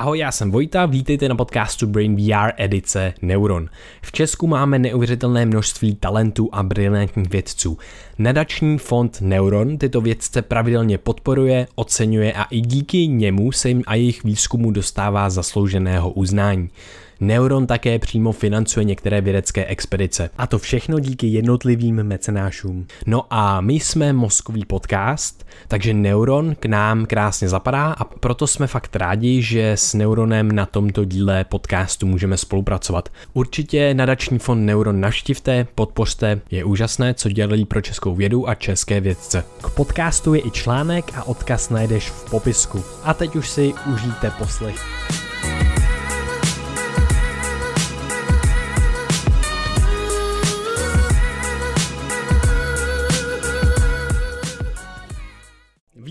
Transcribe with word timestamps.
Ahoj, 0.00 0.18
já 0.18 0.32
jsem 0.32 0.50
Vojta, 0.50 0.86
vítejte 0.86 1.28
na 1.28 1.34
podcastu 1.34 1.86
Brain 1.86 2.16
VR 2.16 2.50
edice 2.56 3.14
Neuron. 3.22 3.68
V 4.02 4.12
Česku 4.12 4.46
máme 4.46 4.78
neuvěřitelné 4.78 5.46
množství 5.46 5.94
talentů 5.94 6.48
a 6.52 6.62
brilantních 6.62 7.30
vědců. 7.30 7.78
Nadační 8.18 8.78
fond 8.78 9.20
Neuron 9.20 9.78
tyto 9.78 10.00
vědce 10.00 10.42
pravidelně 10.42 10.98
podporuje, 10.98 11.66
oceňuje 11.74 12.32
a 12.32 12.44
i 12.44 12.60
díky 12.60 13.06
němu 13.06 13.52
se 13.52 13.68
jim 13.68 13.82
a 13.86 13.94
jejich 13.94 14.24
výzkumu 14.24 14.70
dostává 14.70 15.30
zaslouženého 15.30 16.10
uznání. 16.10 16.68
Neuron 17.20 17.66
také 17.66 17.98
přímo 17.98 18.32
financuje 18.32 18.84
některé 18.84 19.20
vědecké 19.20 19.64
expedice. 19.64 20.30
A 20.38 20.46
to 20.46 20.58
všechno 20.58 20.98
díky 20.98 21.26
jednotlivým 21.26 22.02
mecenášům. 22.02 22.86
No 23.06 23.26
a 23.30 23.60
my 23.60 23.74
jsme 23.74 24.12
mozkový 24.12 24.64
podcast, 24.64 25.46
takže 25.68 25.94
Neuron 25.94 26.54
k 26.54 26.66
nám 26.66 27.06
krásně 27.06 27.48
zapadá 27.48 27.92
a 27.92 28.04
proto 28.04 28.46
jsme 28.46 28.66
fakt 28.66 28.96
rádi, 28.96 29.42
že 29.42 29.72
s 29.72 29.94
Neuronem 29.94 30.52
na 30.52 30.66
tomto 30.66 31.04
díle 31.04 31.44
podcastu 31.44 32.06
můžeme 32.06 32.36
spolupracovat. 32.36 33.08
Určitě 33.32 33.94
nadační 33.94 34.38
fond 34.38 34.66
Neuron 34.66 35.00
naštivte, 35.00 35.66
podpořte, 35.74 36.40
je 36.50 36.64
úžasné, 36.64 37.14
co 37.14 37.28
dělají 37.28 37.64
pro 37.64 37.80
českou 37.80 38.14
vědu 38.14 38.48
a 38.48 38.54
české 38.54 39.00
vědce. 39.00 39.44
K 39.62 39.70
podcastu 39.70 40.34
je 40.34 40.40
i 40.40 40.50
článek 40.50 41.04
a 41.14 41.22
odkaz 41.22 41.70
najdeš 41.70 42.10
v 42.10 42.30
popisku. 42.30 42.84
A 43.04 43.14
teď 43.14 43.36
už 43.36 43.48
si 43.48 43.74
užijte 43.94 44.30
poslech. 44.38 45.29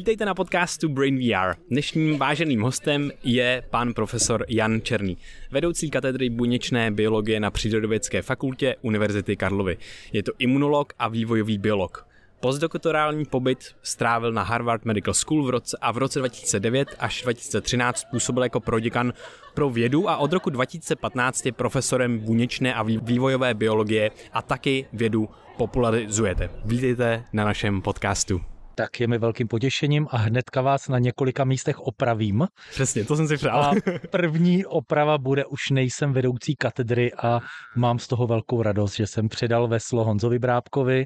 Vítejte 0.10 0.26
na 0.26 0.36
podcastu 0.36 0.90
Brain 0.90 1.20
VR. 1.20 1.56
Dnešním 1.70 2.18
váženým 2.18 2.62
hostem 2.62 3.12
je 3.24 3.64
pan 3.70 3.94
profesor 3.94 4.46
Jan 4.48 4.82
Černý, 4.82 5.18
vedoucí 5.52 5.90
katedry 5.90 6.30
buněčné 6.30 6.92
biologie 6.92 7.40
na 7.40 7.52
Přírodovědské 7.52 8.22
fakultě 8.22 8.76
Univerzity 8.82 9.36
Karlovy. 9.36 9.78
Je 10.14 10.24
to 10.24 10.32
imunolog 10.40 10.94
a 11.00 11.08
vývojový 11.08 11.58
biolog. 11.58 12.08
Postdoktorální 12.40 13.26
pobyt 13.26 13.76
strávil 13.84 14.32
na 14.32 14.44
Harvard 14.44 14.86
Medical 14.86 15.14
School 15.14 15.44
v 15.44 15.50
roce, 15.50 15.78
a 15.82 15.92
v 15.92 15.98
roce 15.98 16.20
2009 16.20 16.96
až 17.00 17.22
2013 17.22 18.04
působil 18.12 18.44
jako 18.44 18.60
proděkan 18.60 19.14
pro 19.54 19.70
vědu 19.70 20.10
a 20.10 20.18
od 20.18 20.34
roku 20.34 20.50
2015 20.50 21.46
je 21.46 21.52
profesorem 21.52 22.20
buněčné 22.20 22.74
a 22.74 22.84
vývojové 22.84 23.54
biologie 23.54 24.12
a 24.34 24.42
taky 24.42 24.86
vědu 24.94 25.30
popularizujete. 25.58 26.50
Vítejte 26.66 27.24
na 27.34 27.46
našem 27.46 27.82
podcastu 27.82 28.42
tak 28.80 29.00
je 29.00 29.08
mi 29.08 29.18
velkým 29.18 29.48
potěšením 29.48 30.08
a 30.12 30.18
hnedka 30.18 30.62
vás 30.62 30.88
na 30.88 31.00
několika 31.00 31.44
místech 31.44 31.80
opravím. 31.80 32.48
Přesně, 32.70 33.06
to 33.06 33.16
jsem 33.16 33.28
si 33.28 33.38
přál. 33.38 33.64
A 33.64 33.72
první 34.12 34.66
oprava 34.66 35.18
bude, 35.18 35.46
už 35.46 35.70
nejsem 35.70 36.14
vedoucí 36.14 36.56
katedry 36.56 37.14
a 37.14 37.40
mám 37.76 38.00
z 38.00 38.08
toho 38.08 38.28
velkou 38.28 38.62
radost, 38.62 38.96
že 38.96 39.08
jsem 39.08 39.30
předal 39.30 39.68
veslo 39.68 40.04
Honzovi 40.04 40.40
Brábkovi, 40.40 41.06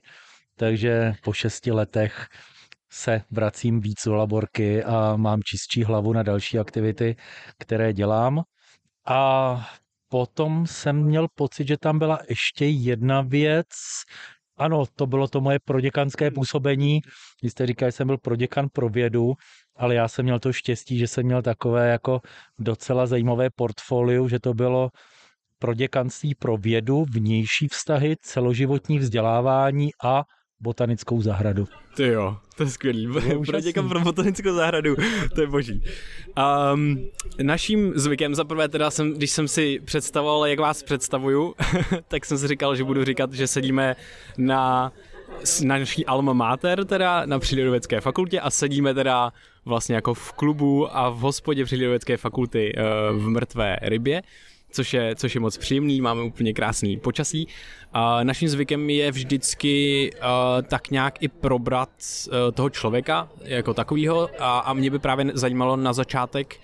takže 0.55 1.13
po 1.23 1.33
šesti 1.33 1.71
letech 1.71 2.27
se 2.91 3.21
vracím 3.31 3.81
víc 3.81 4.03
do 4.05 4.15
laborky 4.15 4.83
a 4.83 5.15
mám 5.15 5.43
čistší 5.43 5.83
hlavu 5.83 6.13
na 6.13 6.23
další 6.23 6.59
aktivity, 6.59 7.15
které 7.57 7.93
dělám. 7.93 8.43
A 9.07 9.67
potom 10.09 10.67
jsem 10.67 11.03
měl 11.03 11.27
pocit, 11.35 11.67
že 11.67 11.77
tam 11.77 11.99
byla 11.99 12.19
ještě 12.29 12.65
jedna 12.65 13.21
věc, 13.21 13.67
ano, 14.57 14.83
to 14.95 15.07
bylo 15.07 15.27
to 15.27 15.41
moje 15.41 15.59
proděkanské 15.65 16.31
působení. 16.31 17.01
Vy 17.43 17.49
jste 17.49 17.65
říkali, 17.65 17.87
že 17.87 17.91
jsem 17.91 18.07
byl 18.07 18.17
proděkan 18.17 18.67
pro 18.73 18.89
vědu, 18.89 19.33
ale 19.75 19.95
já 19.95 20.07
jsem 20.07 20.25
měl 20.25 20.39
to 20.39 20.53
štěstí, 20.53 20.97
že 20.97 21.07
jsem 21.07 21.25
měl 21.25 21.41
takové 21.41 21.89
jako 21.89 22.21
docela 22.59 23.07
zajímavé 23.07 23.49
portfolio, 23.55 24.27
že 24.27 24.39
to 24.39 24.53
bylo 24.53 24.89
proděkanství 25.59 26.35
pro 26.35 26.57
vědu, 26.57 27.05
vnější 27.11 27.67
vztahy, 27.67 28.15
celoživotní 28.21 28.99
vzdělávání 28.99 29.89
a 30.03 30.23
botanickou 30.63 31.21
zahradu. 31.21 31.67
Ty 31.95 32.07
jo, 32.07 32.37
to 32.55 32.63
je 32.63 32.69
skvělý. 32.69 33.09
Proděkám 33.45 33.89
pro 33.89 33.99
botanickou 33.99 34.53
zahradu, 34.53 34.95
to 35.35 35.41
je 35.41 35.47
boží. 35.47 35.83
Um, 36.73 37.05
naším 37.41 37.93
zvykem, 37.95 38.35
zaprvé 38.35 38.67
teda 38.67 38.91
jsem, 38.91 39.13
když 39.13 39.31
jsem 39.31 39.47
si 39.47 39.79
představoval, 39.85 40.47
jak 40.47 40.59
vás 40.59 40.83
představuju, 40.83 41.55
tak 42.07 42.25
jsem 42.25 42.37
si 42.37 42.47
říkal, 42.47 42.75
že 42.75 42.83
budu 42.83 43.05
říkat, 43.05 43.33
že 43.33 43.47
sedíme 43.47 43.95
na 44.37 44.91
na 45.63 45.77
naší 45.77 46.05
alma 46.05 46.33
mater, 46.33 46.85
teda 46.85 47.25
na 47.25 47.39
přírodovědské 47.39 48.01
fakultě 48.01 48.39
a 48.39 48.49
sedíme 48.49 48.93
teda 48.93 49.33
vlastně 49.65 49.95
jako 49.95 50.13
v 50.13 50.31
klubu 50.31 50.97
a 50.97 51.09
v 51.09 51.17
hospodě 51.17 51.65
přírodovědské 51.65 52.17
fakulty 52.17 52.73
uh, 52.75 53.17
v 53.19 53.29
Mrtvé 53.29 53.77
rybě 53.81 54.21
což 54.73 54.93
je, 54.93 55.15
což 55.15 55.35
je 55.35 55.41
moc 55.41 55.57
příjemný, 55.57 56.01
máme 56.01 56.23
úplně 56.23 56.53
krásný 56.53 56.97
počasí. 56.97 57.47
Naším 58.23 58.49
zvykem 58.49 58.89
je 58.89 59.11
vždycky 59.11 60.09
tak 60.67 60.91
nějak 60.91 61.23
i 61.23 61.27
probrat 61.27 61.89
toho 62.53 62.69
člověka 62.69 63.29
jako 63.43 63.73
takového 63.73 64.29
a, 64.39 64.59
a 64.59 64.73
mě 64.73 64.89
by 64.89 64.99
právě 64.99 65.25
zajímalo 65.33 65.75
na 65.75 65.93
začátek, 65.93 66.59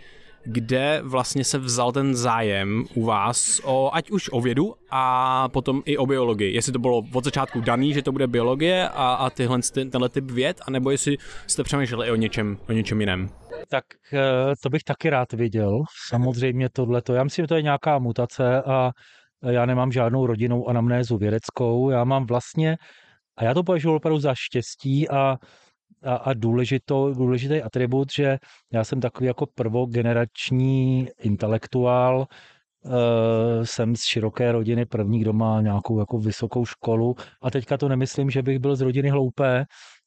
kde 0.46 1.02
vlastně 1.04 1.44
se 1.44 1.58
vzal 1.58 1.92
ten 1.92 2.16
zájem 2.16 2.86
u 2.94 3.06
vás, 3.06 3.62
o, 3.64 3.90
ať 3.94 4.12
už 4.12 4.30
o 4.32 4.42
vědu 4.42 4.76
a 4.92 5.50
potom 5.50 5.82
i 5.86 5.98
o 5.98 6.06
biologii. 6.06 6.54
Jestli 6.54 6.72
to 6.72 6.80
bylo 6.80 7.04
od 7.14 7.24
začátku 7.24 7.62
daný, 7.62 7.94
že 7.94 8.02
to 8.02 8.12
bude 8.12 8.28
biologie 8.28 8.90
a, 8.90 9.14
a 9.14 9.30
tyhle, 9.30 9.60
tenhle 9.74 10.10
typ 10.10 10.32
věd, 10.32 10.62
anebo 10.68 10.92
jestli 10.92 11.18
jste 11.48 11.64
přemýšleli 11.64 12.12
o 12.12 12.16
něčem, 12.16 12.58
o 12.70 12.72
něčem 12.72 13.00
jiném. 13.00 13.30
Tak 13.70 13.84
eh, 14.14 14.54
to 14.64 14.70
bych 14.70 14.84
taky 14.84 15.10
rád 15.10 15.34
viděl. 15.34 15.84
Samozřejmě 16.08 16.70
tohle. 16.70 17.02
Já 17.14 17.24
myslím, 17.24 17.44
že 17.44 17.48
to 17.48 17.56
je 17.56 17.62
nějaká 17.62 18.00
mutace 18.00 18.62
a 18.62 18.92
já 19.42 19.66
nemám 19.66 19.92
žádnou 19.92 20.26
rodinou 20.26 20.70
anamnézu 20.70 21.18
vědeckou. 21.18 21.90
Já 21.90 22.04
mám 22.04 22.26
vlastně, 22.26 22.78
a 23.38 23.44
já 23.44 23.54
to 23.54 23.64
považuji 23.64 23.96
opravdu 23.96 24.20
za 24.20 24.34
štěstí 24.36 25.10
a 25.10 25.38
a, 26.04 26.16
a 26.16 26.34
důležito, 26.34 27.14
důležitý 27.14 27.62
atribut, 27.62 28.12
že 28.12 28.38
já 28.74 28.84
jsem 28.84 29.02
takový 29.02 29.28
jako 29.28 29.46
prvogenerační 29.56 31.08
intelektuál, 31.22 32.28
Uh, 32.86 33.64
jsem 33.64 33.96
z 33.96 34.04
široké 34.04 34.52
rodiny, 34.52 34.86
první, 34.86 35.20
kdo 35.20 35.34
má 35.34 35.62
nějakou 35.62 36.00
jako 36.00 36.18
vysokou 36.18 36.66
školu. 36.66 37.16
A 37.42 37.52
teďka 37.52 37.78
to 37.78 37.90
nemyslím, 37.90 38.30
že 38.30 38.42
bych 38.42 38.60
byl 38.60 38.76
z 38.76 38.82
rodiny 38.82 39.10
hloupé, 39.10 39.66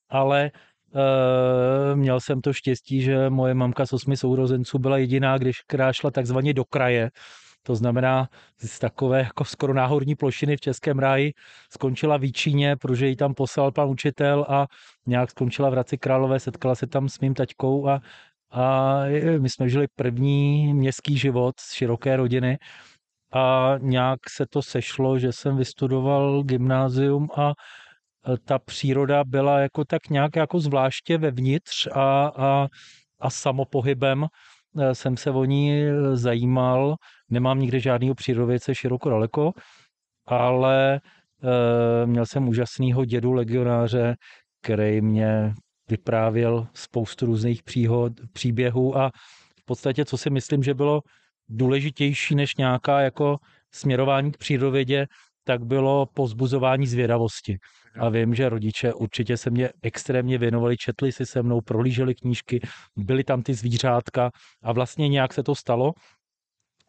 ale 0.09 0.51
uh, 0.95 1.97
měl 1.97 2.21
jsem 2.21 2.41
to 2.41 2.53
štěstí, 2.53 3.03
že 3.03 3.31
moje 3.31 3.55
mamka 3.55 3.87
s 3.87 3.93
osmi 3.93 4.17
sourozenců 4.17 4.79
byla 4.79 4.99
jediná, 4.99 5.39
když 5.39 5.61
krášla 5.61 6.11
takzvaně 6.11 6.55
do 6.55 6.65
kraje, 6.65 7.11
to 7.63 7.77
znamená, 7.77 8.29
z 8.59 8.79
takové 8.79 9.19
jako 9.19 9.45
skoro 9.45 9.75
náhorní 9.75 10.15
plošiny 10.15 10.57
v 10.57 10.61
Českém 10.61 10.99
ráji 10.99 11.33
skončila 11.71 12.17
v 12.17 12.33
Číně, 12.33 12.77
protože 12.77 13.07
ji 13.07 13.17
tam 13.17 13.35
poslal 13.35 13.73
pan 13.73 13.89
učitel 13.89 14.47
a 14.49 14.67
nějak 15.07 15.31
skončila 15.31 15.69
v 15.69 15.73
Hradci 15.73 15.99
Králové, 15.99 16.41
setkala 16.41 16.75
se 16.75 16.87
tam 16.87 17.09
s 17.09 17.21
mým 17.21 17.35
taťkou 17.35 17.89
a, 17.89 18.01
a 18.51 19.05
my 19.39 19.51
jsme 19.51 19.69
žili 19.69 19.87
první 19.97 20.75
městský 20.75 21.19
život 21.19 21.61
z 21.61 21.73
široké 21.73 22.17
rodiny 22.17 22.59
a 23.33 23.75
nějak 23.79 24.21
se 24.31 24.47
to 24.47 24.63
sešlo, 24.63 25.19
že 25.19 25.33
jsem 25.33 25.57
vystudoval 25.57 26.43
gymnázium 26.43 27.29
a 27.37 27.53
ta 28.45 28.59
příroda 28.59 29.25
byla 29.25 29.59
jako 29.59 29.85
tak 29.85 30.09
nějak 30.11 30.37
jako 30.37 30.61
zvláště 30.61 31.19
vevnitř 31.19 31.89
a, 31.93 32.27
a, 32.37 32.69
a 33.21 33.31
samopohybem 33.31 34.27
Eh, 34.79 34.95
jsem 34.95 35.17
se 35.17 35.31
o 35.31 35.45
ní 35.45 35.83
eh, 35.83 36.17
zajímal. 36.17 36.97
Nemám 37.33 37.59
nikde 37.59 37.81
žádného 37.81 38.15
přírodovědce 38.15 38.75
široko 38.75 39.11
daleko, 39.11 39.53
ale 40.27 40.95
e, 40.95 42.07
měl 42.07 42.27
jsem 42.27 42.49
úžasného 42.49 43.05
dědu 43.05 43.33
legionáře, 43.33 44.15
který 44.63 45.01
mě 45.01 45.55
vyprávěl 45.91 46.67
spoustu 46.75 47.27
různých 47.27 47.63
příhod, 47.63 48.13
příběhů 48.33 48.99
a 48.99 49.11
v 49.61 49.65
podstatě, 49.65 50.05
co 50.05 50.19
si 50.19 50.31
myslím, 50.31 50.63
že 50.63 50.75
bylo 50.75 51.01
důležitější 51.49 52.35
než 52.35 52.57
nějaká 52.57 53.01
jako 53.01 53.37
směrování 53.75 54.33
k 54.33 54.37
přírodovědě, 54.37 55.07
tak 55.45 55.65
bylo 55.65 56.07
pozbuzování 56.15 56.87
zvědavosti. 56.87 57.57
A 58.01 58.09
vím, 58.09 58.35
že 58.35 58.49
rodiče 58.49 58.93
určitě 58.95 59.37
se 59.37 59.51
mě 59.51 59.71
extrémně 59.83 60.39
věnovali, 60.39 60.77
četli 60.77 61.13
si 61.13 61.27
se 61.27 61.43
mnou, 61.43 61.61
prohlíželi 61.61 62.15
knížky, 62.15 62.61
byly 62.97 63.25
tam 63.25 63.43
ty 63.43 63.55
zvířátka 63.55 64.31
a 64.63 64.73
vlastně 64.73 65.09
nějak 65.09 65.33
se 65.33 65.43
to 65.43 65.55
stalo. 65.55 65.93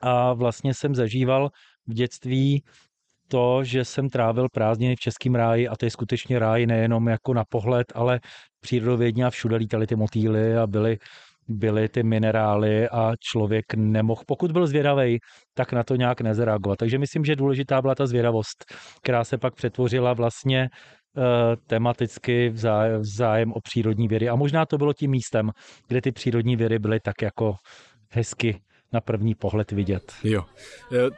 A 0.04 0.34
vlastně 0.34 0.74
jsem 0.74 0.96
zažíval 0.96 1.50
v 1.88 1.94
dětství 1.94 2.64
to, 3.28 3.64
že 3.64 3.86
jsem 3.86 4.10
trávil 4.10 4.48
prázdniny 4.54 4.96
v 4.96 5.00
Českém 5.00 5.36
ráji 5.36 5.68
a 5.68 5.76
to 5.76 5.86
je 5.86 5.92
skutečně 5.92 6.40
ráj 6.40 6.66
nejenom 6.66 7.08
jako 7.08 7.34
na 7.34 7.44
pohled, 7.50 7.88
ale 7.96 8.20
přírodovědně 8.60 9.26
a 9.26 9.30
všude 9.30 9.56
lítali 9.56 9.88
ty 9.88 9.96
motýly 9.96 10.58
a 10.58 10.68
byly 10.68 10.98
byly 11.48 11.90
ty 11.90 12.04
minerály 12.04 12.90
a 12.90 13.12
člověk 13.20 13.74
nemohl, 13.76 14.22
pokud 14.28 14.52
byl 14.52 14.68
zvědavý, 14.68 15.20
tak 15.54 15.74
na 15.74 15.84
to 15.84 15.96
nějak 15.96 16.22
nezareagovat. 16.22 16.80
Takže 16.80 16.98
myslím, 16.98 17.26
že 17.26 17.36
důležitá 17.36 17.82
byla 17.82 17.96
ta 17.96 18.08
zvědavost, 18.08 18.66
která 19.02 19.24
se 19.24 19.38
pak 19.38 19.56
přetvořila 19.56 20.14
vlastně 20.14 20.70
uh, 20.70 21.24
tematicky 21.68 22.50
v 22.50 22.58
zájem, 22.58 23.02
v 23.02 23.06
zájem 23.06 23.54
o 23.54 23.62
přírodní 23.62 24.08
vědy. 24.08 24.30
A 24.30 24.36
možná 24.36 24.66
to 24.66 24.78
bylo 24.78 24.94
tím 24.94 25.12
místem, 25.12 25.52
kde 25.88 26.02
ty 26.02 26.12
přírodní 26.12 26.56
vědy 26.56 26.80
byly 26.80 27.00
tak 27.00 27.22
jako 27.22 27.56
hezky 28.10 28.60
na 28.94 29.02
první 29.02 29.36
pohled 29.36 29.72
vidět. 29.72 30.14
Jo, 30.24 30.46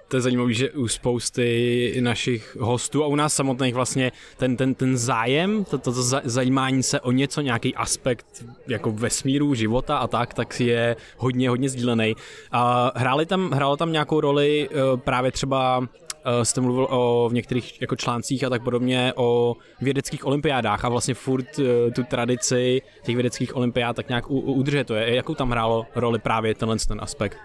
to 0.08 0.18
je 0.18 0.22
zajímavé, 0.22 0.54
že 0.54 0.72
u 0.72 0.88
spousty 0.88 1.98
našich 2.00 2.58
hostů 2.60 3.04
a 3.04 3.08
u 3.08 3.16
nás 3.16 3.34
samotných 3.34 3.74
vlastně 3.74 4.12
ten, 4.38 4.58
ten, 4.58 4.76
ten 4.76 4.98
zájem, 4.98 5.66
to, 5.66 5.78
to, 5.78 5.94
to 5.94 6.04
zajímání 6.24 6.84
se 6.84 7.00
o 7.00 7.12
něco, 7.12 7.42
nějaký 7.42 7.76
aspekt 7.76 8.46
jako 8.68 8.92
vesmíru, 8.92 9.54
života 9.54 9.98
a 9.98 10.08
tak, 10.08 10.34
tak 10.34 10.60
je 10.60 10.96
hodně, 11.18 11.50
hodně 11.50 11.70
sdílený. 11.70 12.16
A 12.52 12.92
hráli 12.96 13.26
tam, 13.26 13.52
hrálo 13.52 13.78
tam 13.78 13.92
nějakou 13.92 14.20
roli 14.20 14.70
eh, 14.72 14.98
právě 14.98 15.32
třeba 15.32 15.88
eh, 16.26 16.46
jste 16.46 16.62
mluvil 16.62 16.88
o 16.90 17.30
v 17.30 17.34
některých 17.34 17.82
jako 17.82 17.96
článcích 17.96 18.44
a 18.44 18.50
tak 18.50 18.64
podobně 18.64 19.14
o 19.16 19.56
vědeckých 19.82 20.26
olympiádách 20.26 20.86
a 20.86 20.90
vlastně 20.90 21.14
furt 21.14 21.60
tu 21.96 22.04
tradici 22.04 22.82
těch 23.04 23.16
vědeckých 23.16 23.56
olympiád 23.56 23.96
tak 23.96 24.10
nějak 24.10 24.30
udržuje 24.30 24.84
to. 24.84 24.96
Je, 24.96 25.16
jakou 25.16 25.36
tam 25.36 25.52
hrálo 25.52 25.86
roli 25.96 26.20
právě 26.20 26.56
tenhle 26.56 26.78
ten 26.88 27.00
aspekt? 27.02 27.38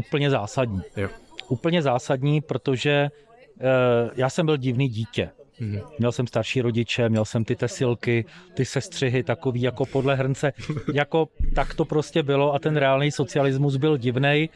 Úplně 0.00 0.30
zásadní. 0.30 0.80
Jo. 0.96 1.08
Úplně 1.48 1.82
zásadní, 1.82 2.40
protože 2.40 3.08
uh, 3.10 4.10
já 4.16 4.30
jsem 4.30 4.46
byl 4.46 4.56
divný 4.56 4.88
dítě. 4.88 5.30
Mm. 5.60 5.80
Měl 5.98 6.12
jsem 6.12 6.26
starší 6.26 6.60
rodiče, 6.60 7.08
měl 7.08 7.24
jsem 7.24 7.44
ty 7.44 7.56
tesilky, 7.56 8.24
ty 8.54 8.64
sestřihy, 8.64 9.22
takový 9.22 9.62
jako 9.62 9.86
podle 9.86 10.14
hrnce. 10.14 10.52
Jako 10.94 11.28
tak 11.54 11.74
to 11.74 11.84
prostě 11.84 12.22
bylo 12.22 12.54
a 12.54 12.58
ten 12.58 12.76
reálný 12.76 13.10
socialismus 13.10 13.76
byl 13.76 13.96
divný 13.96 14.50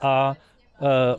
a 0.00 0.34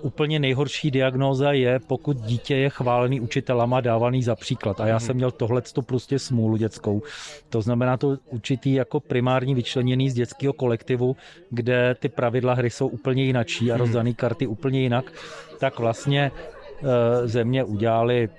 úplně 0.02 0.40
nejhorší 0.40 0.92
diagnóza 0.92 1.52
je, 1.52 1.80
pokud 1.80 2.18
dítě 2.18 2.56
je 2.56 2.70
chválený 2.70 3.22
učitelama, 3.22 3.82
dávaný 3.82 4.24
za 4.24 4.36
příklad. 4.36 4.82
A 4.82 4.88
já 4.88 5.00
jsem 5.00 5.16
měl 5.16 5.32
tohle 5.32 5.62
to 5.62 5.82
prostě 5.82 6.20
smůlu 6.20 6.58
dětskou. 6.58 7.02
To 7.50 7.62
znamená 7.62 7.98
to 7.98 8.18
určitý 8.30 8.74
jako 8.74 9.00
primární 9.00 9.56
vyčleněný 9.56 10.10
z 10.10 10.14
dětského 10.14 10.54
kolektivu, 10.54 11.16
kde 11.50 11.96
ty 12.00 12.10
pravidla 12.10 12.54
hry 12.54 12.70
jsou 12.70 12.88
úplně 12.88 13.24
jinačí 13.24 13.72
a 13.72 13.76
hmm. 13.76 13.82
rozdané 13.82 14.14
karty 14.14 14.48
úplně 14.48 14.82
jinak, 14.82 15.12
tak 15.60 15.80
vlastně 15.80 16.32
uh, 16.32 16.90
ze 17.26 17.44
mě 17.44 17.64
udělali, 17.64 18.30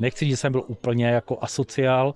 nechci, 0.00 0.26
že 0.26 0.36
jsem 0.36 0.52
byl 0.52 0.62
úplně 0.66 1.06
jako 1.06 1.38
asociál, 1.40 2.14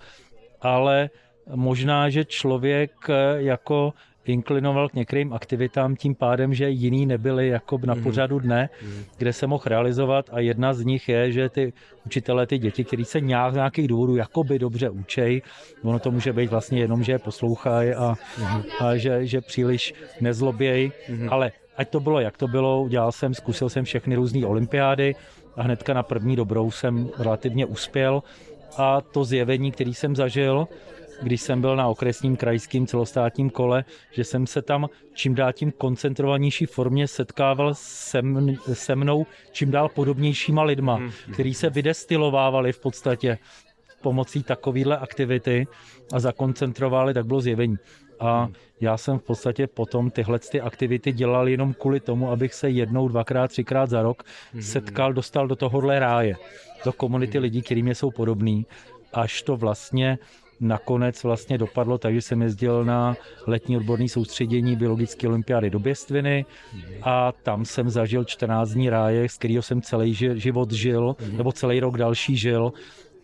ale 0.60 1.10
možná, 1.54 2.10
že 2.10 2.24
člověk 2.24 2.90
eh, 3.08 3.42
jako 3.42 3.92
inklinoval 4.28 4.88
k 4.88 4.94
některým 4.94 5.32
aktivitám 5.32 5.96
tím 5.96 6.14
pádem, 6.14 6.54
že 6.54 6.70
jiný 6.70 7.06
nebyly 7.06 7.48
jako 7.48 7.80
na 7.84 7.94
mhm. 7.94 8.02
pořadu 8.02 8.38
dne, 8.38 8.68
mm. 8.82 9.04
kde 9.18 9.32
se 9.32 9.46
mohl 9.46 9.62
realizovat 9.66 10.26
a 10.32 10.40
jedna 10.40 10.74
z 10.74 10.84
nich 10.84 11.08
je, 11.08 11.32
že 11.32 11.48
ty 11.48 11.72
učitelé, 12.06 12.46
ty 12.46 12.58
děti, 12.58 12.84
kteří 12.84 13.04
se 13.04 13.20
nějak 13.20 13.52
z 13.52 13.56
nějakých 13.56 13.88
důvodů 13.88 14.16
jakoby 14.16 14.58
dobře 14.58 14.90
učej, 14.90 15.42
ono 15.82 15.98
to 15.98 16.10
může 16.10 16.32
být 16.32 16.50
vlastně 16.50 16.80
jenom, 16.80 17.02
že 17.02 17.12
je 17.12 17.18
poslouchají 17.18 17.90
a, 17.94 18.14
mm. 18.38 18.62
a 18.80 18.96
že, 18.96 19.26
že 19.26 19.40
příliš 19.40 19.94
nezlobějí, 20.20 20.92
ale 21.28 21.52
ať 21.76 21.88
to 21.88 22.00
bylo, 22.00 22.20
jak 22.20 22.36
to 22.36 22.48
bylo, 22.48 22.82
udělal 22.82 23.12
jsem, 23.12 23.34
zkusil 23.34 23.68
jsem 23.68 23.84
všechny 23.84 24.16
různé 24.16 24.46
olympiády 24.46 25.14
a 25.56 25.62
hnedka 25.62 25.94
na 25.94 26.02
první 26.02 26.36
dobrou 26.36 26.70
jsem 26.70 27.08
relativně 27.18 27.66
uspěl 27.66 28.22
a 28.76 29.00
to 29.00 29.24
zjevení, 29.24 29.72
který 29.72 29.94
jsem 29.94 30.16
zažil, 30.16 30.68
když 31.22 31.40
jsem 31.40 31.60
byl 31.60 31.76
na 31.76 31.88
okresním 31.88 32.36
krajském 32.36 32.86
celostátním 32.86 33.50
kole, 33.50 33.84
že 34.12 34.24
jsem 34.24 34.46
se 34.46 34.62
tam 34.62 34.88
čím 35.14 35.34
dál 35.34 35.52
tím 35.52 35.72
koncentrovanější 35.72 36.66
formě 36.66 37.08
setkával 37.08 37.74
se, 37.74 38.22
se 38.72 38.96
mnou 38.96 39.26
čím 39.52 39.70
dál 39.70 39.88
podobnějšíma 39.88 40.62
lidma, 40.62 40.94
hmm. 40.94 41.10
který 41.32 41.54
se 41.54 41.70
vydestilovávali 41.70 42.72
v 42.72 42.80
podstatě 42.80 43.38
pomocí 44.02 44.42
takovéhle 44.42 44.98
aktivity 44.98 45.66
a 46.12 46.20
zakoncentrovali, 46.20 47.14
tak 47.14 47.26
bylo 47.26 47.40
zjevení. 47.40 47.76
A 48.20 48.44
hmm. 48.44 48.54
já 48.80 48.96
jsem 48.96 49.18
v 49.18 49.22
podstatě 49.22 49.66
potom 49.66 50.10
tyhle 50.10 50.38
ty 50.38 50.60
aktivity 50.60 51.12
dělal 51.12 51.48
jenom 51.48 51.74
kvůli 51.74 52.00
tomu, 52.00 52.30
abych 52.30 52.54
se 52.54 52.70
jednou, 52.70 53.08
dvakrát, 53.08 53.48
třikrát 53.48 53.90
za 53.90 54.02
rok 54.02 54.22
hmm. 54.52 54.62
setkal, 54.62 55.12
dostal 55.12 55.48
do 55.48 55.56
tohohle 55.56 55.98
ráje, 55.98 56.34
do 56.84 56.92
komunity 56.92 57.38
lidí, 57.38 57.62
kterým 57.62 57.88
jsou 57.88 58.10
podobný, 58.10 58.66
až 59.12 59.42
to 59.42 59.56
vlastně 59.56 60.18
nakonec 60.60 61.22
vlastně 61.22 61.58
dopadlo 61.58 61.98
takže 61.98 62.22
jsem 62.22 62.42
jezdil 62.42 62.84
na 62.84 63.16
letní 63.46 63.76
odborné 63.76 64.08
soustředění 64.08 64.76
biologické 64.76 65.28
olympiády 65.28 65.70
do 65.70 65.78
Běstviny 65.78 66.44
a 67.02 67.32
tam 67.32 67.64
jsem 67.64 67.90
zažil 67.90 68.24
14 68.24 68.70
dní 68.70 68.90
ráje, 68.90 69.28
z 69.28 69.38
kterého 69.38 69.62
jsem 69.62 69.82
celý 69.82 70.14
život 70.14 70.72
žil, 70.72 71.16
nebo 71.36 71.52
celý 71.52 71.80
rok 71.80 71.98
další 71.98 72.36
žil. 72.36 72.72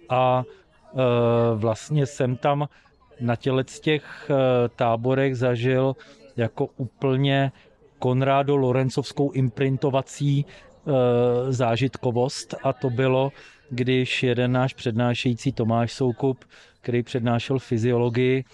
A 0.08 0.44
e, 0.44 0.96
vlastně 1.56 2.06
jsem 2.06 2.37
tam 2.37 2.69
na 3.20 3.37
těle 3.37 3.64
z 3.67 3.81
těch 3.81 4.31
e, 4.31 4.69
táborech 4.69 5.37
zažil 5.37 5.96
jako 6.37 6.69
úplně 6.76 7.52
Konrádo 7.99 8.56
Lorencovskou 8.56 9.31
imprintovací 9.31 10.40
e, 10.40 10.44
zážitkovost. 11.52 12.55
A 12.62 12.73
to 12.73 12.90
bylo, 12.90 13.32
když 13.70 14.23
jeden 14.23 14.52
náš 14.52 14.75
přednášející 14.75 15.52
Tomáš 15.52 15.93
Soukup 15.93 16.44
který 16.82 17.02
přednášel 17.02 17.58
fyziologii, 17.58 18.44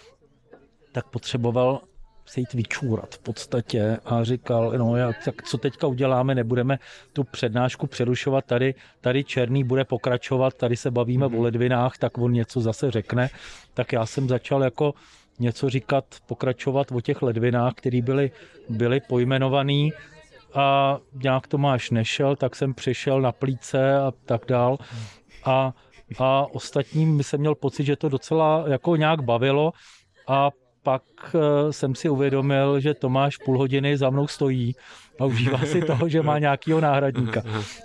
tak 0.92 1.06
potřeboval 1.06 1.80
se 2.26 2.40
jít 2.40 2.52
vyčůrat 2.52 3.14
v 3.14 3.18
podstatě 3.18 3.98
a 4.04 4.24
říkal, 4.24 4.72
no 4.76 4.96
jak, 4.96 5.24
tak 5.24 5.42
co 5.42 5.58
teďka 5.58 5.86
uděláme, 5.86 6.34
nebudeme 6.34 6.78
tu 7.12 7.24
přednášku 7.24 7.86
přerušovat, 7.86 8.44
tady, 8.44 8.74
tady 9.00 9.24
Černý 9.24 9.64
bude 9.64 9.84
pokračovat, 9.84 10.54
tady 10.54 10.76
se 10.76 10.90
bavíme 10.90 11.26
mm-hmm. 11.26 11.38
o 11.38 11.42
ledvinách, 11.42 11.98
tak 11.98 12.18
on 12.18 12.32
něco 12.32 12.60
zase 12.60 12.90
řekne, 12.90 13.30
tak 13.74 13.92
já 13.92 14.06
jsem 14.06 14.28
začal 14.28 14.62
jako 14.62 14.94
něco 15.38 15.70
říkat, 15.70 16.04
pokračovat 16.26 16.92
o 16.92 17.00
těch 17.00 17.22
ledvinách, 17.22 17.74
které 17.74 18.02
byly, 18.02 18.30
byly 18.68 19.00
pojmenovaný 19.00 19.92
a 20.54 20.98
nějak 21.22 21.46
Tomáš 21.46 21.90
nešel, 21.90 22.36
tak 22.36 22.56
jsem 22.56 22.74
přišel 22.74 23.20
na 23.20 23.32
plíce 23.32 23.96
a 23.96 24.12
tak 24.24 24.42
dál. 24.48 24.78
A 25.44 25.74
a 26.18 26.46
ostatním 26.52 27.22
jsem 27.22 27.40
měl 27.40 27.54
pocit, 27.54 27.84
že 27.84 27.96
to 27.96 28.08
docela 28.08 28.64
jako 28.68 28.96
nějak 28.96 29.22
bavilo 29.22 29.72
a 30.28 30.50
pak 30.82 31.02
eh, 31.34 31.72
jsem 31.72 31.94
si 31.94 32.08
uvědomil, 32.08 32.80
že 32.80 32.94
Tomáš 32.94 33.36
půl 33.36 33.58
hodiny 33.58 33.96
za 33.96 34.10
mnou 34.10 34.26
stojí 34.26 34.74
a 35.20 35.24
užívá 35.24 35.58
si 35.58 35.82
toho, 35.82 36.08
že 36.08 36.22
má 36.22 36.38
nějakého 36.38 36.80
náhradníka. 36.80 37.42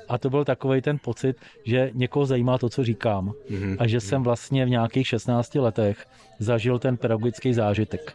A 0.09 0.17
to 0.17 0.29
byl 0.29 0.45
takový 0.45 0.81
ten 0.81 0.97
pocit, 1.03 1.35
že 1.65 1.91
někoho 1.93 2.25
zajímá 2.25 2.57
to, 2.57 2.69
co 2.69 2.83
říkám. 2.83 3.33
A 3.79 3.87
že 3.87 3.99
jsem 3.99 4.23
vlastně 4.23 4.65
v 4.65 4.69
nějakých 4.69 5.07
16 5.07 5.55
letech 5.55 6.05
zažil 6.39 6.79
ten 6.79 6.97
pedagogický 6.97 7.53
zážitek. 7.53 8.13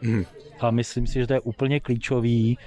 A 0.60 0.70
myslím 0.70 1.06
si, 1.06 1.14
že 1.14 1.26
to 1.26 1.32
je 1.32 1.40
úplně 1.40 1.80
klíčový 1.80 2.58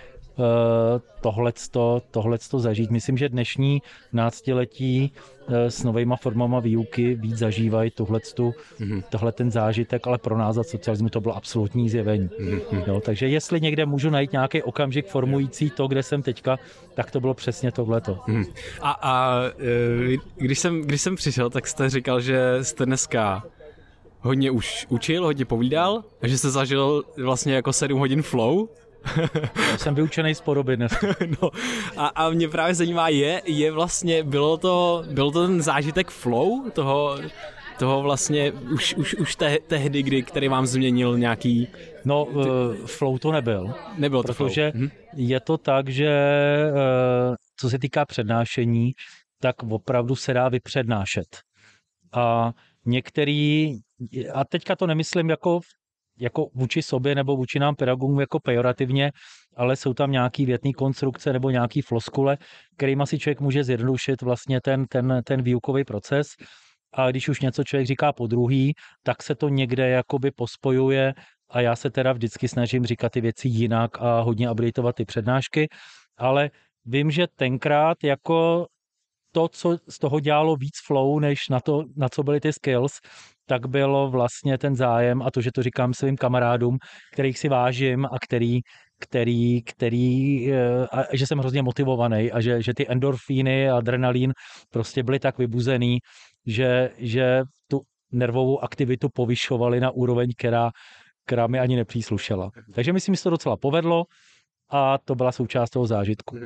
tohleto, 1.21 2.01
tohleto 2.11 2.59
zažít. 2.59 2.91
Myslím, 2.91 3.17
že 3.17 3.29
dnešní 3.29 3.81
náctiletí 4.13 5.13
eh, 5.47 5.71
s 5.71 5.83
novýma 5.83 6.15
formama 6.15 6.59
výuky 6.59 7.15
víc 7.15 7.37
zažívají 7.37 7.91
tohletu, 7.91 8.53
mm-hmm. 8.79 9.03
tohle 9.09 9.31
ten 9.31 9.51
zážitek, 9.51 10.07
ale 10.07 10.17
pro 10.17 10.37
nás 10.37 10.55
za 10.55 10.63
socialismu 10.63 11.09
to 11.09 11.21
bylo 11.21 11.35
absolutní 11.35 11.89
zjevení. 11.89 12.27
Mm-hmm. 12.27 12.83
Jo, 12.87 13.01
takže 13.05 13.27
jestli 13.27 13.61
někde 13.61 13.85
můžu 13.85 14.09
najít 14.09 14.31
nějaký 14.31 14.63
okamžik 14.63 15.07
formující 15.07 15.69
to, 15.69 15.87
kde 15.87 16.03
jsem 16.03 16.21
teďka, 16.21 16.59
tak 16.93 17.11
to 17.11 17.19
bylo 17.19 17.33
přesně 17.33 17.71
tohleto. 17.71 18.19
Mm. 18.27 18.43
A, 18.81 18.91
a 18.91 19.41
eh, 19.59 20.17
když, 20.35 20.59
jsem, 20.59 20.81
když 20.81 21.01
jsem 21.01 21.15
přišel, 21.15 21.49
tak 21.49 21.67
jste 21.67 21.89
říkal, 21.89 22.21
že 22.21 22.57
jste 22.61 22.85
dneska 22.85 23.43
hodně 24.21 24.51
už 24.51 24.85
učil, 24.89 25.23
hodně 25.23 25.45
povídal 25.45 26.03
a 26.21 26.27
že 26.27 26.37
jste 26.37 26.49
zažil 26.49 27.03
vlastně 27.17 27.53
jako 27.53 27.73
7 27.73 27.99
hodin 27.99 28.21
flow 28.21 28.69
jsem 29.77 29.95
vyučený 29.95 30.35
z 30.35 30.41
podoby 30.41 30.77
dnes. 30.77 30.91
no, 31.41 31.49
a, 31.97 32.07
a 32.07 32.29
mě 32.29 32.49
právě 32.49 32.75
zajímá, 32.75 33.09
je, 33.09 33.41
je 33.45 33.71
vlastně, 33.71 34.23
bylo 34.23 34.57
to, 34.57 35.03
byl 35.11 35.31
to 35.31 35.47
ten 35.47 35.61
zážitek 35.61 36.09
flow 36.09 36.69
toho, 36.69 37.17
toho 37.79 38.01
vlastně 38.01 38.51
už, 38.51 38.93
už, 38.93 39.15
už 39.15 39.35
te, 39.35 39.57
tehdy, 39.67 40.03
kdy, 40.03 40.23
který 40.23 40.47
vám 40.47 40.65
změnil 40.65 41.17
nějaký... 41.17 41.67
No, 42.05 42.25
ty... 42.25 42.31
uh, 42.31 42.75
flow 42.85 43.17
to 43.17 43.31
nebyl. 43.31 43.73
Nebyl 43.97 44.23
to 44.23 44.33
Protože 44.33 44.71
flow. 44.71 44.81
Mhm. 44.81 44.91
je 45.15 45.39
to 45.39 45.57
tak, 45.57 45.89
že 45.89 46.09
uh, 46.71 47.35
co 47.55 47.69
se 47.69 47.79
týká 47.79 48.05
přednášení, 48.05 48.91
tak 49.39 49.63
opravdu 49.63 50.15
se 50.15 50.33
dá 50.33 50.49
vypřednášet. 50.49 51.27
A 52.13 52.51
některý, 52.85 53.75
a 54.33 54.45
teďka 54.45 54.75
to 54.75 54.87
nemyslím 54.87 55.29
jako 55.29 55.59
jako 56.21 56.47
vůči 56.53 56.81
sobě 56.81 57.15
nebo 57.15 57.37
vůči 57.37 57.59
nám 57.59 57.75
pedagogům 57.75 58.19
jako 58.19 58.39
pejorativně, 58.39 59.11
ale 59.55 59.75
jsou 59.75 59.93
tam 59.93 60.11
nějaký 60.11 60.45
větný 60.45 60.73
konstrukce 60.73 61.33
nebo 61.33 61.49
nějaký 61.49 61.81
floskule, 61.81 62.37
kterým 62.77 63.05
si 63.05 63.19
člověk 63.19 63.41
může 63.41 63.63
zjednodušit 63.63 64.21
vlastně 64.21 64.61
ten, 64.61 64.85
ten, 64.85 65.21
ten 65.25 65.41
výukový 65.41 65.83
proces. 65.83 66.27
A 66.93 67.11
když 67.11 67.29
už 67.29 67.41
něco 67.41 67.63
člověk 67.63 67.87
říká 67.87 68.13
po 68.13 68.27
druhý, 68.27 68.73
tak 69.03 69.23
se 69.23 69.35
to 69.35 69.49
někde 69.49 69.89
jakoby 69.89 70.31
pospojuje 70.31 71.13
a 71.49 71.61
já 71.61 71.75
se 71.75 71.89
teda 71.89 72.13
vždycky 72.13 72.47
snažím 72.47 72.85
říkat 72.85 73.11
ty 73.11 73.21
věci 73.21 73.47
jinak 73.47 74.01
a 74.01 74.21
hodně 74.21 74.51
updateovat 74.51 74.95
ty 74.95 75.05
přednášky, 75.05 75.67
ale 76.17 76.51
vím, 76.85 77.11
že 77.11 77.27
tenkrát 77.35 77.97
jako 78.03 78.67
to, 79.31 79.47
co 79.47 79.77
z 79.89 79.99
toho 79.99 80.19
dělalo 80.19 80.55
víc 80.55 80.73
flow, 80.85 81.19
než 81.19 81.49
na 81.49 81.59
to, 81.59 81.83
na 81.95 82.09
co 82.09 82.23
byly 82.23 82.39
ty 82.39 82.53
skills, 82.53 82.99
tak 83.51 83.67
bylo 83.67 84.09
vlastně 84.09 84.57
ten 84.57 84.75
zájem 84.75 85.21
a 85.21 85.31
to, 85.31 85.41
že 85.41 85.51
to 85.51 85.63
říkám 85.63 85.93
svým 85.93 86.17
kamarádům, 86.17 86.77
kterých 87.13 87.39
si 87.39 87.49
vážím 87.49 88.05
a 88.05 88.15
který, 88.23 88.59
který, 88.99 89.63
který 89.63 90.51
eh, 90.51 90.87
a 90.91 91.15
že 91.15 91.27
jsem 91.27 91.39
hrozně 91.39 91.61
motivovaný 91.61 92.31
a 92.31 92.41
že, 92.41 92.61
že 92.61 92.73
ty 92.73 92.87
endorfíny 92.89 93.69
a 93.69 93.77
adrenalín 93.77 94.33
prostě 94.69 95.03
byly 95.03 95.19
tak 95.19 95.37
vybuzený, 95.37 95.99
že, 96.45 96.89
že 96.97 97.43
tu 97.67 97.81
nervovou 98.11 98.63
aktivitu 98.63 99.09
povyšovali 99.13 99.79
na 99.79 99.91
úroveň, 99.91 100.31
která, 100.37 100.71
která 101.25 101.47
mi 101.47 101.59
ani 101.59 101.75
nepříslušela. 101.75 102.45
Mhm. 102.55 102.73
Takže 102.73 102.93
myslím, 102.93 103.15
že 103.15 103.19
se 103.19 103.23
to 103.23 103.29
docela 103.29 103.57
povedlo 103.57 104.03
a 104.69 104.97
to 104.97 105.15
byla 105.15 105.31
součást 105.31 105.69
toho 105.69 105.87
zážitku. 105.87 106.37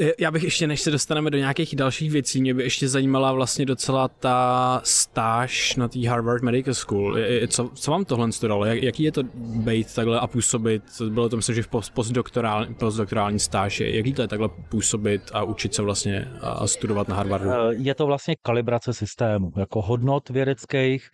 Mhm. 0.00 0.10
Já 0.18 0.30
bych 0.30 0.42
ještě, 0.42 0.66
než 0.66 0.80
se 0.80 0.90
dostaneme 0.90 1.30
do 1.30 1.38
nějakých 1.38 1.76
dalších 1.76 2.10
věcí, 2.10 2.40
mě 2.40 2.54
by 2.54 2.62
ještě 2.62 2.88
zajímala 2.88 3.32
vlastně 3.32 3.66
docela 3.66 4.08
ta 4.08 4.80
stáž 4.84 5.76
na 5.76 5.88
té 5.88 6.08
Harvard 6.08 6.42
Medical 6.42 6.74
School. 6.74 7.16
Co, 7.48 7.70
co 7.74 7.90
vám 7.90 8.04
tohle? 8.04 8.28
Jak, 8.68 8.82
jaký 8.82 9.02
je 9.02 9.12
to 9.12 9.22
být 9.36 9.94
takhle 9.94 10.20
a 10.20 10.26
působit? 10.26 10.82
Bylo 11.08 11.28
to 11.28 11.36
myslím, 11.36 11.54
že 11.54 11.62
v 11.62 11.68
postdoktorální, 11.94 12.74
postdoktorální 12.74 13.38
stáži. 13.38 13.92
Jaký 13.94 14.12
to 14.12 14.22
je 14.22 14.28
takhle 14.28 14.48
působit 14.68 15.22
a 15.32 15.42
učit 15.42 15.74
se 15.74 15.82
vlastně 15.82 16.28
a 16.40 16.66
studovat 16.66 17.08
na 17.08 17.16
Harvardu? 17.16 17.50
Eh, 17.50 17.74
je 17.74 17.94
to 17.94 18.06
vlastně 18.06 18.34
kalibrace 18.42 18.94
systému, 18.94 19.52
jako 19.56 19.82
hodnot 19.82 20.28
vědeckých. 20.28 21.08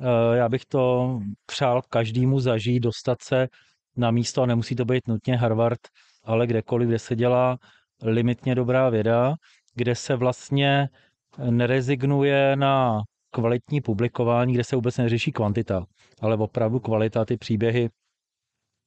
Eh, 0.00 0.36
já 0.36 0.48
bych 0.48 0.64
to 0.64 1.18
přál 1.46 1.82
každému 1.88 2.40
zažít, 2.40 2.82
dostat 2.82 3.22
se 3.22 3.48
na 3.96 4.10
místo 4.10 4.42
a 4.42 4.46
nemusí 4.46 4.76
to 4.76 4.84
být 4.84 5.08
nutně 5.08 5.36
Harvard, 5.36 5.80
ale 6.24 6.46
kdekoliv, 6.46 6.88
kde 6.88 6.98
se 6.98 7.16
dělá 7.16 7.58
limitně 8.02 8.54
dobrá 8.54 8.90
věda, 8.90 9.34
kde 9.74 9.94
se 9.94 10.16
vlastně 10.16 10.88
nerezignuje 11.50 12.56
na 12.56 13.02
kvalitní 13.30 13.80
publikování, 13.80 14.54
kde 14.54 14.64
se 14.64 14.76
vůbec 14.76 14.96
neřeší 14.96 15.32
kvantita, 15.32 15.86
ale 16.20 16.36
opravdu 16.36 16.80
kvalita, 16.80 17.24
ty 17.24 17.36
příběhy 17.36 17.90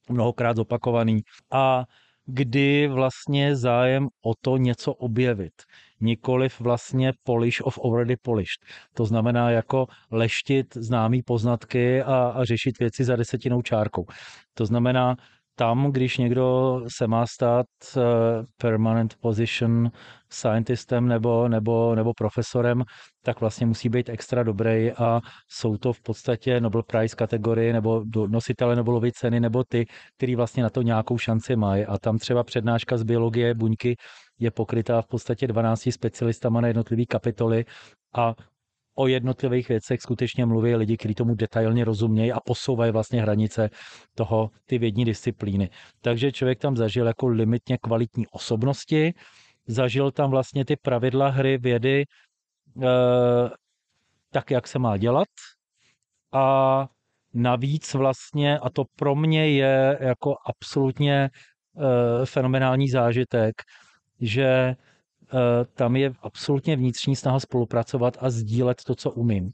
mnohokrát 0.08 0.56
zopakovaný. 0.56 1.20
A 1.52 1.84
kdy 2.26 2.88
vlastně 2.88 3.56
zájem 3.56 4.08
o 4.24 4.32
to 4.40 4.56
něco 4.56 4.94
objevit. 4.94 5.52
Nikoliv 6.00 6.60
vlastně 6.60 7.12
polish 7.22 7.60
of 7.60 7.78
already 7.84 8.16
polished. 8.16 8.60
To 8.94 9.04
znamená 9.04 9.50
jako 9.50 9.86
leštit 10.10 10.76
známý 10.76 11.22
poznatky 11.22 12.02
a, 12.02 12.16
a 12.28 12.44
řešit 12.44 12.78
věci 12.78 13.04
za 13.04 13.16
desetinou 13.16 13.62
čárkou. 13.62 14.06
To 14.54 14.66
znamená 14.66 15.16
tam, 15.58 15.92
když 15.92 16.18
někdo 16.18 16.80
se 16.88 17.06
má 17.06 17.26
stát 17.26 17.66
eh, 17.96 18.00
permanent 18.56 19.14
position 19.20 19.90
scientistem 20.30 21.08
nebo, 21.08 21.48
nebo, 21.48 21.94
nebo 21.94 22.12
profesorem, 22.14 22.84
tak 23.22 23.40
vlastně 23.40 23.66
musí 23.66 23.88
být 23.88 24.08
extra 24.08 24.42
dobrý 24.42 24.92
a 24.92 25.20
jsou 25.48 25.76
to 25.76 25.92
v 25.92 26.02
podstatě 26.02 26.60
Nobel 26.60 26.82
Prize 26.82 27.16
kategorie 27.16 27.72
nebo 27.72 28.04
nositele 28.28 28.76
Nobelovy 28.76 29.12
ceny 29.12 29.40
nebo 29.40 29.64
ty, 29.64 29.86
který 30.16 30.36
vlastně 30.36 30.62
na 30.62 30.70
to 30.70 30.82
nějakou 30.82 31.18
šanci 31.18 31.56
mají. 31.56 31.86
A 31.86 31.98
tam 31.98 32.18
třeba 32.18 32.44
přednáška 32.44 32.96
z 32.96 33.02
biologie 33.02 33.54
buňky 33.54 33.96
je 34.38 34.50
pokrytá 34.50 35.02
v 35.02 35.06
podstatě 35.06 35.46
12 35.46 35.88
specialistama 35.90 36.60
na 36.60 36.68
jednotlivé 36.68 37.04
kapitoly 37.04 37.64
a 38.16 38.34
o 38.96 39.06
jednotlivých 39.06 39.68
věcech 39.68 40.00
skutečně 40.00 40.46
mluví 40.46 40.74
lidi, 40.74 40.96
kteří 40.96 41.14
tomu 41.14 41.34
detailně 41.34 41.84
rozumějí 41.84 42.32
a 42.32 42.40
posouvají 42.40 42.92
vlastně 42.92 43.22
hranice 43.22 43.70
toho, 44.14 44.50
ty 44.66 44.78
vědní 44.78 45.04
disciplíny. 45.04 45.70
Takže 46.00 46.32
člověk 46.32 46.58
tam 46.58 46.76
zažil 46.76 47.06
jako 47.06 47.26
limitně 47.28 47.78
kvalitní 47.78 48.26
osobnosti, 48.26 49.14
zažil 49.66 50.10
tam 50.10 50.30
vlastně 50.30 50.64
ty 50.64 50.76
pravidla 50.76 51.28
hry 51.28 51.58
vědy 51.58 52.00
e, 52.02 52.06
tak, 54.30 54.50
jak 54.50 54.68
se 54.68 54.78
má 54.78 54.96
dělat 54.96 55.28
a 56.32 56.86
navíc 57.34 57.94
vlastně, 57.94 58.58
a 58.58 58.70
to 58.70 58.84
pro 58.96 59.14
mě 59.14 59.48
je 59.50 59.98
jako 60.00 60.34
absolutně 60.46 61.14
e, 61.24 61.30
fenomenální 62.26 62.88
zážitek, 62.88 63.54
že 64.20 64.76
tam 65.74 65.96
je 65.96 66.12
absolutně 66.22 66.76
vnitřní 66.76 67.16
snaha 67.16 67.40
spolupracovat 67.40 68.16
a 68.20 68.30
sdílet 68.30 68.84
to, 68.86 68.94
co 68.94 69.10
umím. 69.10 69.50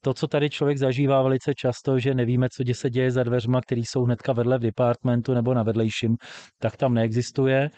To, 0.00 0.14
co 0.14 0.26
tady 0.28 0.50
člověk 0.50 0.78
zažívá 0.78 1.22
velice 1.22 1.54
často, 1.54 1.98
že 1.98 2.14
nevíme, 2.14 2.48
co 2.48 2.64
se 2.72 2.90
děje 2.90 3.10
za 3.10 3.22
dveřma, 3.22 3.60
které 3.60 3.80
jsou 3.80 4.04
hnedka 4.04 4.32
vedle 4.32 4.58
v 4.58 4.62
departmentu 4.62 5.34
nebo 5.34 5.54
na 5.54 5.62
vedlejším, 5.62 6.16
tak 6.60 6.76
tam 6.76 6.94
neexistuje. 6.94 7.70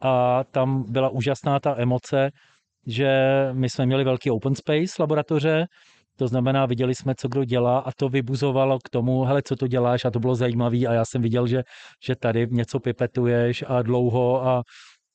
A 0.00 0.44
tam 0.44 0.84
byla 0.88 1.08
úžasná 1.08 1.60
ta 1.60 1.74
emoce, 1.78 2.30
že 2.86 3.08
my 3.52 3.70
jsme 3.70 3.86
měli 3.86 4.04
velký 4.04 4.30
open 4.30 4.54
space 4.54 4.92
laboratoře, 5.00 5.66
to 6.16 6.28
znamená, 6.28 6.66
viděli 6.66 6.94
jsme, 6.94 7.14
co 7.14 7.28
kdo 7.28 7.44
dělá 7.44 7.78
a 7.78 7.92
to 7.92 8.08
vybuzovalo 8.08 8.78
k 8.78 8.88
tomu, 8.90 9.24
hele, 9.24 9.42
co 9.42 9.56
to 9.56 9.66
děláš 9.66 10.04
a 10.04 10.10
to 10.10 10.20
bylo 10.20 10.34
zajímavé 10.34 10.78
a 10.86 10.92
já 10.92 11.04
jsem 11.04 11.22
viděl, 11.22 11.46
že, 11.46 11.62
že 12.06 12.16
tady 12.16 12.46
něco 12.50 12.80
pipetuješ 12.80 13.64
a 13.68 13.82
dlouho 13.82 14.46
a 14.46 14.62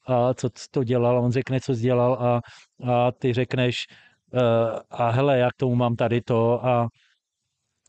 a 0.09 0.33
co 0.33 0.49
to 0.71 0.83
dělal, 0.83 1.17
a 1.17 1.21
on 1.21 1.31
řekne, 1.31 1.59
co 1.59 1.75
dělal 1.75 2.13
a, 2.13 2.41
a 2.91 3.11
ty 3.11 3.33
řekneš 3.33 3.87
uh, 4.33 4.39
a 4.89 5.09
hele, 5.09 5.37
jak 5.37 5.53
tomu 5.57 5.75
mám 5.75 5.95
tady 5.95 6.21
to 6.21 6.65
a, 6.65 6.87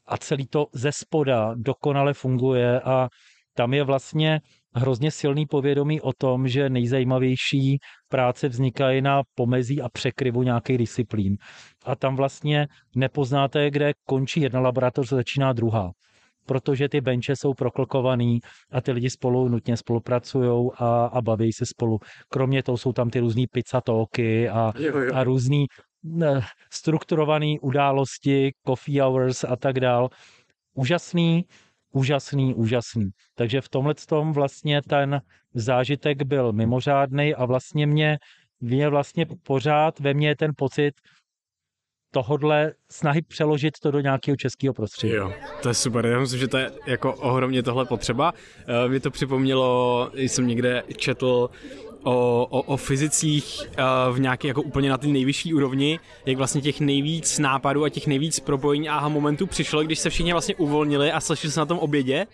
a 0.06 0.16
celý 0.16 0.46
to 0.46 0.66
ze 0.72 0.92
spoda 0.92 1.54
dokonale 1.54 2.14
funguje 2.14 2.80
a 2.80 3.08
tam 3.54 3.74
je 3.74 3.84
vlastně 3.84 4.40
hrozně 4.74 5.10
silný 5.10 5.46
povědomí 5.46 6.00
o 6.00 6.12
tom, 6.12 6.48
že 6.48 6.70
nejzajímavější 6.70 7.78
práce 8.08 8.48
vznikají 8.48 9.02
na 9.02 9.22
pomezí 9.34 9.82
a 9.82 9.88
překryvu 9.88 10.42
nějakých 10.42 10.78
disciplín. 10.78 11.36
A 11.84 11.96
tam 11.96 12.16
vlastně 12.16 12.68
nepoznáte, 12.96 13.70
kde 13.70 13.92
končí 14.04 14.40
jedna 14.40 14.60
laboratoř, 14.60 15.08
začíná 15.08 15.52
druhá 15.52 15.90
protože 16.50 16.88
ty 16.88 17.00
benče 17.00 17.36
jsou 17.36 17.54
proklokovaný 17.54 18.40
a 18.70 18.80
ty 18.80 18.92
lidi 18.92 19.10
spolu 19.10 19.48
nutně 19.48 19.76
spolupracují 19.76 20.70
a, 20.74 21.10
a 21.12 21.22
baví 21.22 21.52
se 21.52 21.66
spolu. 21.66 21.98
Kromě 22.28 22.62
toho 22.62 22.78
jsou 22.78 22.92
tam 22.92 23.10
ty 23.10 23.20
různý 23.20 23.46
pizza 23.46 23.80
talky 23.80 24.48
a, 24.48 24.72
jo, 24.78 24.98
jo. 24.98 25.14
a 25.14 25.24
různý 25.24 25.66
ne, 26.02 26.40
strukturované 26.72 27.54
události, 27.62 28.50
coffee 28.66 29.00
hours 29.00 29.44
a 29.44 29.56
tak 29.56 29.80
dál. 29.80 30.08
Úžasný, 30.74 31.44
úžasný, 31.92 32.54
úžasný. 32.54 33.10
Takže 33.34 33.60
v 33.60 33.68
tomhle 33.68 33.94
tom 33.94 34.32
vlastně 34.32 34.82
ten 34.82 35.20
zážitek 35.54 36.22
byl 36.22 36.52
mimořádný 36.52 37.34
a 37.34 37.44
vlastně 37.46 37.86
mě, 37.86 38.18
mě 38.60 38.88
vlastně 38.88 39.26
pořád 39.42 40.00
ve 40.00 40.14
mně 40.14 40.28
je 40.28 40.36
ten 40.36 40.50
pocit, 40.56 40.94
tohodle 42.10 42.72
snahy 42.90 43.22
přeložit 43.22 43.78
to 43.82 43.90
do 43.90 44.00
nějakého 44.00 44.36
českého 44.36 44.74
prostředí. 44.74 45.14
Jo, 45.14 45.32
to 45.62 45.68
je 45.68 45.74
super, 45.74 46.06
já 46.06 46.20
myslím, 46.20 46.40
že 46.40 46.48
to 46.48 46.58
je 46.58 46.70
jako 46.86 47.14
ohromně 47.14 47.62
tohle 47.62 47.84
potřeba. 47.84 48.32
Uh, 48.32 48.90
mě 48.90 49.00
to 49.00 49.10
připomnělo, 49.10 50.10
jsem 50.14 50.46
někde 50.46 50.82
četl 50.96 51.50
o, 52.02 52.46
o, 52.50 52.62
o 52.62 52.76
fyzicích 52.76 53.62
uh, 53.78 54.16
v 54.16 54.20
nějaké 54.20 54.48
jako 54.48 54.62
úplně 54.62 54.90
na 54.90 54.98
té 54.98 55.06
nejvyšší 55.06 55.54
úrovni, 55.54 56.00
jak 56.26 56.36
vlastně 56.36 56.60
těch 56.60 56.80
nejvíc 56.80 57.38
nápadů 57.38 57.84
a 57.84 57.88
těch 57.88 58.06
nejvíc 58.06 58.40
propojení 58.40 58.88
aha 58.88 59.08
momentů 59.08 59.46
přišlo, 59.46 59.82
když 59.82 59.98
se 59.98 60.10
všichni 60.10 60.32
vlastně 60.32 60.54
uvolnili 60.54 61.12
a 61.12 61.20
slyšeli 61.20 61.52
se 61.52 61.60
na 61.60 61.66
tom 61.66 61.78
obědě 61.78 62.26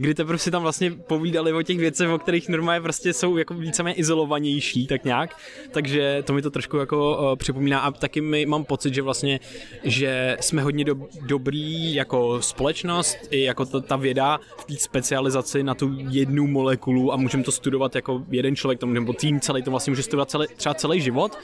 kdy 0.00 0.14
teprve 0.14 0.38
si 0.38 0.50
tam 0.50 0.62
vlastně 0.62 0.90
povídali 0.90 1.52
o 1.52 1.62
těch 1.62 1.78
věcech, 1.78 2.08
o 2.08 2.18
kterých 2.18 2.48
normálně 2.48 2.80
prostě 2.80 3.12
jsou 3.12 3.36
jako 3.36 3.54
víceméně 3.54 3.94
izolovanější, 3.94 4.86
tak 4.86 5.04
nějak. 5.04 5.36
Takže 5.70 6.22
to 6.26 6.32
mi 6.32 6.42
to 6.42 6.50
trošku 6.50 6.76
jako 6.76 7.18
uh, 7.18 7.36
připomíná 7.36 7.80
a 7.80 7.90
taky 7.90 8.20
mi 8.20 8.46
mám 8.46 8.64
pocit, 8.64 8.94
že 8.94 9.02
vlastně, 9.02 9.40
že 9.84 10.36
jsme 10.40 10.62
hodně 10.62 10.84
do, 10.84 10.96
dobrý 11.26 11.94
jako 11.94 12.42
společnost 12.42 13.16
i 13.30 13.42
jako 13.42 13.64
ta, 13.64 13.80
ta 13.80 13.96
věda 13.96 14.40
v 14.58 14.64
té 14.64 14.74
specializaci 14.74 15.62
na 15.62 15.74
tu 15.74 15.96
jednu 16.10 16.46
molekulu 16.46 17.12
a 17.12 17.16
můžeme 17.16 17.42
to 17.42 17.52
studovat 17.52 17.94
jako 17.94 18.22
jeden 18.30 18.56
člověk, 18.56 18.80
tomu, 18.80 18.92
nebo 18.92 19.12
tým 19.12 19.40
celý 19.40 19.62
to 19.62 19.70
vlastně 19.70 19.90
může 19.90 20.02
studovat 20.02 20.30
celý, 20.30 20.46
třeba 20.56 20.74
celý 20.74 21.00
život 21.00 21.38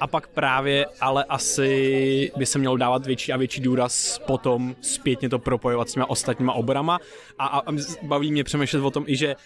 a 0.00 0.06
pak 0.06 0.28
právě 0.28 0.86
ale 1.00 1.24
asi 1.24 2.32
by 2.36 2.46
se 2.46 2.58
mělo 2.58 2.76
dávat 2.76 3.06
větší 3.06 3.32
a 3.32 3.36
větší 3.36 3.60
důraz 3.60 4.18
potom 4.26 4.76
zpětně 4.80 5.28
to 5.28 5.38
propojovat 5.38 5.88
s 5.88 5.92
těma 5.92 6.10
ostatníma 6.10 6.52
oborama. 6.52 6.98
A, 7.38 7.46
a, 7.46 7.58
a 7.58 7.72
baví 8.02 8.32
mě 8.32 8.44
přemýšlet 8.44 8.80
o 8.80 8.90
tom 8.90 9.04
i, 9.06 9.16
že 9.16 9.36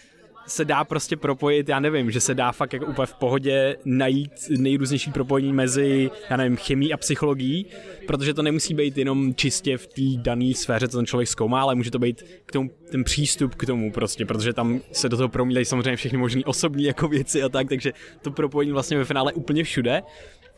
se 0.47 0.65
dá 0.65 0.83
prostě 0.83 1.17
propojit, 1.17 1.69
já 1.69 1.79
nevím, 1.79 2.11
že 2.11 2.19
se 2.19 2.35
dá 2.35 2.51
fakt 2.51 2.73
jako 2.73 2.85
úplně 2.85 3.05
v 3.05 3.13
pohodě 3.13 3.77
najít 3.85 4.31
nejrůznější 4.49 5.11
propojení 5.11 5.53
mezi, 5.53 6.11
já 6.29 6.37
nevím, 6.37 6.57
chemií 6.57 6.93
a 6.93 6.97
psychologií, 6.97 7.65
protože 8.07 8.33
to 8.33 8.41
nemusí 8.41 8.73
být 8.73 8.97
jenom 8.97 9.35
čistě 9.35 9.77
v 9.77 9.87
té 9.87 10.01
dané 10.17 10.53
sféře, 10.53 10.87
co 10.87 10.97
ten 10.97 11.05
člověk 11.05 11.29
zkoumá, 11.29 11.61
ale 11.61 11.75
může 11.75 11.91
to 11.91 11.99
být 11.99 12.23
k 12.45 12.51
tomu, 12.51 12.71
ten 12.91 13.03
přístup 13.03 13.55
k 13.55 13.65
tomu 13.65 13.91
prostě, 13.91 14.25
protože 14.25 14.53
tam 14.53 14.81
se 14.91 15.09
do 15.09 15.17
toho 15.17 15.29
promítají 15.29 15.65
samozřejmě 15.65 15.95
všechny 15.95 16.17
možné 16.17 16.41
osobní 16.45 16.83
jako 16.83 17.07
věci 17.07 17.43
a 17.43 17.49
tak, 17.49 17.69
takže 17.69 17.93
to 18.21 18.31
propojení 18.31 18.71
vlastně 18.71 18.97
ve 18.97 19.05
finále 19.05 19.33
úplně 19.33 19.63
všude 19.63 20.01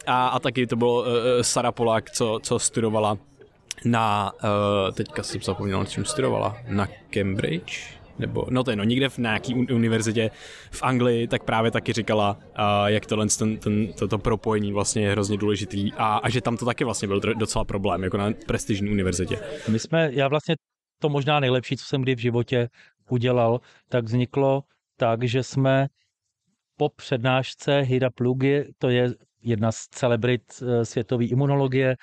a, 0.08 0.28
a 0.28 0.40
taky 0.40 0.68
to 0.68 0.76
bylo 0.76 1.02
uh, 1.02 1.08
Sara 1.42 1.72
Polák, 1.72 2.12
co, 2.12 2.40
co 2.44 2.60
studovala 2.60 3.18
na, 3.86 4.32
uh, 4.34 4.92
teďka 4.94 5.24
jsem 5.24 5.42
zapomněl, 5.42 5.86
čím 5.86 6.06
studovala, 6.06 6.58
na 6.68 6.88
Cambridge, 7.10 7.96
nebo 8.20 8.48
no 8.50 8.64
to 8.64 8.72
je 8.72 8.76
no, 8.78 8.84
někde 8.84 9.10
v 9.10 9.18
nějaký 9.18 9.56
univerzitě 9.56 10.32
v 10.72 10.84
Anglii, 10.84 11.28
tak 11.28 11.44
právě 11.44 11.72
taky 11.72 11.94
říkala, 11.94 12.38
uh, 12.40 12.86
jak 12.86 13.06
tohle 13.06 13.28
ten, 13.40 13.58
ten, 13.58 13.94
to, 13.94 14.08
to 14.08 14.18
propojení 14.18 14.74
vlastně 14.74 15.04
je 15.04 15.12
hrozně 15.12 15.38
důležitý 15.38 15.94
a, 15.94 16.18
a 16.18 16.30
že 16.30 16.42
tam 16.42 16.58
to 16.58 16.66
taky 16.66 16.84
vlastně 16.84 17.08
byl 17.08 17.20
docela 17.20 17.66
problém, 17.66 18.04
jako 18.04 18.18
na 18.18 18.32
prestižní 18.48 18.90
univerzitě. 18.90 19.40
My 19.70 19.80
jsme, 19.80 20.10
já 20.14 20.28
vlastně 20.28 20.56
to 21.02 21.10
možná 21.10 21.40
nejlepší, 21.40 21.78
co 21.78 21.86
jsem 21.86 22.02
kdy 22.02 22.16
v 22.16 22.20
životě 22.20 22.70
udělal, 23.10 23.62
tak 23.90 24.06
vzniklo 24.06 24.64
tak, 24.98 25.24
že 25.24 25.44
jsme 25.44 25.88
po 26.78 26.90
přednášce 26.90 27.80
Hida 27.82 28.10
Plugy, 28.10 28.64
to 28.78 28.90
je 28.90 29.14
jedna 29.46 29.72
z 29.72 29.78
celebrit 29.78 30.42
eh, 30.62 30.86
světové 30.86 31.26
imunologie, 31.26 31.96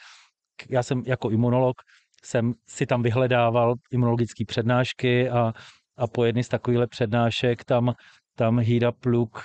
já 0.70 0.82
jsem 0.82 1.02
jako 1.06 1.30
imunolog, 1.30 1.76
jsem 2.24 2.54
si 2.68 2.86
tam 2.86 3.02
vyhledával 3.02 3.74
imunologické 3.90 4.44
přednášky 4.44 5.30
a, 5.30 5.52
a 5.96 6.06
po 6.06 6.24
jedné 6.24 6.42
z 6.44 6.48
takovýchhle 6.48 6.86
přednášek 6.86 7.64
tam, 7.64 7.94
tam 8.36 8.58
Hida 8.58 8.92
Pluk 8.92 9.40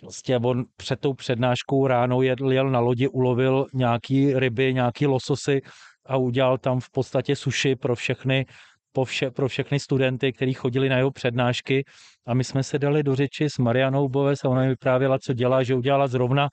Prostě 0.00 0.36
on 0.36 0.64
před 0.76 1.00
tou 1.00 1.14
přednáškou 1.14 1.86
ráno 1.86 2.22
jedl, 2.22 2.52
jel 2.52 2.70
na 2.70 2.80
lodi, 2.80 3.08
ulovil 3.08 3.66
nějaký 3.74 4.34
ryby, 4.34 4.74
nějaký 4.74 5.06
lososy 5.06 5.60
a 6.06 6.16
udělal 6.16 6.58
tam 6.58 6.80
v 6.80 6.90
podstatě 6.90 7.36
suši 7.36 7.76
pro 7.76 7.94
všechny, 7.96 8.46
po 8.92 9.04
vše, 9.04 9.30
pro 9.30 9.48
všechny 9.48 9.80
studenty, 9.80 10.32
kteří 10.32 10.54
chodili 10.54 10.88
na 10.88 10.96
jeho 10.96 11.10
přednášky. 11.10 11.84
A 12.26 12.34
my 12.34 12.44
jsme 12.44 12.62
se 12.62 12.78
dali 12.78 13.02
do 13.02 13.14
řeči 13.14 13.50
s 13.50 13.58
Marianou 13.58 14.08
Boves 14.08 14.44
a 14.44 14.48
ona 14.48 14.62
mi 14.62 14.68
vyprávěla, 14.68 15.18
co 15.18 15.32
dělá, 15.32 15.62
že 15.62 15.74
udělala 15.74 16.08
zrovna 16.08 16.48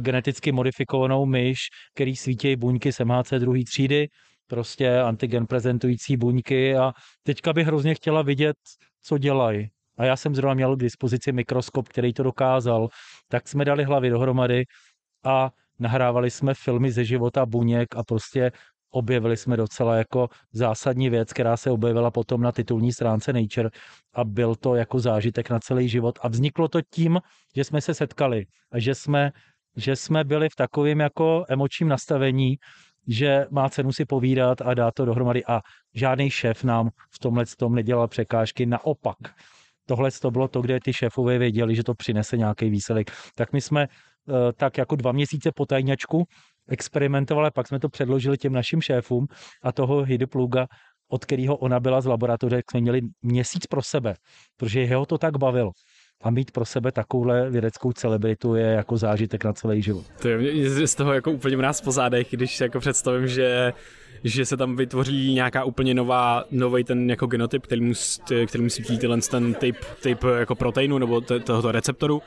geneticky 0.00 0.52
modifikovanou 0.52 1.26
myš, 1.26 1.58
který 1.94 2.16
svítí 2.16 2.56
buňky 2.56 2.92
z 2.92 3.00
MHC 3.00 3.32
druhé 3.38 3.64
třídy, 3.64 4.08
prostě 4.46 5.00
antigen 5.00 5.46
prezentující 5.46 6.16
buňky 6.16 6.76
a 6.76 6.92
teďka 7.22 7.52
bych 7.52 7.66
hrozně 7.66 7.94
chtěla 7.94 8.22
vidět, 8.22 8.56
co 9.02 9.18
dělají. 9.18 9.68
A 9.98 10.04
já 10.04 10.16
jsem 10.16 10.34
zrovna 10.34 10.54
měl 10.54 10.76
k 10.76 10.80
dispozici 10.80 11.32
mikroskop, 11.32 11.88
který 11.88 12.12
to 12.12 12.22
dokázal, 12.22 12.88
tak 13.28 13.48
jsme 13.48 13.64
dali 13.64 13.84
hlavy 13.84 14.10
dohromady 14.10 14.64
a 15.24 15.50
nahrávali 15.78 16.30
jsme 16.30 16.54
filmy 16.54 16.92
ze 16.92 17.04
života 17.04 17.46
buněk 17.46 17.96
a 17.96 18.04
prostě 18.04 18.52
objevili 18.90 19.36
jsme 19.36 19.56
docela 19.56 19.96
jako 19.96 20.28
zásadní 20.52 21.10
věc, 21.10 21.32
která 21.32 21.56
se 21.56 21.70
objevila 21.70 22.10
potom 22.10 22.40
na 22.40 22.52
titulní 22.52 22.92
stránce 22.92 23.32
Nature 23.32 23.70
a 24.14 24.24
byl 24.24 24.54
to 24.54 24.74
jako 24.74 24.98
zážitek 24.98 25.50
na 25.50 25.60
celý 25.60 25.88
život. 25.88 26.18
A 26.22 26.28
vzniklo 26.28 26.68
to 26.68 26.80
tím, 26.82 27.20
že 27.56 27.64
jsme 27.64 27.80
se 27.80 27.94
setkali 27.94 28.46
a 28.72 28.78
že 28.78 28.94
jsme, 28.94 29.32
že 29.78 29.96
jsme 29.96 30.24
byli 30.24 30.48
v 30.48 30.56
takovém 30.56 31.00
jako 31.00 31.44
emočním 31.48 31.88
nastavení, 31.88 32.58
že 33.08 33.46
má 33.50 33.70
cenu 33.70 33.92
si 33.92 34.04
povídat 34.04 34.60
a 34.60 34.74
dát 34.74 34.94
to 34.94 35.04
dohromady 35.04 35.44
a 35.44 35.60
žádný 35.94 36.30
šéf 36.30 36.64
nám 36.64 36.90
v 37.10 37.18
tomhle 37.18 37.44
tom 37.46 37.74
nedělal 37.74 38.08
překážky, 38.08 38.66
naopak. 38.66 39.16
Tohle 39.86 40.10
to 40.10 40.30
bylo 40.30 40.48
to, 40.48 40.62
kde 40.62 40.80
ty 40.80 40.92
šéfové 40.92 41.38
věděli, 41.38 41.76
že 41.76 41.84
to 41.84 41.94
přinese 41.94 42.36
nějaký 42.36 42.70
výsledek. 42.70 43.10
Tak 43.36 43.52
my 43.52 43.60
jsme 43.60 43.82
eh, 43.82 44.52
tak 44.52 44.78
jako 44.78 44.96
dva 44.96 45.12
měsíce 45.12 45.52
po 45.52 45.66
tajňačku 45.66 46.24
experimentovali, 46.68 47.50
pak 47.50 47.68
jsme 47.68 47.80
to 47.80 47.88
předložili 47.88 48.38
těm 48.38 48.52
našim 48.52 48.80
šéfům 48.80 49.26
a 49.62 49.72
toho 49.72 50.02
Hidepluga, 50.02 50.66
od 51.08 51.24
kterého 51.24 51.56
ona 51.56 51.80
byla 51.80 52.00
z 52.00 52.06
laboratoře, 52.06 52.62
jsme 52.70 52.80
měli 52.80 53.00
měsíc 53.22 53.66
pro 53.66 53.82
sebe, 53.82 54.14
protože 54.56 54.80
jeho 54.80 55.06
to 55.06 55.18
tak 55.18 55.36
bavilo 55.36 55.70
a 56.22 56.30
mít 56.30 56.50
pro 56.50 56.64
sebe 56.64 56.92
takovouhle 56.92 57.50
vědeckou 57.50 57.92
celebritu 57.92 58.54
je 58.54 58.66
jako 58.66 58.96
zážitek 58.96 59.44
na 59.44 59.52
celý 59.52 59.82
život. 59.82 60.04
To 60.22 60.28
je 60.28 60.86
z 60.86 60.94
toho 60.94 61.12
jako 61.12 61.30
úplně 61.30 61.56
mráz 61.56 61.80
po 61.80 61.92
zádech, 61.92 62.26
když 62.30 62.56
si 62.56 62.62
jako 62.62 62.80
představím, 62.80 63.28
že 63.28 63.72
že 64.24 64.46
se 64.46 64.56
tam 64.56 64.76
vytvoří 64.76 65.34
nějaká 65.34 65.64
úplně 65.64 65.94
nová, 65.94 66.44
nový 66.50 66.84
ten 66.84 67.10
jako 67.10 67.26
genotyp, 67.26 67.62
který 67.62 67.80
musí, 67.80 68.20
který 68.46 68.64
musí 68.64 68.82
být 68.82 69.04
ten 69.30 69.54
typ, 69.54 69.76
typ 70.02 70.24
jako 70.38 70.54
proteinu 70.54 70.98
nebo 70.98 71.20
tohoto 71.20 71.72
receptoru 71.72 72.22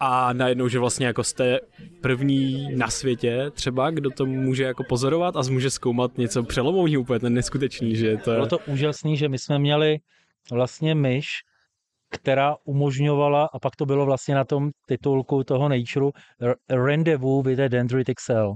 a 0.00 0.32
najednou, 0.32 0.68
že 0.68 0.78
vlastně 0.78 1.06
jako 1.06 1.24
jste 1.24 1.60
první 2.00 2.68
na 2.76 2.88
světě 2.88 3.50
třeba, 3.54 3.90
kdo 3.90 4.10
to 4.10 4.26
může 4.26 4.64
jako 4.64 4.84
pozorovat 4.84 5.36
a 5.36 5.42
může 5.50 5.70
zkoumat 5.70 6.18
něco 6.18 6.42
přelomového, 6.42 7.00
úplně 7.00 7.20
ten 7.20 7.34
neskutečný, 7.34 7.96
že 7.96 8.16
to 8.16 8.30
je... 8.30 8.36
Bylo 8.36 8.46
to 8.46 8.58
úžasný, 8.66 9.16
že 9.16 9.28
my 9.28 9.38
jsme 9.38 9.58
měli 9.58 9.98
vlastně 10.52 10.94
myš, 10.94 11.28
která 12.12 12.56
umožňovala, 12.64 13.48
a 13.52 13.58
pak 13.58 13.76
to 13.76 13.86
bylo 13.86 14.06
vlastně 14.06 14.34
na 14.34 14.44
tom 14.44 14.70
titulku 14.88 15.44
toho 15.44 15.68
Nature, 15.68 16.10
rendezvous 16.70 17.46
with 17.46 17.60
a 17.60 17.68
dendritic 17.68 18.18
cell. 18.18 18.54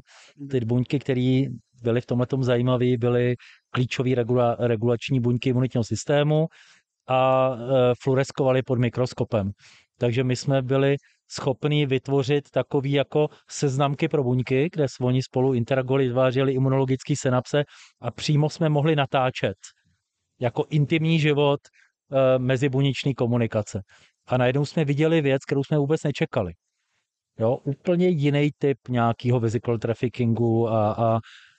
Ty 0.50 0.60
buňky, 0.60 0.98
které 0.98 1.42
byly 1.82 2.00
v 2.00 2.06
tomhle 2.06 2.26
zajímavé, 2.40 2.96
byly 2.98 3.36
klíčové 3.70 4.14
regula, 4.14 4.56
regulační 4.58 5.20
buňky 5.20 5.48
imunitního 5.48 5.84
systému 5.84 6.46
a 7.08 7.50
e, 7.54 7.92
fluoreskovaly 8.02 8.62
pod 8.62 8.78
mikroskopem. 8.78 9.50
Takže 9.98 10.24
my 10.24 10.36
jsme 10.36 10.62
byli 10.62 10.96
schopní 11.28 11.86
vytvořit 11.86 12.50
takový 12.50 12.92
jako 12.92 13.28
seznamky 13.50 14.08
pro 14.08 14.24
buňky, 14.24 14.68
kde 14.72 14.86
oni 15.00 15.22
spolu 15.22 15.54
interagovali, 15.54 16.06
vytvářeli 16.08 16.52
imunologické 16.52 17.14
synapse 17.16 17.64
a 18.00 18.10
přímo 18.10 18.50
jsme 18.50 18.68
mohli 18.68 18.96
natáčet 18.96 19.56
jako 20.40 20.64
intimní 20.70 21.20
život 21.20 21.60
e, 22.12 22.38
mezibuněčné 22.38 23.14
komunikace. 23.14 23.82
A 24.26 24.36
najednou 24.36 24.64
jsme 24.64 24.84
viděli 24.84 25.20
věc, 25.20 25.44
kterou 25.44 25.64
jsme 25.64 25.78
vůbec 25.78 26.02
nečekali. 26.02 26.52
Jo, 27.38 27.56
úplně 27.64 28.08
jiný 28.08 28.50
typ 28.58 28.78
nějakého 28.88 29.40
physical 29.40 29.78
traffickingu 29.78 30.68
a, 30.68 30.92
a, 30.92 31.18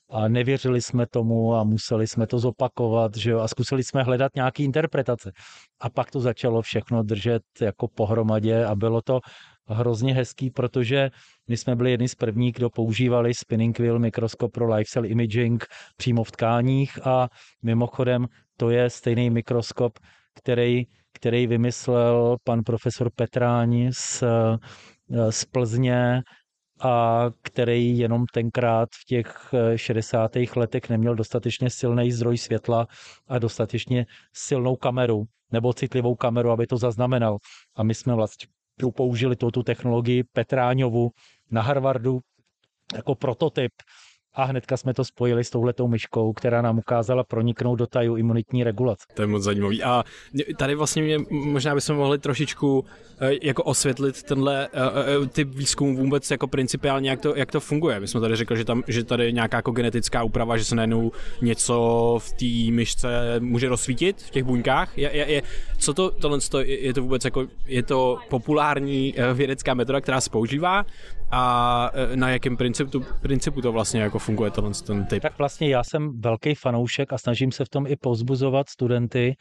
a 0.10 0.27
nevěřili 0.27 0.81
jsme 0.81 1.07
tomu 1.07 1.55
a 1.55 1.63
museli 1.63 2.07
jsme 2.07 2.27
to 2.27 2.39
zopakovat, 2.39 3.17
že 3.17 3.31
jo, 3.31 3.39
a 3.39 3.47
zkusili 3.47 3.83
jsme 3.83 4.03
hledat 4.03 4.31
nějaký 4.36 4.63
interpretace. 4.63 5.31
A 5.81 5.89
pak 5.89 6.12
to 6.12 6.19
začalo 6.19 6.62
všechno 6.62 7.03
držet 7.03 7.41
jako 7.62 7.88
pohromadě 7.88 8.65
a 8.65 8.75
bylo 8.75 9.01
to 9.01 9.19
hrozně 9.67 10.13
hezký, 10.13 10.49
protože 10.49 11.10
my 11.47 11.57
jsme 11.57 11.75
byli 11.75 11.91
jedni 11.91 12.07
z 12.07 12.15
prvních, 12.15 12.53
kdo 12.53 12.69
používali 12.69 13.33
spinning 13.33 13.79
wheel 13.79 13.99
mikroskop 13.99 14.51
pro 14.51 14.75
life 14.75 14.89
cell 14.89 15.05
imaging 15.05 15.65
přímo 15.97 16.23
v 16.23 16.31
tkáních 16.31 17.07
a 17.07 17.27
mimochodem 17.63 18.25
to 18.57 18.69
je 18.69 18.89
stejný 18.89 19.29
mikroskop, 19.29 19.99
který, 20.38 20.84
který 21.13 21.47
vymyslel 21.47 22.38
pan 22.43 22.63
profesor 22.63 23.10
Petráni 23.15 23.93
z, 23.93 24.23
z 25.30 25.45
Plzně 25.45 26.21
a 26.82 27.26
který 27.41 27.97
jenom 27.97 28.26
tenkrát 28.34 28.89
v 29.02 29.06
těch 29.06 29.54
60. 29.76 30.32
letech 30.56 30.89
neměl 30.89 31.15
dostatečně 31.15 31.69
silný 31.69 32.12
zdroj 32.12 32.38
světla 32.38 32.88
a 33.28 33.39
dostatečně 33.39 34.06
silnou 34.34 34.76
kameru 34.76 35.23
nebo 35.52 35.73
citlivou 35.73 36.15
kameru, 36.15 36.52
aby 36.52 36.67
to 36.67 36.78
zaznamenal. 36.78 37.38
A 37.76 37.84
my 37.84 37.93
jsme 37.93 38.15
vlastně 38.15 38.47
použili 38.95 39.36
tu 39.36 39.63
technologii 39.63 40.23
Petráňovu 40.23 41.10
na 41.52 41.62
Harvardu 41.62 42.19
jako 42.95 43.15
prototyp 43.15 43.71
a 44.38 44.43
hnedka 44.43 44.78
jsme 44.78 44.93
to 44.93 45.04
spojili 45.04 45.43
s 45.43 45.50
touhletou 45.50 45.88
myškou, 45.88 46.34
která 46.34 46.62
nám 46.62 46.80
ukázala 46.80 47.23
proniknout 47.23 47.76
do 47.76 47.88
taju 47.88 48.15
imunitní 48.15 48.63
regulace. 48.63 49.06
To 49.13 49.21
je 49.21 49.28
moc 49.28 49.43
zajímavý. 49.43 49.84
A 49.84 50.04
tady 50.58 50.76
vlastně 50.76 51.04
mě, 51.04 51.17
možná 51.30 51.76
bychom 51.76 51.95
mohli 51.95 52.19
trošičku 52.19 52.86
eh, 53.19 53.32
jako 53.41 53.63
osvětlit 53.63 54.23
tenhle 54.23 54.67
uh, 55.19 55.28
typ 55.28 55.50
výzkumu 55.50 55.97
vůbec 55.97 56.32
jako 56.32 56.47
principiálně, 56.47 57.10
jak 57.10 57.21
to, 57.21 57.36
jak 57.36 57.52
to 57.52 57.60
funguje. 57.60 58.00
My 58.00 58.08
jsme 58.08 58.21
tady 58.21 58.36
řekli, 58.36 58.58
že, 58.58 58.65
tam, 58.65 58.84
že 58.88 59.04
tady 59.04 59.26
je 59.26 59.32
nějaká 59.32 59.58
jako 59.58 59.71
genetická 59.71 60.23
úprava, 60.23 60.58
že 60.58 60.63
se 60.65 60.76
najednou 60.76 61.12
něco 61.41 62.17
v 62.21 62.34
té 62.34 62.71
myšce 62.71 63.39
může 63.39 63.69
rozsvítit 63.69 64.21
v 64.21 64.30
těch 64.30 64.43
buňkách. 64.43 64.97
Je, 64.97 65.10
je, 65.13 65.32
je, 65.32 65.41
co 65.78 65.93
to, 65.93 66.12
tohle 66.12 66.39
je, 66.62 66.80
je 66.80 66.93
to 66.93 67.02
vůbec 67.02 67.26
jako, 67.26 67.47
je 67.65 67.84
to 67.84 68.17
populární 68.30 69.13
vědecká 69.34 69.73
metoda, 69.73 70.02
která 70.02 70.21
se 70.21 70.30
používá 70.30 70.86
a 71.32 71.91
na 72.15 72.30
jakém 72.30 72.58
principu, 72.58 73.06
principu 73.21 73.62
to 73.62 73.71
vlastně 73.71 74.02
jako 74.02 74.19
funguje 74.27 74.51
tohle 74.51 74.71
ten 74.87 75.05
typ? 75.05 75.21
Tak 75.23 75.37
vlastně 75.37 75.69
já 75.69 75.83
jsem 75.83 76.21
velký 76.21 76.55
fanoušek 76.55 77.13
a 77.13 77.17
snažím 77.17 77.51
se 77.51 77.65
v 77.65 77.69
tom 77.69 77.87
i 77.87 77.95
pozbuzovat 77.95 78.69
studenty, 78.69 79.35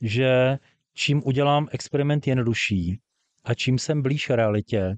že 0.00 0.58
čím 0.94 1.22
udělám 1.24 1.68
experiment 1.70 2.26
jednodušší 2.26 2.98
a 3.44 3.54
čím 3.54 3.78
jsem 3.78 4.02
blíž 4.02 4.30
realitě 4.30 4.96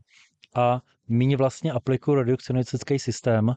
a 0.54 0.80
méně 1.08 1.36
vlastně 1.36 1.72
aplikuju 1.72 2.16
redukcionistický 2.16 2.98
systém, 2.98 3.54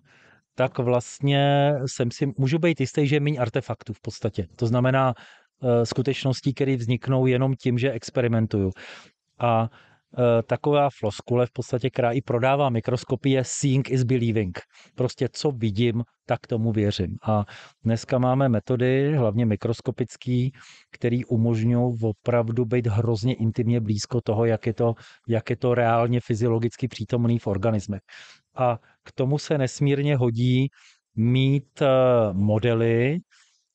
tak 0.55 0.79
vlastně 0.79 1.73
jsem 1.85 2.11
si, 2.11 2.33
můžu 2.37 2.59
být 2.59 2.79
jistý, 2.79 3.07
že 3.07 3.15
je 3.15 3.19
méně 3.19 3.39
artefaktů 3.39 3.93
v 3.93 4.01
podstatě. 4.01 4.47
To 4.55 4.67
znamená 4.67 5.13
uh, 5.15 5.83
skutečností, 5.83 6.53
které 6.53 6.75
vzniknou 6.75 7.25
jenom 7.25 7.55
tím, 7.55 7.77
že 7.77 7.91
experimentuju. 7.91 8.71
A 9.39 9.69
Eh, 9.69 9.88
taková 10.47 10.89
floskule 10.99 11.45
v 11.45 11.51
podstatě, 11.51 11.89
která 11.89 12.11
i 12.11 12.21
prodává 12.21 12.69
mikroskopy, 12.69 13.29
je 13.29 13.43
seeing 13.43 13.91
is 13.91 14.03
believing. 14.03 14.59
Prostě 14.95 15.27
co 15.31 15.51
vidím, 15.51 16.03
tak 16.25 16.47
tomu 16.47 16.71
věřím. 16.71 17.17
A 17.23 17.45
dneska 17.83 18.17
máme 18.17 18.49
metody, 18.49 19.15
hlavně 19.15 19.45
mikroskopický, 19.45 20.51
který 20.91 21.25
umožňují 21.25 21.97
opravdu 22.01 22.65
být 22.65 22.87
hrozně 22.87 23.33
intimně 23.33 23.81
blízko 23.81 24.21
toho, 24.21 24.45
jak 24.45 24.67
je 24.67 24.73
to, 24.73 24.93
jak 25.27 25.49
je 25.49 25.55
to 25.55 25.75
reálně 25.75 26.19
fyziologicky 26.21 26.87
přítomný 26.87 27.39
v 27.39 27.47
organismech. 27.47 28.01
A 28.55 28.77
k 29.03 29.11
tomu 29.11 29.37
se 29.37 29.57
nesmírně 29.57 30.15
hodí 30.15 30.67
mít 31.15 31.81
eh, 31.81 31.87
modely, 32.33 33.19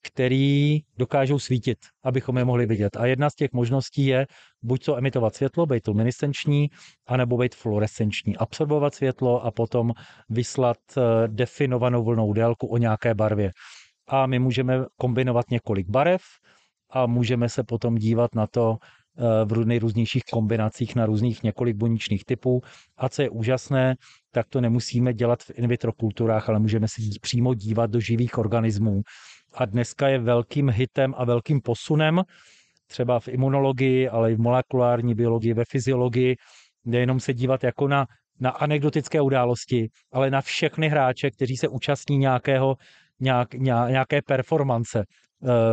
který 0.04 0.80
dokážou 0.98 1.38
svítit, 1.38 1.78
abychom 2.04 2.38
je 2.38 2.44
mohli 2.44 2.66
vidět. 2.66 2.96
A 2.96 3.06
jedna 3.06 3.30
z 3.30 3.34
těch 3.34 3.52
možností 3.52 4.06
je 4.06 4.26
buď 4.62 4.84
to 4.84 4.96
emitovat 4.96 5.34
světlo, 5.34 5.66
být 5.66 5.86
luminescenční, 5.88 6.70
anebo 7.06 7.36
být 7.36 7.54
fluorescenční. 7.54 8.36
Absorbovat 8.36 8.94
světlo 8.94 9.44
a 9.44 9.50
potom 9.50 9.92
vyslat 10.28 10.76
eh, 10.96 11.02
definovanou 11.28 12.04
vlnou 12.04 12.32
délku 12.32 12.66
o 12.66 12.76
nějaké 12.76 13.14
barvě. 13.14 13.52
A 14.08 14.26
my 14.26 14.38
můžeme 14.38 14.84
kombinovat 14.96 15.50
několik 15.50 15.88
barev 15.88 16.22
a 16.90 17.06
můžeme 17.06 17.48
se 17.48 17.62
potom 17.62 17.94
dívat 17.94 18.34
na 18.34 18.46
to 18.46 18.76
eh, 18.76 19.44
v 19.44 19.64
nejrůznějších 19.64 20.22
kombinacích 20.32 20.96
na 20.96 21.06
různých 21.06 21.42
několik 21.42 21.76
buněčných 21.76 22.24
typů. 22.24 22.60
A 22.96 23.08
co 23.08 23.22
je 23.22 23.30
úžasné, 23.30 23.94
tak 24.32 24.48
to 24.48 24.60
nemusíme 24.60 25.14
dělat 25.14 25.42
v 25.42 25.50
in 25.54 25.68
vitro 25.68 25.92
kulturách, 25.92 26.48
ale 26.48 26.58
můžeme 26.58 26.88
si 26.88 27.02
přímo 27.20 27.54
dívat 27.54 27.90
do 27.90 28.00
živých 28.00 28.38
organismů. 28.38 29.02
A 29.54 29.64
dneska 29.64 30.08
je 30.08 30.18
velkým 30.18 30.68
hitem 30.68 31.14
a 31.16 31.24
velkým 31.24 31.60
posunem 31.60 32.22
třeba 32.86 33.20
v 33.20 33.28
imunologii, 33.28 34.08
ale 34.08 34.32
i 34.32 34.34
v 34.34 34.40
molekulární 34.40 35.14
biologii, 35.14 35.54
ve 35.54 35.64
fyziologii, 35.64 36.36
nejenom 36.84 37.20
se 37.20 37.34
dívat 37.34 37.64
jako 37.64 37.88
na, 37.88 38.06
na 38.40 38.50
anekdotické 38.50 39.20
události, 39.20 39.88
ale 40.12 40.30
na 40.30 40.40
všechny 40.40 40.88
hráče, 40.88 41.30
kteří 41.30 41.56
se 41.56 41.68
účastní 41.68 42.18
nějakého, 42.18 42.76
nějak, 43.20 43.54
nějaké 43.54 44.22
performance 44.22 44.98
e, 44.98 45.04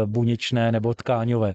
buněčné 0.06 0.72
nebo 0.72 0.94
tkáňové. 0.94 1.54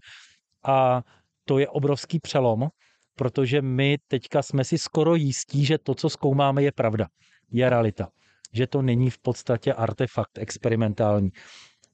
A 0.67 1.03
to 1.45 1.59
je 1.59 1.69
obrovský 1.69 2.19
přelom, 2.19 2.69
protože 3.15 3.63
my 3.63 3.99
teďka 4.09 4.43
jsme 4.43 4.65
si 4.65 4.79
skoro 4.79 5.15
jistí, 5.15 5.65
že 5.65 5.79
to, 5.79 5.95
co 5.95 6.11
zkoumáme, 6.11 6.63
je 6.63 6.73
pravda, 6.73 7.07
je 7.51 7.71
realita. 7.71 8.09
Že 8.53 8.67
to 8.67 8.83
není 8.83 9.11
v 9.11 9.19
podstatě 9.19 9.73
artefakt 9.73 10.39
experimentální. 10.39 11.31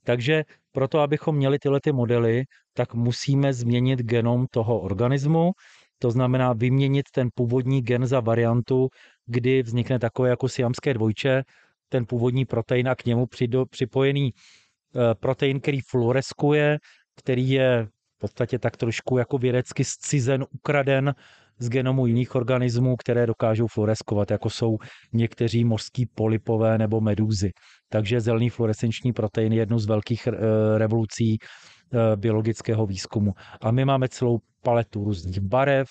Takže 0.04 0.42
proto, 0.72 1.00
abychom 1.00 1.36
měli 1.36 1.58
tyhle 1.58 1.80
ty 1.80 1.92
modely, 1.92 2.44
tak 2.74 2.94
musíme 2.94 3.52
změnit 3.52 3.98
genom 4.02 4.46
toho 4.50 4.80
organismu, 4.80 5.52
to 5.98 6.10
znamená 6.10 6.52
vyměnit 6.52 7.06
ten 7.14 7.28
původní 7.34 7.82
gen 7.82 8.06
za 8.06 8.20
variantu, 8.20 8.88
kdy 9.26 9.62
vznikne 9.62 9.98
takové 9.98 10.28
jako 10.28 10.48
siamské 10.48 10.94
dvojče, 10.94 11.42
ten 11.88 12.06
původní 12.06 12.44
protein 12.44 12.88
a 12.88 12.94
k 12.94 13.04
němu 13.04 13.26
připojený 13.70 14.32
eh, 14.32 15.14
protein, 15.14 15.60
který 15.60 15.80
fluoreskuje, 15.80 16.78
který 17.16 17.50
je 17.50 17.86
v 18.16 18.18
podstatě 18.18 18.58
tak 18.58 18.76
trošku 18.76 19.18
jako 19.18 19.38
vědecky 19.38 19.84
zcizen, 19.84 20.44
ukraden 20.50 21.14
z 21.58 21.68
genomu 21.68 22.06
jiných 22.06 22.34
organismů, 22.34 22.96
které 22.96 23.26
dokážou 23.26 23.66
fluoreskovat, 23.66 24.30
jako 24.30 24.50
jsou 24.50 24.78
někteří 25.12 25.64
mořský 25.64 26.06
polypové 26.06 26.78
nebo 26.78 27.00
medúzy. 27.00 27.50
Takže 27.92 28.20
zelený 28.20 28.50
fluorescenční 28.50 29.12
protein 29.12 29.52
je 29.52 29.58
jednou 29.58 29.78
z 29.78 29.86
velkých 29.86 30.26
eh, 30.26 30.32
revolucí 30.78 31.38
eh, 31.38 32.16
biologického 32.16 32.86
výzkumu. 32.86 33.32
A 33.60 33.70
my 33.70 33.84
máme 33.84 34.08
celou 34.08 34.38
paletu 34.62 35.04
různých 35.04 35.40
barev, 35.40 35.88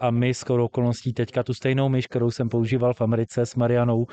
a 0.00 0.10
my 0.10 0.34
s 0.34 0.50
okolností 0.50 1.12
teďka 1.12 1.42
tu 1.42 1.54
stejnou 1.54 1.88
myš, 1.88 2.06
kterou 2.06 2.30
jsem 2.30 2.48
používal 2.48 2.94
v 2.94 3.00
Americe 3.00 3.46
s 3.46 3.54
Marianou, 3.54 4.06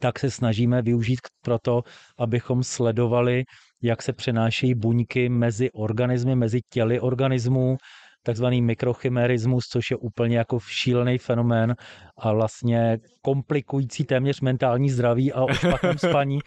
tak 0.00 0.18
se 0.18 0.30
snažíme 0.30 0.82
využít 0.82 1.20
pro 1.44 1.58
to, 1.58 1.82
abychom 2.18 2.62
sledovali, 2.62 3.44
jak 3.82 4.02
se 4.02 4.12
přenášejí 4.12 4.74
buňky 4.74 5.28
mezi 5.28 5.70
organismy, 5.72 6.36
mezi 6.36 6.60
těly 6.72 7.00
organismů, 7.00 7.76
takzvaný 8.22 8.62
mikrochimerismus, 8.62 9.66
což 9.66 9.90
je 9.90 9.96
úplně 9.96 10.38
jako 10.38 10.60
šílený 10.60 11.18
fenomén 11.18 11.74
a 12.18 12.32
vlastně 12.32 12.98
komplikující 13.22 14.04
téměř 14.04 14.40
mentální 14.40 14.90
zdraví 14.90 15.32
a 15.32 15.42
o 15.42 15.52
špatném 15.52 15.98
spaní, 16.08 16.38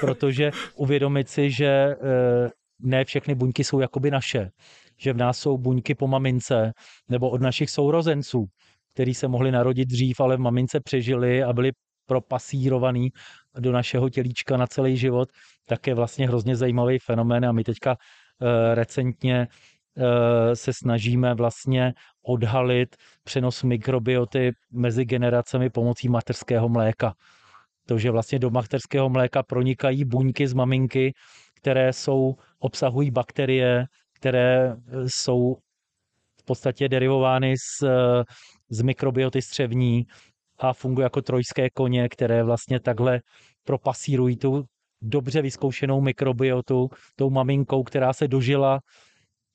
protože 0.00 0.50
uvědomit 0.76 1.28
si, 1.28 1.50
že 1.50 1.66
eh, 1.66 2.50
ne 2.80 3.04
všechny 3.04 3.34
buňky 3.34 3.64
jsou 3.64 3.80
jakoby 3.80 4.10
naše, 4.10 4.50
že 4.98 5.12
v 5.12 5.16
nás 5.16 5.38
jsou 5.38 5.58
buňky 5.58 5.94
po 5.94 6.08
mamince 6.08 6.72
nebo 7.08 7.30
od 7.30 7.40
našich 7.40 7.70
sourozenců, 7.70 8.46
který 8.94 9.14
se 9.14 9.28
mohli 9.28 9.50
narodit 9.52 9.88
dřív, 9.88 10.20
ale 10.20 10.36
v 10.36 10.40
mamince 10.40 10.80
přežili 10.80 11.42
a 11.42 11.52
byli 11.52 11.72
propasírovaný 12.06 13.10
do 13.58 13.72
našeho 13.72 14.08
tělíčka 14.08 14.56
na 14.56 14.66
celý 14.66 14.96
život, 14.96 15.28
tak 15.68 15.86
je 15.86 15.94
vlastně 15.94 16.28
hrozně 16.28 16.56
zajímavý 16.56 16.98
fenomén. 16.98 17.44
A 17.44 17.52
my 17.52 17.64
teďka 17.64 17.90
uh, 17.90 18.48
recentně 18.74 19.48
se 20.54 20.72
snažíme 20.72 21.34
vlastně 21.34 21.92
odhalit 22.22 22.96
přenos 23.24 23.62
mikrobioty 23.62 24.52
mezi 24.72 25.04
generacemi 25.04 25.70
pomocí 25.70 26.08
materského 26.08 26.68
mléka. 26.68 27.14
To, 27.86 27.98
že 27.98 28.10
vlastně 28.10 28.38
do 28.38 28.50
materského 28.50 29.08
mléka 29.08 29.42
pronikají 29.42 30.04
buňky 30.04 30.46
z 30.46 30.54
maminky, 30.54 31.12
které 31.56 31.92
jsou, 31.92 32.34
obsahují 32.58 33.10
bakterie, 33.10 33.86
které 34.12 34.72
eh, 34.72 34.76
jsou 35.06 35.56
v 36.40 36.44
podstatě 36.44 36.88
derivovány 36.88 37.54
z, 37.56 37.86
z 38.70 38.82
mikrobioty 38.82 39.42
střevní 39.42 40.06
a 40.58 40.72
fungují 40.72 41.02
jako 41.02 41.22
trojské 41.22 41.70
koně, 41.70 42.08
které 42.08 42.44
vlastně 42.44 42.80
takhle 42.80 43.20
propasírují 43.64 44.36
tu 44.36 44.64
dobře 45.02 45.42
vyzkoušenou 45.42 46.00
mikrobiotu 46.00 46.88
tou 47.16 47.30
maminkou, 47.30 47.82
která 47.82 48.12
se 48.12 48.28
dožila 48.28 48.80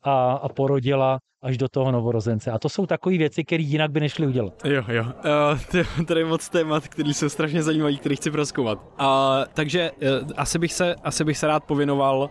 a, 0.03 0.31
a 0.33 0.49
porodila 0.49 1.19
až 1.43 1.57
do 1.57 1.69
toho 1.69 1.91
novorozence. 1.91 2.51
A 2.51 2.59
to 2.59 2.69
jsou 2.69 2.85
takové 2.85 3.17
věci, 3.17 3.43
které 3.43 3.63
jinak 3.63 3.91
by 3.91 3.99
nešly 3.99 4.27
udělat. 4.27 4.65
Jo, 4.65 4.83
jo. 4.87 5.03
Uh, 5.03 6.05
tady 6.05 6.19
je 6.19 6.25
moc 6.25 6.49
témat, 6.49 6.87
který 6.87 7.13
jsou 7.13 7.29
strašně 7.29 7.63
zajímavý, 7.63 7.97
který 7.97 8.15
chci 8.15 8.31
proskoumat. 8.31 8.79
Uh, 8.99 9.05
takže 9.53 9.91
uh, 9.91 10.31
asi, 10.37 10.59
bych 10.59 10.73
se, 10.73 10.95
asi 10.95 11.23
bych 11.23 11.37
se 11.37 11.47
rád 11.47 11.63
povinoval 11.63 12.29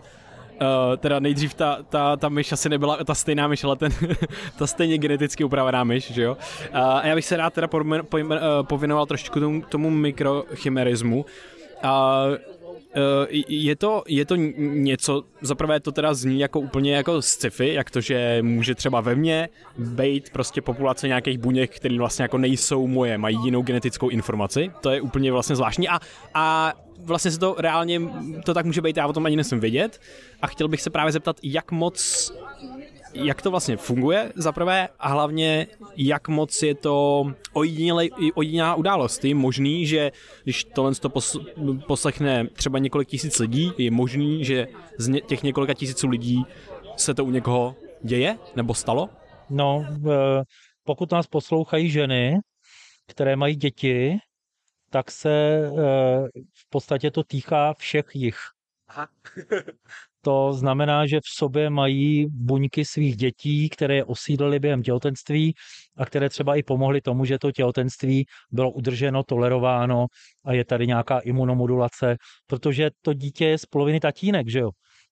Uh, 0.61 0.97
teda 0.97 1.19
nejdřív 1.19 1.53
ta, 1.53 1.77
ta, 1.89 2.15
ta 2.15 2.29
myš 2.29 2.51
asi 2.51 2.69
nebyla 2.69 3.03
ta 3.03 3.15
stejná 3.15 3.47
myš, 3.47 3.63
ale 3.63 3.75
ten, 3.75 3.91
ta 4.57 4.67
stejně 4.67 4.97
geneticky 4.97 5.43
upravená 5.43 5.83
myš, 5.83 6.11
že 6.11 6.21
jo. 6.21 6.37
Uh, 6.73 6.79
a 6.79 7.07
já 7.07 7.15
bych 7.15 7.25
se 7.25 7.37
rád 7.37 7.53
teda 7.53 7.67
pojmen, 7.67 8.01
pojmen, 8.09 8.39
povinoval 8.61 9.05
trošku 9.05 9.39
tomu, 9.39 9.61
tomu 9.61 9.89
mikrochimerismu. 9.89 11.25
Uh, 11.83 11.89
je 13.47 13.75
to, 13.75 14.03
je 14.07 14.25
to 14.25 14.35
něco, 14.35 15.23
zaprvé 15.41 15.79
to 15.79 15.91
teda 15.91 16.13
zní 16.13 16.39
jako 16.39 16.59
úplně 16.59 16.95
jako 16.95 17.21
sci-fi, 17.21 17.73
jak 17.73 17.91
to, 17.91 18.01
že 18.01 18.39
může 18.41 18.75
třeba 18.75 19.01
ve 19.01 19.15
mně 19.15 19.49
být 19.77 20.29
prostě 20.29 20.61
populace 20.61 21.07
nějakých 21.07 21.37
buněk, 21.37 21.75
které 21.75 21.97
vlastně 21.97 22.23
jako 22.23 22.37
nejsou 22.37 22.87
moje, 22.87 23.17
mají 23.17 23.37
jinou 23.43 23.61
genetickou 23.61 24.09
informaci, 24.09 24.71
to 24.81 24.89
je 24.89 25.01
úplně 25.01 25.31
vlastně 25.31 25.55
zvláštní 25.55 25.89
a, 25.89 25.99
a 26.33 26.73
vlastně 26.99 27.31
se 27.31 27.39
to 27.39 27.55
reálně, 27.57 28.01
to 28.45 28.53
tak 28.53 28.65
může 28.65 28.81
být, 28.81 28.97
já 28.97 29.07
o 29.07 29.13
tom 29.13 29.25
ani 29.25 29.35
nesmím 29.35 29.59
vědět. 29.59 30.01
A 30.41 30.47
chtěl 30.47 30.67
bych 30.67 30.81
se 30.81 30.89
právě 30.89 31.11
zeptat, 31.11 31.39
jak 31.43 31.71
moc 31.71 32.31
jak 33.13 33.41
to 33.41 33.51
vlastně 33.51 33.77
funguje 33.77 34.33
za 34.35 34.51
prvé 34.51 34.89
a 34.99 35.07
hlavně 35.07 35.67
jak 35.95 36.27
moc 36.27 36.63
je 36.63 36.75
to 36.75 37.25
ojedinělá 38.35 38.75
událost. 38.75 39.25
Je 39.25 39.35
možný, 39.35 39.85
že 39.85 40.11
když 40.43 40.63
tohle 40.63 40.95
to 40.95 41.11
poslechne 41.87 42.47
třeba 42.47 42.79
několik 42.79 43.07
tisíc 43.07 43.39
lidí, 43.39 43.71
je 43.77 43.91
možný, 43.91 44.45
že 44.45 44.67
z 44.97 45.21
těch 45.21 45.43
několika 45.43 45.73
tisíců 45.73 46.07
lidí 46.07 46.45
se 46.95 47.13
to 47.13 47.25
u 47.25 47.31
někoho 47.31 47.75
děje 48.03 48.37
nebo 48.55 48.73
stalo? 48.73 49.09
No, 49.49 49.85
pokud 50.83 51.11
nás 51.11 51.27
poslouchají 51.27 51.89
ženy, 51.89 52.39
které 53.07 53.35
mají 53.35 53.55
děti, 53.55 54.17
tak 54.89 55.11
se 55.11 55.29
eh, 55.29 55.71
v 56.53 56.69
podstatě 56.69 57.11
to 57.11 57.23
týká 57.23 57.73
všech 57.73 58.05
jich. 58.13 58.37
Aha. 58.87 59.07
To 60.27 60.53
znamená, 60.53 61.05
že 61.05 61.19
v 61.19 61.29
sobě 61.37 61.69
mají 61.69 62.25
buňky 62.29 62.85
svých 62.85 63.15
dětí, 63.15 63.69
které 63.69 63.95
je 63.95 64.03
osídlily 64.03 64.59
během 64.59 64.83
těhotenství 64.83 65.53
a 65.97 66.05
které 66.05 66.29
třeba 66.29 66.55
i 66.55 66.63
pomohly 66.63 67.01
tomu, 67.01 67.25
že 67.25 67.39
to 67.39 67.51
těhotenství 67.51 68.25
bylo 68.51 68.71
udrženo, 68.71 69.23
tolerováno 69.23 70.05
a 70.45 70.53
je 70.53 70.65
tady 70.65 70.87
nějaká 70.87 71.19
imunomodulace, 71.19 72.15
protože 72.47 72.89
to 73.01 73.13
dítě 73.13 73.45
je 73.45 73.57
z 73.57 73.65
poloviny 73.65 73.99
tatínek, 73.99 74.49
že 74.49 74.59
jo? 74.59 74.69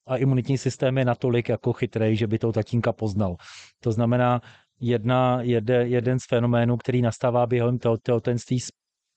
A 0.08 0.18
imunitní 0.18 0.58
systém 0.58 0.98
je 0.98 1.06
natolik 1.06 1.50
jako 1.50 1.74
chytrý, 1.74 2.16
že 2.16 2.28
by 2.28 2.40
toho 2.40 2.54
tatínka 2.54 2.94
poznal. 2.94 3.36
To 3.84 3.92
znamená, 3.92 4.42
jedna, 4.82 5.42
jede, 5.42 5.88
jeden 5.88 6.20
z 6.20 6.26
fenoménů, 6.30 6.78
který 6.78 7.02
nastává 7.02 7.48
během 7.48 7.78
těhotenství 8.04 8.60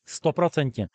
stoprocentně, 0.08 0.86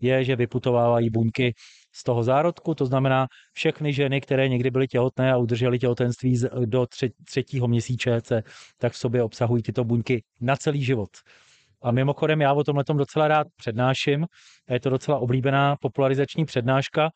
je, 0.00 0.24
že 0.24 0.36
vyputovávají 0.36 1.10
buňky 1.10 1.54
z 1.92 2.02
toho 2.04 2.22
zárodku, 2.22 2.74
to 2.74 2.86
znamená 2.86 3.26
všechny 3.52 3.92
ženy, 3.92 4.20
které 4.20 4.48
někdy 4.48 4.70
byly 4.70 4.88
těhotné 4.88 5.32
a 5.32 5.36
udržely 5.36 5.78
těhotenství 5.78 6.40
do 6.64 6.86
třetího 7.24 7.68
měsíce, 7.68 8.20
tak 8.78 8.92
v 8.92 8.96
sobě 8.96 9.22
obsahují 9.22 9.62
tyto 9.62 9.84
buňky 9.84 10.24
na 10.40 10.56
celý 10.56 10.84
život. 10.84 11.10
A 11.82 11.90
mimochodem 11.90 12.40
já 12.40 12.52
o 12.52 12.64
tomhle 12.64 12.84
docela 12.94 13.28
rád 13.28 13.46
přednáším, 13.56 14.26
je 14.70 14.80
to 14.80 14.90
docela 14.90 15.18
oblíbená 15.18 15.76
popularizační 15.80 16.44
přednáška 16.44 17.10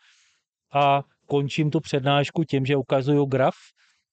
a 0.72 1.02
končím 1.26 1.70
tu 1.70 1.80
přednášku 1.80 2.44
tím, 2.44 2.66
že 2.66 2.76
ukazuju 2.76 3.24
graf 3.24 3.54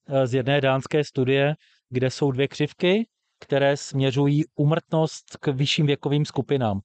eh, 0.07 0.27
z 0.27 0.33
jedné 0.33 0.61
dánské 0.61 1.03
studie, 1.03 1.55
kde 1.89 2.09
jsou 2.09 2.31
dvě 2.31 2.47
křivky, 2.47 3.07
které 3.39 3.77
směřují 3.77 4.43
umrtnost 4.55 5.37
k 5.39 5.47
vyšším 5.47 5.85
věkovým 5.85 6.25
skupinám 6.25 6.79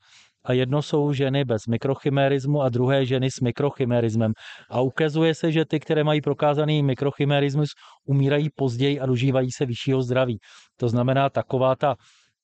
a 0.45 0.53
jedno 0.53 0.83
jsou 0.83 1.13
ženy 1.13 1.45
bez 1.45 1.67
mikrochimerismu 1.69 2.63
a 2.63 2.69
druhé 2.69 3.07
ženy 3.07 3.31
s 3.31 3.41
mikrochimerismem. 3.41 4.33
A 4.71 4.81
ukazuje 4.81 5.35
se, 5.35 5.53
že 5.53 5.65
ty, 5.65 5.81
které 5.81 6.05
mají 6.05 6.21
prokázaný 6.21 6.83
mikrochimerismus, 6.83 7.69
umírají 8.05 8.49
později 8.55 9.01
a 9.01 9.07
dožívají 9.07 9.51
se 9.53 9.67
vyššího 9.67 10.03
zdraví. 10.03 10.39
To 10.77 10.89
znamená 10.89 11.31
taková 11.31 11.77
ta 11.77 11.97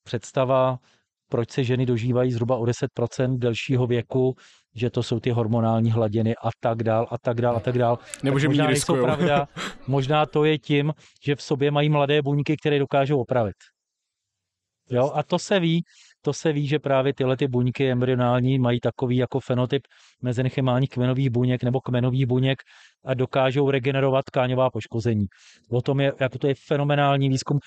představa 0.03 0.77
proč 1.29 1.51
se 1.51 1.63
ženy 1.63 1.85
dožívají 1.85 2.31
zhruba 2.31 2.57
o 2.57 2.63
10% 2.63 3.37
delšího 3.37 3.87
věku, 3.87 4.35
že 4.75 4.89
to 4.89 5.03
jsou 5.03 5.19
ty 5.19 5.29
hormonální 5.29 5.91
hladiny 5.91 6.35
a 6.35 6.49
tak 6.59 6.83
dál 6.83 7.07
a 7.11 7.17
tak 7.17 7.41
dál 7.41 7.57
a 7.57 7.59
tak 7.59 7.77
dál. 7.77 7.99
Nebo 8.23 8.39
že 8.39 8.47
možná 8.47 8.67
nejsou 8.67 9.01
pravda, 9.01 9.47
možná 9.87 10.25
to 10.25 10.43
je 10.45 10.57
tím, 10.59 10.93
že 11.25 11.35
v 11.35 11.41
sobě 11.41 11.71
mají 11.71 11.89
mladé 11.89 12.21
buňky, 12.21 12.57
které 12.57 12.79
dokážou 12.79 13.19
opravit. 13.19 13.55
Jo, 14.89 15.11
a 15.15 15.23
to 15.23 15.39
se 15.39 15.59
ví, 15.59 15.83
to 16.25 16.33
se 16.33 16.53
ví, 16.53 16.67
že 16.67 16.79
právě 16.79 17.13
tyhle 17.13 17.37
ty 17.37 17.47
buňky 17.47 17.91
embryonální 17.91 18.59
mají 18.59 18.79
takový 18.79 19.17
jako 19.17 19.39
fenotyp 19.39 19.81
mezenchymálních 20.21 20.89
kmenových 20.89 21.29
buněk 21.29 21.63
nebo 21.63 21.81
kmenových 21.81 22.25
buněk 22.25 22.57
a 23.05 23.13
dokážou 23.13 23.69
regenerovat 23.69 24.25
tkáňová 24.25 24.69
poškození. 24.69 25.25
O 25.69 25.81
tom 25.81 25.99
je, 25.99 26.13
jako 26.19 26.37
to 26.37 26.47
je 26.47 26.55
fenomenální 26.67 27.29
výzkum. 27.29 27.59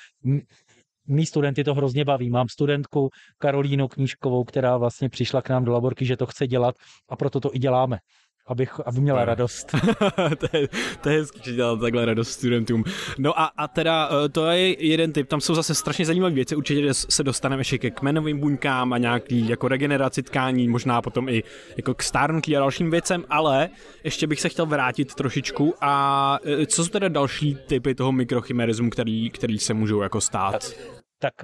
Mí 1.06 1.26
studenty 1.26 1.64
to 1.64 1.74
hrozně 1.74 2.04
baví. 2.04 2.30
Mám 2.30 2.48
studentku 2.48 3.08
Karolínu 3.38 3.88
Knížkovou, 3.88 4.44
která 4.44 4.76
vlastně 4.76 5.08
přišla 5.08 5.42
k 5.42 5.48
nám 5.48 5.64
do 5.64 5.72
laborky, 5.72 6.06
že 6.06 6.16
to 6.16 6.26
chce 6.26 6.46
dělat 6.46 6.74
a 7.08 7.16
proto 7.16 7.40
to 7.40 7.54
i 7.54 7.58
děláme 7.58 7.98
abych, 8.48 8.80
aby 8.86 9.00
měla 9.00 9.24
radost. 9.24 9.74
to, 10.38 10.56
je, 10.56 10.68
to 11.00 11.08
je 11.08 11.18
hezký, 11.18 11.40
že 11.44 11.52
dělá 11.52 11.76
takhle 11.76 12.04
radost 12.04 12.30
studentům. 12.30 12.84
No 13.18 13.40
a, 13.40 13.44
a 13.44 13.68
teda 13.68 14.10
eh, 14.24 14.28
to 14.28 14.46
je 14.46 14.86
jeden 14.86 15.12
typ, 15.12 15.28
tam 15.28 15.40
jsou 15.40 15.54
zase 15.54 15.74
strašně 15.74 16.04
zajímavé 16.04 16.34
věci, 16.34 16.56
určitě 16.56 16.94
se 16.94 17.24
dostaneme 17.24 17.60
ještě 17.60 17.78
ke 17.78 17.90
kmenovým 17.90 18.38
buňkám 18.38 18.92
a 18.92 18.98
nějaký 18.98 19.48
jako 19.48 19.68
regeneraci 19.68 20.22
tkání, 20.22 20.68
možná 20.68 21.02
potom 21.02 21.28
i 21.28 21.42
jako 21.76 21.94
k 21.94 22.02
stárnutí 22.02 22.56
a 22.56 22.60
dalším 22.60 22.90
věcem, 22.90 23.24
ale 23.30 23.68
ještě 24.04 24.26
bych 24.26 24.40
se 24.40 24.48
chtěl 24.48 24.66
vrátit 24.66 25.14
trošičku 25.14 25.74
a 25.80 26.38
eh, 26.44 26.66
co 26.66 26.84
jsou 26.84 26.90
teda 26.90 27.08
další 27.08 27.58
typy 27.66 27.94
toho 27.94 28.12
mikrochimerismu, 28.12 28.90
který, 28.90 29.30
který 29.30 29.58
se 29.58 29.74
můžou 29.74 30.02
jako 30.02 30.20
stát? 30.20 30.72
tak 31.18 31.34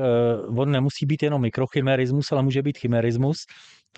uh, 0.48 0.60
on 0.60 0.70
nemusí 0.70 1.06
být 1.06 1.22
jenom 1.22 1.42
mikrochimerismus, 1.42 2.32
ale 2.32 2.42
může 2.42 2.62
být 2.62 2.78
chimerismus. 2.78 3.36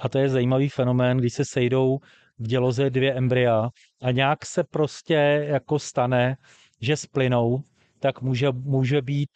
A 0.00 0.08
to 0.08 0.18
je 0.18 0.28
zajímavý 0.28 0.68
fenomén, 0.68 1.18
když 1.18 1.34
se 1.34 1.44
sejdou 1.44 1.98
v 2.38 2.46
děloze 2.46 2.90
dvě 2.90 3.14
embrya 3.14 3.68
a 4.02 4.10
nějak 4.10 4.46
se 4.46 4.64
prostě 4.64 5.14
jako 5.48 5.78
stane, 5.78 6.36
že 6.80 6.96
splynou, 6.96 7.62
tak 8.00 8.22
může, 8.22 8.52
může 8.52 9.02
být 9.02 9.30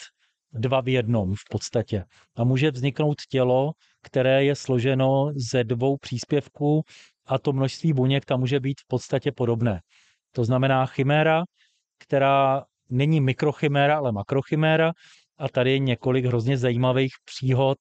dva 0.53 0.81
v 0.81 0.89
jednom 0.89 1.35
v 1.35 1.45
podstatě. 1.51 2.05
A 2.37 2.45
může 2.45 2.71
vzniknout 2.71 3.19
tělo, 3.29 3.73
které 4.03 4.45
je 4.45 4.55
složeno 4.55 5.33
ze 5.37 5.65
dvou 5.65 5.97
příspěvků 5.97 6.83
a 7.27 7.39
to 7.39 7.53
množství 7.53 7.93
buněk 7.93 8.25
tam 8.25 8.41
může 8.41 8.61
být 8.61 8.81
v 8.81 8.87
podstatě 8.87 9.33
podobné. 9.33 9.81
To 10.33 10.45
znamená 10.45 10.87
chiméra, 10.87 11.45
která 11.99 12.65
není 12.91 13.21
mikrochiméra, 13.21 13.99
ale 13.99 14.13
makrochiméra 14.13 14.93
a 15.39 15.49
tady 15.49 15.71
je 15.73 15.79
několik 15.79 16.25
hrozně 16.25 16.59
zajímavých 16.59 17.13
příhod 17.25 17.79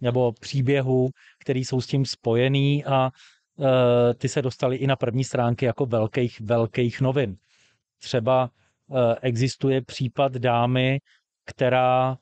nebo 0.00 0.32
příběhů, 0.32 1.08
které 1.40 1.58
jsou 1.60 1.80
s 1.80 1.86
tím 1.86 2.04
spojený 2.06 2.84
a 2.84 3.10
ty 4.18 4.28
se 4.28 4.42
dostaly 4.42 4.76
i 4.76 4.86
na 4.86 4.96
první 4.96 5.24
stránky 5.24 5.64
jako 5.64 5.86
velkých, 5.86 6.40
velkých 6.40 7.00
novin. 7.00 7.36
Třeba 7.98 8.50
eh, 8.50 9.16
existuje 9.22 9.82
případ 9.82 10.32
dámy, 10.32 11.00
která, 11.44 12.16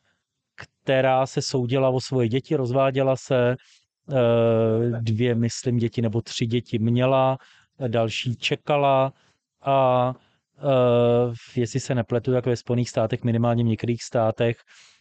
která 0.55 1.27
se 1.27 1.43
soudila 1.43 1.89
o 1.89 2.01
svoje 2.01 2.29
děti, 2.29 2.57
rozváděla 2.57 3.17
se, 3.17 3.57
eh, 4.11 5.01
dvě, 5.01 5.35
myslím, 5.35 5.77
děti 5.77 6.03
nebo 6.03 6.23
tři 6.23 6.47
děti 6.47 6.79
měla, 6.79 7.39
další 7.89 8.37
čekala 8.37 9.13
a 9.63 10.15
jestli 11.57 11.81
se 11.81 11.95
nepletu, 11.95 12.33
tak 12.33 12.47
ve 12.47 12.57
Spojených 12.57 12.91
státech, 12.91 13.25
minimálně 13.25 13.65
v 13.65 13.67
některých 13.67 14.03
státech, 14.03 14.57
Eh, 14.57 14.96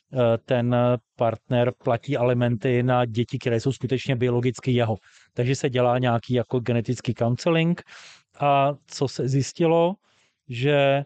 ten 0.46 0.76
partner 1.16 1.72
platí 1.84 2.18
alimenty 2.18 2.84
na 2.84 3.06
děti, 3.06 3.40
které 3.40 3.60
jsou 3.60 3.72
skutečně 3.72 4.16
biologicky 4.16 4.72
jeho. 4.72 4.96
Takže 5.34 5.56
se 5.56 5.70
dělá 5.70 5.98
nějaký 5.98 6.34
jako 6.34 6.60
genetický 6.60 7.14
counseling 7.14 7.84
a 8.40 8.74
co 8.88 9.08
se 9.08 9.28
zjistilo, 9.28 9.94
že 10.50 11.04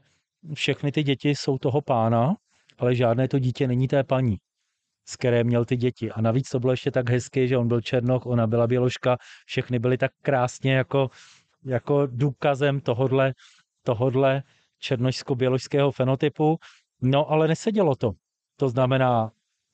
všechny 0.54 0.92
ty 0.92 1.04
děti 1.04 1.30
jsou 1.30 1.58
toho 1.58 1.82
pána, 1.82 2.36
ale 2.78 2.96
žádné 2.96 3.28
to 3.28 3.40
dítě 3.40 3.68
není 3.68 3.88
té 3.88 4.04
paní, 4.04 4.38
z 5.08 5.16
které 5.16 5.44
měl 5.44 5.66
ty 5.66 5.78
děti. 5.78 6.12
A 6.12 6.22
navíc 6.22 6.50
to 6.50 6.60
bylo 6.60 6.74
ještě 6.74 6.92
tak 6.92 7.10
hezky, 7.10 7.48
že 7.48 7.58
on 7.58 7.68
byl 7.68 7.82
černoch, 7.82 8.26
ona 8.26 8.48
byla 8.48 8.68
běložka, 8.68 9.18
všechny 9.46 9.80
byly 9.80 9.98
tak 9.98 10.12
krásně 10.22 10.74
jako, 10.74 11.10
jako 11.66 12.08
důkazem 12.08 12.82
tohodle, 12.82 13.34
tohodle 13.84 14.44
černošsko-běložského 14.80 15.92
fenotypu. 15.92 16.58
No 17.02 17.32
ale 17.32 17.48
nesedělo 17.48 17.96
to. 17.96 18.12
To 18.60 18.70
znamená 18.70 19.32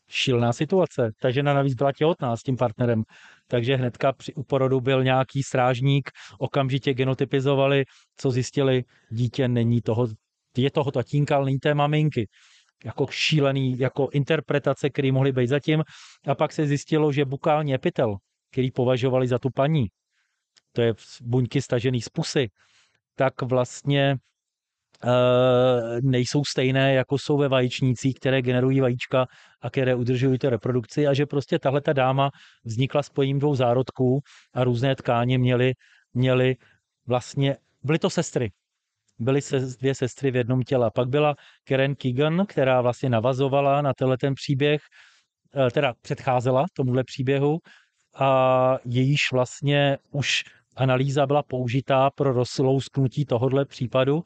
šílená 0.08 0.54
situace. 0.54 1.12
Ta 1.22 1.32
žena 1.32 1.54
navíc 1.54 1.74
byla 1.74 1.92
těhotná 1.92 2.38
s 2.38 2.44
tím 2.44 2.58
partnerem, 2.58 3.04
takže 3.48 3.76
hnedka 3.76 4.14
při 4.14 4.34
porodu 4.48 4.82
byl 4.82 5.04
nějaký 5.04 5.44
strážník, 5.44 6.10
okamžitě 6.38 6.94
genotypizovali, 6.94 7.86
co 8.18 8.32
zjistili, 8.32 8.84
dítě 9.10 9.48
není 9.48 9.82
toho, 9.82 10.08
je 10.58 10.72
toho 10.72 10.92
tatínka, 10.92 11.36
ale 11.36 11.46
není 11.46 11.60
té 11.60 11.74
maminky. 11.74 12.30
Jako 12.86 13.08
šílený, 13.10 13.80
jako 13.80 14.10
interpretace, 14.12 14.90
které 14.90 15.12
mohly 15.12 15.32
být 15.32 15.48
zatím. 15.48 15.84
A 16.28 16.36
pak 16.36 16.52
se 16.52 16.68
zjistilo, 16.68 17.12
že 17.12 17.26
bukální 17.26 17.74
epitel, 17.74 18.16
který 18.52 18.72
považovali 18.72 19.28
za 19.28 19.40
tu 19.40 19.50
paní, 19.50 19.88
to 20.72 20.82
je 20.82 20.94
buňky 21.22 21.62
stažený 21.62 22.02
z 22.02 22.10
pusy, 22.10 22.50
tak 23.16 23.42
vlastně 23.42 24.18
nejsou 26.02 26.44
stejné, 26.44 26.94
jako 26.94 27.18
jsou 27.18 27.38
ve 27.38 27.48
vajíčnících, 27.48 28.16
které 28.16 28.42
generují 28.42 28.80
vajíčka 28.80 29.26
a 29.62 29.70
které 29.70 29.96
udržují 29.96 30.40
tu 30.40 30.50
reprodukci 30.50 31.08
a 31.08 31.14
že 31.14 31.26
prostě 31.26 31.60
tahle 31.60 31.82
ta 31.82 31.94
dáma 31.94 32.30
vznikla 32.64 33.04
spojením 33.04 33.40
dvou 33.40 33.56
zárodků 33.56 34.20
a 34.54 34.64
různé 34.64 34.96
tkáně 34.96 35.38
měly, 35.38 35.74
měly 36.14 36.56
vlastně, 37.08 37.58
byly 37.84 38.00
to 38.00 38.10
sestry, 38.10 38.52
byly 39.20 39.42
se, 39.42 39.60
dvě 39.60 39.96
sestry 39.96 40.32
v 40.32 40.36
jednom 40.36 40.64
těle. 40.64 40.92
Pak 40.96 41.10
byla 41.10 41.36
Karen 41.64 41.96
Keegan, 41.96 42.46
která 42.46 42.82
vlastně 42.82 43.10
navazovala 43.10 43.82
na 43.82 43.94
tenhle 43.94 44.18
ten 44.18 44.34
příběh, 44.34 44.82
eh, 45.56 45.72
teda 45.72 45.94
předcházela 46.02 46.66
tomuhle 46.74 47.04
příběhu 47.04 47.60
a 48.16 48.78
jejíž 48.86 49.22
vlastně 49.34 49.98
už 50.12 50.44
analýza 50.76 51.26
byla 51.26 51.44
použitá 51.44 52.10
pro 52.10 52.34
rozlousknutí 52.34 53.26
tohohle 53.26 53.66
případu 53.66 54.24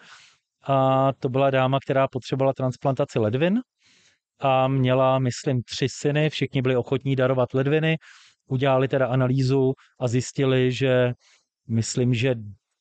a 0.64 1.12
to 1.20 1.30
byla 1.30 1.50
dáma, 1.50 1.80
která 1.80 2.08
potřebovala 2.08 2.54
transplantaci 2.54 3.20
ledvin 3.20 3.60
a 4.40 4.68
měla, 4.68 5.20
myslím, 5.20 5.64
tři 5.64 5.90
syny, 5.90 6.30
všichni 6.30 6.62
byli 6.62 6.76
ochotní 6.76 7.16
darovat 7.16 7.54
ledviny, 7.54 7.98
udělali 8.48 8.88
teda 8.88 9.08
analýzu 9.08 9.74
a 10.00 10.08
zjistili, 10.08 10.72
že 10.72 11.14
myslím, 11.68 12.14
že 12.14 12.36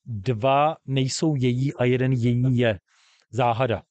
dva 0.06 0.76
nejsou 0.86 1.34
její 1.34 1.74
a 1.74 1.84
jeden 1.84 2.12
její 2.12 2.58
je. 2.58 2.78
Záhada. 3.30 3.82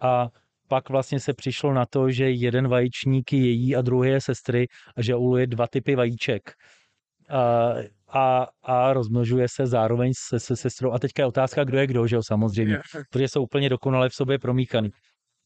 A 0.00 0.28
pak 0.68 0.88
vlastně 0.88 1.20
se 1.20 1.34
přišlo 1.34 1.72
na 1.74 1.86
to, 1.86 2.10
že 2.10 2.30
jeden 2.30 2.68
vajíčník 2.68 3.32
je 3.32 3.40
její 3.40 3.76
a 3.76 3.82
druhý 3.82 4.10
je 4.10 4.20
sestry 4.20 4.66
a 4.96 5.02
že 5.02 5.16
uluje 5.16 5.46
dva 5.46 5.66
typy 5.66 5.96
vajíček. 5.96 6.52
A 7.28 7.72
a, 8.12 8.46
a 8.62 8.92
rozmnožuje 8.92 9.46
se 9.48 9.66
zároveň 9.66 10.12
se, 10.16 10.40
se 10.40 10.56
sestrou. 10.56 10.92
A 10.92 10.98
teďka 10.98 11.22
je 11.22 11.26
otázka, 11.26 11.64
kdo 11.64 11.78
je 11.78 11.86
kdo, 11.86 12.06
že 12.06 12.16
jo, 12.16 12.22
samozřejmě, 12.26 12.78
protože 13.10 13.28
jsou 13.28 13.42
úplně 13.42 13.68
dokonale 13.68 14.08
v 14.08 14.14
sobě 14.14 14.38
promíchaný. 14.38 14.90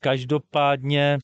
Každopádně 0.01 1.19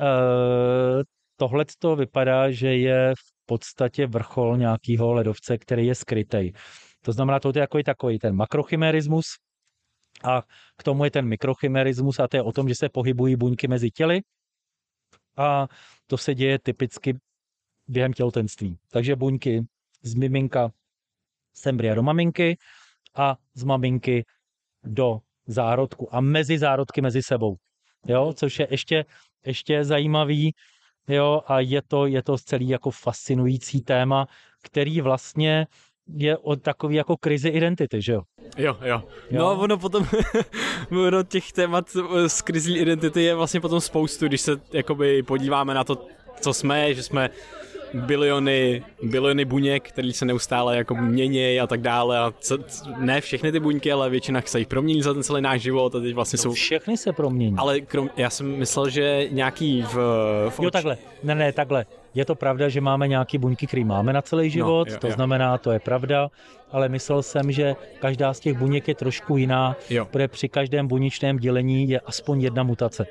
eh, 0.00 1.02
tohle 1.36 1.64
to 1.78 1.96
vypadá, 1.96 2.50
že 2.50 2.74
je 2.74 3.14
v 3.14 3.46
podstatě 3.46 4.06
vrchol 4.06 4.56
nějakého 4.56 5.12
ledovce, 5.12 5.58
který 5.58 5.86
je 5.86 5.94
skrytý. 5.94 6.52
To 7.02 7.12
znamená, 7.12 7.40
to 7.40 7.52
je 7.54 7.60
jako 7.60 7.82
takový 7.82 8.18
ten 8.18 8.36
makrochimerismus 8.36 9.26
a 10.24 10.42
k 10.78 10.82
tomu 10.82 11.04
je 11.04 11.10
ten 11.10 11.28
mikrochimerismus 11.28 12.20
a 12.20 12.28
to 12.28 12.36
je 12.36 12.42
o 12.42 12.52
tom, 12.52 12.68
že 12.68 12.74
se 12.74 12.88
pohybují 12.88 13.36
buňky 13.36 13.68
mezi 13.68 13.90
těly 13.90 14.20
a 15.36 15.66
to 16.06 16.18
se 16.18 16.34
děje 16.34 16.58
typicky 16.58 17.18
během 17.88 18.12
těhotenství. 18.12 18.78
Takže 18.90 19.16
buňky 19.16 19.62
z 20.02 20.14
miminka 20.14 20.70
z 21.58 21.66
embrya 21.66 21.94
do 21.94 22.02
maminky 22.02 22.58
a 23.14 23.36
z 23.54 23.64
maminky 23.64 24.24
do 24.84 25.18
zárodku 25.46 26.14
a 26.14 26.20
mezi 26.20 26.58
zárodky 26.58 27.00
mezi 27.00 27.22
sebou. 27.22 27.56
Jo, 28.06 28.32
což 28.36 28.58
je 28.58 28.68
ještě, 28.70 29.04
ještě 29.46 29.84
zajímavý, 29.84 30.54
jo, 31.08 31.42
a 31.46 31.60
je 31.60 31.82
to, 31.88 32.06
je 32.06 32.22
to 32.22 32.38
celý 32.38 32.68
jako 32.68 32.90
fascinující 32.90 33.80
téma, 33.80 34.26
který 34.62 35.00
vlastně 35.00 35.66
je 36.08 36.36
o 36.36 36.56
takový 36.56 36.96
jako 36.96 37.16
krizi 37.16 37.48
identity, 37.48 38.02
že 38.02 38.12
jo? 38.12 38.22
Jo, 38.56 38.76
jo. 38.80 39.02
jo. 39.30 39.38
No 39.38 39.60
ono 39.60 39.78
potom, 39.78 40.06
ono 40.90 41.22
těch 41.22 41.52
témat 41.52 41.90
z 42.26 42.42
krizí 42.42 42.78
identity 42.78 43.22
je 43.22 43.34
vlastně 43.34 43.60
potom 43.60 43.80
spoustu, 43.80 44.26
když 44.26 44.40
se 44.40 44.52
jakoby 44.72 45.22
podíváme 45.22 45.74
na 45.74 45.84
to, 45.84 46.06
co 46.40 46.54
jsme, 46.54 46.94
že 46.94 47.02
jsme 47.02 47.30
biliony, 47.94 48.82
biliony 49.02 49.44
buněk, 49.44 49.88
které 49.88 50.12
se 50.12 50.24
neustále 50.24 50.76
jako 50.76 50.94
mění 50.94 51.60
a 51.60 51.66
tak 51.66 51.80
dále. 51.80 52.18
A 52.18 52.32
co, 52.40 52.58
ne 52.98 53.20
všechny 53.20 53.52
ty 53.52 53.60
buňky, 53.60 53.92
ale 53.92 54.10
většina 54.10 54.42
se 54.46 54.58
jich 54.58 54.68
promění 54.68 55.02
za 55.02 55.14
ten 55.14 55.22
celý 55.22 55.42
náš 55.42 55.62
život 55.62 55.94
a 55.94 56.00
teď 56.00 56.14
vlastně 56.14 56.36
no, 56.36 56.42
jsou... 56.42 56.52
Všechny 56.52 56.96
se 56.96 57.12
promění. 57.12 57.56
Ale 57.58 57.80
krom, 57.80 58.10
já 58.16 58.30
jsem 58.30 58.58
myslel, 58.58 58.90
že 58.90 59.28
nějaký 59.30 59.82
v... 59.82 59.94
v 60.50 60.60
jo, 60.60 60.70
takhle. 60.70 60.98
Ne, 61.22 61.34
ne, 61.34 61.52
takhle. 61.52 61.86
Je 62.14 62.24
to 62.24 62.34
pravda, 62.34 62.68
že 62.68 62.80
máme 62.80 63.08
nějaké 63.08 63.38
buňky, 63.38 63.66
které 63.66 63.84
máme 63.84 64.12
na 64.12 64.22
celý 64.22 64.50
život, 64.50 64.88
no, 64.88 64.94
jo, 64.94 65.00
to 65.00 65.06
jo. 65.06 65.12
znamená, 65.12 65.58
to 65.58 65.72
je 65.72 65.80
pravda, 65.80 66.30
ale 66.72 66.88
myslel 66.88 67.22
jsem, 67.22 67.52
že 67.52 67.74
každá 67.98 68.34
z 68.34 68.40
těch 68.40 68.58
buněk 68.58 68.88
je 68.88 68.94
trošku 68.94 69.36
jiná, 69.36 69.76
jo. 69.90 70.04
protože 70.04 70.28
při 70.28 70.48
každém 70.48 70.88
buněčném 70.88 71.38
dělení 71.38 71.88
je 71.88 72.00
aspoň 72.00 72.40
jedna 72.40 72.62
mutace. 72.62 73.06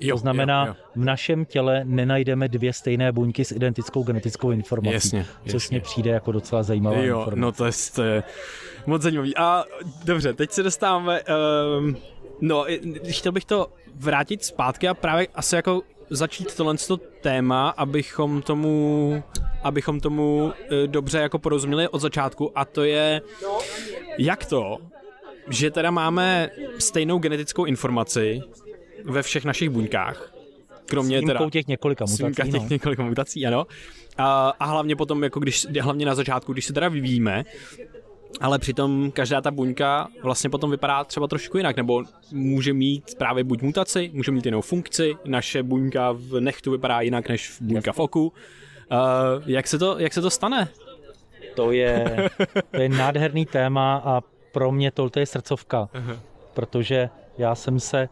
Jo, 0.00 0.14
to 0.14 0.18
znamená, 0.18 0.66
jo, 0.66 0.74
jo. 0.78 1.02
v 1.02 1.04
našem 1.04 1.44
těle 1.44 1.80
nenajdeme 1.84 2.48
dvě 2.48 2.72
stejné 2.72 3.12
buňky 3.12 3.44
s 3.44 3.52
identickou 3.52 4.02
genetickou 4.02 4.50
informací. 4.50 4.94
Jasně, 4.94 5.26
což 5.50 5.70
mně 5.70 5.80
přijde 5.80 6.10
jako 6.10 6.32
docela 6.32 6.62
zajímavá 6.62 6.96
jo, 6.96 7.18
informace. 7.18 7.40
No 7.40 7.52
to 7.52 7.64
je, 7.64 7.72
to 7.94 8.02
je 8.02 8.22
moc 8.86 9.02
zajímavý. 9.02 9.36
A 9.36 9.64
dobře, 10.04 10.32
teď 10.32 10.50
se 10.50 10.62
dostáváme... 10.62 11.20
Um, 11.78 11.96
no, 12.40 12.66
chtěl 13.10 13.32
bych 13.32 13.44
to 13.44 13.66
vrátit 13.94 14.44
zpátky 14.44 14.88
a 14.88 14.94
právě 14.94 15.28
asi 15.34 15.56
jako 15.56 15.82
začít 16.10 16.54
tohle 16.54 16.74
téma, 17.20 17.68
abychom 17.68 18.42
tomu, 18.42 19.22
abychom 19.62 20.00
tomu 20.00 20.52
e, 20.70 20.86
dobře 20.86 21.18
jako 21.18 21.38
porozuměli 21.38 21.88
od 21.88 21.98
začátku 21.98 22.58
a 22.58 22.64
to 22.64 22.84
je, 22.84 23.22
jak 24.18 24.44
to, 24.44 24.78
že 25.48 25.70
teda 25.70 25.90
máme 25.90 26.50
stejnou 26.78 27.18
genetickou 27.18 27.64
informaci 27.64 28.42
ve 29.04 29.22
všech 29.22 29.44
našich 29.44 29.70
buňkách, 29.70 30.32
kromě 30.86 31.22
teda... 31.22 31.50
těch 31.50 31.66
několika 31.66 32.04
mutací. 32.04 32.34
těch 32.52 32.62
no. 32.62 32.66
několika 32.70 33.02
mutací, 33.02 33.46
ano. 33.46 33.66
A, 34.18 34.48
a 34.60 34.64
hlavně 34.64 34.96
potom, 34.96 35.24
jako 35.24 35.40
když, 35.40 35.66
hlavně 35.80 36.06
na 36.06 36.14
začátku, 36.14 36.52
když 36.52 36.66
se 36.66 36.72
teda 36.72 36.88
vyvíjíme, 36.88 37.44
ale 38.40 38.58
přitom 38.58 39.10
každá 39.10 39.40
ta 39.40 39.50
buňka 39.50 40.08
vlastně 40.22 40.50
potom 40.50 40.70
vypadá 40.70 41.04
třeba 41.04 41.26
trošku 41.26 41.56
jinak, 41.56 41.76
nebo 41.76 42.02
může 42.32 42.72
mít 42.72 43.14
právě 43.18 43.44
buď 43.44 43.62
mutaci, 43.62 44.10
může 44.14 44.32
mít 44.32 44.44
jinou 44.46 44.60
funkci, 44.60 45.14
naše 45.24 45.62
buňka 45.62 46.12
v 46.12 46.40
nechtu 46.40 46.70
vypadá 46.70 47.00
jinak 47.00 47.28
než 47.28 47.56
buňka 47.60 47.92
v 47.92 47.98
oku. 47.98 48.32
Uh, 48.92 49.42
jak, 49.46 49.66
se 49.66 49.78
to, 49.78 49.98
jak 49.98 50.12
se 50.12 50.20
to 50.20 50.30
stane? 50.30 50.68
To 51.54 51.72
je, 51.72 52.28
to 52.70 52.80
je 52.80 52.88
nádherný 52.88 53.46
téma 53.46 54.02
a 54.04 54.20
pro 54.52 54.72
mě 54.72 54.90
to, 54.90 55.10
to 55.10 55.20
je 55.20 55.26
srdcovka, 55.26 55.88
uh-huh. 55.94 56.18
protože 56.54 57.08
já 57.38 57.54
jsem 57.54 57.80
se 57.80 58.08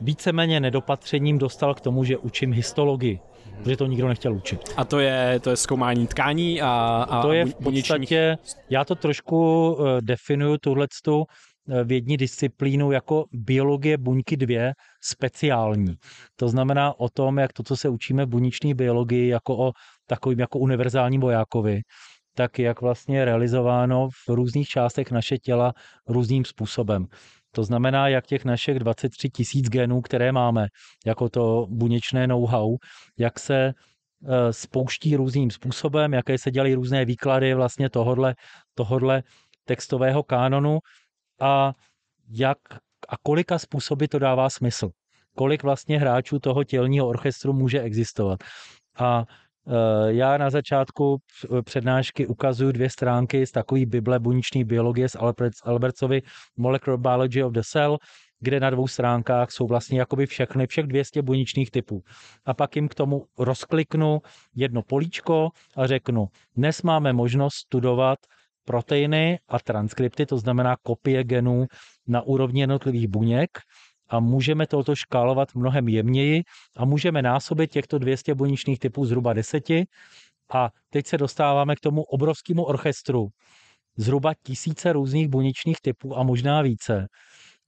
víceméně 0.00 0.60
nedopatřením 0.60 1.38
dostal 1.38 1.74
k 1.74 1.80
tomu, 1.80 2.04
že 2.04 2.16
učím 2.16 2.52
histologii 2.52 3.20
protože 3.62 3.76
to 3.76 3.86
nikdo 3.86 4.08
nechtěl 4.08 4.34
učit. 4.34 4.60
A 4.76 4.84
to 4.84 5.00
je, 5.00 5.40
to 5.40 5.50
je 5.50 5.56
zkoumání 5.56 6.06
tkání 6.06 6.62
a, 6.62 7.06
a 7.10 7.22
To 7.22 7.32
je 7.32 7.44
v 7.44 7.54
podstatě, 7.54 8.38
já 8.70 8.84
to 8.84 8.94
trošku 8.94 9.72
uh, 9.72 9.88
definuju 10.00 10.58
tuhletu 10.58 11.24
eh, 11.68 11.84
vědní 11.84 12.16
disciplínu 12.16 12.92
jako 12.92 13.24
biologie 13.32 13.98
buňky 13.98 14.36
dvě 14.36 14.72
speciální. 15.00 15.94
To 16.36 16.48
znamená 16.48 17.00
o 17.00 17.08
tom, 17.08 17.38
jak 17.38 17.52
to, 17.52 17.62
co 17.62 17.76
se 17.76 17.88
učíme 17.88 18.26
v 18.26 18.28
buněčné 18.28 18.74
biologii, 18.74 19.28
jako 19.28 19.58
o 19.58 19.72
takovým 20.06 20.38
jako 20.40 20.58
univerzálním 20.58 21.20
vojákovi, 21.20 21.80
tak 22.34 22.58
jak 22.58 22.80
vlastně 22.80 23.18
je 23.18 23.24
realizováno 23.24 24.08
v 24.08 24.28
různých 24.28 24.68
částech 24.68 25.10
naše 25.10 25.38
těla 25.38 25.72
různým 26.08 26.44
způsobem. 26.44 27.06
To 27.56 27.64
znamená, 27.64 28.08
jak 28.08 28.26
těch 28.26 28.44
našich 28.44 28.78
23 28.78 29.30
tisíc 29.30 29.68
genů, 29.68 30.00
které 30.00 30.32
máme, 30.32 30.66
jako 31.06 31.28
to 31.28 31.66
buněčné 31.70 32.26
know-how, 32.26 32.76
jak 33.18 33.38
se 33.38 33.72
eh, 33.72 34.52
spouští 34.52 35.16
různým 35.16 35.50
způsobem, 35.50 36.12
jaké 36.12 36.38
se 36.38 36.50
dělají 36.50 36.74
různé 36.74 37.04
výklady 37.04 37.54
vlastně 37.54 37.90
tohodle, 37.90 38.34
tohodle 38.74 39.22
textového 39.64 40.22
kánonu 40.22 40.78
a 41.40 41.72
jak 42.28 42.58
a 43.08 43.16
kolika 43.22 43.58
způsoby 43.58 44.04
to 44.04 44.18
dává 44.18 44.50
smysl. 44.50 44.90
Kolik 45.36 45.62
vlastně 45.62 45.98
hráčů 45.98 46.38
toho 46.38 46.64
tělního 46.64 47.08
orchestru 47.08 47.52
může 47.52 47.80
existovat. 47.80 48.40
A 48.98 49.24
já 50.06 50.36
na 50.36 50.50
začátku 50.50 51.18
přednášky 51.64 52.26
ukazuju 52.26 52.72
dvě 52.72 52.90
stránky 52.90 53.46
z 53.46 53.50
takové 53.50 53.86
Bible 53.86 54.18
buněčné 54.18 54.64
biologie 54.64 55.08
z 55.08 55.16
Albertsovi 55.64 56.22
Molecular 56.56 57.00
Biology 57.00 57.42
of 57.42 57.52
the 57.52 57.60
Cell, 57.64 57.98
kde 58.40 58.60
na 58.60 58.70
dvou 58.70 58.88
stránkách 58.88 59.50
jsou 59.50 59.66
vlastně 59.66 59.98
jakoby 59.98 60.26
všechny, 60.26 60.66
všech 60.66 60.86
200 60.86 61.22
buněčných 61.22 61.70
typů. 61.70 62.02
A 62.44 62.54
pak 62.54 62.76
jim 62.76 62.88
k 62.88 62.94
tomu 62.94 63.24
rozkliknu 63.38 64.18
jedno 64.54 64.82
políčko 64.82 65.48
a 65.76 65.86
řeknu, 65.86 66.26
dnes 66.56 66.82
máme 66.82 67.12
možnost 67.12 67.54
studovat 67.54 68.18
proteiny 68.64 69.38
a 69.48 69.58
transkripty, 69.58 70.26
to 70.26 70.38
znamená 70.38 70.76
kopie 70.82 71.24
genů 71.24 71.66
na 72.06 72.22
úrovni 72.22 72.60
jednotlivých 72.60 73.08
buněk 73.08 73.50
a 74.08 74.20
můžeme 74.20 74.66
toto 74.66 74.94
škálovat 74.96 75.54
mnohem 75.54 75.88
jemněji 75.88 76.42
a 76.76 76.84
můžeme 76.84 77.22
násobit 77.22 77.70
těchto 77.70 77.98
200 77.98 78.34
buněčných 78.34 78.78
typů 78.78 79.04
zhruba 79.04 79.32
deseti. 79.32 79.86
A 80.52 80.70
teď 80.90 81.06
se 81.06 81.18
dostáváme 81.18 81.76
k 81.76 81.80
tomu 81.80 82.02
obrovskému 82.02 82.64
orchestru. 82.64 83.28
Zhruba 83.96 84.32
tisíce 84.42 84.92
různých 84.92 85.28
buněčných 85.28 85.76
typů 85.82 86.18
a 86.18 86.22
možná 86.22 86.62
více, 86.62 87.06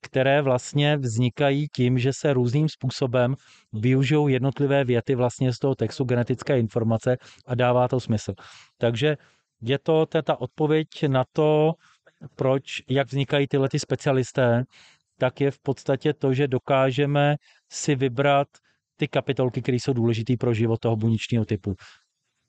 které 0.03 0.43
vlastně 0.43 0.97
vznikají 0.97 1.67
tím, 1.77 1.99
že 1.99 2.13
se 2.13 2.33
různým 2.33 2.69
způsobem 2.69 3.35
využijou 3.73 4.29
jednotlivé 4.29 4.85
věty 4.85 5.15
vlastně 5.15 5.53
z 5.53 5.59
toho 5.59 5.75
textu 5.75 6.05
genetické 6.05 6.59
informace 6.59 7.17
a 7.47 7.55
dává 7.55 7.89
to 7.89 8.01
smysl. 8.01 8.33
Takže 8.79 9.17
je 9.61 9.79
to 9.79 10.07
ta 10.07 10.41
odpověď 10.41 10.89
na 11.09 11.25
to, 11.33 11.73
proč, 12.37 12.83
jak 12.89 13.07
vznikají 13.07 13.47
tyhle 13.47 13.69
ty 13.69 13.79
specialisté, 13.79 14.65
tak 15.19 15.41
je 15.41 15.51
v 15.51 15.59
podstatě 15.59 16.13
to, 16.13 16.35
že 16.35 16.49
dokážeme 16.49 17.37
si 17.71 17.95
vybrat 17.95 18.49
ty 18.97 19.09
kapitolky, 19.09 19.63
které 19.63 19.77
jsou 19.77 19.93
důležité 19.93 20.37
pro 20.37 20.55
život 20.55 20.81
toho 20.81 20.97
buněčního 20.97 21.45
typu. 21.45 21.75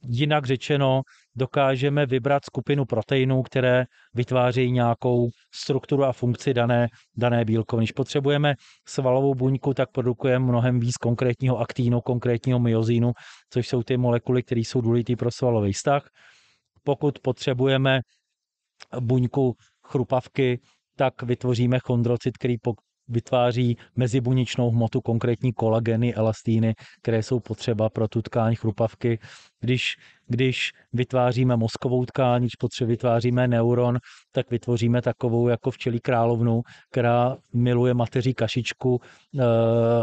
Jinak 0.08 0.46
řečeno, 0.46 1.02
dokážeme 1.36 2.06
vybrat 2.06 2.46
skupinu 2.46 2.86
proteinů, 2.86 3.44
které 3.44 3.86
vytvářejí 4.14 4.72
nějakou 4.72 5.30
strukturu 5.54 6.04
a 6.04 6.14
funkci 6.14 6.54
dané, 6.54 6.88
dané 7.18 7.46
bílkoviny. 7.46 7.84
Když 7.84 7.92
potřebujeme 7.92 8.56
svalovou 8.88 9.36
buňku, 9.36 9.74
tak 9.74 9.92
produkujeme 9.92 10.46
mnohem 10.46 10.80
víc 10.80 10.98
konkrétního 10.98 11.58
aktínu, 11.58 12.02
konkrétního 12.02 12.60
myozínu, 12.60 13.12
což 13.50 13.68
jsou 13.68 13.84
ty 13.84 13.98
molekuly, 13.98 14.44
které 14.44 14.62
jsou 14.62 14.82
důležité 14.82 15.16
pro 15.16 15.32
svalový 15.32 15.74
vztah. 15.74 16.10
Pokud 16.84 17.20
potřebujeme 17.20 18.00
buňku 19.00 19.56
chrupavky, 19.88 20.60
tak 21.00 21.24
vytvoříme 21.24 21.80
chondrocit, 21.80 22.38
který 22.38 22.58
vytváří 23.08 23.78
mezibuněčnou 23.96 24.72
hmotu, 24.72 25.02
konkrétní 25.02 25.54
kolageny, 25.54 26.16
elastíny, 26.16 26.74
které 27.02 27.24
jsou 27.24 27.40
potřeba 27.40 27.90
pro 27.90 28.08
tu 28.08 28.22
tkáň 28.22 28.56
chrupavky. 28.56 29.20
Když, 29.60 29.96
když 30.28 30.72
vytváříme 30.94 31.56
mozkovou 31.58 32.06
tkáň, 32.06 32.42
když 32.42 32.52
potře- 32.62 32.86
vytváříme 32.86 33.48
neuron, 33.48 33.98
tak 34.32 34.52
vytvoříme 34.52 35.02
takovou 35.02 35.48
jako 35.48 35.72
včelí 35.72 36.00
královnu, 36.00 36.62
která 36.92 37.38
miluje 37.54 37.94
mateří 37.94 38.34
kašičku, 38.34 39.00
e, 39.00 39.44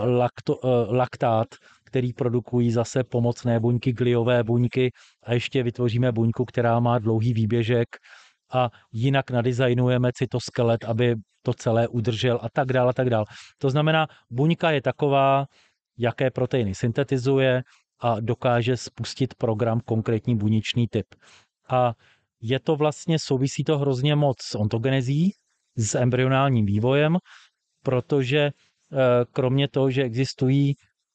lakto, 0.07 0.61
e, 0.65 0.97
laktát, 0.97 1.49
který 1.85 2.13
produkují 2.13 2.71
zase 2.71 3.05
pomocné 3.05 3.61
buňky, 3.61 3.93
gliové 3.93 4.45
buňky 4.45 4.93
a 5.23 5.35
ještě 5.35 5.63
vytvoříme 5.63 6.13
buňku, 6.13 6.45
která 6.45 6.81
má 6.81 6.99
dlouhý 6.99 7.33
výběžek, 7.33 7.89
a 8.53 8.71
jinak 8.93 9.31
nadizajnujeme 9.31 10.13
cytoskelet, 10.13 10.85
aby 10.85 11.15
to 11.43 11.55
celé 11.55 11.89
udržel 11.89 12.39
a 12.43 12.49
tak 12.49 12.73
dále 12.73 12.91
a 12.91 12.93
tak 12.93 13.11
dále. 13.11 13.25
To 13.59 13.71
znamená, 13.71 14.07
buňka 14.31 14.71
je 14.71 14.83
taková, 14.83 15.47
jaké 15.99 16.31
proteiny 16.31 16.75
syntetizuje 16.75 17.63
a 18.01 18.21
dokáže 18.21 18.77
spustit 18.77 19.35
program 19.35 19.81
konkrétní 19.81 20.37
buněčný 20.37 20.89
typ. 20.89 21.07
A 21.69 21.93
je 22.41 22.61
to 22.61 22.77
vlastně, 22.77 23.19
souvisí 23.19 23.65
to 23.65 23.79
hrozně 23.79 24.17
moc 24.17 24.37
s 24.43 24.55
ontogenezí, 24.55 25.33
s 25.77 25.95
embryonálním 25.95 26.67
vývojem, 26.67 27.17
protože 27.83 28.39
eh, 28.39 28.53
kromě 29.33 29.69
toho, 29.69 29.91
že 29.91 30.03
existují 30.03 30.75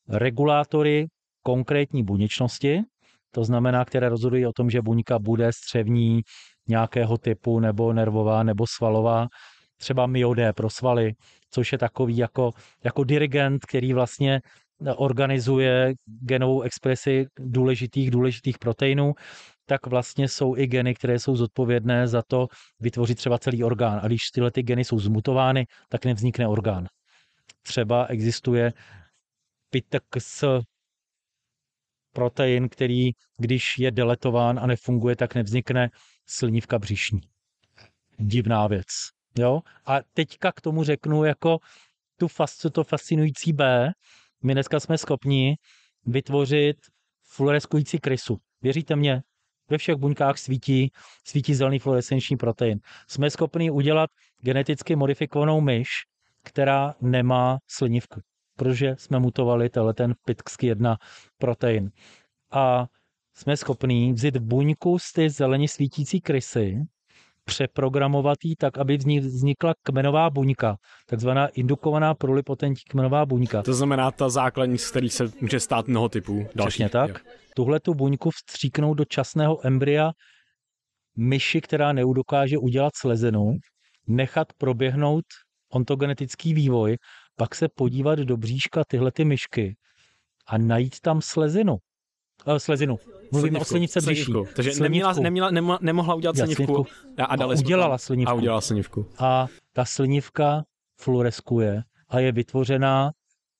regulátory 0.10 1.08
konkrétní 1.44 2.04
buněčnosti, 2.04 2.82
to 3.32 3.44
znamená, 3.44 3.86
které 3.86 4.10
rozhodují 4.10 4.46
o 4.46 4.54
tom, 4.54 4.70
že 4.70 4.82
buňka 4.82 5.20
bude 5.20 5.54
střevní, 5.54 6.22
nějakého 6.72 7.18
typu, 7.18 7.60
nebo 7.60 7.94
nervová, 7.94 8.44
nebo 8.44 8.68
svalová, 8.68 9.28
třeba 9.78 10.08
myodé 10.08 10.54
pro 10.54 10.70
svaly, 10.70 11.14
což 11.52 11.72
je 11.72 11.78
takový 11.78 12.18
jako, 12.18 12.52
jako 12.84 13.04
dirigent, 13.04 13.66
který 13.66 13.94
vlastně 13.94 14.42
organizuje 14.96 15.94
genovou 16.06 16.62
expresi 16.62 17.26
důležitých, 17.40 18.12
důležitých 18.12 18.58
proteinů, 18.60 19.14
tak 19.66 19.88
vlastně 19.88 20.28
jsou 20.28 20.58
i 20.58 20.68
geny, 20.68 20.94
které 20.94 21.20
jsou 21.20 21.36
zodpovědné 21.36 22.08
za 22.08 22.22
to 22.28 22.48
vytvořit 22.80 23.18
třeba 23.18 23.38
celý 23.38 23.64
orgán. 23.64 24.00
A 24.04 24.08
když 24.08 24.32
tyhle 24.34 24.52
ty 24.52 24.64
geny 24.64 24.84
jsou 24.84 25.00
zmutovány, 25.00 25.66
tak 25.90 26.06
nevznikne 26.06 26.48
orgán. 26.48 26.88
Třeba 27.64 28.06
existuje 28.06 28.74
PITX 29.70 30.44
protein, 32.14 32.70
který, 32.70 33.12
když 33.38 33.80
je 33.80 33.92
deletován 33.92 34.60
a 34.60 34.68
nefunguje, 34.68 35.16
tak 35.16 35.36
nevznikne 35.36 35.90
slnívka 36.32 36.80
břišní. 36.80 37.22
Divná 38.18 38.68
věc. 38.68 38.88
Jo? 39.38 39.62
A 39.86 40.00
teďka 40.14 40.52
k 40.52 40.62
tomu 40.62 40.84
řeknu 40.84 41.24
jako 41.24 41.60
tu 42.18 42.28
fas, 42.28 42.58
to 42.58 42.84
fascinující 42.84 43.54
B. 43.54 43.92
My 44.44 44.54
dneska 44.54 44.80
jsme 44.80 44.98
schopni 44.98 45.58
vytvořit 46.06 46.78
fluoreskující 47.24 48.00
krysu. 48.00 48.38
Věříte 48.62 48.96
mě? 48.96 49.22
Ve 49.70 49.78
všech 49.78 49.96
buňkách 49.96 50.38
svítí, 50.38 50.92
svítí 51.24 51.56
zelený 51.56 51.80
fluorescenční 51.80 52.38
protein. 52.38 52.80
Jsme 53.08 53.30
schopni 53.30 53.72
udělat 53.72 54.10
geneticky 54.42 54.96
modifikovanou 54.96 55.62
myš, 55.62 55.90
která 56.44 56.96
nemá 57.02 57.60
slinivku, 57.68 58.22
protože 58.58 58.96
jsme 58.98 59.20
mutovali 59.20 59.70
tenhle 59.70 59.94
ten 59.94 60.14
PITX1 60.28 60.98
protein. 61.38 61.92
A 62.52 62.88
jsme 63.36 63.58
schopní 63.58 64.14
vzít 64.14 64.38
buňku 64.38 65.00
z 65.00 65.14
ty 65.14 65.30
zeleně 65.30 65.68
svítící 65.68 66.22
krysy, 66.22 66.78
přeprogramovat 67.46 68.38
ji 68.44 68.56
tak, 68.56 68.78
aby 68.78 68.98
vznikla 68.98 69.74
kmenová 69.84 70.30
buňka, 70.30 70.78
takzvaná 71.06 71.48
indukovaná 71.48 72.14
prolipotentní 72.14 72.84
kmenová 72.90 73.26
buňka. 73.26 73.62
To 73.62 73.74
znamená 73.74 74.12
ta 74.12 74.30
základní, 74.30 74.78
z 74.78 74.90
kterých 74.90 75.14
se 75.14 75.32
může 75.42 75.60
stát 75.60 75.88
mnoho 75.88 76.10
typů 76.10 76.48
dalších. 76.56 76.68
Přesně 76.68 76.90
tak. 76.90 77.26
Tuhle 77.56 77.80
tu 77.80 77.94
buňku 77.94 78.30
vstříknout 78.30 78.98
do 78.98 79.06
časného 79.06 79.68
embrya 79.68 80.12
myši, 81.18 81.62
která 81.62 81.94
neudokáže 81.94 82.58
udělat 82.58 82.94
slezenu, 82.96 83.58
nechat 84.08 84.48
proběhnout 84.58 85.26
ontogenetický 85.74 86.54
vývoj, 86.54 86.98
pak 87.36 87.56
se 87.56 87.68
podívat 87.76 88.20
do 88.20 88.38
bříška 88.38 88.84
tyhle 88.88 89.12
ty 89.12 89.26
myšky 89.26 89.76
a 90.48 90.58
najít 90.58 91.00
tam 91.00 91.22
slezinu. 91.22 91.78
Uh, 92.46 92.56
slezinu. 92.58 93.00
Mluvíme 93.32 93.60
o 93.60 93.66
slinice 93.66 94.02
bříší. 94.02 94.34
Takže 94.56 94.72
neměla, 94.80 95.14
neměla, 95.14 95.52
nemohla, 95.52 95.80
nemohla 95.82 96.16
udělat 96.16 96.38
slinivku 96.38 96.86
a, 97.18 97.26
a, 97.26 97.36
dali 97.36 97.56
a 97.56 97.60
udělala 97.60 97.98
slinivku. 97.98 98.32
A 98.32 98.34
udělala 98.34 98.62
slinivku. 98.62 99.06
A 99.18 99.48
ta 99.74 99.86
slinivka 99.86 100.64
fluoreskuje 101.02 101.84
a 102.10 102.20
je 102.20 102.32
vytvořená 102.32 103.12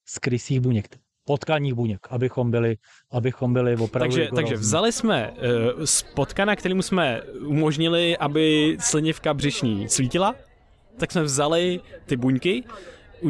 z 0.06 0.20
krysích 0.20 0.60
buněk 0.60 1.02
potkaních 1.26 1.74
buněk, 1.74 2.08
abychom 2.10 2.52
byli, 2.52 2.78
abychom 3.12 3.54
byli 3.54 3.76
opravdu 3.76 4.16
Takže, 4.16 4.30
takže 4.36 4.56
vzali 4.56 4.92
jsme 4.92 5.32
uh, 5.32 5.86
z 5.86 6.04
potkana, 6.04 6.56
kterým 6.56 6.82
jsme 6.82 7.22
umožnili, 7.46 8.18
aby 8.18 8.78
slinivka 8.80 9.34
břišní 9.34 9.90
svítila, 9.90 10.36
tak 10.98 11.12
jsme 11.12 11.24
vzali 11.24 11.80
ty 12.06 12.18
buňky, 12.18 12.64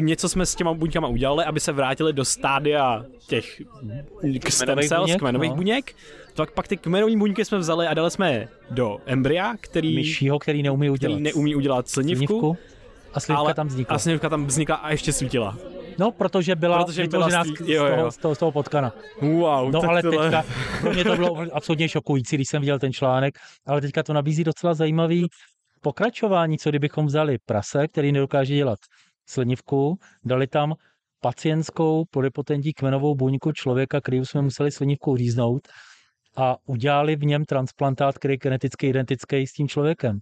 něco 0.00 0.28
jsme 0.28 0.46
s 0.46 0.54
těma 0.54 0.74
buňkama 0.74 1.08
udělali, 1.08 1.44
aby 1.44 1.60
se 1.60 1.72
vrátili 1.72 2.12
do 2.12 2.24
stádia 2.24 3.04
těch 3.26 3.62
stem 4.48 4.78
cells, 4.88 5.06
buněk, 5.06 5.18
kmenových 5.18 5.50
no. 5.50 5.56
buněk. 5.56 5.94
Tak 6.34 6.50
pak 6.50 6.68
ty 6.68 6.76
kmenové 6.76 7.16
buňky 7.16 7.44
jsme 7.44 7.58
vzali 7.58 7.86
a 7.86 7.94
dali 7.94 8.10
jsme 8.10 8.32
je 8.32 8.48
do 8.70 8.98
embrya, 9.06 9.54
který, 9.60 9.94
Myšího, 9.94 10.38
který 10.38 10.62
neumí 10.62 10.90
udělat, 10.90 11.12
který 11.12 11.22
neumí 11.22 11.54
udělat 11.54 11.88
slinivku. 11.88 12.26
slinivku 12.26 12.58
a 13.14 13.20
slivka 13.20 13.54
tam 13.54 13.66
vznikla. 13.66 13.96
A 13.96 13.98
slivka 13.98 14.28
tam 14.28 14.46
vznikla 14.46 14.76
a 14.76 14.90
ještě 14.90 15.12
svítila. 15.12 15.58
No, 15.98 16.10
protože 16.12 16.56
byla 16.56 16.84
protože 16.84 17.02
vytvořena 17.02 17.44
z, 17.44 17.48
jo, 17.66 17.86
jo. 17.86 18.10
Z, 18.10 18.16
toho, 18.16 18.34
z 18.34 18.38
toho 18.38 18.52
potkana. 18.52 18.92
Wow, 19.20 19.70
no, 19.72 19.82
ale 19.88 20.02
tohle... 20.02 20.30
teďka, 20.30 20.44
pro 20.80 20.92
mě 20.92 21.04
to 21.04 21.16
bylo 21.16 21.46
absolutně 21.52 21.88
šokující, 21.88 22.36
když 22.36 22.48
jsem 22.48 22.60
viděl 22.60 22.78
ten 22.78 22.92
článek, 22.92 23.38
ale 23.66 23.80
teďka 23.80 24.02
to 24.02 24.12
nabízí 24.12 24.44
docela 24.44 24.74
zajímavý 24.74 25.28
pokračování, 25.80 26.58
co 26.58 26.70
kdybychom 26.70 27.06
vzali 27.06 27.38
prase, 27.46 27.88
který 27.88 28.12
nedokáže 28.12 28.54
dělat 28.54 28.78
slinivku, 29.26 29.98
dali 30.24 30.46
tam 30.46 30.74
pacientskou 31.20 32.04
pluripotentní 32.04 32.72
kmenovou 32.72 33.14
buňku 33.14 33.52
člověka, 33.52 34.00
který 34.00 34.18
jsme 34.18 34.42
museli 34.42 34.70
slinivkou 34.70 35.16
říznout 35.16 35.68
a 36.36 36.56
udělali 36.66 37.16
v 37.16 37.24
něm 37.24 37.44
transplantát, 37.44 38.18
který 38.18 38.34
je 38.34 38.38
geneticky 38.38 38.88
identický 38.88 39.46
s 39.46 39.52
tím 39.52 39.68
člověkem. 39.68 40.18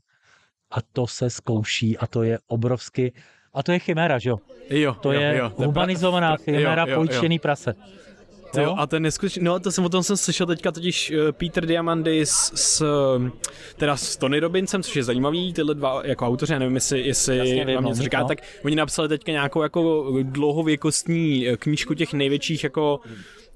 A 0.71 0.77
to 0.93 1.07
se 1.07 1.31
zkouší 1.31 1.99
a 1.99 2.07
to 2.07 2.23
je 2.23 2.39
obrovsky 2.47 3.13
a 3.53 3.63
to 3.63 3.73
je 3.73 3.79
chiméra, 3.79 4.19
že 4.19 4.31
jo? 4.31 4.39
Jo, 4.71 4.95
to 4.95 5.13
jo, 5.13 5.21
je 5.21 5.37
jo, 5.37 5.53
humanizovaná 5.57 6.37
chiméra, 6.37 6.87
pojištěný 6.95 7.39
prase. 7.39 7.75
Jo? 8.57 8.63
jo, 8.63 8.75
a 8.79 8.87
ten 8.87 9.03
neskutečný, 9.03 9.43
no 9.45 9.61
to 9.61 9.73
jsem 9.73 9.85
o 9.85 9.89
tom 9.89 10.03
jsem 10.03 10.17
slyšel 10.17 10.47
teďka 10.47 10.73
totiž 10.73 11.11
uh, 11.11 11.33
Peter 11.33 11.67
Diamandis 11.67 12.53
s, 12.55 12.81
uh, 12.81 13.29
teda 13.77 13.97
s 13.97 14.17
Tony 14.17 14.41
Robinsem, 14.41 14.83
což 14.83 14.97
je 14.97 15.05
zajímavý, 15.05 15.53
tyhle 15.53 15.75
dva 15.75 16.01
jako 16.05 16.27
autoři, 16.27 16.53
já 16.53 16.59
nevím, 16.59 16.75
jestli, 16.75 17.01
jestli 17.01 17.37
Jasně, 17.37 17.75
vám 17.75 17.85
něco 17.85 17.99
no, 17.99 18.05
říká, 18.05 18.21
no. 18.21 18.29
tak 18.29 18.39
oni 18.65 18.77
napsali 18.77 19.09
teďka 19.09 19.33
nějakou 19.33 19.63
jako 19.63 20.13
dlouhověkostní 20.23 21.49
eh, 21.49 21.57
knížku 21.57 21.95
těch 21.95 22.13
největších 22.13 22.65
jako 22.65 23.01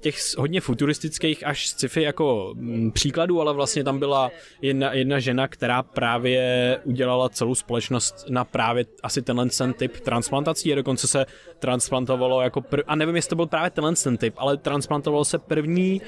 těch 0.01 0.37
hodně 0.37 0.61
futuristických 0.61 1.47
až 1.47 1.67
sci-fi 1.67 2.01
jako 2.01 2.53
m, 2.57 2.65
mm, 2.65 2.91
příkladů, 2.91 3.41
ale 3.41 3.53
vlastně 3.53 3.83
tam 3.83 3.99
byla 3.99 4.31
jedna, 4.61 4.93
jedna 4.93 5.19
žena, 5.19 5.47
která 5.47 5.83
právě 5.83 6.79
udělala 6.83 7.29
celou 7.29 7.55
společnost 7.55 8.25
na 8.29 8.43
právě 8.43 8.85
asi 9.03 9.21
tenhle 9.21 9.49
ten 9.49 9.73
typ 9.73 9.99
transplantací. 9.99 10.73
A 10.73 10.75
dokonce 10.75 11.07
se 11.07 11.25
transplantovalo 11.59 12.41
jako 12.41 12.61
prv, 12.61 12.83
a 12.87 12.95
nevím, 12.95 13.15
jestli 13.15 13.29
to 13.29 13.35
byl 13.35 13.45
právě 13.45 13.69
tenhle 13.69 13.93
ten 13.95 14.17
typ, 14.17 14.33
ale 14.37 14.57
transplantovalo 14.57 15.25
se 15.25 15.37
první 15.39 16.01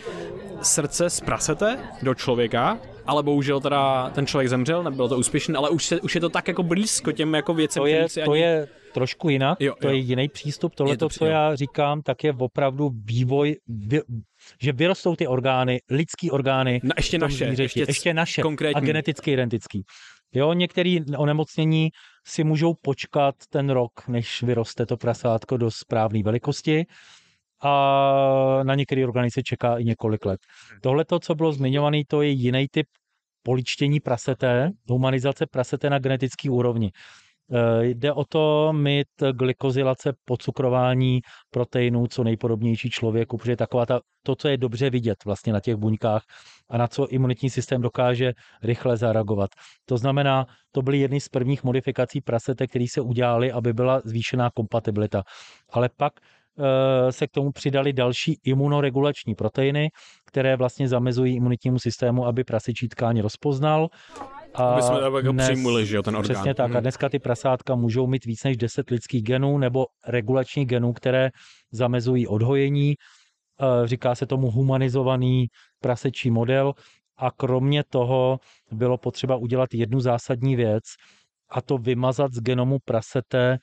srdce 0.61 1.09
z 1.09 1.21
prasete 1.21 1.79
do 2.01 2.13
člověka, 2.13 2.79
ale 3.05 3.23
bohužel 3.23 3.59
teda 3.59 4.09
ten 4.09 4.25
člověk 4.25 4.49
zemřel, 4.49 4.83
nebylo 4.83 5.09
to 5.09 5.17
úspěšné, 5.17 5.57
ale 5.57 5.69
už, 5.69 5.85
se, 5.85 6.01
už 6.01 6.15
je 6.15 6.21
to 6.21 6.29
tak 6.29 6.47
jako 6.47 6.63
blízko 6.63 7.11
těm 7.11 7.33
jako 7.33 7.53
věcem, 7.53 7.81
to 7.81 7.87
je, 7.87 8.07
to 8.25 8.31
ani... 8.31 8.41
je 8.41 8.67
trošku 8.97 9.29
jinak, 9.29 9.61
jo, 9.61 9.75
to 9.81 9.87
jo. 9.87 9.93
je 9.93 9.99
jiný 9.99 10.29
přístup. 10.29 10.75
Tohle, 10.75 10.97
to, 10.97 11.09
co 11.09 11.25
jo. 11.25 11.31
já 11.31 11.55
říkám, 11.55 12.01
tak 12.01 12.23
je 12.23 12.33
opravdu 12.33 12.91
vývoj, 13.05 13.55
vy, 13.67 14.01
že 14.61 14.71
vyrostou 14.71 15.15
ty 15.15 15.27
orgány, 15.27 15.81
lidský 15.89 16.31
orgány. 16.31 16.81
Na, 16.83 16.93
ještě 16.97 17.17
naše. 17.17 17.45
Zvířeti, 17.45 17.63
ještě, 17.63 17.79
ještě 17.87 18.13
naše 18.13 18.41
konkrétní. 18.41 18.81
a 18.81 18.85
geneticky 18.85 19.31
identický. 19.31 19.83
Jo, 20.33 20.53
některé 20.53 20.97
onemocnění 21.17 21.89
si 22.27 22.43
můžou 22.43 22.73
počkat 22.81 23.35
ten 23.49 23.69
rok, 23.69 23.91
než 24.07 24.43
vyroste 24.43 24.85
to 24.85 24.97
prasátko 24.97 25.57
do 25.57 25.71
správné 25.71 26.23
velikosti 26.23 26.85
a 27.61 28.59
na 28.63 28.75
některé 28.75 29.03
orgány 29.03 29.31
se 29.31 29.43
čeká 29.43 29.77
i 29.77 29.83
několik 29.83 30.25
let. 30.25 30.39
Tohle, 30.81 31.05
co 31.21 31.35
bylo 31.35 31.51
zmiňované, 31.53 32.01
to 32.07 32.21
je 32.21 32.29
jiný 32.29 32.67
typ 32.71 32.87
poličtění 33.43 33.99
prasete, 33.99 34.71
humanizace 34.89 35.45
prasete 35.45 35.89
na 35.89 35.99
genetické 35.99 36.49
úrovni. 36.49 36.91
Eh, 37.53 37.85
jde 37.85 38.13
o 38.13 38.25
to 38.25 38.73
mít 38.73 39.07
glikozilace, 39.31 40.13
pocukrování 40.25 41.21
proteinů 41.51 42.07
co 42.07 42.23
nejpodobnější 42.23 42.89
člověku, 42.89 43.37
protože 43.37 43.55
taková 43.55 43.85
ta, 43.85 43.99
to, 44.23 44.35
co 44.35 44.47
je 44.47 44.57
dobře 44.57 44.89
vidět 44.89 45.25
vlastně 45.25 45.53
na 45.53 45.59
těch 45.59 45.75
buňkách 45.75 46.21
a 46.69 46.77
na 46.77 46.87
co 46.87 47.07
imunitní 47.07 47.49
systém 47.49 47.81
dokáže 47.81 48.33
rychle 48.63 48.97
zareagovat. 48.97 49.49
To 49.85 49.97
znamená, 49.97 50.45
to 50.71 50.81
byly 50.81 50.99
jedny 50.99 51.19
z 51.19 51.29
prvních 51.29 51.63
modifikací 51.63 52.21
prasete, 52.21 52.67
které 52.67 52.85
se 52.89 53.01
udělaly, 53.01 53.51
aby 53.51 53.73
byla 53.73 54.01
zvýšená 54.05 54.49
kompatibilita. 54.55 55.23
Ale 55.71 55.89
pak 55.97 56.13
se 57.09 57.27
k 57.27 57.31
tomu 57.31 57.51
přidali 57.51 57.93
další 57.93 58.39
imunoregulační 58.43 59.35
proteiny, 59.35 59.89
které 60.25 60.55
vlastně 60.55 60.87
zamezují 60.87 61.35
imunitnímu 61.35 61.79
systému, 61.79 62.25
aby 62.25 62.43
prasečí 62.43 62.87
tkáň 62.87 63.21
rozpoznal 63.21 63.87
a 64.53 64.63
Aby 64.63 64.81
jsme 64.81 65.01
jako 65.01 65.31
dnes, 65.31 65.49
přijmuli, 65.49 65.85
že 65.85 65.95
jo, 65.95 66.03
ten 66.03 66.15
orgán. 66.15 66.35
Přesně 66.35 66.53
tak. 66.53 66.71
A 66.71 66.73
hmm. 66.73 66.81
dneska 66.81 67.09
ty 67.09 67.19
prasátka 67.19 67.75
můžou 67.75 68.07
mít 68.07 68.25
víc 68.25 68.43
než 68.43 68.57
10 68.57 68.89
lidských 68.89 69.23
genů 69.23 69.57
nebo 69.57 69.85
regulačních 70.07 70.67
genů, 70.67 70.93
které 70.93 71.29
zamezují 71.71 72.27
odhojení. 72.27 72.95
Eh, 73.61 73.87
říká 73.87 74.15
se 74.15 74.25
tomu 74.25 74.51
humanizovaný 74.51 75.47
prasečí 75.81 76.31
model. 76.31 76.73
A 77.19 77.31
kromě 77.31 77.83
toho 77.83 78.39
bylo 78.71 78.97
potřeba 78.97 79.35
udělat 79.35 79.73
jednu 79.73 79.99
zásadní 79.99 80.55
věc, 80.55 80.83
a 81.49 81.61
to 81.61 81.77
vymazat 81.77 82.33
z 82.33 82.39
genomu 82.39 82.77
prasete 82.85 83.57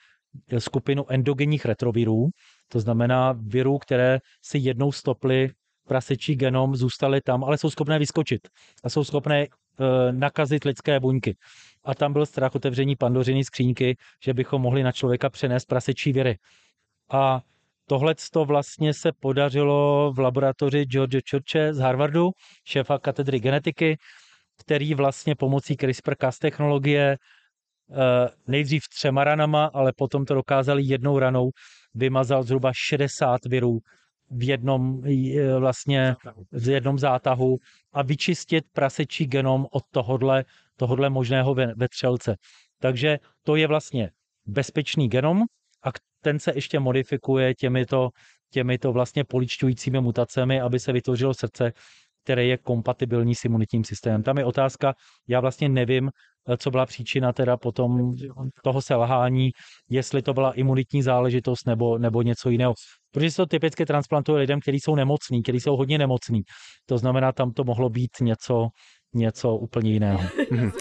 skupinu 0.59 1.05
endogenních 1.09 1.65
retrovirů, 1.65 2.29
to 2.69 2.81
znamená 2.81 3.35
virů, 3.39 3.79
které 3.79 4.19
si 4.43 4.59
jednou 4.59 4.93
stoply 4.93 5.51
prasečí 5.89 6.35
genom, 6.35 6.77
zůstaly 6.77 7.21
tam, 7.21 7.45
ale 7.45 7.59
jsou 7.59 7.71
schopné 7.71 7.99
vyskočit 7.99 8.49
a 8.85 8.89
jsou 8.91 9.05
schopné 9.05 9.47
Eh, 9.81 10.13
nakazit 10.13 10.65
lidské 10.65 11.01
buňky. 11.01 11.37
A 11.85 11.95
tam 11.95 12.13
byl 12.13 12.27
strach 12.27 12.55
otevření 12.55 12.97
pandořiny 12.97 13.45
skřínky, 13.45 13.97
že 14.25 14.35
bychom 14.35 14.63
mohli 14.63 14.83
na 14.83 14.93
člověka 14.93 15.31
přenést 15.31 15.65
prasečí 15.65 16.13
viry. 16.13 16.39
A 17.11 17.41
tohle 17.87 18.15
to 18.33 18.45
vlastně 18.45 18.95
se 18.95 19.13
podařilo 19.13 20.13
v 20.13 20.19
laboratoři 20.19 20.85
George 20.85 21.21
Churche 21.31 21.75
z 21.75 21.79
Harvardu, 21.79 22.31
šéfa 22.65 22.99
katedry 22.99 23.41
genetiky, 23.41 23.99
který 24.59 24.95
vlastně 24.95 25.35
pomocí 25.35 25.75
CRISPR-Cas 25.75 26.39
technologie 26.39 27.19
eh, 27.91 28.29
nejdřív 28.47 28.89
třema 28.89 29.25
ranama, 29.25 29.71
ale 29.75 29.93
potom 29.97 30.25
to 30.25 30.35
dokázali 30.35 30.83
jednou 30.83 31.19
ranou, 31.19 31.51
vymazal 31.95 32.43
zhruba 32.43 32.73
60 32.75 33.45
virů 33.45 33.79
v 34.31 34.49
jednom 34.49 35.03
vlastně 35.59 36.17
v 36.53 36.69
jednom 36.69 36.99
zátahu 36.99 37.57
a 37.93 38.03
vyčistit 38.03 38.65
prasečí 38.73 39.27
genom 39.27 39.67
od 39.71 39.83
tohodle, 39.91 40.45
tohodle 40.77 41.11
možného 41.11 41.55
vetřelce. 41.77 42.37
Takže 42.81 43.19
to 43.43 43.57
je 43.57 43.67
vlastně 43.67 44.11
bezpečný 44.47 45.09
genom 45.09 45.43
a 45.85 45.89
ten 46.21 46.39
se 46.39 46.53
ještě 46.55 46.81
modifikuje 46.81 47.55
těmito, 47.55 48.09
těmito 48.51 48.93
vlastně 48.93 49.25
poličťujícími 49.25 50.01
mutacemi, 50.01 50.61
aby 50.61 50.81
se 50.81 50.93
vytvořilo 50.93 51.35
srdce, 51.35 51.73
který 52.25 52.49
je 52.49 52.59
kompatibilní 52.59 53.35
s 53.35 53.45
imunitním 53.45 53.85
systémem. 53.85 54.23
Tam 54.23 54.39
je 54.39 54.45
otázka, 54.45 54.95
já 55.29 55.41
vlastně 55.41 55.69
nevím, 55.69 56.11
eh, 56.49 56.57
co 56.57 56.71
byla 56.71 56.87
příčina 56.87 57.33
teda 57.33 57.57
potom 57.57 58.13
toho 58.65 58.83
selhání, 58.83 59.51
jestli 59.91 60.23
to 60.23 60.35
byla 60.35 60.53
imunitní 60.53 61.03
záležitost 61.03 61.67
nebo, 61.67 61.99
nebo 61.99 62.23
něco 62.23 62.51
jiného. 62.51 62.75
Protože 63.13 63.31
se 63.31 63.37
to 63.37 63.47
typicky 63.47 63.87
transplantuje 63.87 64.41
lidem, 64.41 64.61
kteří 64.61 64.81
jsou 64.81 64.95
nemocní, 64.95 65.43
kteří 65.43 65.61
jsou 65.61 65.77
hodně 65.77 65.99
nemocní. 65.99 66.43
To 66.87 66.99
znamená, 66.99 67.33
tam 67.33 67.51
to 67.51 67.65
mohlo 67.65 67.89
být 67.91 68.11
něco, 68.21 68.69
něco 69.15 69.57
úplně 69.57 69.93
jiného. 69.93 70.21
Mhm. 70.51 70.73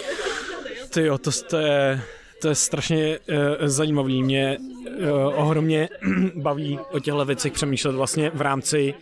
Ty 0.94 1.02
jo, 1.02 1.18
to, 1.18 1.32
to 1.50 1.58
je, 1.58 2.02
to 2.42 2.50
je 2.50 2.56
strašně 2.56 3.20
uh, 3.20 3.68
zajímavý. 3.68 4.24
Mě 4.24 4.58
uh, 4.58 5.10
ohromně 5.36 5.90
baví 6.36 6.80
o 6.92 7.00
těchto 7.00 7.26
věcech 7.26 7.54
přemýšlet 7.54 7.96
vlastně 7.96 8.30
v 8.30 8.42
rámci 8.42 8.94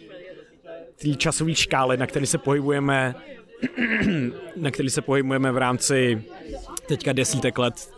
té 1.01 1.15
časové 1.15 1.55
škály, 1.55 1.97
na 1.97 2.07
které 2.07 2.25
se 2.25 2.37
pohybujeme, 2.37 3.15
na 4.55 4.71
který 4.71 4.89
se 4.89 5.01
pohybujeme 5.01 5.51
v 5.51 5.57
rámci 5.57 6.23
teďka 6.87 7.13
desítek 7.13 7.57
let 7.57 7.91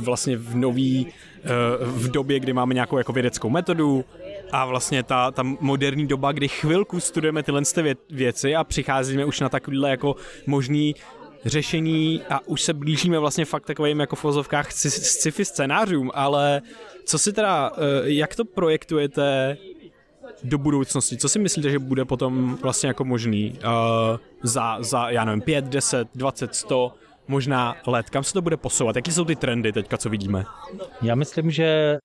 vlastně 0.00 0.36
v 0.36 0.54
nový, 0.56 1.06
eh, 1.44 1.48
v 1.80 2.10
době, 2.10 2.40
kdy 2.40 2.52
máme 2.52 2.74
nějakou 2.74 2.98
jako 2.98 3.12
vědeckou 3.12 3.50
metodu 3.50 4.04
a 4.52 4.66
vlastně 4.66 5.02
ta, 5.02 5.30
ta 5.30 5.42
moderní 5.42 6.06
doba, 6.06 6.32
kdy 6.32 6.48
chvilku 6.48 7.00
studujeme 7.00 7.42
tyhle 7.42 7.62
věci 8.10 8.56
a 8.56 8.64
přicházíme 8.64 9.24
už 9.24 9.40
na 9.40 9.48
takovýhle 9.48 9.90
jako 9.90 10.16
možný 10.46 10.94
řešení 11.44 12.22
a 12.30 12.46
už 12.46 12.62
se 12.62 12.74
blížíme 12.74 13.18
vlastně 13.18 13.44
fakt 13.44 13.66
takovým 13.66 14.00
jako 14.00 14.16
v 14.16 14.24
vozovkách 14.24 14.72
sci-fi 14.72 15.44
scénářům, 15.44 16.10
ale 16.14 16.62
co 17.04 17.18
si 17.18 17.32
teda, 17.32 17.72
eh, 17.76 17.80
jak 18.04 18.36
to 18.36 18.44
projektujete 18.44 19.56
do 20.44 20.58
budoucnosti? 20.58 21.16
Co 21.16 21.28
si 21.28 21.38
myslíte, 21.38 21.70
že 21.70 21.78
bude 21.78 22.04
potom 22.04 22.58
vlastně 22.62 22.86
jako 22.86 23.04
možný 23.04 23.50
uh, 23.52 24.18
za, 24.42 24.82
za, 24.82 25.10
já 25.10 25.24
nevím, 25.24 25.40
5, 25.40 25.64
10, 25.64 26.08
20, 26.14 26.54
100 26.54 26.94
možná 27.28 27.76
let? 27.86 28.10
Kam 28.10 28.24
se 28.24 28.32
to 28.32 28.42
bude 28.42 28.56
posouvat? 28.56 28.96
Jaké 28.96 29.12
jsou 29.12 29.24
ty 29.24 29.36
trendy 29.36 29.72
teďka, 29.72 29.96
co 29.96 30.10
vidíme? 30.10 30.44
Já 31.02 31.14
myslím, 31.14 31.50
že 31.50 31.98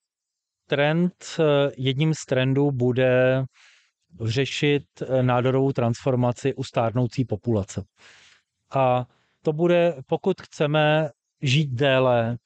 trend, 0.67 1.13
eh, 1.39 1.71
jedním 1.77 2.13
z 2.13 2.25
trendů 2.25 2.71
bude 2.71 3.43
řešit 4.21 4.83
eh, 5.01 5.23
nádorovou 5.23 5.71
transformaci 5.71 6.53
u 6.53 6.63
stárnoucí 6.63 7.25
populace. 7.25 7.83
A 8.75 9.05
to 9.41 9.53
bude, 9.53 9.95
pokud 10.07 10.41
chceme 10.41 11.09
žít 11.41 11.69
déle, 11.71 12.37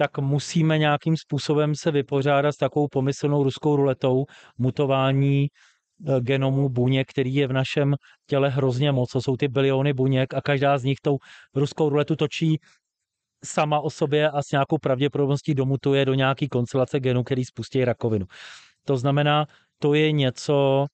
tak 0.00 0.18
musíme 0.18 0.78
nějakým 0.78 1.16
způsobem 1.16 1.74
se 1.74 1.90
vypořádat 1.90 2.52
s 2.52 2.56
takovou 2.56 2.88
pomyslnou 2.88 3.42
ruskou 3.42 3.76
ruletou 3.76 4.24
mutování 4.58 5.48
eh, 5.48 6.20
genomu 6.20 6.68
buněk, 6.68 7.10
který 7.10 7.34
je 7.34 7.46
v 7.46 7.52
našem 7.52 7.94
těle 8.26 8.48
hrozně 8.48 8.92
moc. 8.92 9.12
To 9.12 9.20
jsou 9.20 9.36
ty 9.36 9.48
biliony 9.48 9.92
buněk 9.92 10.34
a 10.34 10.40
každá 10.40 10.78
z 10.78 10.84
nich 10.84 10.98
tou 11.02 11.18
ruskou 11.54 11.88
ruletu 11.88 12.16
točí 12.16 12.58
sama 13.44 13.80
o 13.80 13.90
sobě 13.90 14.30
a 14.30 14.42
s 14.42 14.50
nějakou 14.52 14.78
pravděpodobností 14.78 15.54
domutuje 15.54 16.04
do 16.04 16.14
nějaký 16.14 16.48
konstelace 16.48 17.00
genů, 17.00 17.22
který 17.22 17.44
spustí 17.44 17.84
rakovinu. 17.84 18.26
To 18.86 18.96
znamená, 18.96 19.46
to 19.78 19.94
je 19.94 20.12
něco, 20.12 20.86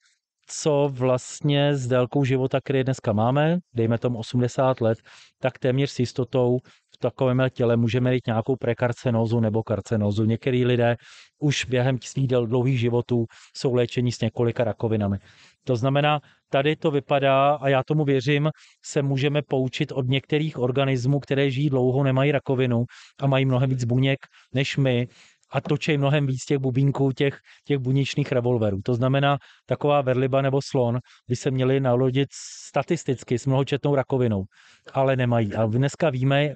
co 0.46 0.90
vlastně 0.92 1.74
s 1.74 1.86
délkou 1.86 2.24
života, 2.24 2.58
který 2.64 2.84
dneska 2.84 3.12
máme, 3.12 3.58
dejme 3.74 3.98
tomu 3.98 4.18
80 4.18 4.80
let, 4.80 4.98
tak 5.38 5.58
téměř 5.58 5.90
s 5.90 5.98
jistotou 5.98 6.58
takovém 6.98 7.42
těle 7.50 7.76
můžeme 7.76 8.10
mít 8.10 8.26
nějakou 8.26 8.56
prekarcenózu 8.56 9.40
nebo 9.40 9.62
karcenózu. 9.62 10.24
Některý 10.24 10.64
lidé 10.64 10.96
už 11.38 11.64
během 11.64 11.98
svých 12.02 12.28
dlouhých 12.28 12.80
životů 12.80 13.24
jsou 13.56 13.74
léčeni 13.74 14.12
s 14.12 14.20
několika 14.20 14.64
rakovinami. 14.64 15.18
To 15.64 15.76
znamená, 15.76 16.20
tady 16.50 16.76
to 16.76 16.90
vypadá, 16.90 17.54
a 17.54 17.68
já 17.68 17.82
tomu 17.82 18.04
věřím, 18.04 18.50
se 18.84 19.02
můžeme 19.02 19.42
poučit 19.42 19.92
od 19.92 20.08
některých 20.08 20.58
organismů, 20.58 21.20
které 21.20 21.50
žijí 21.50 21.70
dlouho, 21.70 22.04
nemají 22.04 22.32
rakovinu 22.32 22.84
a 23.20 23.26
mají 23.26 23.44
mnohem 23.44 23.70
víc 23.70 23.84
buněk 23.84 24.18
než 24.54 24.76
my 24.76 25.08
a 25.50 25.60
točí 25.60 25.98
mnohem 25.98 26.26
víc 26.26 26.44
těch 26.44 26.58
bubínků, 26.58 27.12
těch, 27.12 27.38
těch 27.64 27.78
buněčných 27.78 28.32
revolverů. 28.32 28.80
To 28.84 28.94
znamená, 28.94 29.38
taková 29.66 30.00
verliba 30.02 30.42
nebo 30.42 30.60
slon 30.62 30.98
by 31.28 31.36
se 31.36 31.50
měli 31.50 31.80
nalodit 31.80 32.28
statisticky 32.32 33.38
s 33.38 33.46
mnohočetnou 33.46 33.94
rakovinou, 33.94 34.44
ale 34.92 35.16
nemají. 35.16 35.54
A 35.54 35.66
dneska 35.66 36.10
víme, 36.10 36.54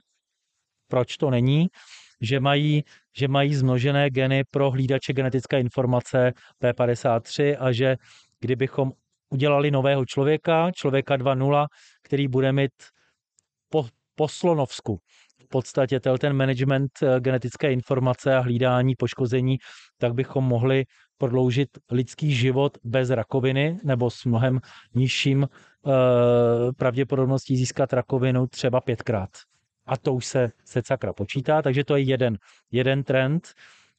proč 0.90 1.16
to 1.16 1.30
není, 1.30 1.68
že 2.20 2.40
mají, 2.40 2.84
že 3.16 3.28
mají 3.28 3.54
zmnožené 3.54 4.10
geny 4.10 4.44
pro 4.50 4.70
hlídače 4.70 5.12
genetické 5.12 5.60
informace 5.60 6.32
P53 6.62 7.56
a 7.60 7.72
že 7.72 7.96
kdybychom 8.40 8.92
udělali 9.30 9.70
nového 9.70 10.04
člověka, 10.06 10.70
člověka 10.74 11.16
2.0, 11.16 11.66
který 12.02 12.28
bude 12.28 12.52
mít 12.52 12.72
po, 13.68 13.86
po 14.14 14.28
Slonovsku 14.28 14.98
v 15.44 15.48
podstatě 15.48 16.00
ten 16.00 16.32
management 16.32 16.90
eh, 17.02 17.20
genetické 17.20 17.72
informace 17.72 18.36
a 18.36 18.40
hlídání 18.40 18.94
poškození, 18.96 19.58
tak 19.98 20.14
bychom 20.14 20.44
mohli 20.44 20.84
prodloužit 21.18 21.68
lidský 21.90 22.34
život 22.34 22.78
bez 22.84 23.10
rakoviny 23.10 23.78
nebo 23.84 24.10
s 24.10 24.24
mnohem 24.24 24.60
nižším 24.94 25.42
uh, 25.42 25.92
pravděpodobností 26.76 27.56
získat 27.56 27.92
rakovinu 27.92 28.46
třeba 28.46 28.80
pětkrát. 28.80 29.30
A 29.90 29.96
to 29.96 30.14
už 30.14 30.26
se, 30.26 30.50
se 30.64 30.82
sakra 30.86 31.12
počítá, 31.12 31.62
takže 31.62 31.84
to 31.84 31.96
je 31.96 32.02
jeden, 32.02 32.38
jeden 32.70 33.02
trend, 33.02 33.48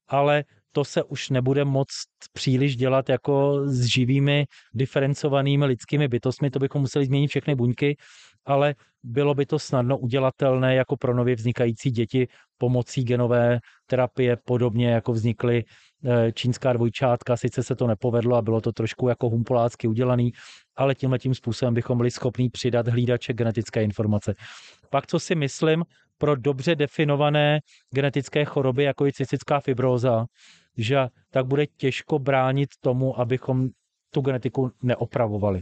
ale 0.08 0.44
to 0.72 0.86
se 0.86 1.04
už 1.04 1.30
nebude 1.30 1.66
moc 1.66 1.88
příliš 2.34 2.76
dělat 2.76 3.10
jako 3.10 3.62
s 3.66 3.86
živými, 3.86 4.46
diferencovanými 4.74 5.66
lidskými 5.66 6.08
bytostmi, 6.08 6.50
to 6.50 6.60
bychom 6.60 6.82
museli 6.82 7.06
změnit 7.06 7.28
všechny 7.28 7.56
buňky, 7.56 7.98
ale 8.46 8.76
bylo 9.04 9.34
by 9.34 9.46
to 9.46 9.60
snadno 9.60 9.98
udělatelné 9.98 10.76
jako 10.76 10.98
pro 10.98 11.14
nově 11.14 11.36
vznikající 11.36 11.92
děti 11.92 12.28
pomocí 12.58 13.04
genové 13.04 13.60
terapie, 13.86 14.38
podobně 14.46 14.90
jako 14.90 15.12
vznikly 15.14 15.64
eh, 16.06 16.32
čínská 16.32 16.74
dvojčátka, 16.74 17.38
sice 17.38 17.64
se 17.64 17.76
to 17.76 17.88
nepovedlo 17.88 18.36
a 18.36 18.42
bylo 18.42 18.62
to 18.62 18.72
trošku 18.72 19.10
jako 19.10 19.30
humpolácky 19.30 19.88
udělaný, 19.88 20.32
ale 20.76 20.96
tímhle 20.96 21.20
tím 21.20 21.36
způsobem 21.36 21.74
bychom 21.74 21.98
byli 21.98 22.12
schopni 22.12 22.50
přidat 22.50 22.88
hlídače 22.88 23.34
genetické 23.34 23.84
informace. 23.84 24.34
Pak, 24.92 25.08
co 25.08 25.20
si 25.20 25.36
myslím, 25.36 25.84
pro 26.18 26.36
dobře 26.36 26.76
definované 26.76 27.60
genetické 27.94 28.46
choroby, 28.46 28.84
jako 28.84 29.06
je 29.06 29.14
cystická 29.14 29.60
fibróza, 29.60 30.26
že 30.78 31.08
tak 31.30 31.46
bude 31.46 31.68
těžko 31.68 32.20
bránit 32.20 32.70
tomu, 32.80 33.20
abychom 33.20 33.70
tu 34.14 34.22
genetiku 34.22 34.72
neopravovali. 34.84 35.62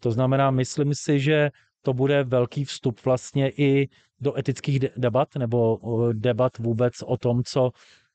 To 0.00 0.10
znamená, 0.10 0.50
myslím 0.50 0.94
si, 0.94 1.20
že 1.20 1.50
to 1.82 1.92
bude 1.92 2.24
velký 2.24 2.64
vstup 2.64 3.04
vlastně 3.04 3.50
i 3.50 3.88
do 4.20 4.38
etických 4.38 4.80
debat 4.96 5.28
nebo 5.38 5.78
debat 6.12 6.58
vůbec 6.58 7.02
o 7.02 7.16
tom, 7.16 7.44
co, 7.44 7.70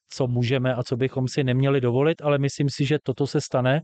co 0.10 0.28
můžeme 0.28 0.76
a 0.76 0.84
co 0.84 0.98
bychom 0.98 1.28
si 1.28 1.44
neměli 1.44 1.82
dovolit, 1.82 2.22
ale 2.22 2.38
myslím 2.38 2.70
si, 2.70 2.86
že 2.86 3.00
toto 3.04 3.28
se 3.28 3.42
stane 3.42 3.82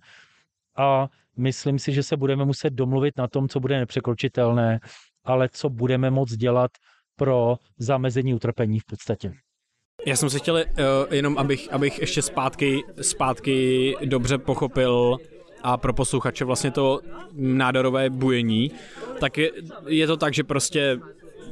a 0.77 1.07
myslím 1.37 1.79
si, 1.79 1.93
že 1.93 2.03
se 2.03 2.17
budeme 2.17 2.45
muset 2.45 2.73
domluvit 2.73 3.17
na 3.17 3.27
tom, 3.27 3.47
co 3.47 3.59
bude 3.59 3.79
nepřekročitelné, 3.79 4.79
ale 5.23 5.49
co 5.49 5.69
budeme 5.69 6.09
moct 6.09 6.31
dělat 6.31 6.71
pro 7.15 7.55
zamezení 7.77 8.33
utrpení 8.33 8.79
v 8.79 8.85
podstatě. 8.85 9.33
Já 10.05 10.15
jsem 10.15 10.29
se 10.29 10.39
chtěl 10.39 10.55
uh, 10.55 10.61
jenom, 11.11 11.37
abych, 11.37 11.73
abych 11.73 11.99
ještě 11.99 12.21
zpátky, 12.21 12.83
zpátky 13.01 13.95
dobře 14.05 14.37
pochopil 14.37 15.17
a 15.63 15.77
pro 15.77 15.93
posluchače 15.93 16.45
vlastně 16.45 16.71
to 16.71 16.99
nádorové 17.33 18.09
bujení, 18.09 18.71
tak 19.19 19.37
je, 19.37 19.51
je 19.87 20.07
to 20.07 20.17
tak, 20.17 20.33
že 20.33 20.43
prostě 20.43 20.99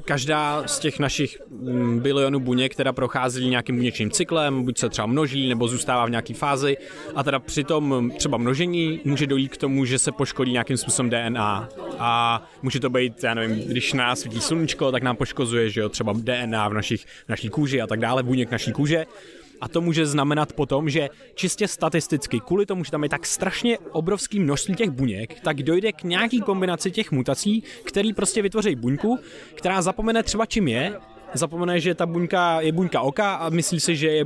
každá 0.09 0.63
z 0.65 0.79
těch 0.79 0.99
našich 0.99 1.37
mm, 1.49 1.99
bilionů 1.99 2.39
buněk, 2.39 2.73
která 2.73 2.93
prochází 2.93 3.49
nějakým 3.49 3.75
buněčným 3.75 4.11
cyklem, 4.11 4.63
buď 4.63 4.77
se 4.77 4.89
třeba 4.89 5.05
množí, 5.05 5.49
nebo 5.49 5.67
zůstává 5.67 6.05
v 6.05 6.09
nějaké 6.09 6.33
fázi. 6.33 6.77
A 7.15 7.23
teda 7.23 7.39
při 7.39 7.63
tom 7.63 8.11
třeba 8.17 8.37
množení 8.37 9.01
může 9.05 9.27
dojít 9.27 9.53
k 9.53 9.57
tomu, 9.57 9.85
že 9.85 9.99
se 9.99 10.11
poškodí 10.11 10.51
nějakým 10.51 10.77
způsobem 10.77 11.09
DNA 11.09 11.69
a. 11.99 12.43
Může 12.61 12.79
to 12.79 12.89
být, 12.89 13.23
já 13.23 13.33
nevím, 13.33 13.59
když 13.59 13.93
nás 13.93 14.19
svítí 14.19 14.41
sluníčko, 14.41 14.91
tak 14.91 15.03
nám 15.03 15.15
poškozuje, 15.15 15.69
že 15.69 15.81
jo, 15.81 15.89
třeba 15.89 16.13
DNA 16.17 16.69
v 16.69 16.73
našich, 16.73 17.05
v 17.05 17.29
naší 17.29 17.49
kůži 17.49 17.81
a 17.81 17.87
tak 17.87 17.99
dále, 17.99 18.23
buněk 18.23 18.51
naší 18.51 18.71
kůže 18.71 19.05
a 19.61 19.67
to 19.67 19.81
může 19.81 20.05
znamenat 20.05 20.53
potom, 20.53 20.89
že 20.89 21.09
čistě 21.35 21.67
statisticky, 21.67 22.39
kvůli 22.39 22.65
tomu, 22.65 22.83
že 22.83 22.91
tam 22.91 23.03
je 23.03 23.09
tak 23.09 23.25
strašně 23.25 23.77
obrovský 23.91 24.39
množství 24.39 24.75
těch 24.75 24.89
buněk, 24.89 25.39
tak 25.39 25.63
dojde 25.63 25.91
k 25.91 26.03
nějaký 26.03 26.41
kombinaci 26.41 26.91
těch 26.91 27.11
mutací, 27.11 27.63
který 27.83 28.13
prostě 28.13 28.41
vytvoří 28.41 28.75
buňku, 28.75 29.19
která 29.55 29.81
zapomene 29.81 30.23
třeba 30.23 30.45
čím 30.45 30.67
je, 30.67 30.99
zapomene, 31.33 31.79
že 31.79 31.95
ta 31.95 32.05
buňka 32.05 32.61
je 32.61 32.71
buňka 32.71 33.01
oka 33.01 33.35
a 33.35 33.49
myslí 33.49 33.79
si, 33.79 33.95
že 33.95 34.07
je 34.07 34.25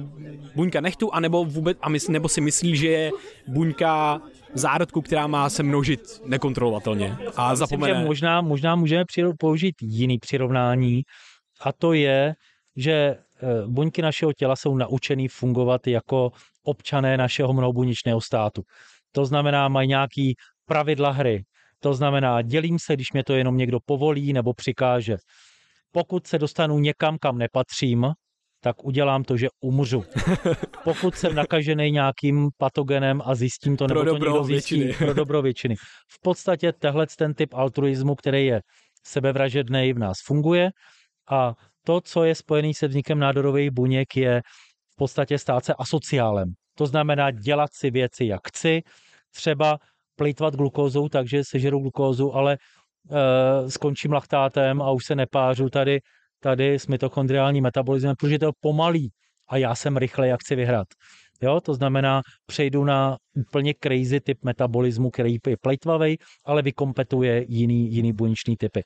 buňka 0.55 0.81
nechtu, 0.81 1.13
anebo 1.13 1.45
vůbec, 1.45 1.77
a 1.81 1.89
mysl, 1.89 2.11
nebo 2.11 2.29
si 2.29 2.41
myslí, 2.41 2.75
že 2.75 2.87
je 2.87 3.11
buňka 3.47 4.21
zárodku, 4.53 5.01
která 5.01 5.27
má 5.27 5.49
se 5.49 5.63
množit 5.63 6.21
nekontrolovatelně. 6.25 7.17
A 7.35 7.51
Myslím, 7.51 7.57
zapomene... 7.57 7.99
že 7.99 8.05
možná, 8.05 8.41
možná 8.41 8.75
můžeme 8.75 9.03
použít 9.39 9.75
jiný 9.81 10.19
přirovnání 10.19 11.01
a 11.61 11.73
to 11.73 11.93
je, 11.93 12.33
že 12.75 13.15
buňky 13.67 14.01
našeho 14.01 14.33
těla 14.33 14.55
jsou 14.55 14.75
naučený 14.75 15.27
fungovat 15.27 15.87
jako 15.87 16.31
občané 16.63 17.17
našeho 17.17 17.53
mnohobuněčného 17.53 18.21
státu. 18.21 18.61
To 19.11 19.25
znamená, 19.25 19.67
mají 19.67 19.87
nějaký 19.87 20.35
pravidla 20.65 21.11
hry. 21.11 21.43
To 21.79 21.93
znamená, 21.93 22.41
dělím 22.41 22.79
se, 22.79 22.93
když 22.93 23.13
mě 23.13 23.23
to 23.23 23.33
jenom 23.33 23.57
někdo 23.57 23.79
povolí 23.85 24.33
nebo 24.33 24.53
přikáže. 24.53 25.17
Pokud 25.91 26.27
se 26.27 26.39
dostanu 26.39 26.79
někam, 26.79 27.17
kam 27.17 27.37
nepatřím, 27.37 28.13
tak 28.63 28.85
udělám 28.85 29.23
to, 29.23 29.37
že 29.37 29.47
umřu. 29.61 30.03
Pokud 30.83 31.15
jsem 31.15 31.35
nakažený 31.35 31.91
nějakým 31.91 32.49
patogenem 32.57 33.21
a 33.25 33.35
zjistím 33.35 33.77
to, 33.77 33.87
nebo 33.87 34.01
pro 34.01 34.09
to 34.09 34.17
někdo 34.17 34.43
zjistí, 34.43 34.79
většiny. 34.79 35.05
pro 35.05 35.13
dobro 35.13 35.41
většiny. 35.41 35.75
V 36.11 36.21
podstatě 36.21 36.73
tehle 36.73 37.07
ten 37.17 37.33
typ 37.33 37.53
altruismu, 37.53 38.15
který 38.15 38.45
je 38.45 38.61
sebevražedný, 39.07 39.93
v 39.93 39.99
nás 39.99 40.17
funguje 40.25 40.69
a 41.29 41.53
to, 41.85 42.01
co 42.01 42.23
je 42.23 42.35
spojený 42.35 42.73
se 42.73 42.87
vznikem 42.87 43.19
nádorových 43.19 43.71
buněk, 43.71 44.17
je 44.17 44.41
v 44.93 44.95
podstatě 44.95 45.37
stát 45.37 45.65
se 45.65 45.73
asociálem. 45.73 46.53
To 46.77 46.85
znamená 46.85 47.31
dělat 47.31 47.69
si 47.73 47.91
věci, 47.91 48.25
jak 48.25 48.47
chci, 48.47 48.81
třeba 49.35 49.79
plýtvat 50.15 50.55
glukózou, 50.55 51.09
takže 51.09 51.43
sežeru 51.43 51.79
glukózu, 51.79 52.35
ale 52.35 52.57
e, 52.57 53.69
skončím 53.69 54.11
laktátem 54.11 54.81
a 54.81 54.91
už 54.91 55.05
se 55.05 55.15
nepářu 55.15 55.69
tady, 55.69 55.99
tady 56.39 56.79
s 56.79 56.87
mitochondriálním 56.87 57.63
metabolismem, 57.63 58.15
protože 58.15 58.39
to 58.39 58.45
je 58.45 58.51
pomalý 58.59 59.11
a 59.49 59.57
já 59.57 59.75
jsem 59.75 59.97
rychle, 59.97 60.27
jak 60.27 60.39
chci 60.39 60.55
vyhrát. 60.55 60.87
Jo, 61.43 61.61
to 61.61 61.73
znamená, 61.73 62.21
přejdu 62.45 62.83
na 62.83 63.17
úplně 63.35 63.73
crazy 63.83 64.19
typ 64.19 64.43
metabolismu, 64.43 65.09
který 65.09 65.37
je 65.47 65.57
plejtvavý, 65.61 66.17
ale 66.45 66.61
vykompetuje 66.61 67.45
jiný, 67.49 67.93
jiný 67.93 68.13
buněčný 68.13 68.55
typy. 68.57 68.83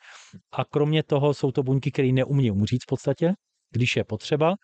A 0.52 0.66
kromě 0.66 1.04
toho 1.04 1.34
jsou 1.34 1.52
to 1.52 1.64
buňky, 1.64 1.92
které 1.92 2.12
neumí 2.12 2.52
umřít 2.52 2.84
v 2.84 2.90
podstatě, 2.90 3.34
když 3.72 3.96
je 3.96 4.04
potřeba, 4.04 4.56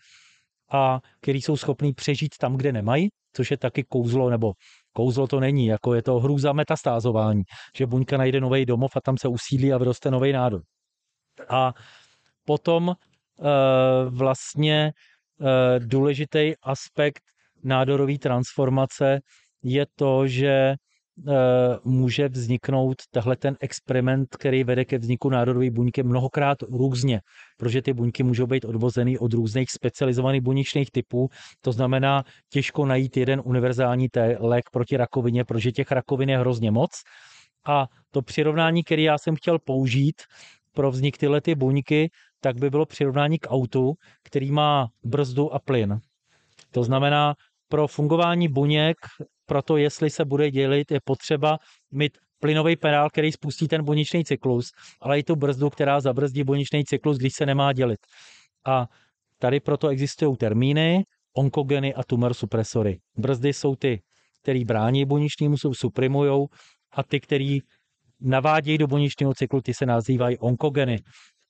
a 0.72 1.00
který 1.22 1.42
jsou 1.42 1.58
schopní 1.58 1.94
přežít 1.94 2.38
tam, 2.40 2.58
kde 2.58 2.72
nemají, 2.72 3.10
což 3.36 3.52
je 3.52 3.58
taky 3.58 3.84
kouzlo, 3.84 4.30
nebo 4.30 4.54
kouzlo 4.94 5.28
to 5.28 5.40
není, 5.40 5.66
jako 5.66 5.94
je 5.94 6.02
to 6.02 6.20
hrůza 6.20 6.54
metastázování, 6.54 7.44
že 7.78 7.86
buňka 7.86 8.18
najde 8.18 8.42
nový 8.42 8.66
domov 8.66 8.92
a 8.96 9.02
tam 9.02 9.18
se 9.18 9.28
usídlí 9.28 9.74
a 9.74 9.78
vyroste 9.78 10.12
nový 10.12 10.32
nádor. 10.32 10.62
A 11.50 11.74
potom 12.46 12.90
e, 12.90 12.96
vlastně 14.10 14.78
e, 14.86 15.80
důležitý 15.80 16.54
aspekt 16.64 17.33
nádorové 17.64 18.18
transformace 18.18 19.20
je 19.64 19.86
to, 19.96 20.28
že 20.28 20.76
může 21.84 22.28
vzniknout 22.28 22.96
tahle 23.12 23.36
ten 23.36 23.56
experiment, 23.62 24.28
který 24.36 24.64
vede 24.64 24.86
ke 24.86 24.98
vzniku 24.98 25.30
nádorové 25.30 25.72
buňky 25.72 26.04
mnohokrát 26.04 26.58
různě, 26.62 27.22
protože 27.58 27.82
ty 27.82 27.94
buňky 27.94 28.24
můžou 28.24 28.48
být 28.48 28.66
odvozeny 28.66 29.20
od 29.20 29.34
různých 29.34 29.72
specializovaných 29.72 30.42
buněčných 30.42 30.92
typů. 30.92 31.30
To 31.62 31.72
znamená 31.72 32.24
těžko 32.50 32.86
najít 32.86 33.18
jeden 33.18 33.42
univerzální 33.46 34.08
lék 34.40 34.70
proti 34.72 34.98
rakovině, 34.98 35.46
protože 35.46 35.72
těch 35.72 35.92
rakovin 35.92 36.30
je 36.30 36.40
hrozně 36.40 36.72
moc. 36.72 36.92
A 37.68 37.88
to 38.12 38.22
přirovnání, 38.22 38.84
které 38.84 39.02
já 39.02 39.18
jsem 39.18 39.36
chtěl 39.36 39.60
použít 39.60 40.22
pro 40.72 40.92
vznik 40.92 41.18
tyhle 41.18 41.42
ty 41.42 41.56
buňky, 41.56 42.10
tak 42.42 42.58
by 42.58 42.70
bylo 42.70 42.86
přirovnání 42.86 43.40
k 43.40 43.48
autu, 43.50 43.94
který 44.24 44.52
má 44.52 44.88
brzdu 45.04 45.54
a 45.54 45.60
plyn. 45.60 46.00
To 46.72 46.84
znamená, 46.84 47.36
pro 47.74 47.88
fungování 47.88 48.48
buněk 48.48 48.98
proto 49.46 49.78
jestli 49.78 50.10
se 50.10 50.26
bude 50.26 50.52
dělit, 50.52 50.92
je 50.92 51.00
potřeba 51.04 51.58
mít 51.92 52.18
plynový 52.40 52.76
pedál, 52.76 53.10
který 53.10 53.32
spustí 53.32 53.68
ten 53.68 53.84
buněčný 53.84 54.26
cyklus, 54.26 54.72
ale 55.02 55.20
i 55.20 55.24
tu 55.24 55.36
brzdu, 55.36 55.70
která 55.70 56.00
zabrzdí 56.00 56.44
buněčný 56.44 56.84
cyklus, 56.86 57.18
když 57.18 57.34
se 57.34 57.46
nemá 57.46 57.74
dělit. 57.74 58.00
A 58.66 58.88
tady 59.40 59.60
proto 59.60 59.88
existují 59.88 60.38
termíny, 60.38 61.04
onkogeny 61.38 61.94
a 61.94 62.04
tumor 62.04 62.34
supresory. 62.34 63.00
Brzdy 63.18 63.54
jsou 63.54 63.76
ty, 63.76 64.02
který 64.42 64.66
brání 64.66 65.06
buněčnému, 65.06 65.56
suprimujou 65.74 66.48
a 66.92 67.04
ty, 67.04 67.20
který 67.20 67.60
navádějí 68.22 68.78
do 68.78 68.88
buněčného 68.88 69.34
cyklu, 69.34 69.62
ty 69.62 69.74
se 69.74 69.86
nazývají 69.86 70.38
onkogeny. 70.38 71.00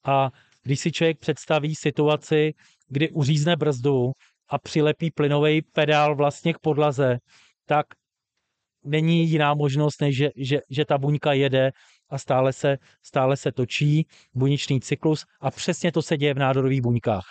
A 0.05 0.31
když 0.63 0.79
si 0.79 0.91
člověk 0.91 1.19
představí 1.19 1.75
situaci, 1.75 2.53
kdy 2.87 3.11
uřízne 3.11 3.55
brzdu 3.55 4.11
a 4.49 4.59
přilepí 4.59 5.11
plynový 5.11 5.61
pedál 5.61 6.15
vlastně 6.15 6.53
k 6.53 6.59
podlaze, 6.59 7.17
tak 7.65 7.85
není 8.83 9.29
jiná 9.29 9.53
možnost, 9.53 10.01
než 10.01 10.15
že, 10.15 10.29
že, 10.35 10.59
že 10.69 10.85
ta 10.85 10.97
buňka 10.97 11.33
jede 11.33 11.71
a 12.09 12.17
stále 12.17 12.53
se, 12.53 12.77
stále 13.01 13.37
se 13.37 13.51
točí 13.51 14.07
buněčný 14.33 14.81
cyklus 14.81 15.25
a 15.41 15.51
přesně 15.51 15.91
to 15.91 16.01
se 16.01 16.17
děje 16.17 16.33
v 16.33 16.37
nádorových 16.37 16.81
buňkách. 16.81 17.25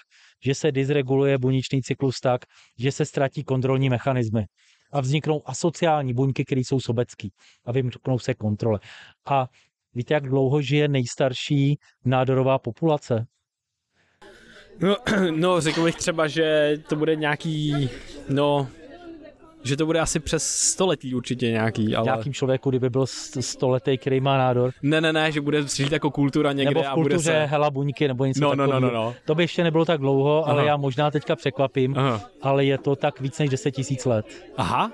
Že 0.45 0.55
se 0.55 0.73
dysreguluje 0.73 1.39
buněčný 1.39 1.83
cyklus 1.83 2.21
tak, 2.21 2.41
že 2.79 2.93
se 2.93 3.05
ztratí 3.05 3.45
kontrolní 3.45 3.91
mechanismy 3.91 4.45
a 4.93 5.01
vzniknou 5.01 5.43
asociální 5.49 6.15
buňky, 6.15 6.45
které 6.45 6.61
jsou 6.61 6.81
sobecký 6.81 7.33
a 7.65 7.73
vymknou 7.73 8.19
se 8.19 8.35
kontrole. 8.35 8.81
A 9.27 9.47
víte, 9.95 10.15
jak 10.15 10.29
dlouho 10.29 10.63
žije 10.63 10.89
nejstarší 10.89 11.79
nádorová 12.05 12.59
populace? 12.59 13.27
No, 14.83 14.97
no 15.37 15.61
řekl 15.61 15.85
bych 15.85 15.97
třeba, 15.97 16.26
že 16.26 16.76
to 16.89 16.97
bude 16.97 17.16
nějaký, 17.16 17.91
no, 18.28 18.68
že 19.64 19.76
to 19.76 19.87
bude 19.87 20.01
asi 20.01 20.20
přes 20.20 20.47
století 20.47 21.14
určitě 21.14 21.51
nějaký, 21.51 21.97
ale... 21.97 22.05
Nějakým 22.05 22.33
člověku, 22.33 22.70
kdyby 22.70 22.91
byl 22.91 23.07
stoletý, 23.41 23.99
který 23.99 24.20
má 24.20 24.39
nádor. 24.39 24.72
Ne, 24.83 25.01
ne, 25.01 25.12
ne, 25.12 25.33
že 25.33 25.41
bude 25.41 25.62
žít 25.62 25.93
jako 25.93 26.11
kultura 26.11 26.53
někde 26.53 26.74
nebo 26.74 26.83
v 26.83 26.95
kultuře 26.95 27.30
a 27.30 27.35
bude 27.35 27.45
se... 27.45 27.47
hela 27.47 27.70
buňky 27.70 28.09
nebo 28.09 28.24
něco 28.24 28.41
no, 28.41 28.55
no, 28.55 28.57
takového. 28.57 28.80
no, 28.80 28.89
no, 28.89 29.05
no. 29.05 29.14
To 29.24 29.35
by 29.35 29.43
ještě 29.43 29.64
nebylo 29.64 29.85
tak 29.85 30.01
dlouho, 30.01 30.45
Aha. 30.45 30.53
ale 30.53 30.66
já 30.66 30.76
možná 30.76 31.11
teďka 31.11 31.37
překvapím, 31.37 31.95
Aha. 31.99 32.20
ale 32.43 32.64
je 32.64 32.78
to 32.78 32.97
tak 32.97 33.20
víc 33.20 33.39
než 33.39 33.51
10 33.51 33.70
tisíc 33.70 34.05
let. 34.05 34.26
Aha. 34.57 34.93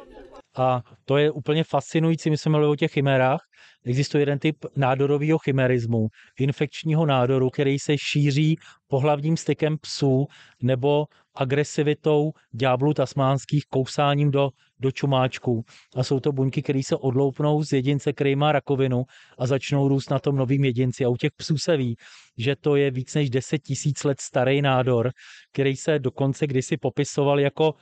A 0.57 0.83
to 1.05 1.17
je 1.17 1.31
úplně 1.31 1.65
fascinující, 1.65 2.31
my 2.31 2.37
jsme 2.37 2.51
mluvili 2.51 2.73
o 2.73 2.77
těch 2.77 2.93
chimérách. 2.93 3.41
Existuje 3.89 4.23
jeden 4.23 4.39
typ 4.39 4.57
nádorového 4.77 5.39
chimerismu, 5.39 6.09
infekčního 6.41 7.07
nádoru, 7.07 7.51
který 7.51 7.79
se 7.79 7.99
šíří 7.99 8.57
pohlavním 8.87 9.37
stykem 9.37 9.79
psů 9.79 10.27
nebo 10.63 11.07
agresivitou 11.35 12.33
ďáblů 12.53 12.95
tasmánských 12.95 13.65
kousáním 13.67 14.31
do, 14.31 14.51
do 14.81 14.91
čumáčků. 14.91 15.65
A 15.97 16.05
jsou 16.05 16.21
to 16.21 16.33
buňky, 16.33 16.63
které 16.63 16.83
se 16.83 16.97
odloupnou 16.97 17.63
z 17.63 17.73
jedince, 17.73 18.13
který 18.13 18.37
má 18.37 18.53
rakovinu 18.53 19.05
a 19.39 19.47
začnou 19.47 19.89
růst 19.89 20.11
na 20.11 20.19
tom 20.19 20.37
novým 20.37 20.65
jedinci. 20.65 21.05
A 21.05 21.09
u 21.09 21.17
těch 21.17 21.33
psů 21.37 21.59
se 21.59 21.77
ví, 21.77 21.97
že 22.39 22.57
to 22.57 22.77
je 22.77 22.91
víc 22.91 23.15
než 23.15 23.31
10 23.31 23.59
tisíc 23.59 24.05
let 24.05 24.21
starý 24.21 24.63
nádor, 24.63 25.11
který 25.53 25.77
se 25.77 25.99
dokonce 25.99 26.47
kdysi 26.47 26.77
popisoval 26.77 27.41
jako 27.41 27.75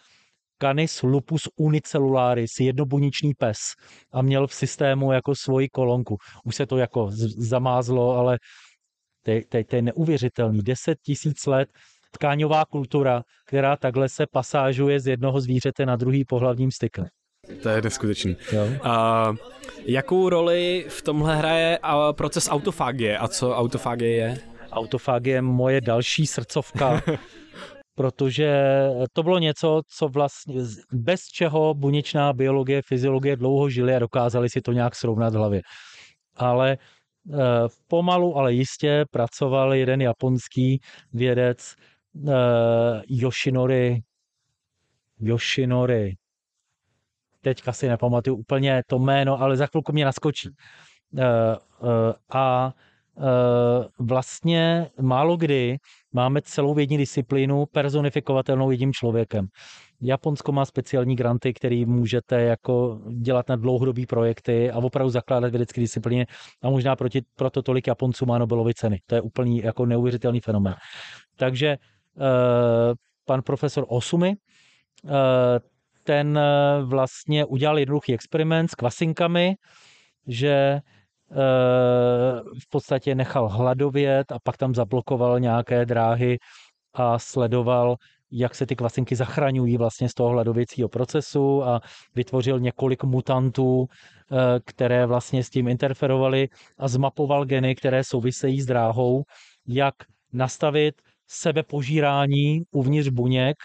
Canis 0.59 1.03
lupus 1.03 1.49
unicellularis, 1.57 2.61
jednobuněčný 2.61 3.35
pes 3.35 3.59
a 4.13 4.23
měl 4.23 4.47
v 4.47 4.55
systému 4.55 5.13
jako 5.13 5.35
svoji 5.35 5.69
kolonku. 5.69 6.17
Už 6.45 6.57
se 6.57 6.67
to 6.67 6.77
jako 6.77 7.09
zamázlo, 7.39 8.17
ale 8.17 8.39
to, 9.23 9.33
to 9.67 9.77
je 9.77 9.83
neuvěřitelný. 9.83 10.63
10 10.63 10.99
tisíc 11.03 11.47
let 11.47 11.69
tkáňová 12.11 12.65
kultura, 12.65 13.23
která 13.47 13.77
takhle 13.77 14.09
se 14.09 14.27
pasážuje 14.33 15.01
z 15.01 15.07
jednoho 15.07 15.41
zvířete 15.41 15.87
na 15.87 15.97
druhý 15.97 16.25
pohlavním 16.25 16.71
stykem. 16.71 17.07
To 17.63 17.69
je 17.69 17.83
neskutečný. 17.83 18.37
Uh, 18.53 19.37
jakou 19.85 20.29
roli 20.29 20.87
v 20.89 21.03
tomhle 21.03 21.37
hraje 21.37 21.79
proces 22.13 22.49
autofágie 22.51 23.19
a 23.19 23.29
co 23.29 23.57
autofágie 23.57 24.17
je? 24.17 24.39
Autofágie 24.73 25.37
je 25.37 25.43
moje 25.43 25.81
další 25.81 26.27
srdcovka, 26.27 27.03
protože 27.97 28.51
to 29.13 29.23
bylo 29.23 29.39
něco, 29.39 29.83
co 29.89 30.09
vlastně 30.09 30.61
bez 30.93 31.27
čeho 31.27 31.75
buněčná 31.75 32.33
biologie, 32.33 32.83
fyziologie 32.83 33.37
dlouho 33.37 33.71
žili 33.71 33.95
a 33.95 33.99
dokázali 33.99 34.49
si 34.49 34.61
to 34.61 34.73
nějak 34.73 34.95
srovnat 34.95 35.35
v 35.35 35.37
hlavě. 35.37 35.63
Ale 36.37 36.79
uh, 37.25 37.39
pomalu, 37.89 38.37
ale 38.37 38.53
jistě 38.53 39.05
pracoval 39.11 39.75
jeden 39.75 40.01
japonský 40.01 40.81
vědec, 41.13 41.75
uh, 42.15 42.31
Yoshinori, 43.09 44.01
Yoshinori, 45.21 46.15
teďka 47.41 47.73
si 47.73 47.89
nepamatuju 47.89 48.37
úplně 48.37 48.83
to 48.87 48.99
jméno, 48.99 49.41
ale 49.41 49.57
za 49.57 49.67
chvilku 49.67 49.93
mě 49.93 50.05
naskočí. 50.05 50.49
Uh, 51.13 51.23
a 52.33 52.75
vlastně 53.99 54.87
málo 55.01 55.37
kdy 55.37 55.77
máme 56.13 56.41
celou 56.43 56.75
vědní 56.75 56.99
disciplínu 56.99 57.67
personifikovatelnou 57.67 58.71
jedním 58.71 58.93
člověkem. 58.93 59.47
Japonsko 60.03 60.53
má 60.53 60.65
speciální 60.65 61.17
granty, 61.17 61.55
který 61.55 61.87
můžete 61.87 62.43
jako 62.43 63.01
dělat 63.19 63.49
na 63.49 63.57
dlouhodobý 63.57 64.07
projekty 64.07 64.71
a 64.71 64.79
opravdu 64.79 65.11
zakládat 65.11 65.51
vědecké 65.51 65.81
disciplíny 65.81 66.27
a 66.63 66.71
možná 66.71 66.97
proti, 66.97 67.23
proto 67.37 67.63
tolik 67.63 67.87
Japonců 67.87 68.27
má 68.27 68.39
Nobelovy 68.39 68.75
ceny. 68.75 69.01
To 69.07 69.15
je 69.15 69.21
úplný 69.21 69.59
jako 69.59 69.87
neuvěřitelný 69.87 70.41
fenomén. 70.41 70.75
Takže 71.37 71.77
Eh, 72.17 72.95
pan 73.25 73.43
profesor 73.43 73.85
Osumi, 73.89 74.37
eh, 75.07 75.61
ten 76.05 76.39
eh, 76.39 76.83
vlastně 76.85 77.45
udělal 77.45 77.79
jednoduchý 77.79 78.15
experiment 78.15 78.71
s 78.71 78.75
kvasinkami, 78.75 79.55
že 80.27 80.81
v 82.61 82.69
podstatě 82.71 83.15
nechal 83.15 83.49
hladovět 83.49 84.33
a 84.33 84.39
pak 84.43 84.57
tam 84.57 84.75
zablokoval 84.75 85.41
nějaké 85.41 85.87
dráhy 85.87 86.39
a 86.95 87.19
sledoval, 87.19 87.97
jak 88.31 88.55
se 88.55 88.67
ty 88.67 88.77
kvasinky 88.77 89.17
zachraňují 89.17 89.77
vlastně 89.77 90.09
z 90.09 90.15
toho 90.15 90.31
hladověcího 90.31 90.89
procesu 90.89 91.65
a 91.65 91.81
vytvořil 92.15 92.61
několik 92.61 93.05
mutantů, 93.05 93.87
eh, 93.87 94.37
které 94.65 95.07
vlastně 95.07 95.45
s 95.45 95.51
tím 95.51 95.69
interferovaly 95.69 96.49
a 96.79 96.89
zmapoval 96.89 97.45
geny, 97.45 97.75
které 97.75 98.05
souvisejí 98.05 98.61
s 98.61 98.67
dráhou, 98.67 99.23
jak 99.67 99.95
nastavit 100.33 100.95
sebepožírání 101.27 102.63
uvnitř 102.71 103.09
buněk, 103.09 103.57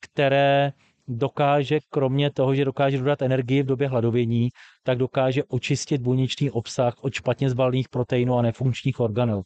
které 0.00 0.72
dokáže, 1.08 1.78
kromě 1.88 2.30
toho, 2.30 2.54
že 2.54 2.64
dokáže 2.64 2.98
dodat 2.98 3.22
energii 3.22 3.62
v 3.62 3.66
době 3.66 3.88
hladovění, 3.88 4.48
tak 4.82 4.98
dokáže 4.98 5.44
očistit 5.44 6.00
buněčný 6.00 6.50
obsah 6.50 6.94
od 7.00 7.14
špatně 7.14 7.50
zbalených 7.50 7.88
proteinů 7.88 8.38
a 8.38 8.42
nefunkčních 8.42 9.00
organel. 9.00 9.42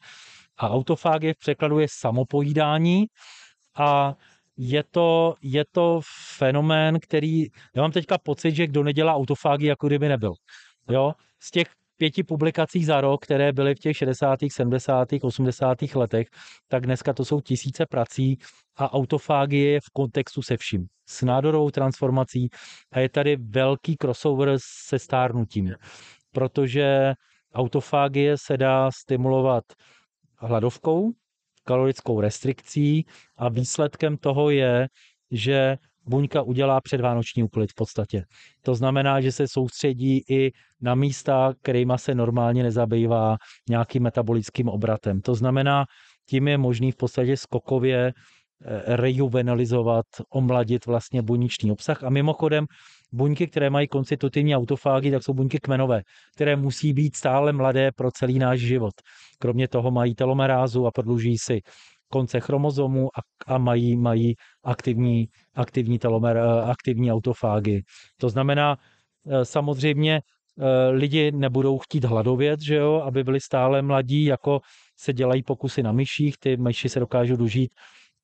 A 0.59 0.71
autofágie 0.71 1.35
v 1.35 1.39
překladu 1.39 1.79
je 1.79 1.87
samopojídání 1.91 3.07
a 3.79 4.15
je 4.57 4.85
to, 4.91 5.35
je 5.43 5.65
to 5.73 6.01
fenomén, 6.37 7.01
který, 7.01 7.47
já 7.77 7.83
mám 7.83 7.93
teďka 7.93 8.19
pocit, 8.19 8.55
že 8.55 8.67
kdo 8.67 8.83
nedělá 8.83 9.15
autofágii, 9.15 9.69
jako 9.69 9.87
kdyby 9.87 10.09
nebyl. 10.09 10.33
Jo? 10.91 11.13
Z 11.41 11.51
těch 11.51 11.67
pěti 12.03 12.23
publikací 12.23 12.85
za 12.85 13.01
rok, 13.01 13.23
které 13.23 13.53
byly 13.53 13.75
v 13.75 13.79
těch 13.79 13.97
60., 13.97 14.39
70., 14.53 15.09
80. 15.23 15.83
letech, 15.95 16.27
tak 16.69 16.87
dneska 16.87 17.13
to 17.13 17.25
jsou 17.25 17.41
tisíce 17.41 17.87
prací 17.87 18.39
a 18.77 18.93
autofágie 18.93 19.71
je 19.71 19.81
v 19.81 19.91
kontextu 19.93 20.43
se 20.43 20.57
vším. 20.57 20.87
S 21.07 21.23
nádorovou 21.23 21.71
transformací 21.71 22.49
a 22.93 23.01
je 23.01 23.09
tady 23.09 23.37
velký 23.37 23.97
crossover 23.97 24.55
se 24.59 24.99
stárnutím, 24.99 25.75
protože 26.33 27.15
autofágie 27.55 28.39
se 28.39 28.57
dá 28.57 28.91
stimulovat 28.91 29.65
hladovkou, 30.37 31.11
kalorickou 31.65 32.21
restrikcí 32.21 33.07
a 33.37 33.49
výsledkem 33.49 34.17
toho 34.17 34.51
je, 34.51 34.89
že 35.31 35.77
buňka 36.07 36.43
udělá 36.43 36.81
předvánoční 36.81 37.43
úklid 37.43 37.71
v 37.71 37.75
podstatě. 37.75 38.25
To 38.63 38.75
znamená, 38.75 39.21
že 39.21 39.33
se 39.33 39.49
soustředí 39.49 40.21
i 40.31 40.51
na 40.81 40.95
místa, 40.95 41.55
kterýma 41.63 41.99
se 41.99 42.15
normálně 42.15 42.63
nezabývá 42.63 43.37
nějakým 43.69 44.03
metabolickým 44.03 44.69
obratem. 44.69 45.21
To 45.21 45.35
znamená, 45.35 45.85
tím 46.29 46.49
je 46.49 46.59
možný 46.59 46.93
v 46.93 46.97
podstatě 46.97 47.37
skokově 47.37 48.07
eh, 48.07 48.97
rejuvenalizovat, 48.97 50.07
omladit 50.33 50.87
vlastně 50.87 51.23
buněčný 51.23 51.73
obsah. 51.73 52.05
A 52.05 52.11
mimochodem, 52.11 52.67
buňky, 53.13 53.47
které 53.47 53.71
mají 53.71 53.89
konstitutivní 53.89 54.57
autofágy, 54.57 55.11
tak 55.11 55.23
jsou 55.23 55.35
buňky 55.35 55.59
kmenové, 55.59 56.03
které 56.35 56.57
musí 56.57 56.93
být 56.93 57.17
stále 57.17 57.53
mladé 57.53 57.91
pro 57.97 58.11
celý 58.11 58.39
náš 58.39 58.61
život. 58.61 58.95
Kromě 59.39 59.69
toho 59.69 59.91
mají 59.91 60.15
telomerázu 60.15 60.87
a 60.87 60.91
prodlužují 60.91 61.39
si 61.39 61.61
konce 62.13 62.41
chromozomu 62.41 63.09
a, 63.19 63.21
a 63.55 63.59
mají, 63.59 63.97
mají 63.97 64.35
aktivní, 64.65 65.29
aktivní 65.55 65.99
telomer, 65.99 66.37
eh, 66.37 66.63
aktivní 66.71 67.13
autofágy. 67.13 67.83
To 68.21 68.29
znamená, 68.29 68.77
eh, 68.77 69.45
samozřejmě 69.45 70.21
eh, 70.21 70.91
lidi 70.91 71.33
nebudou 71.33 71.79
chtít 71.79 72.05
hladovět, 72.05 72.61
že 72.61 72.75
jo, 72.75 73.01
aby 73.05 73.25
byli 73.25 73.41
stále 73.41 73.83
mladí, 73.83 74.25
jako 74.25 74.61
se 74.97 75.13
dělají 75.13 75.43
pokusy 75.43 75.83
na 75.83 75.93
myších, 75.93 76.35
ty 76.39 76.57
myši 76.57 76.89
se 76.89 77.01
dokážou 77.01 77.37
dožít 77.37 77.73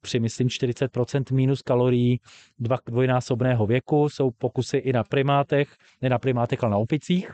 při, 0.01 0.20
myslím, 0.20 0.49
40% 0.49 1.32
minus 1.32 1.62
kalorií 1.62 2.20
dva, 2.59 2.76
dvojnásobného 2.86 3.66
věku. 3.66 4.09
Jsou 4.09 4.30
pokusy 4.30 4.76
i 4.76 4.93
na 4.93 5.05
primátech, 5.05 5.76
ne 6.03 6.09
na 6.09 6.18
primátech, 6.18 6.62
ale 6.62 6.70
na 6.70 6.76
opicích. 6.76 7.30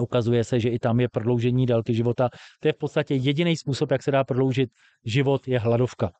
Ukazuje 0.00 0.44
se, 0.44 0.60
že 0.60 0.68
i 0.68 0.78
tam 0.78 1.00
je 1.00 1.08
prodloužení 1.08 1.66
délky 1.66 1.94
života. 1.94 2.28
To 2.60 2.68
je 2.68 2.72
v 2.72 2.78
podstatě 2.78 3.14
jediný 3.14 3.56
způsob, 3.56 3.90
jak 3.90 4.02
se 4.02 4.10
dá 4.10 4.24
prodloužit 4.24 4.70
život, 5.04 5.48
je 5.48 5.58
hladovka. 5.58 6.10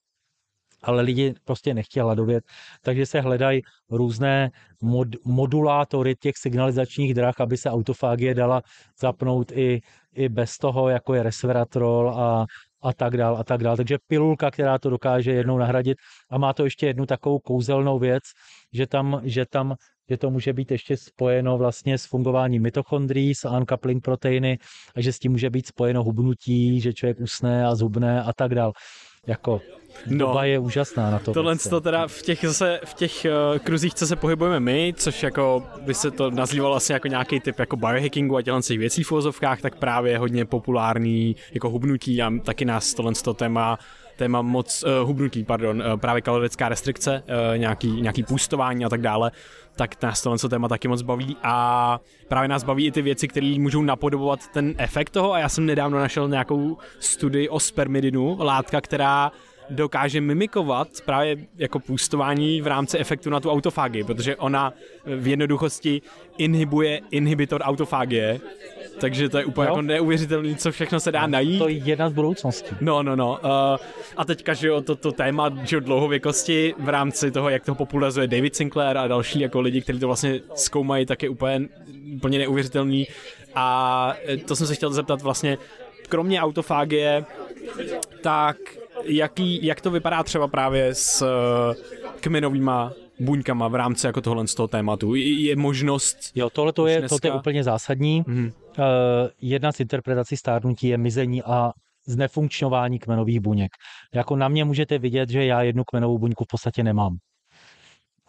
Ale 0.82 1.02
lidi 1.02 1.34
prostě 1.44 1.74
nechtějí 1.74 2.02
hladovět, 2.02 2.44
takže 2.82 3.06
se 3.06 3.20
hledají 3.20 3.60
různé 3.90 4.50
mod, 4.82 5.08
modulátory 5.24 6.14
těch 6.16 6.36
signalizačních 6.36 7.14
drah, 7.14 7.40
aby 7.40 7.56
se 7.56 7.70
autofágie 7.70 8.34
dala 8.34 8.62
zapnout 9.00 9.52
i, 9.52 9.80
i 10.14 10.28
bez 10.28 10.58
toho, 10.58 10.88
jako 10.88 11.14
je 11.14 11.22
resveratrol 11.22 12.10
a, 12.10 12.46
a 12.82 12.92
tak 12.92 13.16
dál 13.16 13.36
a 13.36 13.44
tak 13.44 13.62
dál. 13.62 13.76
Takže 13.76 13.98
pilulka, 14.06 14.50
která 14.50 14.78
to 14.78 14.90
dokáže 14.90 15.32
jednou 15.32 15.58
nahradit 15.58 15.98
a 16.30 16.38
má 16.38 16.52
to 16.52 16.64
ještě 16.64 16.86
jednu 16.86 17.06
takovou 17.06 17.38
kouzelnou 17.38 17.98
věc, 17.98 18.22
že 18.72 18.86
tam, 18.86 19.20
že 19.24 19.46
tam 19.46 19.74
že 20.10 20.16
to 20.16 20.30
může 20.30 20.52
být 20.52 20.70
ještě 20.70 20.96
spojeno 20.96 21.58
vlastně 21.58 21.98
s 21.98 22.04
fungováním 22.04 22.62
mitochondrií, 22.62 23.34
s 23.34 23.48
uncoupling 23.48 24.04
proteiny 24.04 24.58
a 24.94 25.00
že 25.00 25.12
s 25.12 25.18
tím 25.18 25.32
může 25.32 25.50
být 25.50 25.66
spojeno 25.66 26.04
hubnutí, 26.04 26.80
že 26.80 26.92
člověk 26.92 27.20
usne 27.20 27.66
a 27.66 27.74
zhubne 27.74 28.22
a 28.22 28.32
tak 28.32 28.54
dál. 28.54 28.72
Jako 29.26 29.60
No, 30.06 30.18
Doba 30.18 30.44
je 30.44 30.58
úžasná 30.58 31.10
na 31.10 31.18
to. 31.18 31.32
Tohle 31.32 31.56
to 31.56 31.80
teda 31.80 32.08
v 32.08 32.22
těch, 32.22 32.44
zase, 32.44 32.80
v 32.84 32.94
těch 32.94 33.26
uh, 33.52 33.58
kruzích, 33.58 33.94
co 33.94 34.06
se 34.06 34.16
pohybujeme 34.16 34.60
my, 34.60 34.94
což 34.96 35.22
jako 35.22 35.62
by 35.80 35.94
se 35.94 36.10
to 36.10 36.30
nazývalo 36.30 36.76
asi 36.76 36.92
jako 36.92 37.08
nějaký 37.08 37.40
typ 37.40 37.58
jako 37.58 37.76
biohackingu 37.76 38.36
a 38.36 38.42
těch 38.42 38.78
věcí 38.78 39.02
v 39.02 39.12
tak 39.62 39.78
právě 39.78 40.12
je 40.12 40.18
hodně 40.18 40.44
populární 40.44 41.36
jako 41.52 41.70
hubnutí 41.70 42.22
a 42.22 42.30
taky 42.44 42.64
nás 42.64 42.94
tohle 42.94 43.12
to 43.12 43.34
téma 43.34 43.78
téma 44.20 44.42
moc 44.42 44.84
uh, 44.84 45.08
hubnutí, 45.08 45.44
pardon, 45.44 45.82
uh, 45.82 46.00
právě 46.00 46.22
kalorická 46.22 46.68
restrikce, 46.68 47.22
uh, 47.24 47.58
nějaký, 47.58 48.00
nějaký 48.00 48.22
půstování 48.22 48.84
a 48.84 48.88
tak 48.88 49.00
dále, 49.00 49.30
tak 49.76 50.02
nás 50.02 50.22
tohle 50.22 50.38
téma 50.38 50.68
taky 50.68 50.88
moc 50.88 51.02
baví 51.02 51.36
a 51.42 52.00
právě 52.28 52.48
nás 52.48 52.64
baví 52.64 52.86
i 52.86 52.90
ty 52.90 53.02
věci, 53.02 53.28
které 53.28 53.56
můžou 53.58 53.82
napodobovat 53.82 54.40
ten 54.52 54.74
efekt 54.78 55.10
toho 55.10 55.32
a 55.32 55.38
já 55.38 55.48
jsem 55.48 55.66
nedávno 55.66 55.98
našel 55.98 56.28
nějakou 56.28 56.78
studii 56.98 57.48
o 57.48 57.60
spermidinu, 57.60 58.36
látka, 58.40 58.80
která 58.80 59.32
dokáže 59.70 60.20
mimikovat 60.20 60.88
právě 61.04 61.36
jako 61.56 61.78
půstování 61.78 62.62
v 62.62 62.66
rámci 62.66 62.98
efektu 62.98 63.30
na 63.30 63.40
tu 63.40 63.50
autofágii, 63.50 64.04
protože 64.04 64.36
ona 64.36 64.72
v 65.04 65.28
jednoduchosti 65.28 66.02
inhibuje 66.38 67.00
inhibitor 67.10 67.60
autofágie, 67.62 68.40
takže 69.00 69.28
to 69.28 69.38
je 69.38 69.44
úplně 69.44 69.68
jako 69.68 69.82
neuvěřitelné, 69.82 70.54
co 70.54 70.72
všechno 70.72 71.00
se 71.00 71.12
dá 71.12 71.26
najít. 71.26 71.58
To 71.58 71.68
je 71.68 71.74
jedna 71.74 72.10
z 72.10 72.12
budoucností. 72.12 72.76
No, 72.80 73.02
no, 73.02 73.16
no. 73.16 73.30
Uh, 73.30 73.48
a 74.16 74.24
teďka, 74.24 74.54
že 74.54 74.68
jo, 74.68 74.80
to, 74.80 74.96
to 74.96 75.12
téma, 75.12 75.50
že 75.64 75.76
jo, 75.76 75.80
dlouhověkosti 75.80 76.74
v 76.78 76.88
rámci 76.88 77.30
toho, 77.30 77.48
jak 77.48 77.64
to 77.64 77.74
popularizuje 77.74 78.26
David 78.26 78.56
Sinclair 78.56 78.98
a 78.98 79.06
další 79.06 79.40
jako 79.40 79.60
lidi, 79.60 79.80
kteří 79.80 79.98
to 79.98 80.06
vlastně 80.06 80.40
zkoumají, 80.54 81.06
tak 81.06 81.22
je 81.22 81.28
úplně, 81.28 81.68
úplně 82.14 82.38
neuvěřitelný. 82.38 83.06
A 83.54 84.14
eh, 84.26 84.36
to 84.36 84.56
jsem 84.56 84.66
se 84.66 84.74
chtěl 84.74 84.92
zeptat 84.92 85.22
vlastně, 85.22 85.58
kromě 86.08 86.40
autofágie, 86.40 87.24
tak 88.20 88.56
jaký, 89.04 89.66
jak 89.66 89.80
to 89.80 89.90
vypadá 89.90 90.22
třeba 90.22 90.48
právě 90.48 90.94
s 90.94 91.22
eh, 91.22 91.74
kmenovýma 92.20 92.92
buňkama 93.20 93.68
v 93.68 93.74
rámci 93.74 94.06
jako 94.06 94.20
tohle 94.20 94.46
z 94.46 94.54
toho 94.54 94.68
tématu? 94.68 95.14
Je 95.14 95.56
možnost... 95.56 96.16
Jo, 96.34 96.50
tohle 96.50 96.72
to 96.72 96.86
je, 96.86 96.98
dneska... 96.98 97.18
to 97.18 97.26
je 97.26 97.32
úplně 97.32 97.64
zásadní. 97.64 98.22
Mm-hmm. 98.22 98.52
Uh, 98.78 98.84
jedna 99.40 99.72
z 99.72 99.80
interpretací 99.80 100.36
stárnutí 100.36 100.88
je 100.88 100.98
mizení 100.98 101.42
a 101.42 101.72
znefunkčňování 102.06 102.98
kmenových 102.98 103.40
buněk. 103.40 103.70
Jako 104.14 104.36
na 104.36 104.48
mě 104.48 104.64
můžete 104.64 104.98
vidět, 104.98 105.30
že 105.30 105.44
já 105.44 105.62
jednu 105.62 105.84
kmenovou 105.84 106.18
buňku 106.18 106.44
v 106.44 106.48
podstatě 106.50 106.82
nemám 106.82 107.16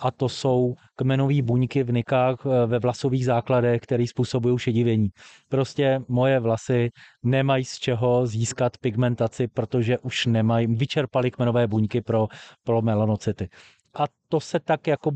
a 0.02 0.12
to 0.12 0.30
jsou 0.30 0.76
kmenové 0.96 1.42
buňky 1.42 1.84
v 1.84 1.92
nikách 1.92 2.46
eh, 2.46 2.66
ve 2.66 2.80
vlasových 2.80 3.26
základech, 3.26 3.82
které 3.82 4.08
způsobují 4.08 4.60
šedivění. 4.60 5.10
Prostě 5.50 6.02
moje 6.08 6.40
vlasy 6.40 6.90
nemají 7.24 7.66
z 7.66 7.80
čeho 7.80 8.28
získat 8.28 8.78
pigmentaci, 8.78 9.48
protože 9.48 9.98
už 10.00 10.26
nemají, 10.26 10.68
vyčerpali 10.68 11.32
kmenové 11.32 11.68
buňky 11.68 12.02
pro, 12.02 12.28
pro 12.64 12.82
melanocyty. 12.82 13.50
A 13.94 14.04
to 14.30 14.40
se 14.40 14.60
tak 14.60 14.88
jako 14.88 15.12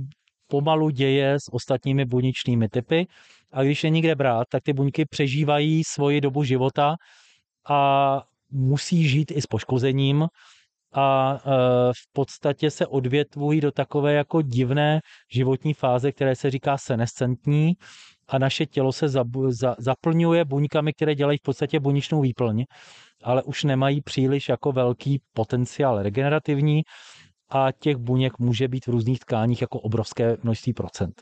pomalu 0.47 0.89
děje 0.89 1.33
s 1.33 1.53
ostatními 1.53 2.05
buněčnými 2.05 2.69
typy. 2.69 3.07
A 3.51 3.63
když 3.63 3.83
je 3.83 3.89
nikde 3.89 4.15
brát, 4.15 4.47
tak 4.49 4.63
ty 4.63 4.73
buňky 4.73 5.05
přežívají 5.05 5.83
svoji 5.83 6.21
dobu 6.21 6.43
života 6.43 6.95
a 7.69 8.21
musí 8.51 9.09
žít 9.09 9.31
i 9.31 9.41
s 9.41 9.47
poškozením 9.47 10.27
a 10.95 11.37
e, 11.37 11.39
v 11.93 12.13
podstatě 12.13 12.71
se 12.71 12.87
odvětvují 12.87 13.61
do 13.61 13.71
takové 13.71 14.13
jako 14.13 14.41
divné 14.41 14.99
životní 15.31 15.73
fáze, 15.73 16.11
které 16.11 16.35
se 16.35 16.51
říká 16.51 16.77
senescentní 16.77 17.73
a 18.27 18.37
naše 18.37 18.65
tělo 18.65 18.91
se 18.91 19.07
zaplňuje 19.77 20.45
buňkami, 20.45 20.93
které 20.93 21.15
dělají 21.15 21.37
v 21.37 21.41
podstatě 21.41 21.79
buněčnou 21.79 22.21
výplň, 22.21 22.63
ale 23.23 23.43
už 23.43 23.63
nemají 23.63 24.01
příliš 24.01 24.49
jako 24.49 24.71
velký 24.71 25.21
potenciál 25.33 26.01
regenerativní 26.03 26.81
a 27.49 27.71
těch 27.71 27.97
buněk 27.97 28.39
může 28.39 28.67
být 28.67 28.85
v 28.85 28.89
různých 28.89 29.19
tkáních 29.19 29.61
jako 29.61 29.79
obrovské 29.79 30.37
množství 30.43 30.73
procent. 30.73 31.21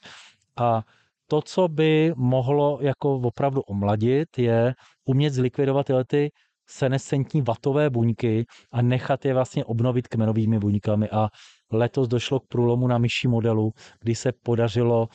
A 0.58 0.82
to, 1.28 1.42
co 1.42 1.68
by 1.68 2.14
mohlo 2.16 2.80
jako 2.82 3.16
opravdu 3.16 3.62
omladit, 3.62 4.38
je 4.38 4.74
umět 5.06 5.34
zlikvidovat 5.34 5.86
tyhle 5.86 6.06
ty 6.06 6.32
senescentní 6.66 7.42
vatové 7.42 7.90
buňky 7.90 8.46
a 8.72 8.82
nechat 8.82 9.26
je 9.26 9.34
vlastně 9.34 9.66
obnovit 9.66 10.08
kmenovými 10.08 10.60
buňkami. 10.60 11.10
A 11.10 11.30
letos 11.72 12.08
došlo 12.08 12.40
k 12.40 12.48
průlomu 12.48 12.88
na 12.88 12.98
myší 12.98 13.28
modelu, 13.28 13.72
kdy 14.02 14.16
se 14.16 14.32
podařilo 14.44 15.08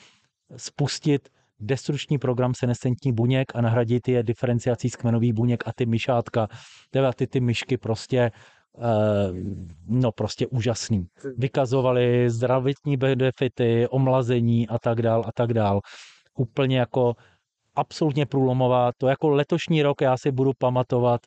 spustit 0.57 1.29
destruční 1.61 2.19
program 2.19 2.53
senescentní 2.55 3.13
buněk 3.13 3.47
a 3.55 3.61
nahradit 3.61 4.09
je 4.09 4.23
diferenciací 4.23 4.91
z 4.91 4.97
kmenových 4.97 5.33
buněk 5.33 5.69
a 5.69 5.73
ty 5.73 5.87
myšátka, 5.87 6.49
teda 6.91 7.13
ty, 7.13 7.27
ty 7.27 7.41
myšky 7.41 7.77
prostě 7.77 8.31
no 9.87 10.13
prostě 10.13 10.47
úžasný. 10.47 11.07
Vykazovali 11.37 12.31
zdravotní 12.31 12.97
benefity, 12.97 13.89
omlazení 13.89 14.69
a 14.69 14.79
tak 14.79 15.03
dál 15.03 15.25
a 15.27 15.33
tak 15.35 15.53
dál. 15.53 15.81
Úplně 16.39 16.79
jako 16.79 17.15
absolutně 17.79 18.27
průlomová. 18.27 18.91
To 18.99 19.09
jako 19.09 19.29
letošní 19.29 19.83
rok 19.83 20.01
já 20.01 20.17
si 20.17 20.33
budu 20.33 20.53
pamatovat 20.59 21.21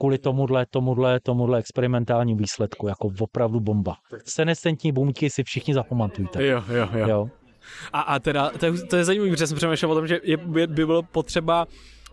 kvůli 0.00 0.18
tomuhle, 0.18 0.66
tomuhle, 0.70 1.20
tomuhle 1.20 1.58
experimentální 1.58 2.34
výsledku, 2.34 2.88
jako 2.88 3.10
opravdu 3.20 3.60
bomba. 3.60 3.96
Senescentní 4.24 4.92
buňky 4.92 5.30
si 5.30 5.44
všichni 5.44 5.74
zapamatujte. 5.74 6.46
Jo, 6.46 6.64
jo, 6.68 6.88
jo. 6.92 7.08
jo. 7.08 7.28
A, 7.92 8.00
a 8.00 8.18
teda, 8.18 8.50
to 8.50 8.66
je, 8.66 8.72
to 8.72 8.96
je 8.96 9.04
zajímavé, 9.04 9.30
protože 9.30 9.46
jsem 9.46 9.56
přemýšlel 9.56 9.92
o 9.92 9.94
tom, 9.94 10.06
že 10.06 10.20
je, 10.22 10.36
by, 10.36 10.66
by 10.66 10.86
bylo 10.86 11.02
potřeba 11.02 11.66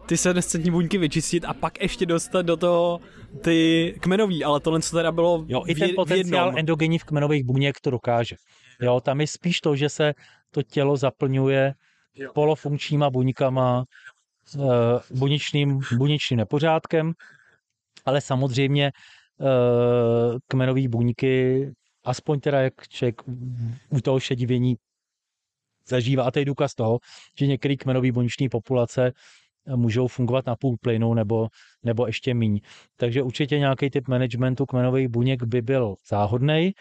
ty 0.06 0.18
senescentní 0.18 0.72
buňky 0.72 0.98
vyčistit 0.98 1.46
a 1.46 1.54
pak 1.54 1.82
ještě 1.82 2.06
dostat 2.06 2.42
do 2.42 2.58
toho 2.58 3.00
ty 3.44 3.96
kmenový, 4.00 4.44
ale 4.44 4.60
tohle 4.60 4.82
co 4.82 4.96
teda 4.96 5.12
bylo 5.12 5.46
Jo, 5.48 5.64
i 5.68 5.76
ten 5.76 5.90
potenciál 5.96 6.54
endogenní 6.58 7.00
v 7.00 7.04
kmenových 7.04 7.44
buněk 7.44 7.76
to 7.82 7.92
dokáže. 7.92 8.36
Jo, 8.82 9.02
tam 9.02 9.22
je 9.22 9.28
spíš 9.28 9.62
to, 9.62 9.76
že 9.76 9.90
se 9.90 10.14
to 10.52 10.64
tělo 10.64 10.98
zaplňuje 10.98 11.74
polofunkčníma 12.34 13.10
buňkama, 13.10 13.84
eh, 14.56 14.60
buněčným, 15.12 15.80
buněčným 15.98 16.38
nepořádkem, 16.38 17.14
ale 18.06 18.22
samozřejmě 18.22 18.92
eh, 19.42 20.40
kmenové 20.48 20.88
buňky, 20.88 21.72
aspoň 22.04 22.40
teda 22.40 22.62
jak 22.62 22.88
člověk 22.88 23.22
u 23.90 24.02
toho 24.02 24.20
šedivění 24.20 24.76
zažívá, 25.88 26.24
a 26.24 26.32
to 26.32 26.40
je 26.40 26.46
důkaz 26.46 26.76
toho, 26.76 27.00
že 27.40 27.48
některé 27.48 27.76
kmenové 27.76 28.12
buněční 28.12 28.50
populace 28.50 29.12
můžou 29.76 30.08
fungovat 30.08 30.46
na 30.46 30.56
půl 30.56 30.78
plynu 30.82 31.14
nebo, 31.14 31.48
nebo 31.84 32.08
ještě 32.08 32.34
míň. 32.34 32.60
Takže 32.96 33.24
určitě 33.24 33.60
nějaký 33.60 33.90
typ 33.90 34.08
managementu 34.08 34.66
kmenových 34.66 35.08
buněk 35.08 35.44
by 35.44 35.62
byl 35.62 35.96
záhodný 36.08 36.74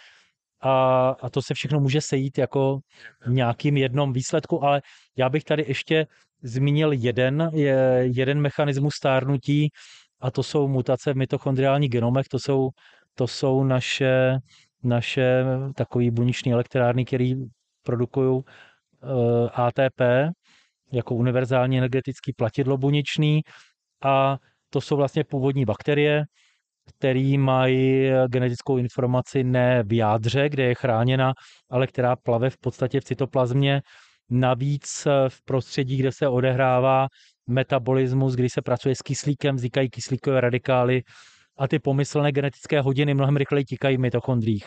a, 0.61 1.09
a 1.20 1.30
to 1.30 1.42
se 1.42 1.54
všechno 1.54 1.80
může 1.80 2.00
sejít 2.00 2.38
jako 2.38 2.78
nějakým 3.28 3.76
jednom 3.76 4.12
výsledku, 4.12 4.64
ale 4.64 4.82
já 5.16 5.28
bych 5.28 5.44
tady 5.44 5.64
ještě 5.68 6.06
zmínil 6.42 6.92
jeden, 6.92 7.50
je, 7.52 8.00
jeden 8.02 8.40
mechanismus 8.40 8.94
stárnutí 8.94 9.70
a 10.20 10.30
to 10.30 10.42
jsou 10.42 10.68
mutace 10.68 11.12
v 11.12 11.16
mitochondriálních 11.16 11.90
genomech, 11.90 12.28
to 12.28 12.38
jsou, 12.38 12.70
to 13.14 13.26
jsou 13.26 13.64
naše, 13.64 14.38
naše 14.82 15.44
takové 15.74 16.11
buněční 16.11 16.52
elektrárny, 16.52 17.04
které 17.04 17.32
produkují 17.82 18.30
uh, 18.30 18.42
eh, 19.02 19.50
ATP 19.52 20.00
jako 20.92 21.14
univerzální 21.14 21.78
energetický 21.78 22.32
platidlo 22.32 22.78
buněčný 22.78 23.42
a 24.02 24.38
to 24.70 24.80
jsou 24.80 24.96
vlastně 24.96 25.24
původní 25.24 25.64
bakterie, 25.64 26.24
který 26.99 27.39
mají 27.39 28.11
genetickou 28.28 28.78
informaci 28.78 29.45
ne 29.45 29.82
v 29.82 29.93
jádře, 29.93 30.49
kde 30.49 30.62
je 30.62 30.74
chráněna, 30.74 31.32
ale 31.70 31.86
která 31.86 32.16
plave 32.16 32.51
v 32.51 32.59
podstatě 32.59 33.01
v 33.01 33.05
cytoplazmě. 33.05 33.82
Navíc 34.30 35.07
v 35.28 35.45
prostředí, 35.45 35.97
kde 35.97 36.12
se 36.12 36.28
odehrává 36.28 37.07
metabolismus, 37.49 38.34
kdy 38.34 38.49
se 38.51 38.62
pracuje 38.62 38.95
s 38.95 39.03
kyslíkem, 39.03 39.57
vznikají 39.57 39.91
kyslíkové 39.91 40.41
radikály 40.41 41.03
a 41.59 41.68
ty 41.68 41.78
pomyslné 41.78 42.32
genetické 42.32 42.80
hodiny 42.80 43.14
mnohem 43.14 43.36
rychleji 43.36 43.64
tikají 43.64 43.97
v 43.97 44.01
mitochondriích. 44.01 44.66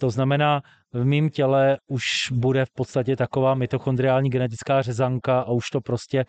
To 0.00 0.10
znamená, 0.10 0.60
v 0.92 1.04
mém 1.04 1.30
těle 1.30 1.78
už 1.86 2.04
bude 2.32 2.64
v 2.64 2.70
podstatě 2.74 3.16
taková 3.16 3.54
mitochondriální 3.54 4.30
genetická 4.30 4.82
řezanka 4.82 5.40
a 5.40 5.50
už 5.50 5.70
to 5.70 5.80
prostě 5.80 6.24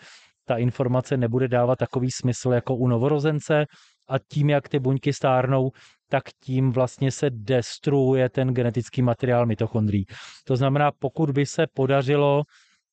ta 0.46 0.58
informace 0.58 1.18
nebude 1.18 1.48
dávat 1.48 1.76
takový 1.80 2.12
smysl 2.12 2.52
jako 2.52 2.76
u 2.76 2.88
novorozence 2.88 3.66
a 4.08 4.20
tím, 4.20 4.50
jak 4.50 4.70
ty 4.70 4.80
buňky 4.80 5.14
stárnou, 5.14 5.72
tak 6.10 6.24
tím 6.40 6.72
vlastně 6.72 7.12
se 7.12 7.30
destruuje 7.30 8.30
ten 8.30 8.54
genetický 8.54 9.02
materiál 9.02 9.46
mitochondrií. 9.46 10.06
To 10.44 10.56
znamená, 10.56 10.92
pokud 11.00 11.32
by 11.32 11.46
se 11.46 11.68
podařilo 11.74 12.44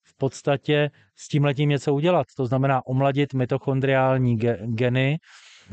v 0.05 0.17
podstatě 0.17 0.91
s 1.17 1.29
tím 1.29 1.45
letím 1.45 1.69
něco 1.69 1.95
udělat, 1.95 2.27
to 2.37 2.47
znamená 2.47 2.87
omladit 2.87 3.35
mitochondriální 3.35 4.37
geny, 4.67 5.19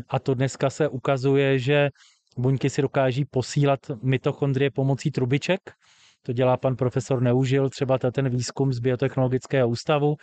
a 0.10 0.20
to 0.20 0.34
dneska 0.34 0.70
se 0.70 0.88
ukazuje, 0.88 1.60
že 1.60 1.90
buňky 2.38 2.70
si 2.70 2.82
dokáží 2.82 3.26
posílat 3.26 3.80
mitochondrie 4.04 4.72
pomocí 4.72 5.12
trubiček, 5.12 5.62
to 6.22 6.34
dělá 6.34 6.58
pan 6.58 6.76
profesor 6.76 7.22
Neužil, 7.22 7.70
třeba 7.70 7.98
ten 7.98 8.30
výzkum 8.30 8.74
z 8.74 8.80
biotechnologického 8.80 9.70
ústavu, 9.70 10.16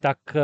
tak 0.00 0.18
eh, 0.36 0.40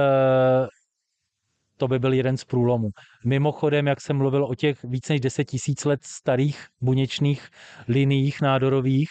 to 1.76 1.88
by 1.88 1.98
byl 1.98 2.12
jeden 2.12 2.36
z 2.36 2.44
průlomů. 2.44 2.88
Mimochodem, 3.24 3.86
jak 3.86 4.00
jsem 4.00 4.16
mluvil 4.16 4.44
o 4.44 4.54
těch 4.54 4.84
více 4.84 5.12
než 5.12 5.20
10 5.20 5.44
tisíc 5.44 5.84
let 5.84 6.00
starých 6.04 6.66
buněčných 6.80 7.48
liniích 7.88 8.40
nádorových, 8.40 9.08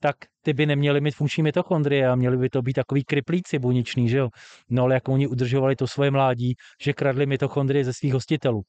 tak 0.00 0.16
ty 0.42 0.52
by 0.52 0.66
neměly 0.66 1.00
mít 1.00 1.14
funkční 1.14 1.42
mitochondrie 1.42 2.08
a 2.08 2.14
měly 2.14 2.36
by 2.36 2.48
to 2.48 2.62
být 2.62 2.72
takový 2.72 3.04
kriplíci 3.04 3.58
buněční, 3.58 4.08
že 4.08 4.18
jo? 4.18 4.28
No 4.70 4.82
ale 4.82 4.94
jak 4.94 5.08
oni 5.08 5.26
udržovali 5.26 5.76
to 5.76 5.86
svoje 5.86 6.10
mládí, 6.10 6.54
že 6.82 6.92
kradli 6.92 7.26
mitochondrie 7.26 7.84
ze 7.84 7.92
svých 7.92 8.12
hostitelů. 8.12 8.62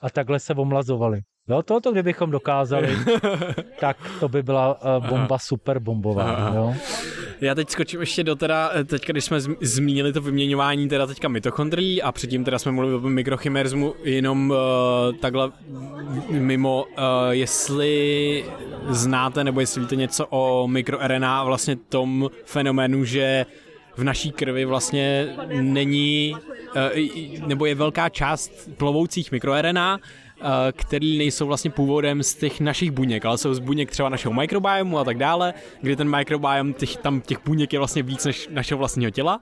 A 0.00 0.10
takhle 0.10 0.40
se 0.40 0.54
omlazovali. 0.54 1.20
Jo, 1.48 1.62
tohoto 1.62 1.92
kdybychom 1.92 2.30
dokázali, 2.30 2.96
tak 3.80 3.96
to 4.20 4.28
by 4.28 4.42
byla 4.42 4.80
uh, 4.98 5.06
bomba 5.06 5.38
super 5.38 5.78
bombová. 5.78 6.52
Jo? 6.54 6.74
Já 7.40 7.54
teď 7.54 7.70
skočím 7.70 8.00
ještě 8.00 8.24
do 8.24 8.36
teda, 8.36 8.70
eh, 8.74 8.84
teďka 8.84 9.12
když 9.12 9.24
jsme 9.24 9.40
zmínili 9.60 10.12
to 10.12 10.20
vyměňování 10.20 10.88
teda 10.88 11.06
teďka 11.06 11.28
mitochondrií 11.28 12.02
a 12.02 12.12
předtím 12.12 12.44
teda 12.44 12.58
jsme 12.58 12.72
mluvili 12.72 13.04
o 13.04 13.08
mikrochimerismu 13.08 13.94
jenom 14.04 14.50
uh, 14.50 14.56
takhle 15.20 15.52
mimo, 16.30 16.84
uh, 16.84 17.04
jestli 17.30 18.44
znáte 18.88 19.44
nebo 19.44 19.60
jestli 19.60 19.80
víte 19.80 19.96
něco 19.96 20.26
o 20.30 20.68
mikroRNA 20.68 21.40
a 21.40 21.44
vlastně 21.44 21.76
tom 21.76 22.30
fenoménu, 22.44 23.04
že 23.04 23.46
v 23.96 24.04
naší 24.04 24.32
krvi 24.32 24.64
vlastně 24.64 25.36
není, 25.60 26.36
nebo 27.46 27.66
je 27.66 27.74
velká 27.74 28.08
část 28.08 28.70
plovoucích 28.76 29.32
mikroRNA, 29.32 29.98
Eh, 29.98 29.98
který 30.72 31.18
nejsou 31.18 31.46
vlastně 31.46 31.70
původem 31.70 32.22
z 32.22 32.34
těch 32.34 32.60
našich 32.60 32.90
buněk, 32.90 33.24
ale 33.24 33.38
jsou 33.38 33.54
z 33.54 33.58
buněk 33.58 33.90
třeba 33.90 34.08
našeho 34.08 34.34
mikrobiomu 34.34 34.98
a 34.98 35.04
tak 35.04 35.18
dále, 35.18 35.54
kdy 35.80 35.96
ten 35.96 36.16
mikrobiom, 36.16 36.72
těch, 36.72 36.96
tam 36.96 37.20
těch 37.20 37.38
buněk 37.44 37.72
je 37.72 37.78
vlastně 37.78 38.02
víc 38.02 38.24
než 38.24 38.48
našeho 38.50 38.78
vlastního 38.78 39.10
těla. 39.10 39.40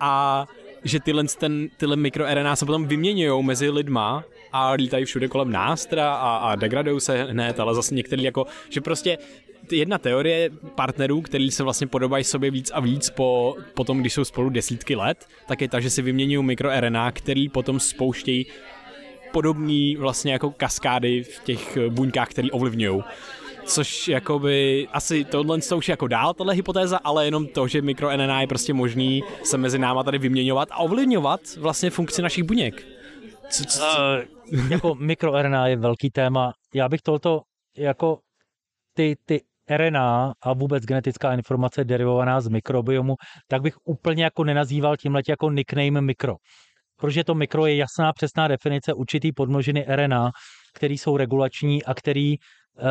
A 0.00 0.44
že 0.84 1.00
tyhle, 1.00 1.24
ten, 1.24 1.68
tyhle 1.76 1.96
mikroRNA 1.96 2.56
se 2.56 2.66
potom 2.66 2.86
vyměňují 2.86 3.44
mezi 3.44 3.70
lidma 3.70 4.24
a 4.52 4.70
lítají 4.70 5.04
všude 5.04 5.28
kolem 5.28 5.50
nás 5.50 5.86
teda 5.86 6.14
a, 6.14 6.36
a 6.36 6.54
degradují 6.54 7.00
se 7.00 7.22
hned, 7.22 7.60
ale 7.60 7.74
zase 7.74 7.94
některý 7.94 8.22
jako, 8.22 8.46
že 8.70 8.80
prostě 8.80 9.18
jedna 9.70 9.98
teorie 9.98 10.50
partnerů, 10.74 11.20
který 11.20 11.50
se 11.50 11.62
vlastně 11.62 11.86
podobají 11.86 12.24
sobě 12.24 12.50
víc 12.50 12.70
a 12.74 12.80
víc 12.80 13.10
po, 13.10 13.56
po 13.74 13.84
tom, 13.84 14.00
když 14.00 14.12
jsou 14.12 14.24
spolu 14.24 14.50
desítky 14.50 14.96
let, 14.96 15.26
tak 15.48 15.60
je 15.60 15.68
ta, 15.68 15.80
že 15.80 15.90
si 15.90 16.02
vyměňují 16.02 16.46
mikroRNA, 16.46 17.12
který 17.12 17.48
potom 17.48 17.80
spouštějí 17.80 18.46
podobný 19.36 19.96
vlastně 19.96 20.32
jako 20.32 20.50
kaskády 20.50 21.22
v 21.22 21.44
těch 21.44 21.78
buňkách, 21.88 22.28
které 22.28 22.48
ovlivňují. 22.50 23.02
Což 23.64 24.08
jakoby, 24.08 24.88
asi 24.92 25.24
tohle 25.24 25.60
to 25.60 25.76
už 25.76 25.88
je 25.88 25.92
jako 25.92 26.06
dál, 26.06 26.34
tahle 26.34 26.54
hypotéza, 26.54 26.96
ale 27.04 27.24
jenom 27.24 27.46
to, 27.46 27.68
že 27.68 27.82
mikroRNA 27.82 28.40
je 28.40 28.46
prostě 28.46 28.74
možný 28.74 29.22
se 29.44 29.56
mezi 29.58 29.78
náma 29.78 30.02
tady 30.02 30.18
vyměňovat 30.18 30.68
a 30.70 30.76
ovlivňovat 30.76 31.40
vlastně 31.56 31.90
funkci 31.90 32.22
našich 32.22 32.44
buněk. 32.44 32.86
Co, 33.50 33.64
co, 33.64 33.78
co? 33.78 33.86
Uh, 34.52 34.70
jako 34.70 34.94
mikroRNA 35.00 35.66
je 35.66 35.76
velký 35.76 36.10
téma. 36.10 36.52
Já 36.74 36.88
bych 36.88 37.02
tohoto 37.02 37.40
jako 37.76 38.18
ty, 38.94 39.16
ty 39.24 39.40
RNA 39.76 40.32
a 40.42 40.52
vůbec 40.52 40.84
genetická 40.84 41.34
informace 41.34 41.84
derivovaná 41.84 42.40
z 42.40 42.48
mikrobiomu, 42.48 43.14
tak 43.48 43.62
bych 43.62 43.74
úplně 43.84 44.24
jako 44.24 44.44
nenazýval 44.44 44.96
tímhle 44.96 45.22
jako 45.28 45.50
nickname 45.50 46.00
mikro 46.00 46.34
protože 46.96 47.24
to 47.24 47.34
mikro 47.34 47.66
je 47.66 47.76
jasná, 47.76 48.12
přesná 48.12 48.48
definice 48.48 48.94
určitý 48.94 49.32
podmnožiny 49.32 49.86
RNA, 49.88 50.30
které 50.74 50.94
jsou 50.94 51.16
regulační 51.16 51.84
a 51.84 51.94
který 51.94 52.38
uh, 52.38 52.84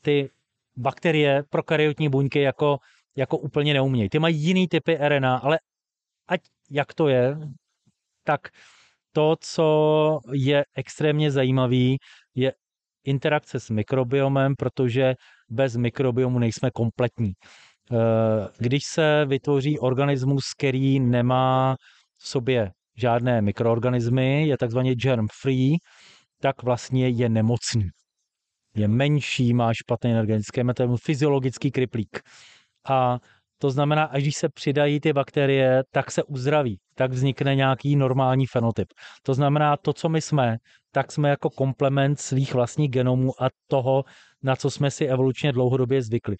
ty 0.00 0.30
bakterie, 0.76 1.42
prokaryotní 1.50 2.08
buňky 2.08 2.40
jako, 2.40 2.78
jako 3.16 3.38
úplně 3.38 3.74
neumějí. 3.74 4.08
Ty 4.08 4.18
mají 4.18 4.36
jiný 4.36 4.68
typy 4.68 4.98
RNA, 5.08 5.36
ale 5.36 5.58
ať 6.28 6.40
jak 6.70 6.94
to 6.94 7.08
je, 7.08 7.36
tak 8.24 8.40
to, 9.12 9.36
co 9.40 10.18
je 10.32 10.64
extrémně 10.76 11.30
zajímavý, 11.30 11.96
je 12.34 12.52
interakce 13.04 13.60
s 13.60 13.70
mikrobiomem, 13.70 14.54
protože 14.58 15.14
bez 15.48 15.76
mikrobiomu 15.76 16.38
nejsme 16.38 16.70
kompletní. 16.70 17.32
Eh, 17.92 18.48
když 18.58 18.84
se 18.84 19.24
vytvoří 19.26 19.78
organismus, 19.78 20.44
který 20.58 21.00
nemá 21.00 21.76
v 22.18 22.28
sobě 22.28 22.70
žádné 22.96 23.42
mikroorganismy, 23.42 24.46
je 24.46 24.58
takzvaně 24.58 24.94
germ-free, 24.94 25.76
tak 26.40 26.62
vlastně 26.62 27.08
je 27.08 27.28
nemocný. 27.28 27.88
Je 28.74 28.88
menší, 28.88 29.54
má 29.54 29.74
špatný 29.74 30.10
energetický 30.10 30.62
metabolismus, 30.62 31.04
fyziologický 31.04 31.70
kriplík. 31.70 32.20
A 32.88 33.18
to 33.58 33.70
znamená, 33.70 34.04
až 34.04 34.22
když 34.22 34.36
se 34.36 34.48
přidají 34.48 35.00
ty 35.00 35.12
bakterie, 35.12 35.82
tak 35.90 36.10
se 36.10 36.22
uzdraví, 36.22 36.78
tak 36.94 37.10
vznikne 37.12 37.54
nějaký 37.54 37.96
normální 37.96 38.46
fenotyp. 38.46 38.88
To 39.22 39.34
znamená, 39.34 39.76
to, 39.76 39.92
co 39.92 40.08
my 40.08 40.20
jsme, 40.20 40.56
tak 40.92 41.12
jsme 41.12 41.28
jako 41.28 41.50
komplement 41.50 42.20
svých 42.20 42.54
vlastních 42.54 42.90
genomů 42.90 43.42
a 43.42 43.48
toho, 43.66 44.04
na 44.42 44.56
co 44.56 44.70
jsme 44.70 44.90
si 44.90 45.06
evolučně 45.06 45.52
dlouhodobě 45.52 46.02
zvykli. 46.02 46.36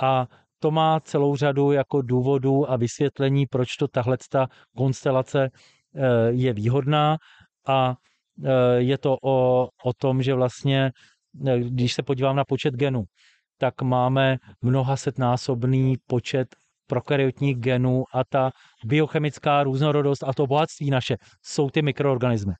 A 0.00 0.26
to 0.58 0.70
má 0.70 1.00
celou 1.00 1.36
řadu 1.36 1.72
jako 1.72 2.02
důvodů 2.02 2.70
a 2.70 2.76
vysvětlení, 2.76 3.46
proč 3.46 3.76
to 3.76 3.88
tahle 3.88 4.16
ta 4.30 4.46
konstelace 4.76 5.48
je 6.28 6.52
výhodná 6.52 7.16
a 7.66 7.94
eh, 8.44 8.50
je 8.76 8.98
to 8.98 9.16
o, 9.22 9.68
o 9.84 9.92
tom, 9.98 10.22
že 10.22 10.34
vlastně, 10.34 10.90
eh, 11.46 11.58
když 11.58 11.92
se 11.92 12.02
podívám 12.02 12.36
na 12.36 12.44
počet 12.44 12.74
genů, 12.74 13.04
tak 13.58 13.82
máme 13.82 14.36
mnoha 14.62 14.96
setnásobný 14.96 15.96
počet 16.06 16.48
prokaryotních 16.86 17.56
genů 17.56 18.04
a 18.14 18.24
ta 18.24 18.50
biochemická 18.84 19.62
různorodost 19.62 20.24
a 20.24 20.32
to 20.32 20.46
bohatství 20.46 20.90
naše 20.90 21.16
jsou 21.42 21.70
ty 21.70 21.82
mikroorganismy. 21.82 22.52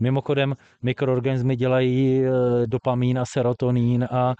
Mimochodem, 0.00 0.54
mikroorganismy 0.82 1.56
dělají 1.56 2.22
dopamin 2.66 3.18
a 3.18 3.24
serotonín 3.26 4.08
a, 4.10 4.34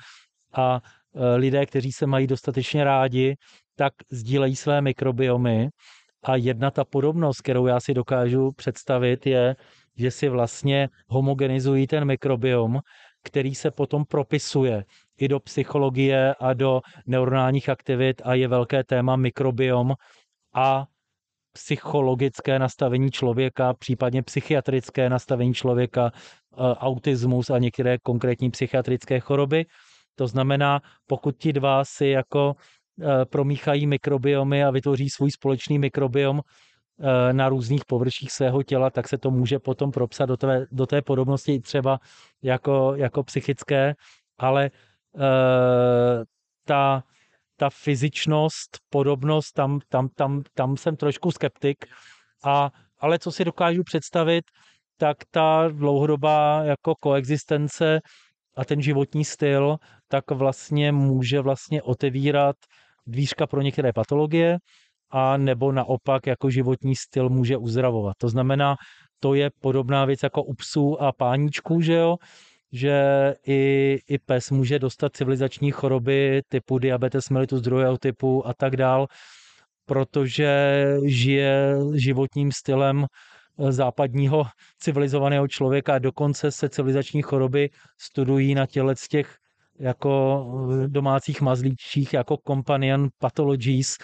a 0.54 0.80
Eh, 1.14 1.36
lidé, 1.36 1.66
kteří 1.66 1.92
se 1.92 2.06
mají 2.06 2.26
dostatečně 2.26 2.84
rádi, 2.84 3.34
tak 3.76 3.92
sdílejí 4.10 4.56
své 4.56 4.80
mikrobiomy. 4.80 5.68
A 6.28 6.36
jedna 6.36 6.70
ta 6.70 6.84
podobnost, 6.84 7.40
kterou 7.40 7.66
já 7.66 7.80
si 7.80 7.94
dokážu 7.94 8.52
představit, 8.52 9.26
je, 9.26 9.56
že 9.96 10.10
si 10.10 10.28
vlastně 10.28 10.88
homogenizují 11.08 11.86
ten 11.86 12.04
mikrobiom, 12.04 12.80
který 13.24 13.54
se 13.54 13.70
potom 13.70 14.04
propisuje 14.04 14.84
i 15.18 15.28
do 15.28 15.40
psychologie 15.40 16.34
a 16.34 16.52
do 16.52 16.80
neuronálních 17.06 17.68
aktivit 17.68 18.22
a 18.24 18.34
je 18.34 18.48
velké 18.48 18.84
téma 18.84 19.16
mikrobiom 19.16 19.94
a 20.54 20.86
psychologické 21.52 22.58
nastavení 22.58 23.10
člověka, 23.10 23.74
případně 23.74 24.22
psychiatrické 24.22 25.10
nastavení 25.10 25.54
člověka, 25.54 26.12
eh, 26.12 26.56
autismus 26.58 27.50
a 27.50 27.58
některé 27.58 27.98
konkrétní 27.98 28.50
psychiatrické 28.50 29.20
choroby. 29.20 29.66
To 30.14 30.26
znamená, 30.26 30.80
pokud 31.06 31.36
ti 31.38 31.52
dva 31.52 31.84
si 31.84 32.06
jako 32.06 32.54
promíchají 33.24 33.86
mikrobiomy 33.86 34.64
a 34.64 34.70
vytvoří 34.70 35.10
svůj 35.10 35.30
společný 35.30 35.78
mikrobiom 35.78 36.40
eh, 36.40 37.32
na 37.32 37.48
různých 37.48 37.84
površích 37.84 38.32
svého 38.32 38.62
těla, 38.62 38.90
tak 38.90 39.08
se 39.08 39.18
to 39.18 39.30
může 39.30 39.58
potom 39.58 39.90
propsat 39.90 40.26
do 40.26 40.36
té, 40.36 40.66
do 40.72 40.86
té 40.86 41.02
podobnosti 41.02 41.60
třeba 41.60 41.98
jako, 42.42 42.92
jako 42.96 43.22
psychické, 43.22 43.94
ale 44.38 44.70
uh, 45.12 45.22
ta, 46.64 47.02
ta 47.56 47.70
fyzičnost, 47.70 48.78
podobnost, 48.90 49.52
tam, 49.52 49.80
tam, 49.88 50.08
tam, 50.08 50.42
tam 50.54 50.76
jsem 50.76 50.96
trošku 50.96 51.30
skeptik, 51.30 51.86
a, 52.44 52.70
ale 52.98 53.18
co 53.18 53.32
si 53.32 53.44
dokážu 53.44 53.82
představit, 53.84 54.44
tak 54.96 55.16
ta 55.30 55.68
dlouhodobá 55.68 56.62
jako 56.64 56.94
koexistence 56.94 58.00
a 58.56 58.64
ten 58.64 58.82
životní 58.82 59.24
styl, 59.24 59.76
tak 60.08 60.30
vlastně 60.30 60.92
může 60.92 61.40
vlastně 61.40 61.82
otevírat 61.82 62.56
dvířka 63.08 63.46
pro 63.46 63.62
některé 63.62 63.92
patologie 63.92 64.58
a 65.10 65.36
nebo 65.36 65.72
naopak 65.72 66.26
jako 66.26 66.50
životní 66.50 66.96
styl 66.96 67.28
může 67.28 67.56
uzdravovat. 67.56 68.16
To 68.18 68.28
znamená, 68.28 68.76
to 69.20 69.34
je 69.34 69.50
podobná 69.60 70.04
věc 70.04 70.22
jako 70.22 70.42
u 70.42 70.54
psů 70.54 71.02
a 71.02 71.12
páníčků, 71.12 71.80
že 71.80 71.94
jo? 71.94 72.16
že 72.72 73.34
i, 73.46 73.98
i 74.08 74.18
pes 74.18 74.50
může 74.50 74.78
dostat 74.78 75.16
civilizační 75.16 75.70
choroby 75.70 76.42
typu 76.48 76.78
diabetes 76.78 77.30
mellitus 77.30 77.60
druhého 77.60 77.98
typu 77.98 78.46
a 78.46 78.54
tak 78.54 78.76
dál, 78.76 79.06
protože 79.86 80.84
žije 81.04 81.76
životním 81.94 82.52
stylem 82.52 83.06
západního 83.68 84.44
civilizovaného 84.78 85.48
člověka 85.48 85.94
a 85.94 85.98
dokonce 85.98 86.50
se 86.50 86.68
civilizační 86.68 87.22
choroby 87.22 87.70
studují 88.00 88.54
na 88.54 88.66
těle 88.66 88.96
z 88.96 89.08
těch 89.08 89.36
jako 89.78 90.44
domácích 90.86 91.40
mazlíčích, 91.40 92.12
jako 92.12 92.38
companion 92.46 93.08
pathologies 93.18 93.96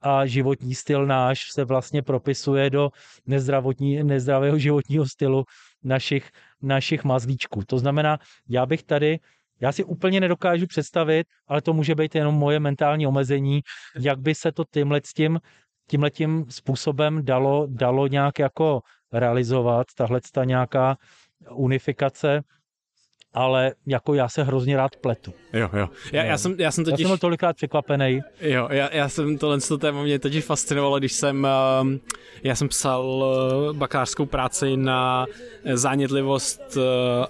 a 0.00 0.26
životní 0.26 0.74
styl 0.74 1.06
náš 1.06 1.50
se 1.52 1.64
vlastně 1.64 2.02
propisuje 2.02 2.70
do 2.70 2.90
nezdravotní, 3.26 4.02
nezdravého 4.02 4.58
životního 4.58 5.06
stylu 5.06 5.44
našich, 5.84 6.30
našich 6.62 7.04
mazlíčků. 7.04 7.62
To 7.66 7.78
znamená, 7.78 8.18
já 8.48 8.66
bych 8.66 8.82
tady 8.82 9.18
já 9.60 9.72
si 9.72 9.84
úplně 9.84 10.20
nedokážu 10.20 10.66
představit, 10.66 11.26
ale 11.46 11.62
to 11.62 11.72
může 11.72 11.94
být 11.94 12.14
jenom 12.14 12.34
moje 12.34 12.60
mentální 12.60 13.06
omezení, 13.06 13.60
jak 14.00 14.18
by 14.18 14.34
se 14.34 14.52
to 14.52 14.64
tímhle 14.70 15.00
tím, 15.00 15.40
tímhletím 15.86 16.46
způsobem 16.48 17.24
dalo, 17.24 17.66
dalo 17.70 18.06
nějak 18.06 18.38
jako 18.38 18.80
realizovat, 19.12 19.86
tahle 19.96 20.20
ta 20.32 20.44
nějaká 20.44 20.96
unifikace 21.50 22.42
ale 23.34 23.72
jako 23.86 24.14
já 24.14 24.28
se 24.28 24.42
hrozně 24.42 24.76
rád 24.76 24.96
pletu. 24.96 25.34
Jo, 25.52 25.70
jo. 25.72 25.88
Já, 26.12 26.24
já, 26.24 26.38
jsem, 26.38 26.54
já 26.58 26.70
jsem 26.70 26.84
totiž... 26.84 27.00
Já 27.00 27.04
jsem 27.04 27.10
byl 27.10 27.18
tolikrát 27.18 27.56
překvapený. 27.56 28.20
Jo, 28.40 28.68
já, 28.70 28.94
já 28.94 29.08
jsem 29.08 29.38
tohle 29.38 29.60
to 29.60 29.78
téma 29.78 30.02
mě 30.02 30.18
totiž 30.18 30.44
fascinovalo, 30.44 30.98
když 30.98 31.12
jsem, 31.12 31.46
um, 31.82 32.00
já 32.42 32.54
jsem 32.54 32.68
psal 32.68 33.04
uh, 33.04 33.76
bakalářskou 33.76 34.26
práci 34.26 34.76
na 34.76 35.26
zánětlivost 35.74 36.76
uh, 36.76 36.82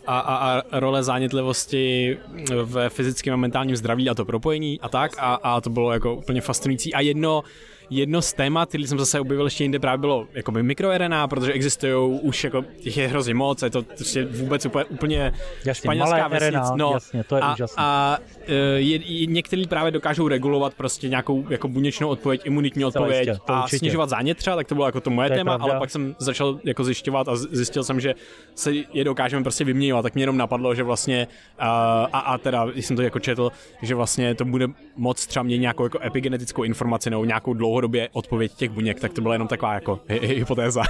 a, 0.07 0.19
a, 0.21 0.63
a 0.71 0.81
role 0.81 1.03
zánětlivosti 1.03 2.19
ve 2.65 2.89
fyzickém 2.91 3.35
a 3.35 3.37
mentálním 3.37 3.77
zdraví 3.77 4.11
a 4.11 4.15
to 4.15 4.25
propojení 4.25 4.81
a 4.81 4.89
tak 4.89 5.13
a, 5.19 5.35
a 5.35 5.61
to 5.61 5.71
bylo 5.71 5.93
jako 5.93 6.15
úplně 6.15 6.41
fascinující 6.41 6.95
a 6.95 7.01
jedno 7.01 7.43
jedno 7.91 8.23
z 8.23 8.33
témat, 8.33 8.69
který 8.69 8.87
jsem 8.87 8.99
zase 8.99 9.21
objevil 9.21 9.47
ještě 9.47 9.65
jinde, 9.65 9.79
právě 9.79 9.99
bylo 9.99 10.27
jako 10.35 10.53
mikroRNA, 10.53 11.29
protože 11.29 11.53
existují 11.53 12.21
už 12.21 12.45
jako, 12.45 12.65
těch 12.83 12.97
je 12.97 13.09
hrozně 13.09 13.35
moc, 13.35 13.63
je 13.63 13.71
to 13.71 13.83
prostě 13.83 14.25
vůbec 14.25 14.67
úplně, 14.67 14.85
úplně 14.85 15.33
jasně, 15.65 15.75
španělská 15.75 16.29
vesnic. 16.29 16.51
RNA, 16.51 16.77
no, 16.77 16.91
jasně, 16.95 17.25
to 17.25 17.37
je 17.37 17.43
a, 17.43 17.53
úžasné. 17.53 17.83
A 17.83 18.19
e, 18.47 18.55
je, 18.55 19.01
je, 19.05 19.27
některý 19.27 19.67
právě 19.67 19.93
dokážou 19.93 20.29
regulovat 20.29 20.75
prostě 20.75 21.09
nějakou 21.09 21.47
jako 21.51 21.69
buněčnou 21.69 22.09
odpověď, 22.09 22.41
imunitní 22.45 22.85
odpověď 22.85 23.29
jistě, 23.29 23.43
a 23.47 23.63
určitě. 23.63 23.79
snižovat 23.79 24.09
zánět 24.09 24.39
třeba, 24.39 24.57
tak 24.57 24.67
to 24.67 24.75
bylo 24.75 24.87
jako 24.87 25.01
to 25.01 25.11
moje 25.11 25.29
to 25.29 25.35
téma, 25.35 25.59
pravda. 25.59 25.73
ale 25.73 25.81
pak 25.81 25.91
jsem 25.91 26.17
začal 26.19 26.61
jako 26.65 26.85
zjišťovat 26.85 27.29
a 27.29 27.37
zjistil 27.37 27.85
jsem, 27.85 28.01
že 28.01 28.15
se 28.55 28.73
je 28.93 29.05
dokážeme 29.05 29.43
prostě 29.43 29.65
vyměňovat, 29.65 30.03
tak 30.03 30.15
mě 30.15 30.23
jenom 30.23 30.37
napadlo, 30.37 30.75
že 30.75 30.83
vlastně 30.83 31.29
a, 31.59 32.05
a, 32.13 32.19
a 32.19 32.39
teda, 32.39 32.67
když 32.67 32.87
jsem 32.87 32.97
to 32.97 33.03
jako 33.03 33.19
četl, 33.19 33.53
že 33.83 33.95
vlastně 33.95 34.35
to 34.35 34.45
bude 34.45 34.67
moc 34.97 35.27
třeba 35.27 35.43
mít 35.43 35.59
nějakou 35.59 35.85
jako 35.85 35.99
epigenetickou 36.05 36.63
informaci 36.63 37.11
nebo 37.11 37.25
nějakou 37.25 37.55
dlouho 37.55 37.80
dlouhodobě 37.81 38.09
odpověď 38.13 38.53
těch 38.55 38.71
buněk, 38.71 39.01
tak 39.01 39.13
to 39.13 39.21
byla 39.21 39.35
jenom 39.35 39.49
taková 39.49 39.75
jako 39.75 40.01
hypotéza. 40.09 40.83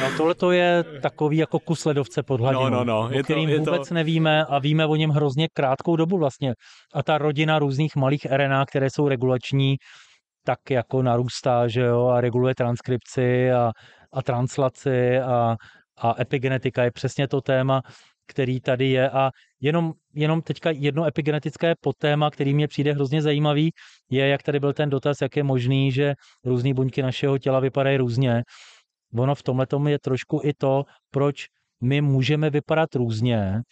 no 0.00 0.16
tohle 0.16 0.34
to 0.34 0.50
je 0.50 0.84
takový 1.02 1.36
jako 1.36 1.58
kus 1.58 1.84
ledovce 1.84 2.22
pod 2.22 2.40
hladinou, 2.40 2.68
no, 2.68 2.70
no, 2.70 2.84
no. 2.84 3.08
Je 3.10 3.20
o 3.20 3.24
kterým 3.24 3.48
to, 3.48 3.52
je 3.52 3.58
vůbec 3.58 3.88
to... 3.88 3.94
nevíme 3.94 4.44
a 4.44 4.58
víme 4.58 4.86
o 4.86 4.96
něm 4.96 5.10
hrozně 5.10 5.48
krátkou 5.52 5.96
dobu 5.96 6.18
vlastně. 6.18 6.54
A 6.94 7.02
ta 7.02 7.18
rodina 7.18 7.58
různých 7.58 7.96
malých 7.96 8.26
RNA, 8.26 8.66
které 8.66 8.90
jsou 8.90 9.08
regulační, 9.08 9.76
tak 10.44 10.58
jako 10.70 11.02
narůstá, 11.02 11.68
že 11.68 11.80
jo, 11.80 12.06
a 12.06 12.20
reguluje 12.20 12.54
transkripci 12.54 13.52
a, 13.52 13.70
a 14.12 14.22
translaci 14.22 15.18
a, 15.18 15.56
a 16.00 16.14
epigenetika 16.20 16.84
je 16.84 16.90
přesně 16.90 17.28
to 17.28 17.40
téma, 17.40 17.82
který 18.28 18.60
tady 18.60 18.88
je 18.88 19.10
a 19.10 19.30
jenom, 19.60 19.92
jenom 20.14 20.42
teďka 20.42 20.70
jedno 20.70 21.06
epigenetické 21.06 21.74
podtéma, 21.80 22.30
který 22.30 22.54
mě 22.54 22.68
přijde 22.68 22.92
hrozně 22.92 23.22
zajímavý, 23.22 23.72
je, 24.10 24.28
jak 24.28 24.42
tady 24.42 24.60
byl 24.60 24.72
ten 24.72 24.90
dotaz, 24.90 25.20
jak 25.20 25.36
je 25.36 25.42
možný, 25.42 25.92
že 25.92 26.14
různé 26.44 26.74
buňky 26.74 27.02
našeho 27.02 27.38
těla 27.38 27.60
vypadají 27.60 27.96
různě. 27.96 28.42
Ono 29.14 29.34
v 29.34 29.42
tomhle 29.42 29.66
je 29.88 29.98
trošku 29.98 30.40
i 30.44 30.52
to, 30.52 30.84
proč 31.10 31.46
my 31.80 32.00
můžeme 32.00 32.50
vypadat 32.50 32.94
různě 32.94 33.62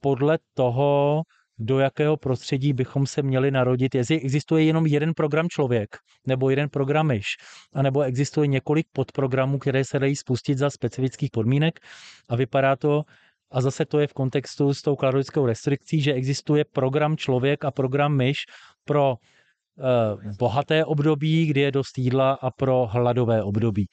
podle 0.00 0.38
toho, 0.54 1.22
do 1.58 1.78
jakého 1.78 2.16
prostředí 2.16 2.72
bychom 2.72 3.06
se 3.06 3.22
měli 3.22 3.50
narodit, 3.50 3.94
jestli 3.94 4.20
existuje 4.20 4.64
jenom 4.64 4.86
jeden 4.86 5.14
program 5.14 5.48
člověk 5.48 5.88
nebo 6.26 6.50
jeden 6.50 6.68
program 6.68 7.06
myš, 7.06 7.26
anebo 7.72 8.02
existuje 8.02 8.46
několik 8.46 8.86
podprogramů, 8.92 9.58
které 9.58 9.84
se 9.84 9.98
dají 9.98 10.16
spustit 10.16 10.58
za 10.58 10.70
specifických 10.70 11.30
podmínek 11.32 11.80
a 12.28 12.36
vypadá 12.36 12.76
to, 12.76 13.02
a 13.52 13.60
zase 13.60 13.84
to 13.84 14.00
je 14.00 14.06
v 14.06 14.12
kontextu 14.12 14.74
s 14.74 14.82
tou 14.82 14.96
kalorickou 14.96 15.46
restrikcí, 15.46 16.00
že 16.00 16.12
existuje 16.12 16.64
program 16.64 17.16
člověk 17.16 17.64
a 17.64 17.70
program 17.70 18.16
myš 18.16 18.38
pro 18.84 19.14
eh, 19.14 20.34
bohaté 20.38 20.84
období, 20.84 21.46
kdy 21.46 21.60
je 21.60 21.70
dost 21.70 21.98
jídla 21.98 22.32
a 22.32 22.50
pro 22.50 22.86
hladové 22.86 23.42
období. 23.42 23.86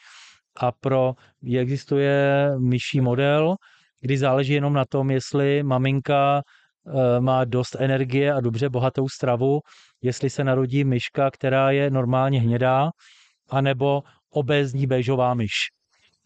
A 0.57 0.71
pro, 0.71 1.13
existuje 1.59 2.49
myší 2.59 3.01
model, 3.01 3.55
kdy 4.01 4.17
záleží 4.17 4.53
jenom 4.53 4.73
na 4.73 4.85
tom, 4.85 5.11
jestli 5.11 5.63
maminka 5.63 6.41
eh, 6.41 7.19
má 7.19 7.45
dost 7.45 7.75
energie 7.79 8.33
a 8.33 8.41
dobře 8.41 8.69
bohatou 8.69 9.09
stravu, 9.09 9.59
jestli 10.01 10.29
se 10.29 10.43
narodí 10.43 10.83
myška, 10.83 11.31
která 11.31 11.71
je 11.71 11.89
normálně 11.89 12.41
hnědá, 12.41 12.89
anebo 13.49 14.01
obézní 14.29 14.87
béžová 14.87 15.33
myš. 15.33 15.53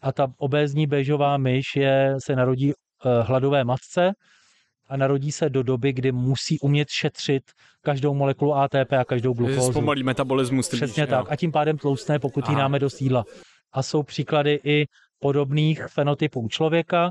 A 0.00 0.12
ta 0.12 0.26
obézní 0.38 0.86
béžová 0.86 1.36
myš 1.36 1.64
je, 1.76 2.14
se 2.24 2.36
narodí 2.36 2.72
hladové 3.22 3.64
matce 3.64 4.12
a 4.88 4.96
narodí 4.96 5.32
se 5.32 5.50
do 5.50 5.62
doby, 5.62 5.92
kdy 5.92 6.12
musí 6.12 6.58
umět 6.58 6.88
šetřit 6.90 7.42
každou 7.82 8.14
molekulu 8.14 8.54
ATP 8.54 8.92
a 8.92 9.04
každou 9.04 9.32
glukózu. 9.32 9.72
Zpomalí 9.72 10.02
metabolismus. 10.02 10.68
Přesně 10.68 11.06
tak. 11.06 11.24
Jo. 11.24 11.26
A 11.30 11.36
tím 11.36 11.52
pádem 11.52 11.78
tloustne, 11.78 12.18
pokud 12.18 12.48
jí 12.48 12.56
dáme 12.56 12.78
dost 12.78 13.02
jídla. 13.02 13.24
A 13.72 13.82
jsou 13.82 14.02
příklady 14.02 14.60
i 14.64 14.86
podobných 15.18 15.86
fenotypů 15.88 16.48
člověka, 16.48 17.10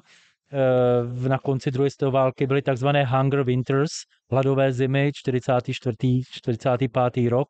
v 1.04 1.28
na 1.28 1.38
konci 1.38 1.72
druhé 1.72 1.89
světové 1.89 2.12
války 2.12 2.48
byly 2.48 2.62
takzvané 2.62 3.06
Hunger 3.06 3.44
Winters, 3.44 3.91
hladové 4.32 4.74
zimy, 4.74 5.12
44. 5.16 5.96
45. 6.32 7.30
rok, 7.30 7.48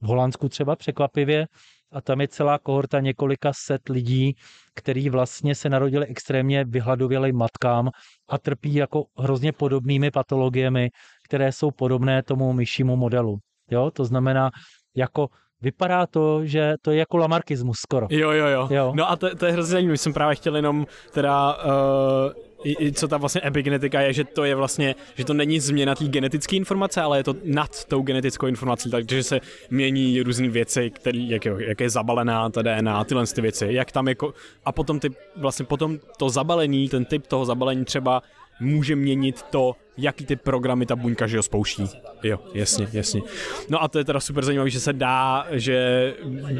v 0.00 0.06
Holandsku 0.06 0.48
třeba 0.48 0.76
překvapivě, 0.76 1.46
a 1.92 2.00
tam 2.00 2.20
je 2.20 2.28
celá 2.28 2.58
kohorta 2.58 3.00
několika 3.00 3.52
set 3.54 3.88
lidí, 3.88 4.36
který 4.74 5.10
vlastně 5.10 5.54
se 5.54 5.68
narodili 5.68 6.06
extrémně 6.06 6.64
vyhladovělým 6.64 7.36
matkám 7.36 7.90
a 8.28 8.38
trpí 8.38 8.74
jako 8.74 9.04
hrozně 9.18 9.52
podobnými 9.52 10.10
patologiemi, 10.10 10.90
které 11.24 11.52
jsou 11.52 11.70
podobné 11.70 12.22
tomu 12.22 12.52
myšímu 12.52 12.96
modelu. 12.96 13.38
Jo? 13.70 13.90
To 13.90 14.04
znamená, 14.04 14.50
jako 14.96 15.28
vypadá 15.60 16.06
to, 16.06 16.46
že 16.46 16.74
to 16.82 16.90
je 16.90 16.98
jako 16.98 17.16
lamarkismus 17.16 17.78
skoro. 17.78 18.06
Jo, 18.10 18.30
jo, 18.30 18.46
jo. 18.46 18.68
jo. 18.70 18.92
No 18.96 19.10
a 19.10 19.16
to, 19.16 19.36
to 19.36 19.46
je 19.46 19.52
hrozně 19.52 19.72
zajímavé. 19.72 19.96
Jsem 19.96 20.12
právě 20.12 20.36
chtěl 20.36 20.56
jenom 20.56 20.86
teda 21.12 21.56
uh, 21.64 22.32
i, 22.64 22.92
co 22.92 23.08
ta 23.08 23.16
vlastně 23.16 23.40
epigenetika 23.44 24.00
je, 24.00 24.12
že 24.12 24.24
to 24.24 24.44
je 24.44 24.54
vlastně, 24.54 24.94
že 25.14 25.24
to 25.24 25.34
není 25.34 25.60
změna 25.60 25.94
té 25.94 26.04
genetické 26.04 26.56
informace, 26.56 27.00
ale 27.00 27.18
je 27.18 27.24
to 27.24 27.34
nad 27.44 27.84
tou 27.84 28.02
genetickou 28.02 28.46
informací, 28.46 28.90
takže 28.90 29.22
se 29.22 29.40
mění 29.70 30.22
různé 30.22 30.48
věci, 30.48 30.90
který, 30.90 31.30
jak, 31.30 31.44
je, 31.44 31.54
jak 31.58 31.80
je 31.80 31.90
zabalená 31.90 32.50
ta 32.50 32.62
DNA, 32.62 33.04
tyhle 33.04 33.26
ty 33.26 33.40
věci, 33.40 33.66
jak 33.70 33.92
tam 33.92 34.08
jako, 34.08 34.34
a 34.64 34.72
potom 34.72 35.00
ty, 35.00 35.08
vlastně 35.36 35.66
potom 35.66 35.98
to 36.16 36.30
zabalení, 36.30 36.88
ten 36.88 37.04
typ 37.04 37.26
toho 37.26 37.44
zabalení 37.44 37.84
třeba 37.84 38.22
může 38.60 38.96
měnit 38.96 39.42
to, 39.42 39.72
jaký 39.96 40.26
ty 40.26 40.36
programy 40.36 40.86
ta 40.86 40.96
buňka 40.96 41.26
že 41.26 41.36
ho 41.36 41.42
spouští. 41.42 41.84
Jo, 42.22 42.38
jasně, 42.54 42.88
jasně. 42.92 43.20
No 43.68 43.82
a 43.82 43.88
to 43.88 43.98
je 43.98 44.04
teda 44.04 44.20
super 44.20 44.44
zajímavé, 44.44 44.70
že 44.70 44.80
se 44.80 44.92
dá, 44.92 45.46
že 45.50 46.14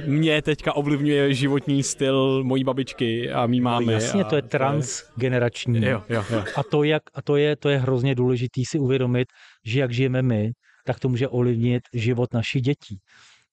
mě 0.07 0.43
teďka 0.43 0.73
ovlivňuje 0.73 1.35
životní 1.35 1.83
styl 1.83 2.45
mojí 2.45 2.65
babičky 2.65 3.33
a 3.33 3.47
mý 3.47 3.61
mámy. 3.61 3.87
No 3.87 3.93
jasně, 3.93 4.25
to 4.25 4.37
je 4.37 4.43
transgenerační. 4.43 5.85
Jo, 5.85 6.03
jo, 6.09 6.25
jo. 6.31 6.45
A, 6.57 6.63
to, 6.63 6.85
jak, 6.85 7.03
a 7.15 7.23
to, 7.23 7.37
je, 7.37 7.57
to 7.57 7.69
je 7.69 7.79
hrozně 7.79 8.15
důležitý 8.15 8.65
si 8.65 8.79
uvědomit, 8.79 9.29
že 9.65 9.81
jak 9.81 9.93
žijeme 9.93 10.23
my, 10.23 10.51
tak 10.87 11.01
to 11.01 11.09
může 11.09 11.29
ovlivnit 11.29 11.83
život 11.95 12.35
našich 12.35 12.63
dětí. 12.63 12.99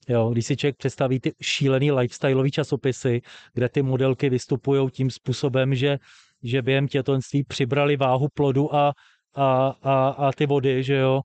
Jo, 0.10 0.30
když 0.30 0.46
si 0.46 0.58
člověk 0.58 0.76
představí 0.78 1.20
ty 1.20 1.32
šílený 1.42 1.92
lifestyleový 1.92 2.52
časopisy, 2.52 3.22
kde 3.54 3.70
ty 3.70 3.82
modelky 3.82 4.30
vystupují 4.30 4.90
tím 4.90 5.10
způsobem, 5.10 5.76
že 5.76 5.98
že 6.44 6.62
během 6.62 6.88
těhotenství 6.88 7.44
přibrali 7.44 7.98
váhu 7.98 8.28
plodu 8.34 8.76
a, 8.76 8.94
a, 9.36 9.74
a, 9.84 10.08
a 10.10 10.32
ty 10.32 10.46
vody, 10.46 10.84
že 10.84 10.96
jo, 10.96 11.22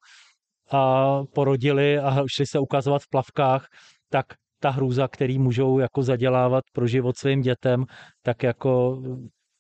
a 0.73 1.21
porodili 1.35 1.99
a 1.99 2.25
šli 2.27 2.47
se 2.47 2.59
ukazovat 2.59 3.03
v 3.03 3.09
plavkách, 3.11 3.67
tak 4.11 4.27
ta 4.61 4.71
hrůza, 4.71 5.09
který 5.09 5.39
můžou 5.39 5.79
jako 5.79 6.03
zadělávat 6.03 6.65
pro 6.73 6.87
život 6.87 7.17
svým 7.17 7.41
dětem, 7.41 7.85
tak 8.23 8.43
jako 8.43 9.03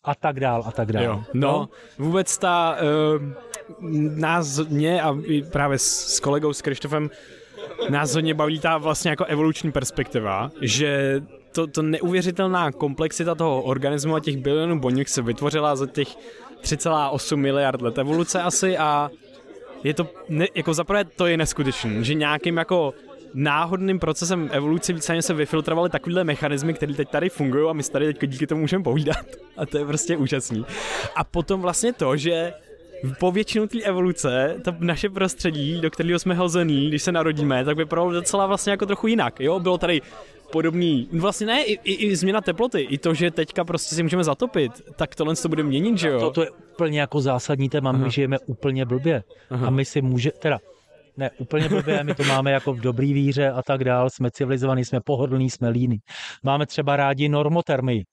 a 0.04 0.14
tak 0.14 0.40
dál 0.40 0.62
a 0.66 0.72
tak 0.72 0.92
dál. 0.92 1.04
Jo. 1.04 1.24
No, 1.34 1.68
vůbec 1.98 2.38
ta 2.38 2.76
uh, 2.76 3.22
nás, 4.18 4.58
mě 4.58 5.02
a 5.02 5.16
právě 5.52 5.78
s, 5.78 6.14
s 6.16 6.20
kolegou, 6.20 6.52
s 6.52 6.62
Krištofem, 6.62 7.10
nás 7.90 8.14
hodně 8.14 8.34
baví 8.34 8.60
ta 8.60 8.78
vlastně 8.78 9.10
jako 9.10 9.24
evoluční 9.24 9.72
perspektiva, 9.72 10.50
že 10.62 11.20
to, 11.52 11.66
to 11.66 11.82
neuvěřitelná 11.82 12.72
komplexita 12.72 13.34
toho 13.34 13.62
organismu 13.62 14.14
a 14.14 14.20
těch 14.20 14.36
bilionů 14.36 14.80
buněk 14.80 15.08
se 15.08 15.22
vytvořila 15.22 15.76
za 15.76 15.86
těch 15.86 16.08
3,8 16.62 17.36
miliard 17.36 17.82
let 17.82 17.98
evoluce 17.98 18.42
asi 18.42 18.78
a 18.78 19.10
je 19.84 19.94
to, 19.94 20.08
ne, 20.28 20.46
jako 20.54 20.74
zaprvé 20.74 21.04
to 21.04 21.26
je 21.26 21.36
neskutečný, 21.36 22.04
že 22.04 22.14
nějakým 22.14 22.56
jako 22.56 22.94
náhodným 23.34 23.98
procesem 23.98 24.48
evoluce 24.52 24.92
víceméně 24.92 25.22
se 25.22 25.34
vyfiltrovaly 25.34 25.90
takovéhle 25.90 26.24
mechanismy, 26.24 26.74
které 26.74 26.94
teď 26.94 27.08
tady 27.08 27.28
fungují 27.28 27.70
a 27.70 27.72
my 27.72 27.82
tady 27.82 28.14
teď 28.14 28.30
díky 28.30 28.46
tomu 28.46 28.60
můžeme 28.60 28.84
povídat. 28.84 29.26
A 29.56 29.66
to 29.66 29.78
je 29.78 29.84
prostě 29.84 30.16
úžasný. 30.16 30.66
A 31.16 31.24
potom 31.24 31.60
vlastně 31.60 31.92
to, 31.92 32.16
že 32.16 32.52
po 33.18 33.32
většinu 33.32 33.66
té 33.66 33.80
evoluce, 33.82 34.56
to 34.64 34.74
naše 34.78 35.10
prostředí, 35.10 35.80
do 35.80 35.90
kterého 35.90 36.18
jsme 36.18 36.34
hozený, 36.34 36.88
když 36.88 37.02
se 37.02 37.12
narodíme, 37.12 37.64
tak 37.64 37.76
vypadalo 37.76 38.12
docela 38.12 38.46
vlastně 38.46 38.70
jako 38.70 38.86
trochu 38.86 39.06
jinak. 39.06 39.40
Jo, 39.40 39.60
bylo 39.60 39.78
tady 39.78 40.00
podobný, 40.52 41.08
vlastně 41.12 41.46
ne, 41.46 41.64
i, 41.64 41.72
i, 41.72 41.94
i 41.94 42.16
změna 42.16 42.40
teploty, 42.40 42.80
i 42.80 42.98
to, 42.98 43.14
že 43.14 43.30
teďka 43.30 43.64
prostě 43.64 43.94
si 43.94 44.02
můžeme 44.02 44.24
zatopit, 44.24 44.72
tak 44.96 45.14
tohle 45.14 45.36
to 45.36 45.48
bude 45.48 45.62
měnit, 45.62 45.98
že 45.98 46.08
jo? 46.08 46.20
To, 46.20 46.30
to 46.30 46.42
je 46.42 46.50
úplně 46.50 47.00
jako 47.00 47.20
zásadní 47.20 47.68
téma, 47.68 47.90
Aha. 47.90 47.98
my 47.98 48.10
žijeme 48.10 48.38
úplně 48.38 48.84
blbě 48.84 49.22
Aha. 49.50 49.66
a 49.66 49.70
my 49.70 49.84
si 49.84 50.02
může, 50.02 50.30
teda 50.30 50.58
ne, 51.16 51.30
úplně 51.38 51.68
blbě, 51.68 52.04
my 52.04 52.14
to 52.14 52.24
máme 52.24 52.50
jako 52.50 52.72
v 52.72 52.80
dobrý 52.80 53.12
víře 53.12 53.50
a 53.50 53.62
tak 53.62 53.84
dál, 53.84 54.10
jsme 54.10 54.30
civilizovaní, 54.30 54.84
jsme 54.84 55.00
pohodlní, 55.00 55.50
jsme 55.50 55.68
líní. 55.68 55.98
Máme 56.42 56.66
třeba 56.66 56.96
rádi 56.96 57.28
normotermii. 57.28 58.04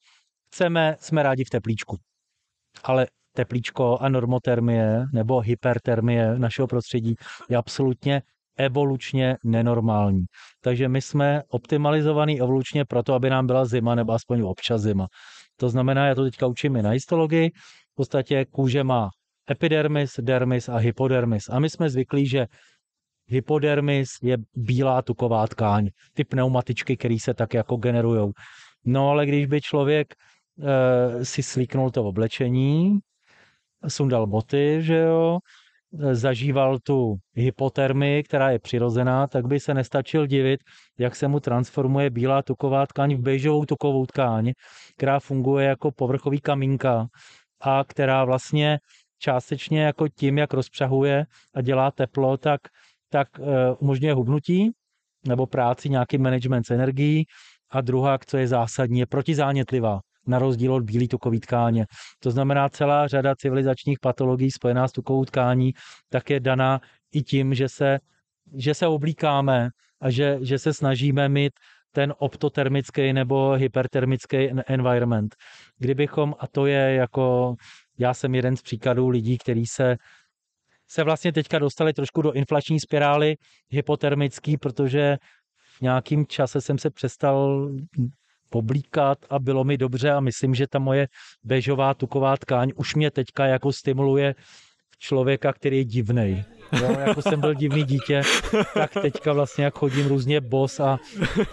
Chceme, 0.53 0.95
jsme 0.99 1.23
rádi 1.23 1.43
v 1.43 1.49
teplíčku. 1.49 1.97
Ale 2.83 3.07
teplíčko 3.33 3.97
a 4.01 4.09
normotermie 4.09 5.05
nebo 5.13 5.39
hypertermie 5.39 6.39
našeho 6.39 6.67
prostředí 6.67 7.15
je 7.49 7.57
absolutně 7.57 8.21
evolučně 8.59 9.37
nenormální. 9.43 10.25
Takže 10.61 10.87
my 10.87 11.01
jsme 11.01 11.41
optimalizovaný 11.49 12.41
evolučně 12.41 12.85
proto, 12.85 13.13
aby 13.13 13.29
nám 13.29 13.47
byla 13.47 13.65
zima 13.65 13.95
nebo 13.95 14.13
aspoň 14.13 14.41
občas 14.41 14.81
zima. 14.81 15.07
To 15.57 15.69
znamená, 15.69 16.07
já 16.07 16.15
to 16.15 16.23
teďka 16.23 16.47
učím 16.47 16.75
i 16.75 16.81
na 16.81 16.89
histologii, 16.89 17.49
v 17.91 17.95
podstatě 17.95 18.45
kůže 18.45 18.83
má 18.83 19.09
epidermis, 19.51 20.19
dermis 20.21 20.69
a 20.69 20.77
hypodermis. 20.77 21.49
A 21.49 21.59
my 21.59 21.69
jsme 21.69 21.89
zvyklí, 21.89 22.27
že 22.27 22.45
hypodermis 23.27 24.09
je 24.21 24.37
bílá 24.55 25.01
tuková 25.01 25.47
tkáň, 25.47 25.89
ty 26.13 26.23
pneumatičky, 26.23 26.97
které 26.97 27.17
se 27.21 27.33
tak 27.33 27.53
jako 27.53 27.75
generují. 27.75 28.31
No 28.85 29.09
ale 29.09 29.25
když 29.25 29.45
by 29.45 29.61
člověk 29.61 30.13
e, 30.13 31.25
si 31.25 31.43
slíknul 31.43 31.91
to 31.91 32.03
oblečení, 32.03 32.99
sundal 33.87 34.27
boty, 34.27 34.77
že 34.81 34.97
jo, 34.97 35.39
zažíval 35.91 36.79
tu 36.79 37.15
hypotermii, 37.33 38.23
která 38.23 38.51
je 38.51 38.59
přirozená, 38.59 39.27
tak 39.27 39.47
by 39.47 39.59
se 39.59 39.73
nestačil 39.73 40.27
divit, 40.27 40.59
jak 40.99 41.15
se 41.15 41.27
mu 41.27 41.39
transformuje 41.39 42.09
bílá 42.09 42.41
tuková 42.41 42.85
tkáň 42.85 43.15
v 43.15 43.21
běžovou 43.21 43.65
tukovou 43.65 44.05
tkáň, 44.05 44.53
která 44.97 45.19
funguje 45.19 45.65
jako 45.65 45.91
povrchový 45.91 46.41
kamínka 46.41 47.07
a 47.61 47.83
která 47.87 48.25
vlastně 48.25 48.79
částečně 49.19 49.83
jako 49.83 50.07
tím, 50.07 50.37
jak 50.37 50.53
rozpřahuje 50.53 51.25
a 51.55 51.61
dělá 51.61 51.91
teplo, 51.91 52.37
tak, 52.37 52.61
tak 53.09 53.27
uh, 53.39 53.45
umožňuje 53.79 54.13
hubnutí 54.13 54.71
nebo 55.27 55.47
práci, 55.47 55.89
nějaký 55.89 56.17
management 56.17 56.63
s 56.63 56.71
energií. 56.71 57.25
A 57.71 57.81
druhá, 57.81 58.17
co 58.25 58.37
je 58.37 58.47
zásadní, 58.47 58.99
je 58.99 59.05
protizánětlivá 59.05 59.99
na 60.29 60.39
rozdíl 60.39 60.73
od 60.73 60.83
bílé 60.83 61.07
tukové 61.07 61.39
tkáně. 61.39 61.85
To 62.19 62.31
znamená, 62.31 62.69
celá 62.69 63.07
řada 63.07 63.35
civilizačních 63.35 63.99
patologií 63.99 64.51
spojená 64.51 64.87
s 64.87 64.91
tukovou 64.91 65.25
tkání 65.25 65.73
tak 66.09 66.29
je 66.29 66.39
daná 66.39 66.81
i 67.11 67.21
tím, 67.21 67.53
že 67.53 67.69
se, 67.69 67.99
že 68.55 68.73
se 68.73 68.87
oblíkáme 68.87 69.69
a 70.01 70.09
že, 70.09 70.37
že 70.41 70.59
se 70.59 70.73
snažíme 70.73 71.29
mít 71.29 71.53
ten 71.91 72.13
optotermický 72.17 73.13
nebo 73.13 73.51
hypertermický 73.51 74.49
environment. 74.67 75.35
Kdybychom, 75.77 76.35
a 76.39 76.47
to 76.47 76.65
je 76.65 76.93
jako, 76.93 77.55
já 77.99 78.13
jsem 78.13 78.35
jeden 78.35 78.57
z 78.57 78.61
příkladů 78.61 79.09
lidí, 79.09 79.37
který 79.37 79.65
se 79.65 79.97
se 80.91 81.03
vlastně 81.03 81.33
teďka 81.33 81.59
dostali 81.59 81.93
trošku 81.93 82.21
do 82.21 82.31
inflační 82.31 82.79
spirály 82.79 83.35
hypotermický, 83.69 84.57
protože 84.57 85.17
v 85.77 85.81
nějakým 85.81 86.25
čase 86.27 86.61
jsem 86.61 86.77
se 86.77 86.89
přestal 86.89 87.69
poblíkat 88.49 89.17
a 89.29 89.39
bylo 89.39 89.63
mi 89.63 89.77
dobře 89.77 90.11
a 90.11 90.19
myslím, 90.19 90.55
že 90.55 90.67
ta 90.67 90.79
moje 90.79 91.07
bežová 91.43 91.93
tuková 91.93 92.37
tkáň 92.37 92.71
už 92.75 92.95
mě 92.95 93.11
teďka 93.11 93.45
jako 93.45 93.73
stimuluje 93.73 94.35
člověka, 94.99 95.53
který 95.53 95.77
je 95.77 95.85
divnej. 95.85 96.43
Jo, 96.81 96.99
jako 96.99 97.21
jsem 97.21 97.41
byl 97.41 97.53
divný 97.53 97.83
dítě, 97.83 98.21
tak 98.73 98.93
teďka 99.01 99.33
vlastně 99.33 99.63
jak 99.63 99.77
chodím 99.77 100.07
různě 100.07 100.41
bos 100.41 100.79
a 100.79 100.97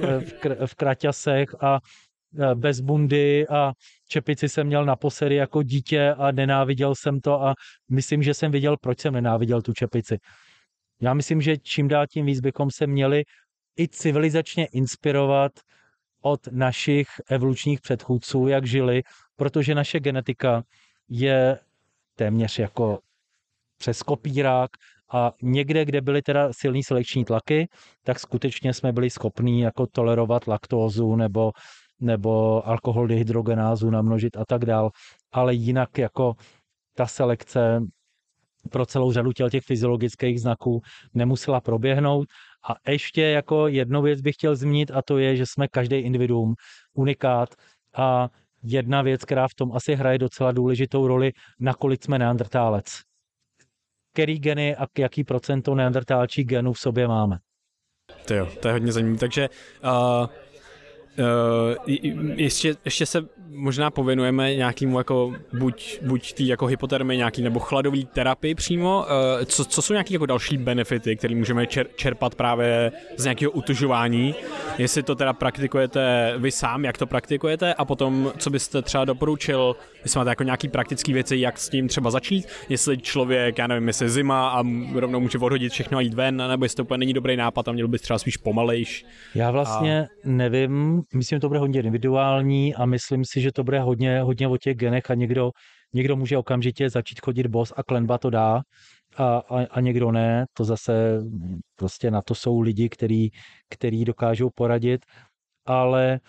e, 0.00 0.20
v, 0.20 0.32
kr- 0.42 0.66
v 0.66 0.74
kraťasech 0.74 1.54
a 1.60 1.78
e, 2.38 2.54
bez 2.54 2.80
bundy 2.80 3.48
a 3.48 3.72
čepici 4.08 4.48
jsem 4.48 4.66
měl 4.66 4.84
naposledy 4.84 5.34
jako 5.34 5.62
dítě 5.62 6.14
a 6.18 6.32
nenáviděl 6.32 6.94
jsem 6.94 7.20
to 7.20 7.42
a 7.42 7.54
myslím, 7.90 8.22
že 8.22 8.34
jsem 8.34 8.52
viděl, 8.52 8.76
proč 8.76 9.00
jsem 9.00 9.14
nenáviděl 9.14 9.62
tu 9.62 9.72
čepici. 9.72 10.18
Já 11.00 11.14
myslím, 11.14 11.40
že 11.40 11.56
čím 11.56 11.88
dál 11.88 12.06
tím 12.06 12.26
víc 12.26 12.40
bychom 12.40 12.70
se 12.70 12.86
měli 12.86 13.24
i 13.78 13.88
civilizačně 13.88 14.66
inspirovat 14.66 15.52
od 16.26 16.40
našich 16.50 17.08
evolučních 17.30 17.80
předchůdců, 17.80 18.48
jak 18.48 18.66
žili, 18.66 19.02
protože 19.36 19.74
naše 19.74 20.00
genetika 20.00 20.62
je 21.08 21.58
téměř 22.14 22.58
jako 22.58 22.98
přes 23.78 24.02
kopírák 24.02 24.70
a 25.12 25.32
někde, 25.42 25.84
kde 25.84 26.00
byly 26.00 26.22
teda 26.22 26.52
silný 26.52 26.82
selekční 26.82 27.24
tlaky, 27.24 27.68
tak 28.02 28.18
skutečně 28.18 28.74
jsme 28.74 28.92
byli 28.92 29.10
schopní 29.10 29.60
jako 29.60 29.86
tolerovat 29.86 30.46
laktózu 30.46 31.16
nebo, 31.16 31.52
nebo 32.00 32.62
alkohol 32.68 33.06
dehydrogenázu 33.06 33.90
namnožit 33.90 34.36
a 34.36 34.44
tak 34.48 34.64
dál, 34.64 34.90
ale 35.32 35.54
jinak 35.54 35.98
jako 35.98 36.34
ta 36.96 37.06
selekce 37.06 37.80
pro 38.70 38.86
celou 38.86 39.12
řadu 39.12 39.32
těch 39.32 39.64
fyziologických 39.64 40.40
znaků 40.40 40.80
nemusela 41.14 41.60
proběhnout 41.60 42.28
a 42.68 42.90
ještě 42.90 43.22
jako 43.22 43.68
jednu 43.68 44.02
věc 44.02 44.20
bych 44.20 44.34
chtěl 44.34 44.56
zmínit 44.56 44.90
a 44.90 45.02
to 45.02 45.18
je, 45.18 45.36
že 45.36 45.46
jsme 45.46 45.68
každý 45.68 45.96
individuum, 45.96 46.54
unikát 46.94 47.54
a 47.96 48.28
jedna 48.62 49.02
věc, 49.02 49.24
která 49.24 49.48
v 49.48 49.54
tom 49.54 49.72
asi 49.72 49.94
hraje 49.94 50.18
docela 50.18 50.52
důležitou 50.52 51.06
roli, 51.06 51.32
nakolik 51.60 52.04
jsme 52.04 52.18
neandrtálec. 52.18 52.86
Který 54.12 54.38
geny 54.38 54.76
a 54.76 54.86
jaký 54.98 55.24
procento 55.24 55.74
neandrtálčí 55.74 56.44
genů 56.44 56.72
v 56.72 56.78
sobě 56.78 57.08
máme. 57.08 57.38
To 58.26 58.34
jo, 58.34 58.48
to 58.60 58.68
je 58.68 58.72
hodně 58.72 58.92
zajímavé. 58.92 59.18
Takže 59.18 59.48
uh, 59.84 60.26
Uh, 61.18 61.94
ještě, 62.36 62.74
ještě 62.84 63.06
se 63.06 63.24
možná 63.48 63.90
pověnujeme 63.90 64.54
nějakému 64.54 64.98
jako 64.98 65.34
buď, 65.58 65.98
buď 66.02 66.32
tý 66.32 66.46
jako 66.46 66.66
hypotermii 66.66 67.16
nějaký 67.16 67.42
nebo 67.42 67.58
chladový 67.58 68.04
terapii 68.04 68.54
přímo. 68.54 69.06
Uh, 69.38 69.44
co, 69.44 69.64
co 69.64 69.82
jsou 69.82 69.92
nějaké 69.92 70.14
jako 70.14 70.26
další 70.26 70.58
benefity, 70.58 71.16
které 71.16 71.34
můžeme 71.34 71.66
čer, 71.66 71.86
čerpat 71.96 72.34
právě 72.34 72.92
z 73.16 73.24
nějakého 73.24 73.52
utužování? 73.52 74.34
Jestli 74.78 75.02
to 75.02 75.14
teda 75.14 75.32
praktikujete 75.32 76.34
vy 76.38 76.50
sám, 76.50 76.84
jak 76.84 76.98
to 76.98 77.06
praktikujete 77.06 77.74
a 77.74 77.84
potom, 77.84 78.32
co 78.38 78.50
byste 78.50 78.82
třeba 78.82 79.04
doporučil, 79.04 79.76
jestli 80.06 80.18
máte 80.18 80.30
jako 80.30 80.42
nějaký 80.42 80.68
praktické 80.68 81.12
věci, 81.12 81.36
jak 81.36 81.58
s 81.58 81.68
tím 81.68 81.88
třeba 81.88 82.10
začít, 82.10 82.46
jestli 82.68 82.98
člověk, 82.98 83.58
já 83.58 83.66
nevím, 83.66 83.88
jestli 83.88 84.08
zima 84.08 84.48
a 84.48 84.62
rovnou 84.94 85.20
může 85.20 85.38
odhodit 85.38 85.72
všechno 85.72 85.98
a 85.98 86.00
jít 86.00 86.14
ven, 86.14 86.36
nebo 86.36 86.64
jestli 86.64 86.76
to 86.76 86.82
úplně 86.82 86.98
není 86.98 87.12
dobrý 87.12 87.36
nápad 87.36 87.68
a 87.68 87.72
měl 87.72 87.88
bys 87.88 88.02
třeba 88.02 88.18
spíš 88.18 88.36
pomalejš. 88.36 89.04
Já 89.34 89.50
vlastně 89.50 90.02
a... 90.02 90.06
nevím, 90.24 91.02
myslím, 91.14 91.36
že 91.36 91.40
to 91.40 91.48
bude 91.48 91.60
hodně 91.60 91.80
individuální 91.80 92.74
a 92.74 92.86
myslím 92.86 93.24
si, 93.24 93.40
že 93.40 93.52
to 93.52 93.64
bude 93.64 93.80
hodně, 93.80 94.20
hodně 94.20 94.48
o 94.48 94.56
těch 94.56 94.76
genech 94.76 95.10
a 95.10 95.14
někdo, 95.14 95.50
někdo 95.94 96.16
může 96.16 96.38
okamžitě 96.38 96.90
začít 96.90 97.20
chodit 97.20 97.46
bos 97.46 97.72
a 97.76 97.82
klenba 97.82 98.18
to 98.18 98.30
dá 98.30 98.60
a, 99.16 99.36
a, 99.38 99.66
a 99.70 99.80
někdo 99.80 100.12
ne. 100.12 100.44
To 100.56 100.64
zase 100.64 101.18
prostě 101.76 102.10
na 102.10 102.22
to 102.22 102.34
jsou 102.34 102.60
lidi, 102.60 102.88
který, 102.88 103.28
který 103.70 104.04
dokážou 104.04 104.50
poradit, 104.54 105.00
ale 105.66 106.20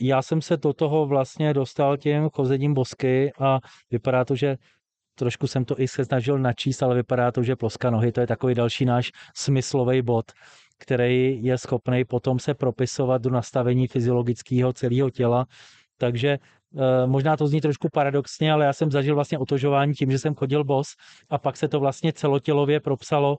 já 0.00 0.22
jsem 0.22 0.42
se 0.42 0.56
do 0.56 0.72
toho 0.72 1.06
vlastně 1.06 1.54
dostal 1.54 1.96
tím 1.96 2.30
chozením 2.30 2.74
bosky 2.74 3.32
a 3.40 3.60
vypadá 3.90 4.24
to, 4.24 4.36
že 4.36 4.56
trošku 5.14 5.46
jsem 5.46 5.64
to 5.64 5.80
i 5.80 5.88
se 5.88 6.04
snažil 6.04 6.38
načíst, 6.38 6.82
ale 6.82 6.94
vypadá 6.94 7.32
to, 7.32 7.42
že 7.42 7.56
ploska 7.56 7.90
nohy, 7.90 8.12
to 8.12 8.20
je 8.20 8.26
takový 8.26 8.54
další 8.54 8.84
náš 8.84 9.12
smyslový 9.34 10.02
bod 10.02 10.32
který 10.78 11.44
je 11.44 11.58
schopný 11.58 12.04
potom 12.04 12.38
se 12.38 12.54
propisovat 12.54 13.22
do 13.22 13.30
nastavení 13.30 13.86
fyziologického 13.86 14.72
celého 14.72 15.10
těla. 15.10 15.46
Takže 15.98 16.38
eh, 16.38 17.06
možná 17.06 17.36
to 17.36 17.46
zní 17.46 17.60
trošku 17.60 17.88
paradoxně, 17.92 18.52
ale 18.52 18.64
já 18.64 18.72
jsem 18.72 18.90
zažil 18.90 19.14
vlastně 19.14 19.38
otožování 19.38 19.94
tím, 19.94 20.10
že 20.10 20.18
jsem 20.18 20.34
chodil 20.34 20.64
bos 20.64 20.94
a 21.30 21.38
pak 21.38 21.56
se 21.56 21.68
to 21.68 21.80
vlastně 21.80 22.12
celotělově 22.12 22.80
propsalo 22.80 23.36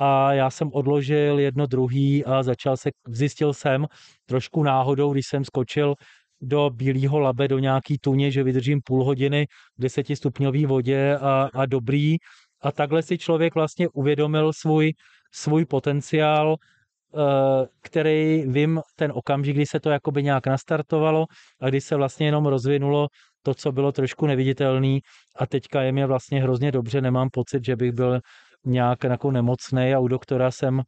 a 0.00 0.32
já 0.32 0.50
jsem 0.50 0.70
odložil 0.72 1.38
jedno 1.38 1.66
druhý 1.66 2.24
a 2.24 2.42
začal 2.42 2.76
se, 2.76 2.90
zjistil 3.08 3.54
jsem 3.54 3.86
trošku 4.26 4.62
náhodou, 4.62 5.12
když 5.12 5.26
jsem 5.26 5.44
skočil 5.44 5.94
do 6.40 6.70
bílého 6.70 7.20
labe, 7.20 7.48
do 7.48 7.58
nějaký 7.58 7.98
tuně, 7.98 8.30
že 8.30 8.42
vydržím 8.42 8.80
půl 8.84 9.04
hodiny 9.04 9.46
v 9.78 9.82
desetistupňové 9.82 10.66
vodě 10.66 11.18
a, 11.20 11.48
a 11.54 11.66
dobrý. 11.66 12.16
A 12.62 12.72
takhle 12.72 13.02
si 13.02 13.18
člověk 13.18 13.54
vlastně 13.54 13.88
uvědomil 13.88 14.52
svůj 14.52 14.92
svůj 15.34 15.64
potenciál, 15.64 16.56
eh, 16.56 17.66
který 17.82 18.44
vím 18.46 18.80
ten 18.96 19.12
okamžik, 19.14 19.56
kdy 19.56 19.66
se 19.66 19.80
to 19.80 19.90
jakoby 19.90 20.22
nějak 20.22 20.46
nastartovalo 20.46 21.26
a 21.60 21.68
kdy 21.68 21.80
se 21.80 21.96
vlastně 21.96 22.26
jenom 22.26 22.46
rozvinulo 22.46 23.08
to, 23.42 23.54
co 23.54 23.72
bylo 23.72 23.92
trošku 23.92 24.26
neviditelný 24.26 25.00
a 25.36 25.46
teďka 25.46 25.82
je 25.82 25.92
mi 25.92 26.06
vlastně 26.06 26.42
hrozně 26.42 26.72
dobře, 26.72 27.00
nemám 27.00 27.28
pocit, 27.32 27.64
že 27.64 27.76
bych 27.76 27.92
byl 27.92 28.20
nějak 28.64 29.04
jako 29.04 29.30
nemocný 29.30 29.94
a 29.94 29.98
u 29.98 30.08
doktora 30.08 30.50
jsem 30.50 30.82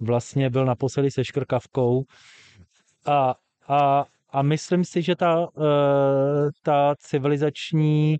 vlastně 0.00 0.50
byl 0.50 0.64
naposledy 0.64 1.10
se 1.10 1.24
škrkavkou. 1.24 2.02
A, 3.06 3.34
a, 3.68 4.04
a 4.30 4.42
myslím 4.42 4.84
si, 4.84 5.02
že 5.02 5.16
ta, 5.16 5.46
eh, 5.58 6.50
ta 6.62 6.94
civilizační 6.98 8.16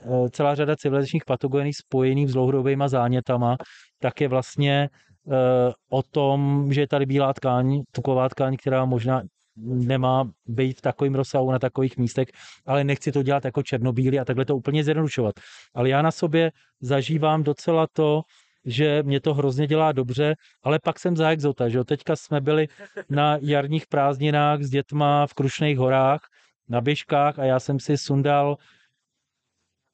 eh, 0.00 0.30
celá 0.30 0.54
řada 0.54 0.76
civilizačních 0.76 1.24
patogenů 1.24 1.70
spojených 1.72 2.28
s 2.28 2.32
dlouhodobýma 2.32 2.88
zánětama 2.88 3.56
tak 3.98 4.20
je 4.20 4.28
vlastně 4.28 4.88
eh, 5.32 5.72
o 5.88 6.02
tom, 6.02 6.68
že 6.72 6.80
je 6.80 6.88
tady 6.88 7.06
bílá 7.06 7.32
tkáň, 7.32 7.82
tuková 7.92 8.28
tkáň, 8.28 8.56
která 8.56 8.84
možná 8.84 9.22
nemá 9.64 10.30
být 10.46 10.78
v 10.78 10.80
takovém 10.80 11.14
rozsahu 11.14 11.50
na 11.50 11.58
takových 11.58 11.96
místech, 11.96 12.28
ale 12.66 12.84
nechci 12.84 13.12
to 13.12 13.22
dělat 13.22 13.44
jako 13.44 13.62
černobílý 13.62 14.18
a 14.18 14.24
takhle 14.24 14.44
to 14.44 14.56
úplně 14.56 14.84
zjednodušovat. 14.84 15.34
Ale 15.74 15.88
já 15.88 16.02
na 16.02 16.10
sobě 16.10 16.52
zažívám 16.80 17.42
docela 17.42 17.86
to, 17.92 18.22
že 18.64 19.02
mě 19.02 19.20
to 19.20 19.34
hrozně 19.34 19.66
dělá 19.66 19.92
dobře, 19.92 20.34
ale 20.62 20.78
pak 20.84 20.98
jsem 20.98 21.16
za 21.16 21.30
exota, 21.30 21.68
že 21.68 21.78
jo? 21.78 21.84
Teďka 21.84 22.16
jsme 22.16 22.40
byli 22.40 22.68
na 23.08 23.38
jarních 23.40 23.86
prázdninách 23.86 24.62
s 24.62 24.70
dětma 24.70 25.26
v 25.26 25.34
Krušných 25.34 25.78
horách, 25.78 26.20
na 26.68 26.80
běžkách 26.80 27.38
a 27.38 27.44
já 27.44 27.60
jsem 27.60 27.80
si 27.80 27.98
sundal 27.98 28.56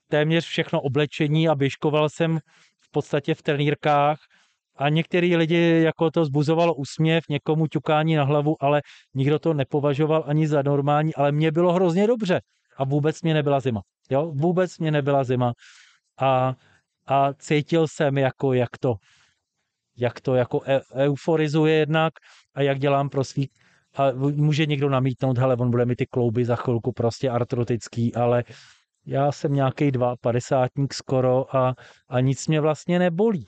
téměř 0.09 0.45
všechno 0.45 0.81
oblečení 0.81 1.49
a 1.49 1.55
běžkoval 1.55 2.09
jsem 2.09 2.39
podstatě 2.95 3.35
v 3.35 3.43
trenýrkách 3.43 4.19
a 4.77 4.89
některý 4.89 5.37
lidi 5.37 5.83
jako 5.85 6.11
to 6.11 6.25
zbuzovalo 6.25 6.75
úsměv, 6.75 7.25
někomu 7.29 7.67
ťukání 7.67 8.15
na 8.15 8.25
hlavu, 8.25 8.57
ale 8.61 8.83
nikdo 9.15 9.39
to 9.39 9.55
nepovažoval 9.55 10.25
ani 10.27 10.49
za 10.49 10.63
normální, 10.63 11.15
ale 11.15 11.33
mně 11.33 11.53
bylo 11.53 11.73
hrozně 11.73 12.07
dobře 12.07 12.41
a 12.77 12.85
vůbec 12.85 13.23
mě 13.23 13.35
nebyla 13.35 13.61
zima. 13.61 13.81
Jo? 14.11 14.33
Vůbec 14.35 14.79
mě 14.79 14.91
nebyla 14.91 15.25
zima 15.25 15.53
a, 16.21 16.55
a 17.07 17.33
cítil 17.33 17.89
jsem, 17.89 18.19
jako, 18.19 18.53
jak 18.53 18.79
to, 18.81 18.95
jak 19.97 20.21
to 20.21 20.35
jako 20.35 20.61
e, 20.67 20.81
euforizuje 20.95 21.75
jednak 21.75 22.13
a 22.55 22.63
jak 22.63 22.79
dělám 22.79 23.09
pro 23.09 23.25
svý 23.25 23.51
a 23.97 24.13
může 24.35 24.67
někdo 24.67 24.89
namítnout, 24.89 25.39
hele, 25.39 25.57
on 25.57 25.71
bude 25.71 25.85
mi 25.85 25.97
ty 25.97 26.07
klouby 26.07 26.45
za 26.45 26.57
chvilku 26.57 26.93
prostě 26.93 27.31
artrotický, 27.31 28.15
ale 28.15 28.45
já 29.07 29.33
jsem 29.33 29.53
nějaký 29.53 29.91
dva 29.91 30.15
padesátník 30.21 30.95
skoro 30.95 31.57
a, 31.57 31.75
a 32.09 32.21
nic 32.21 32.47
mě 32.47 32.61
vlastně 32.61 32.99
nebolí. 32.99 33.47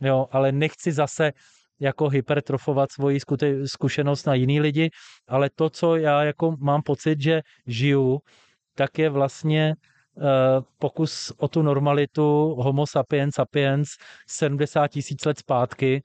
Jo, 0.00 0.26
ale 0.30 0.52
nechci 0.52 0.92
zase 0.92 1.32
jako 1.80 2.08
hypertrofovat 2.08 2.92
svoji 2.92 3.20
zkušenost 3.66 4.26
na 4.26 4.34
jiný 4.34 4.60
lidi, 4.60 4.90
ale 5.28 5.50
to, 5.54 5.70
co 5.70 5.96
já 5.96 6.24
jako 6.24 6.56
mám 6.60 6.82
pocit, 6.82 7.20
že 7.20 7.42
žiju, 7.66 8.20
tak 8.74 8.98
je 8.98 9.10
vlastně 9.10 9.74
uh, 10.14 10.24
pokus 10.78 11.32
o 11.36 11.48
tu 11.48 11.62
normalitu 11.62 12.54
homo 12.58 12.86
sapiens 12.86 13.34
sapiens 13.34 13.88
70 14.28 14.88
tisíc 14.88 15.24
let 15.24 15.38
zpátky 15.38 16.02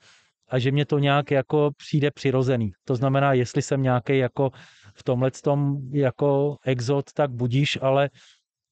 a 0.48 0.60
že 0.60 0.72
mě 0.72 0.86
to 0.86 1.00
nějak 1.00 1.32
jako 1.32 1.72
přijde 1.78 2.12
přirozený. 2.12 2.72
To 2.84 2.96
znamená, 2.96 3.34
jestli 3.34 3.62
jsem 3.62 3.82
nějaký 3.82 4.18
jako 4.18 4.52
v 4.94 5.04
tomhle 5.04 5.32
tom 5.32 5.78
jako 5.92 6.58
exot, 6.64 7.14
tak 7.14 7.32
budíš, 7.32 7.80
ale 7.82 8.10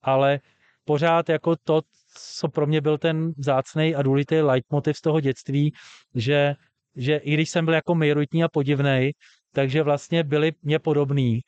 ale 0.01 0.39
pořád 0.85 1.29
jako 1.29 1.55
to, 1.63 1.81
co 2.13 2.49
pro 2.49 2.67
mě 2.67 2.81
byl 2.81 2.97
ten 2.97 3.33
vzácný 3.37 3.95
a 3.95 4.01
důležitý 4.01 4.35
leitmotiv 4.35 4.97
z 4.97 5.01
toho 5.01 5.19
dětství, 5.19 5.73
že, 6.15 6.55
že 6.95 7.15
i 7.17 7.33
když 7.33 7.49
jsem 7.49 7.65
byl 7.65 7.73
jako 7.73 7.95
mejoritní 7.95 8.43
a 8.43 8.49
podivný, 8.49 9.11
takže 9.51 9.83
vlastně 9.83 10.23
byli 10.23 10.51
mě 10.61 10.79
podobný 10.79 11.41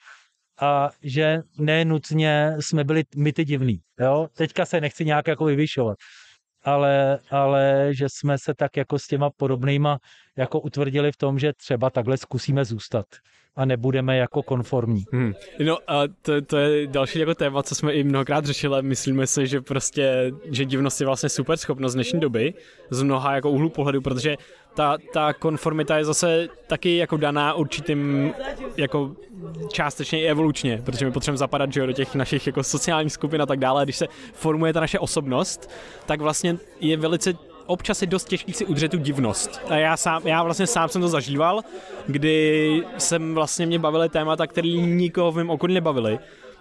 a 0.62 0.90
že 1.02 1.42
nenutně 1.58 2.56
jsme 2.60 2.84
byli 2.84 3.04
my 3.16 3.34
ty 3.34 3.46
divný. 3.46 3.80
Jo? 4.00 4.28
Teďka 4.38 4.66
se 4.66 4.82
nechci 4.82 5.06
nějak 5.06 5.28
jako 5.28 5.46
vyvyšovat, 5.46 5.98
ale, 6.64 7.20
ale 7.30 7.90
že 7.92 8.10
jsme 8.10 8.38
se 8.38 8.54
tak 8.54 8.78
jako 8.78 9.00
s 9.00 9.08
těma 9.08 9.30
podobnýma 9.30 10.00
jako 10.38 10.60
utvrdili 10.60 11.12
v 11.12 11.18
tom, 11.18 11.40
že 11.40 11.54
třeba 11.54 11.90
takhle 11.90 12.18
zkusíme 12.18 12.66
zůstat 12.66 13.06
a 13.56 13.66
nebudeme 13.66 14.18
jako 14.18 14.44
konformní. 14.44 15.06
Hmm. 15.12 15.34
No 15.66 15.78
a 15.88 16.02
to, 16.22 16.42
to 16.42 16.58
je 16.58 16.88
další 16.88 17.20
jako 17.20 17.36
téma, 17.36 17.64
co 17.64 17.76
jsme 17.76 17.94
i 17.94 18.04
mnohokrát 18.04 18.46
řešili. 18.46 18.82
Myslíme 18.82 19.28
si, 19.28 19.48
že 19.48 19.62
prostě, 19.62 20.32
že 20.52 20.66
divnost 20.66 21.02
je 21.02 21.06
vlastně 21.08 21.30
super 21.30 21.58
schopnost 21.58 21.94
dnešní 21.94 22.20
doby 22.20 22.54
z 22.90 23.02
mnoha 23.04 23.36
jako 23.36 23.50
úhlu 23.50 23.70
pohledu, 23.70 24.02
protože 24.02 24.38
ta, 24.74 24.98
ta 25.14 25.34
konformita 25.34 25.98
je 25.98 26.06
zase 26.06 26.48
taky 26.68 26.98
jako 26.98 27.18
daná 27.18 27.54
určitým 27.54 28.34
jako 28.78 29.16
částečně 29.72 30.22
i 30.22 30.26
evolučně, 30.26 30.82
protože 30.86 31.06
my 31.06 31.12
potřebujeme 31.12 31.38
zapadat 31.38 31.74
že 31.74 31.80
jo, 31.80 31.86
do 31.86 31.94
těch 31.94 32.16
našich 32.16 32.48
jako 32.48 32.64
sociálních 32.64 33.14
skupin 33.14 33.42
a 33.42 33.46
tak 33.46 33.60
dále. 33.60 33.84
Když 33.84 33.98
se 33.98 34.08
formuje 34.34 34.74
ta 34.74 34.80
naše 34.80 35.00
osobnost, 35.00 35.70
tak 36.06 36.22
vlastně 36.22 36.58
je 36.80 36.98
velice 36.98 37.34
občas 37.66 38.02
je 38.02 38.08
dost 38.08 38.28
těžký 38.28 38.54
si 38.54 38.66
udržet 38.66 38.92
tu 38.92 38.98
divnost. 38.98 39.62
A 39.70 39.76
já, 39.76 39.98
sám, 39.98 40.28
já 40.28 40.44
vlastně 40.44 40.68
sám 40.68 40.90
jsem 40.90 41.02
to 41.02 41.08
zažíval, 41.08 41.62
kdy 42.08 42.84
jsem 42.98 43.34
vlastně 43.34 43.66
mě 43.66 43.80
bavily 43.80 44.10
témata, 44.10 44.48
které 44.48 44.70
nikoho 44.70 45.32
v 45.32 45.36
mém 45.36 45.50
okolí 45.50 45.74
nebavily. 45.74 46.20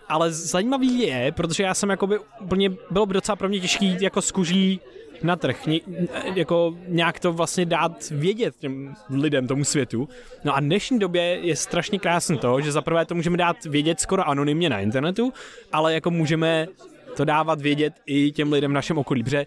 Ale 0.09 0.33
zajímavý 0.33 0.99
je, 0.99 1.33
protože 1.33 1.63
já 1.63 1.75
jsem 1.75 1.91
jakoby 1.91 2.19
úplně, 2.41 2.71
bylo 2.91 3.07
by 3.07 3.15
docela 3.15 3.37
pro 3.37 3.49
mě 3.49 3.61
těžký 3.61 3.97
jako 4.01 4.23
skuží 4.23 4.81
na 5.23 5.37
trh, 5.37 5.67
ně, 5.67 5.81
jako 6.35 6.75
nějak 6.89 7.21
to 7.21 7.33
vlastně 7.33 7.67
dát 7.67 8.11
vědět 8.11 8.55
těm 8.59 8.95
lidem, 9.11 9.47
tomu 9.47 9.65
světu. 9.65 10.09
No 10.45 10.57
a 10.57 10.61
v 10.61 10.63
dnešní 10.63 10.99
době 10.99 11.23
je 11.23 11.57
strašně 11.57 11.99
krásné 11.99 12.37
to, 12.37 12.61
že 12.61 12.73
zaprvé 12.73 13.05
to 13.05 13.15
můžeme 13.15 13.37
dát 13.37 13.65
vědět 13.65 14.01
skoro 14.01 14.29
anonymně 14.29 14.69
na 14.69 14.81
internetu, 14.81 15.33
ale 15.73 15.95
jako 15.95 16.11
můžeme 16.11 16.67
to 17.17 17.25
dávat 17.25 17.61
vědět 17.61 17.95
i 18.07 18.33
těm 18.33 18.53
lidem 18.53 18.71
v 18.71 18.75
našem 18.75 18.99
okolí, 18.99 19.23
protože 19.25 19.47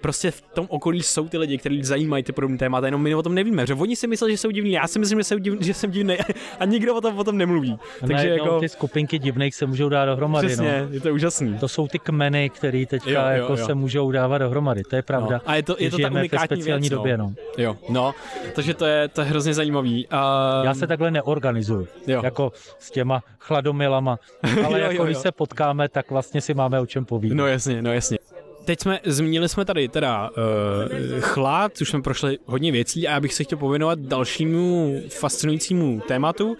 prostě 0.00 0.30
v 0.30 0.40
tom 0.40 0.66
okolí 0.70 1.02
jsou 1.02 1.28
ty 1.28 1.38
lidi, 1.38 1.58
kteří 1.58 1.84
zajímají 1.84 2.24
ty 2.24 2.32
podobné 2.32 2.58
témata, 2.58 2.86
jenom 2.86 3.02
my 3.02 3.14
o 3.14 3.22
tom 3.22 3.34
nevíme, 3.34 3.66
že 3.66 3.74
oni 3.74 3.96
si 3.96 4.06
myslí, 4.06 4.30
že 4.30 4.38
jsou 4.38 4.50
divní, 4.50 4.72
já 4.72 4.86
si 4.86 4.98
myslím, 4.98 5.18
že, 5.18 5.24
jsou 5.24 5.38
divný, 5.38 5.66
že 5.66 5.74
jsem 5.74 5.90
divný 5.90 6.16
a 6.60 6.64
nikdo 6.64 6.94
o 6.94 7.00
tom, 7.00 7.18
o 7.18 7.24
tom 7.24 7.38
nemluví. 7.38 7.78
A 8.02 8.06
Takže 8.06 8.28
jako... 8.28 8.60
ty 8.60 8.68
skupinky 8.68 9.18
divných 9.18 9.54
se 9.54 9.66
můžou 9.66 9.88
dát 9.88 10.04
dohromady. 10.04 10.46
Přesně, 10.46 10.86
no. 10.88 10.94
je 10.94 11.00
to 11.00 11.14
úžasný. 11.14 11.58
To 11.58 11.68
jsou 11.68 11.88
ty 11.88 11.98
kmeny, 11.98 12.50
které 12.50 12.86
teďka 12.86 13.10
jo, 13.10 13.20
jo, 13.20 13.42
jako 13.42 13.52
jo. 13.52 13.66
se 13.66 13.74
můžou 13.74 14.10
dávat 14.10 14.38
dohromady, 14.38 14.82
to 14.82 14.96
je 14.96 15.02
pravda. 15.02 15.36
No. 15.36 15.50
A 15.50 15.54
je 15.54 15.62
to, 15.62 15.76
je 15.78 15.90
to 15.90 15.98
ta 15.98 16.10
unikátní 16.10 16.46
speciální 16.46 16.88
věc, 16.88 16.92
no. 16.92 16.98
době, 16.98 17.18
no. 17.18 17.34
Jo, 17.58 17.76
no, 17.88 18.14
takže 18.54 18.74
to 18.74 18.86
je, 18.86 19.08
to 19.08 19.20
je 19.20 19.26
hrozně 19.26 19.54
zajímavý. 19.54 20.06
Um... 20.06 20.64
Já 20.64 20.74
se 20.74 20.86
takhle 20.86 21.10
neorganizuju, 21.10 21.88
jo. 22.06 22.20
jako 22.24 22.52
s 22.78 22.90
těma 22.90 23.22
chladomilama, 23.38 24.18
ale 24.64 24.80
jo, 24.80 24.84
jako 24.84 24.94
jo, 24.94 24.98
jo. 24.98 25.04
když 25.04 25.18
se 25.18 25.32
potkáme, 25.32 25.88
tak 25.88 26.10
vlastně 26.10 26.40
si 26.40 26.54
máme 26.54 26.80
o 26.80 26.86
čem 26.86 27.04
povídat. 27.04 27.36
No 27.36 27.46
jasně, 27.46 27.82
no 27.82 27.92
jasně 27.92 28.18
teď 28.66 28.80
jsme, 28.80 29.00
zmínili 29.04 29.48
jsme 29.48 29.64
tady 29.64 29.88
teda 29.88 30.30
uh, 30.30 31.20
chlad, 31.20 31.80
už 31.80 31.88
jsme 31.88 32.02
prošli 32.02 32.38
hodně 32.44 32.72
věcí 32.72 33.08
a 33.08 33.10
já 33.10 33.20
bych 33.20 33.34
se 33.34 33.44
chtěl 33.44 33.58
pověnovat 33.58 33.98
dalšímu 33.98 35.00
fascinujícímu 35.08 36.00
tématu 36.08 36.56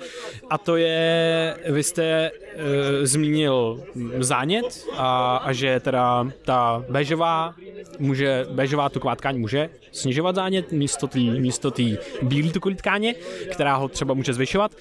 a 0.50 0.58
to 0.58 0.76
je, 0.76 1.56
vy 1.68 1.82
jste 1.82 2.30
uh, 2.30 2.60
zmínil 3.02 3.82
zánět 4.18 4.86
a, 4.96 5.36
a 5.36 5.52
že 5.52 5.80
teda 5.80 6.30
ta 6.44 6.84
béžová 6.88 7.54
může, 7.98 8.46
béžová 8.50 8.88
tuková 8.88 9.16
tkáň 9.16 9.38
může 9.38 9.70
snižovat 9.92 10.34
zánět 10.34 10.72
místo 10.72 11.06
té 11.06 11.18
místo 11.18 11.70
tý 11.70 11.96
bílé 12.22 12.52
tukové 12.52 12.74
tkáně, 12.74 13.14
která 13.52 13.76
ho 13.76 13.88
třeba 13.88 14.14
může 14.14 14.32
zvyšovat. 14.32 14.72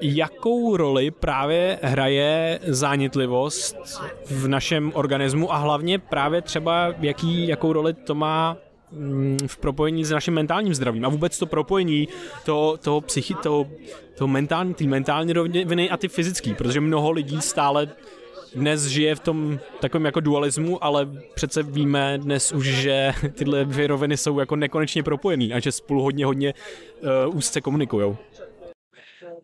Jakou 0.00 0.76
roli 0.76 1.10
právě 1.10 1.78
hraje 1.82 2.60
zánětlivost 2.62 3.76
v 4.26 4.48
našem 4.48 4.92
organismu 4.94 5.52
a 5.52 5.56
hlavně 5.56 5.98
právě 5.98 6.42
třeba 6.42 6.94
jaký, 7.00 7.48
jakou 7.48 7.72
roli 7.72 7.94
to 7.94 8.14
má 8.14 8.56
mm, 8.92 9.38
v 9.46 9.58
propojení 9.58 10.04
s 10.04 10.10
naším 10.10 10.34
mentálním 10.34 10.74
zdravím 10.74 11.04
a 11.04 11.08
vůbec 11.08 11.38
to 11.38 11.46
propojení 11.46 12.08
toho, 12.44 12.76
toho 12.76 13.00
psychi, 13.00 13.34
toho, 13.34 13.66
toho 14.14 14.28
mentální, 14.28 14.74
ty 14.74 14.86
mentální 14.86 15.32
roviny 15.32 15.90
a 15.90 15.96
ty 15.96 16.08
fyzický, 16.08 16.54
protože 16.54 16.80
mnoho 16.80 17.10
lidí 17.10 17.40
stále 17.40 17.88
dnes 18.54 18.86
žije 18.86 19.14
v 19.14 19.20
tom 19.20 19.58
takovém 19.80 20.04
jako 20.04 20.20
dualismu, 20.20 20.84
ale 20.84 21.08
přece 21.34 21.62
víme 21.62 22.18
dnes 22.18 22.52
už, 22.52 22.66
že 22.66 23.12
tyhle 23.32 23.64
dvě 23.64 23.86
roviny 23.86 24.16
jsou 24.16 24.38
jako 24.38 24.56
nekonečně 24.56 25.02
propojený 25.02 25.54
a 25.54 25.60
že 25.60 25.72
spolu 25.72 26.02
hodně, 26.02 26.26
hodně 26.26 26.54
uh, 27.26 27.36
úzce 27.36 27.60
komunikujou. 27.60 28.16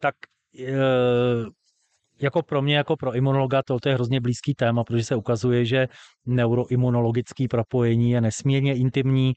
Tak 0.01 0.15
uh, 0.61 1.49
jako 2.21 2.43
pro 2.43 2.63
mě, 2.63 2.77
jako 2.77 2.97
pro 2.97 3.15
imunologa, 3.15 3.63
to, 3.63 3.81
to 3.81 3.89
je 3.89 3.95
hrozně 3.95 4.21
blízký 4.21 4.55
téma, 4.55 4.85
protože 4.85 5.05
se 5.05 5.17
ukazuje, 5.17 5.65
že 5.65 5.89
neuroimunologické 6.27 7.49
propojení 7.51 8.11
je 8.11 8.21
nesmírně 8.21 8.75
intimní 8.75 9.35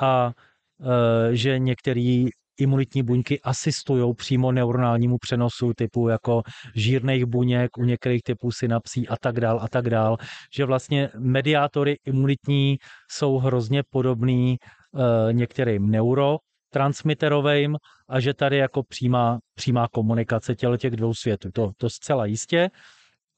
a 0.00 0.32
uh, 0.78 0.86
že 1.30 1.58
některý 1.58 2.26
imunitní 2.60 3.02
buňky 3.02 3.40
asistují 3.40 4.14
přímo 4.14 4.52
neuronálnímu 4.52 5.18
přenosu 5.18 5.72
typu 5.76 6.08
jako 6.08 6.42
žírných 6.74 7.24
buněk, 7.24 7.78
u 7.78 7.84
některých 7.84 8.22
typů 8.22 8.52
synapsí 8.52 9.08
a 9.08 9.16
tak 9.16 9.40
dál 9.40 9.60
a 9.62 9.68
tak 9.68 9.90
dál, 9.90 10.16
že 10.56 10.64
vlastně 10.64 11.08
mediátory 11.18 11.96
imunitní 12.06 12.78
jsou 13.10 13.38
hrozně 13.38 13.82
podobný 13.90 14.56
e, 14.56 15.32
některým 15.32 15.90
neuro, 15.90 16.36
transmiterovým 16.70 17.76
a 18.08 18.20
že 18.20 18.34
tady 18.34 18.56
jako 18.56 18.82
přímá, 18.82 19.38
přímá 19.54 19.88
komunikace 19.88 20.54
těle 20.54 20.78
těch 20.78 20.96
dvou 20.96 21.14
světů. 21.14 21.50
To, 21.52 21.70
to 21.76 21.90
zcela 21.90 22.26
jistě. 22.26 22.70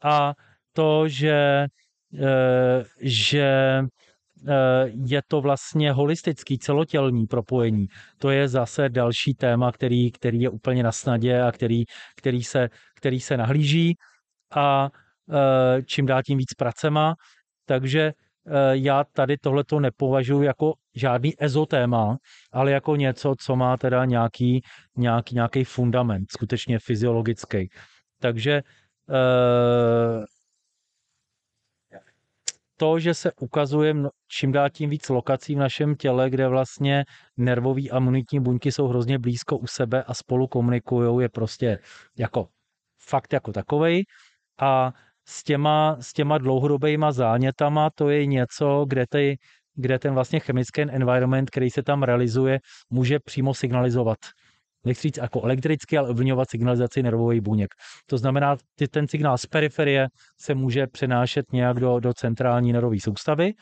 A 0.03 0.35
to, 0.73 1.09
že, 1.09 1.67
e, 2.19 2.85
že 3.01 3.83
Eh, 4.49 4.91
je 5.07 5.23
to 5.29 5.41
vlastně 5.41 5.93
holistický, 5.93 6.59
celotělní 6.59 7.27
propojení. 7.27 7.87
To 8.19 8.31
je 8.31 8.49
zase 8.49 8.89
další 8.89 9.35
téma, 9.35 9.73
který, 9.73 10.13
který 10.13 10.41
je 10.41 10.51
úplně 10.51 10.83
na 10.83 10.93
snadě 10.93 11.43
a 11.43 11.53
který, 11.53 11.85
který, 12.17 12.43
se, 12.43 12.69
který 12.97 13.21
se 13.21 13.37
nahlíží 13.37 13.97
a 14.55 14.91
eh, 15.31 15.83
čím 15.83 16.07
dál 16.07 16.23
tím 16.23 16.39
víc 16.39 16.55
pracema. 16.55 17.15
Takže 17.67 18.13
já 18.73 19.05
tady 19.05 19.37
tohleto 19.39 19.81
nepovažuji 19.81 20.43
jako 20.43 20.75
žádný 20.95 21.43
ezotéma, 21.43 22.17
ale 22.53 22.71
jako 22.71 22.97
něco, 22.97 23.35
co 23.39 23.57
má 23.57 23.77
teda 23.77 24.05
nějaký, 24.05 24.63
nějaký, 24.97 25.35
nějaký 25.35 25.65
fundament, 25.65 26.33
skutečně 26.33 26.79
fyziologický. 26.79 27.69
Takže 28.21 28.63
to, 32.77 32.99
že 32.99 33.15
se 33.15 33.33
ukazuje 33.41 33.95
čím 34.29 34.53
dál 34.53 34.71
tím 34.71 34.91
víc 34.91 35.09
lokací 35.09 35.55
v 35.55 35.59
našem 35.59 35.95
těle, 35.95 36.31
kde 36.31 36.49
vlastně 36.49 37.05
nervový 37.37 37.91
a 37.91 37.97
imunitní 37.97 38.41
buňky 38.41 38.73
jsou 38.73 38.89
hrozně 38.89 39.19
blízko 39.19 39.59
u 39.59 39.67
sebe 39.67 40.03
a 40.03 40.15
spolu 40.15 40.47
komunikují, 40.47 41.23
je 41.23 41.29
prostě 41.29 41.79
jako 42.19 42.49
fakt 42.99 43.33
jako 43.33 43.53
takovej. 43.53 44.05
A 44.61 44.93
s 45.25 45.45
těma, 45.45 45.97
s 46.01 46.13
těma 46.13 46.39
dlouhodobýma 46.39 47.13
zánětama 47.13 47.91
to 47.95 48.11
je 48.11 48.27
něco, 48.27 48.85
kde, 48.89 49.07
ty, 49.07 49.37
kde 49.75 49.99
ten 49.99 50.15
vlastně 50.15 50.41
chemický 50.41 50.83
environment, 50.83 51.51
který 51.51 51.71
se 51.71 51.83
tam 51.83 52.03
realizuje, 52.03 52.59
může 52.91 53.19
přímo 53.19 53.55
signalizovat 53.55 54.19
nechci 54.85 55.09
říct 55.09 55.17
jako 55.17 55.43
elektricky, 55.43 55.99
ale 55.99 56.09
ovlivňovat 56.09 56.51
signalizaci 56.51 57.03
nervových 57.03 57.41
buněk. 57.41 57.75
To 58.07 58.19
znamená, 58.19 58.57
že 58.81 58.89
ten 58.89 59.09
signál 59.09 59.39
z 59.39 59.47
periferie 59.47 60.09
se 60.41 60.55
může 60.55 60.87
přenášet 60.87 61.53
nějak 61.53 61.81
do, 61.81 62.01
do 62.01 62.15
centrální 62.15 62.73
nervové 62.73 63.01
soustavy. 63.01 63.53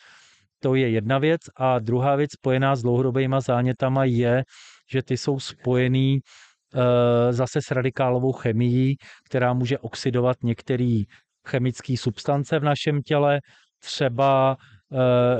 To 0.60 0.74
je 0.74 0.90
jedna 0.90 1.18
věc. 1.18 1.40
A 1.56 1.78
druhá 1.78 2.16
věc 2.16 2.32
spojená 2.32 2.76
s 2.76 2.82
dlouhodobými 2.82 3.36
zánětama 3.38 4.04
je, 4.04 4.44
že 4.90 5.02
ty 5.02 5.16
jsou 5.16 5.40
spojený 5.40 6.18
e, 6.18 7.32
zase 7.32 7.62
s 7.62 7.70
radikálovou 7.70 8.32
chemií, 8.32 8.96
která 9.24 9.52
může 9.52 9.78
oxidovat 9.78 10.36
některé 10.42 11.02
chemické 11.48 11.96
substance 11.96 12.58
v 12.58 12.64
našem 12.64 13.02
těle, 13.02 13.40
třeba 13.78 14.56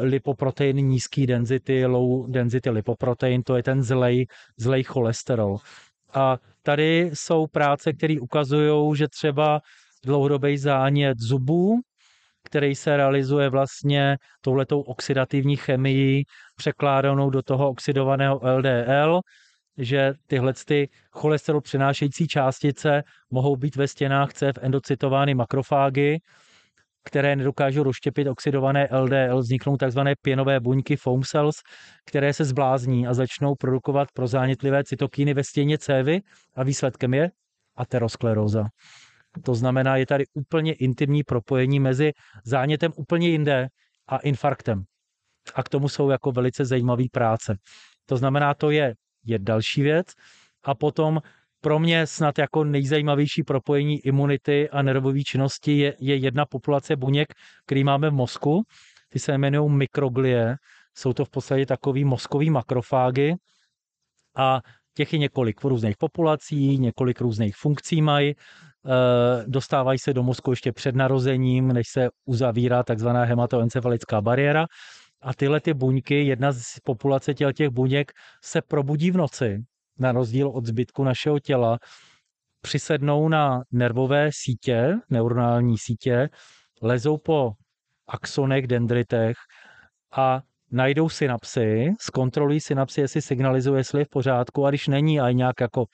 lipoprotein 0.00 0.76
nízký 0.76 1.26
density, 1.26 1.86
low 1.86 2.30
density 2.30 2.70
lipoprotein, 2.70 3.42
to 3.42 3.56
je 3.56 3.62
ten 3.62 3.82
zlej, 3.82 4.26
zlej 4.56 4.82
cholesterol. 4.82 5.56
A 6.14 6.38
tady 6.62 7.10
jsou 7.14 7.46
práce, 7.46 7.92
které 7.92 8.20
ukazují, 8.20 8.96
že 8.96 9.08
třeba 9.08 9.60
dlouhodobý 10.04 10.58
zánět 10.58 11.18
zubů, 11.18 11.80
který 12.44 12.74
se 12.74 12.96
realizuje 12.96 13.48
vlastně 13.48 14.16
touhletou 14.40 14.80
oxidativní 14.80 15.56
chemii 15.56 16.24
překládanou 16.56 17.30
do 17.30 17.42
toho 17.42 17.68
oxidovaného 17.68 18.40
LDL, 18.56 19.20
že 19.78 20.12
tyhle 20.26 20.52
ty 20.66 20.88
cholesterol 21.10 21.60
přenášející 21.60 22.28
částice 22.28 23.02
mohou 23.30 23.56
být 23.56 23.76
ve 23.76 23.88
stěnách 23.88 24.32
cév 24.32 24.58
endocytovány 24.60 25.34
makrofágy, 25.34 26.18
které 27.04 27.36
nedokážou 27.36 27.82
rozštěpit 27.82 28.28
oxidované 28.28 28.88
LDL, 28.92 29.38
vzniknou 29.38 29.76
tzv. 29.76 30.00
pěnové 30.22 30.60
buňky 30.60 30.96
foam 30.96 31.22
cells, 31.22 31.56
které 32.06 32.32
se 32.32 32.44
zblázní 32.44 33.06
a 33.06 33.14
začnou 33.14 33.54
produkovat 33.54 34.08
prozánětlivé 34.14 34.84
cytokíny 34.84 35.34
ve 35.34 35.44
stěně 35.44 35.78
cévy 35.78 36.20
a 36.56 36.62
výsledkem 36.62 37.14
je 37.14 37.30
ateroskleróza. 37.76 38.64
To 39.44 39.54
znamená, 39.54 39.96
je 39.96 40.06
tady 40.06 40.24
úplně 40.34 40.72
intimní 40.72 41.22
propojení 41.22 41.80
mezi 41.80 42.12
zánětem 42.44 42.92
úplně 42.96 43.28
jinde 43.28 43.68
a 44.08 44.16
infarktem. 44.16 44.82
A 45.54 45.62
k 45.62 45.68
tomu 45.68 45.88
jsou 45.88 46.10
jako 46.10 46.32
velice 46.32 46.64
zajímavé 46.64 47.04
práce. 47.12 47.56
To 48.06 48.16
znamená, 48.16 48.54
to 48.54 48.70
je, 48.70 48.94
je 49.24 49.38
další 49.38 49.82
věc. 49.82 50.06
A 50.64 50.74
potom 50.74 51.20
pro 51.60 51.78
mě 51.78 52.06
snad 52.06 52.38
jako 52.38 52.64
nejzajímavější 52.64 53.42
propojení 53.42 53.98
imunity 53.98 54.70
a 54.70 54.82
nervové 54.82 55.20
činnosti 55.20 55.78
je, 55.78 55.96
je 56.00 56.16
jedna 56.16 56.46
populace 56.46 56.96
buněk, 56.96 57.28
který 57.66 57.84
máme 57.84 58.10
v 58.10 58.12
mozku. 58.12 58.62
Ty 59.08 59.18
se 59.18 59.32
jmenují 59.32 59.70
mikroglie. 59.70 60.56
Jsou 60.94 61.12
to 61.12 61.24
v 61.24 61.30
podstatě 61.30 61.66
takový 61.66 62.04
mozkový 62.04 62.50
makrofágy 62.50 63.34
a 64.36 64.60
těch 64.94 65.12
je 65.12 65.18
několik 65.18 65.64
různých 65.64 65.96
populací, 65.96 66.78
několik 66.78 67.20
různých 67.20 67.56
funkcí 67.56 68.02
mají. 68.02 68.30
E, 68.30 68.34
dostávají 69.46 69.98
se 69.98 70.12
do 70.12 70.22
mozku 70.22 70.50
ještě 70.50 70.72
před 70.72 70.94
narozením, 70.94 71.68
než 71.68 71.88
se 71.88 72.08
uzavírá 72.24 72.82
takzvaná 72.82 73.24
hematoencefalická 73.24 74.20
bariéra. 74.20 74.66
A 75.22 75.34
tyhle 75.34 75.60
ty 75.60 75.74
buňky, 75.74 76.24
jedna 76.24 76.52
z 76.52 76.80
populace 76.84 77.34
těch 77.34 77.68
buněk 77.68 78.12
se 78.44 78.62
probudí 78.62 79.10
v 79.10 79.16
noci 79.16 79.64
na 80.00 80.12
rozdíl 80.12 80.48
od 80.48 80.66
zbytku 80.66 81.04
našeho 81.04 81.40
těla, 81.40 81.78
přisednou 82.60 83.28
na 83.28 83.62
nervové 83.72 84.30
sítě, 84.32 84.94
neuronální 85.10 85.78
sítě, 85.78 86.28
lezou 86.82 87.18
po 87.18 87.52
axonech, 88.06 88.66
dendritech 88.66 89.36
a 90.12 90.40
najdou 90.70 91.08
synapsy, 91.08 91.94
zkontrolují 92.00 92.60
synapsy, 92.60 93.00
jestli 93.00 93.22
signalizuje, 93.22 93.80
jestli 93.80 94.00
je 94.00 94.04
v 94.04 94.08
pořádku 94.08 94.66
a 94.66 94.70
když 94.70 94.88
není 94.88 95.20
a 95.20 95.30
nějak 95.30 95.60
jako 95.60 95.84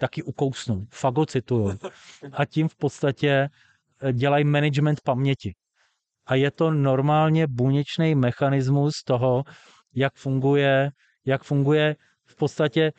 taky 0.00 0.22
ukousnou, 0.22 0.86
fagocitují. 0.90 1.76
A 2.32 2.44
tím 2.44 2.68
v 2.68 2.76
podstatě 2.76 3.48
eh, 4.02 4.12
dělají 4.12 4.44
management 4.44 5.00
paměti. 5.04 5.54
a 6.26 6.34
je 6.34 6.50
to 6.50 6.70
normálně 6.70 7.46
buněčný 7.46 8.14
mechanismus 8.14 9.02
toho, 9.02 9.44
jak 9.94 10.14
funguje, 10.14 10.90
jak 11.26 11.42
funguje 11.42 11.96
v 12.26 12.36
podstatě 12.36 12.92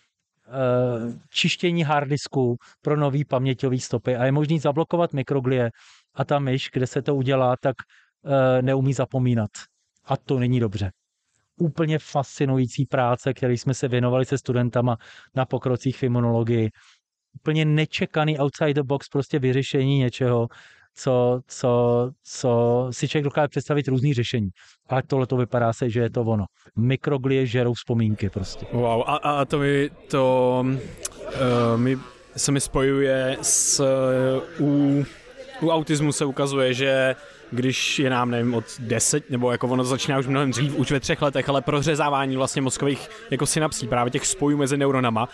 čištění 1.30 1.84
harddisku 1.84 2.58
pro 2.82 2.98
nový 2.98 3.26
paměťový 3.26 3.80
stopy 3.80 4.16
a 4.16 4.26
je 4.26 4.32
možný 4.32 4.60
zablokovat 4.60 5.14
mikroglie 5.14 5.70
a 6.14 6.26
ta 6.26 6.40
myš, 6.40 6.70
kde 6.74 6.88
se 6.88 7.02
to 7.02 7.16
udělá, 7.16 7.56
tak 7.62 7.76
uh, 8.24 8.32
neumí 8.62 8.94
zapomínat. 8.94 9.52
A 10.06 10.18
to 10.18 10.40
není 10.40 10.60
dobře. 10.60 10.92
Úplně 11.60 12.00
fascinující 12.00 12.86
práce, 12.86 13.34
který 13.34 13.58
jsme 13.58 13.74
se 13.74 13.88
věnovali 13.88 14.26
se 14.26 14.38
studentama 14.38 14.98
na 15.36 15.46
pokrocích 15.46 15.98
v 15.98 16.04
imunologii. 16.04 16.70
Úplně 17.36 17.66
nečekaný 17.66 18.40
outside 18.40 18.74
the 18.74 18.84
box 18.84 19.10
prostě 19.10 19.40
vyřešení 19.40 19.98
něčeho, 19.98 20.48
co, 20.96 21.42
co, 21.48 22.12
co 22.24 22.88
si 22.92 23.08
člověk 23.08 23.24
dokáže 23.24 23.48
představit 23.48 23.88
různý 23.88 24.14
řešení. 24.14 24.50
Ale 24.90 25.04
tohle 25.08 25.28
to 25.28 25.38
vypadá 25.38 25.74
se, 25.74 25.90
že 25.90 26.00
je 26.00 26.10
to 26.10 26.22
ono. 26.22 26.46
Mikroglie 26.78 27.46
žerou 27.46 27.74
vzpomínky 27.74 28.30
prostě. 28.30 28.66
Wow, 28.72 29.04
a, 29.06 29.16
a 29.16 29.46
to 29.46 29.60
mi, 29.60 29.90
to 30.08 30.66
uh, 30.66 31.80
mi, 31.80 31.98
se 32.38 32.52
mi 32.52 32.62
spojuje 32.62 33.38
s 33.42 33.80
uh, 34.60 34.68
u, 34.68 35.06
u 35.62 35.70
autismu 35.70 36.12
se 36.12 36.26
ukazuje, 36.26 36.74
že 36.74 37.16
když 37.52 38.00
je 38.00 38.10
nám, 38.10 38.32
nevím, 38.32 38.54
od 38.54 38.66
10, 38.80 39.30
nebo 39.30 39.52
jako 39.52 39.68
ono 39.68 39.84
začíná 39.84 40.20
už 40.20 40.28
mnohem 40.28 40.52
dřív, 40.52 40.76
už 40.76 40.92
ve 40.92 41.00
třech 41.00 41.22
letech, 41.22 41.50
ale 41.50 41.62
prořezávání 41.62 42.38
vlastně 42.38 42.62
mozkových 42.62 43.10
jako 43.32 43.46
synapsí, 43.46 43.88
právě 43.88 44.12
těch 44.12 44.28
spojů 44.28 44.58
mezi 44.58 44.78
neuronama. 44.78 45.30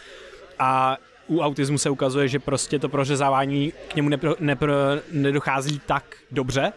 A 0.60 0.98
u 1.28 1.40
autismu 1.40 1.78
se 1.78 1.90
ukazuje, 1.90 2.28
že 2.28 2.40
prostě 2.40 2.80
to 2.80 2.90
prořezávání 2.90 3.74
k 3.88 3.96
němu 3.96 4.10
nepro, 4.10 4.36
nepro, 4.40 4.74
nedochází 5.12 5.82
tak 5.86 6.16
dobře 6.32 6.74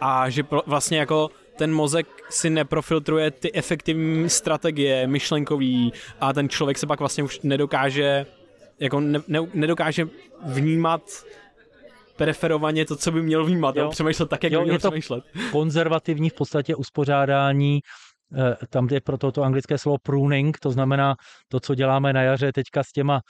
a 0.00 0.30
že 0.30 0.42
pro, 0.42 0.62
vlastně 0.66 0.98
jako 0.98 1.30
ten 1.56 1.74
mozek 1.74 2.06
si 2.30 2.50
neprofiltruje 2.50 3.30
ty 3.30 3.52
efektivní 3.52 4.30
strategie 4.30 5.06
myšlenkový 5.06 5.92
a 6.20 6.32
ten 6.32 6.48
člověk 6.48 6.78
se 6.78 6.86
pak 6.86 6.98
vlastně 6.98 7.24
už 7.24 7.40
nedokáže 7.40 8.26
jako 8.80 9.00
ne, 9.00 9.20
ne, 9.28 9.40
nedokáže 9.54 10.08
vnímat 10.46 11.02
preferovaně 12.16 12.84
to, 12.84 12.96
co 12.96 13.12
by 13.12 13.22
měl 13.22 13.44
vnímat, 13.44 13.76
jo. 13.76 13.90
přemýšlet 13.90 14.30
tak, 14.30 14.42
jak 14.42 14.52
jo, 14.52 14.60
by 14.60 14.64
měl 14.64 14.74
je 14.74 14.78
to 14.78 14.88
přemýšlet. 14.90 15.24
konzervativní 15.52 16.30
v 16.30 16.34
podstatě 16.34 16.74
uspořádání 16.74 17.80
eh, 18.38 18.66
tam 18.70 18.88
je 18.90 19.00
pro 19.00 19.18
to 19.18 19.42
anglické 19.42 19.78
slovo 19.78 19.98
pruning, 20.02 20.58
to 20.58 20.70
znamená 20.70 21.14
to, 21.48 21.60
co 21.60 21.74
děláme 21.74 22.12
na 22.12 22.22
jaře 22.22 22.52
teďka 22.52 22.82
s 22.82 22.92
těma 22.92 23.20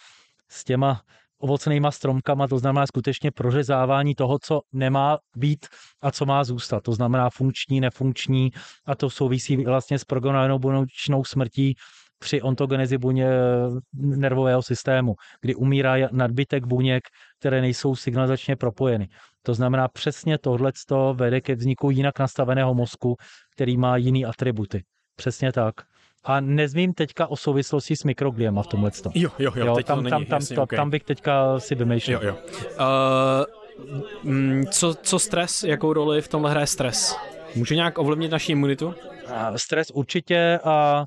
s 0.55 0.64
těma 0.64 1.02
ovocnýma 1.39 1.90
stromkama, 1.90 2.48
to 2.48 2.59
znamená 2.59 2.86
skutečně 2.86 3.31
prořezávání 3.31 4.14
toho, 4.14 4.39
co 4.43 4.60
nemá 4.72 5.18
být 5.36 5.66
a 6.02 6.10
co 6.10 6.26
má 6.26 6.44
zůstat. 6.44 6.82
To 6.82 6.93
znamená 6.93 7.31
funkční, 7.31 7.81
nefunkční 7.81 8.51
a 8.86 8.94
to 8.94 9.10
souvisí 9.10 9.56
vlastně 9.56 9.98
s 9.98 10.05
progonálnou 10.05 10.59
buněčnou 10.59 11.24
smrtí 11.24 11.74
při 12.18 12.43
ontogenezi 12.43 12.98
buně 12.98 13.28
nervového 13.94 14.62
systému, 14.62 15.14
kdy 15.40 15.55
umírá 15.55 15.94
nadbytek 16.12 16.66
buněk, 16.66 17.02
které 17.40 17.60
nejsou 17.60 17.97
signalizačně 17.97 18.56
propojeny. 18.56 19.09
To 19.43 19.55
znamená 19.55 19.89
přesně 19.89 20.39
tohle 20.39 20.72
vede 21.12 21.40
ke 21.40 21.55
vzniku 21.55 21.90
jinak 21.90 22.18
nastaveného 22.18 22.74
mozku, 22.74 23.16
který 23.55 23.76
má 23.76 23.97
jiný 23.97 24.24
atributy. 24.24 24.85
Přesně 25.16 25.52
tak. 25.52 25.74
A 26.25 26.41
nezmím 26.41 26.95
teďka 26.95 27.27
o 27.27 27.37
souvislosti 27.37 27.97
s 27.97 28.05
mikrogliema 28.05 28.63
v 28.63 28.67
tomhle. 28.67 28.91
Jo, 29.15 29.31
jo, 29.39 29.53
jo, 29.57 29.67
jo 29.67 29.75
teď 29.75 29.87
tam, 29.87 29.99
to 29.99 30.03
není, 30.03 30.11
tam, 30.11 30.25
tam, 30.25 30.41
jasně, 30.41 30.57
tam, 30.57 30.63
okay. 30.63 30.77
tam 30.77 30.91
bych 30.91 31.05
teďka 31.05 31.61
si 31.61 31.75
vymýšlel. 31.75 32.23
Jo, 32.23 32.29
jo. 32.29 32.37
Uh, 34.25 34.65
co, 34.71 34.95
co 34.95 35.19
stres, 35.19 35.63
jakou 35.63 35.93
roli 35.93 36.23
v 36.23 36.29
tomhle 36.29 36.51
hraje 36.51 36.67
stres? 36.67 37.17
Může 37.55 37.75
nějak 37.75 37.99
ovlivnit 37.99 38.31
naši 38.31 38.53
imunitu? 38.53 38.95
Stres 39.57 39.91
určitě 39.91 40.61
a 40.65 41.05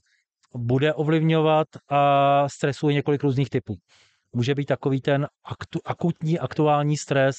bude 0.55 0.93
ovlivňovat 0.93 1.67
a 1.89 2.43
stresuje 2.49 2.93
několik 2.93 3.23
různých 3.23 3.49
typů. 3.49 3.75
Může 4.33 4.55
být 4.55 4.65
takový 4.65 5.01
ten 5.01 5.27
aktu, 5.45 5.79
akutní, 5.85 6.39
aktuální 6.39 6.97
stres, 6.97 7.35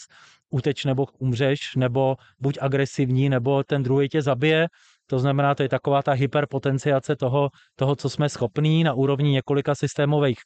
uteč 0.50 0.84
nebo 0.84 1.06
umřeš, 1.18 1.76
nebo 1.76 2.16
buď 2.38 2.58
agresivní, 2.60 3.28
nebo 3.28 3.62
ten 3.62 3.82
druhý 3.82 4.08
tě 4.08 4.22
zabije, 4.22 4.66
to 5.10 5.18
znamená, 5.18 5.54
to 5.54 5.62
je 5.62 5.68
taková 5.68 6.02
ta 6.02 6.12
hyperpotenciace 6.12 7.16
toho, 7.16 7.50
toho 7.76 7.96
co 7.96 8.10
jsme 8.10 8.28
schopní 8.28 8.84
na 8.84 8.92
úrovni 8.92 9.30
několika 9.30 9.74
systémových 9.74 10.38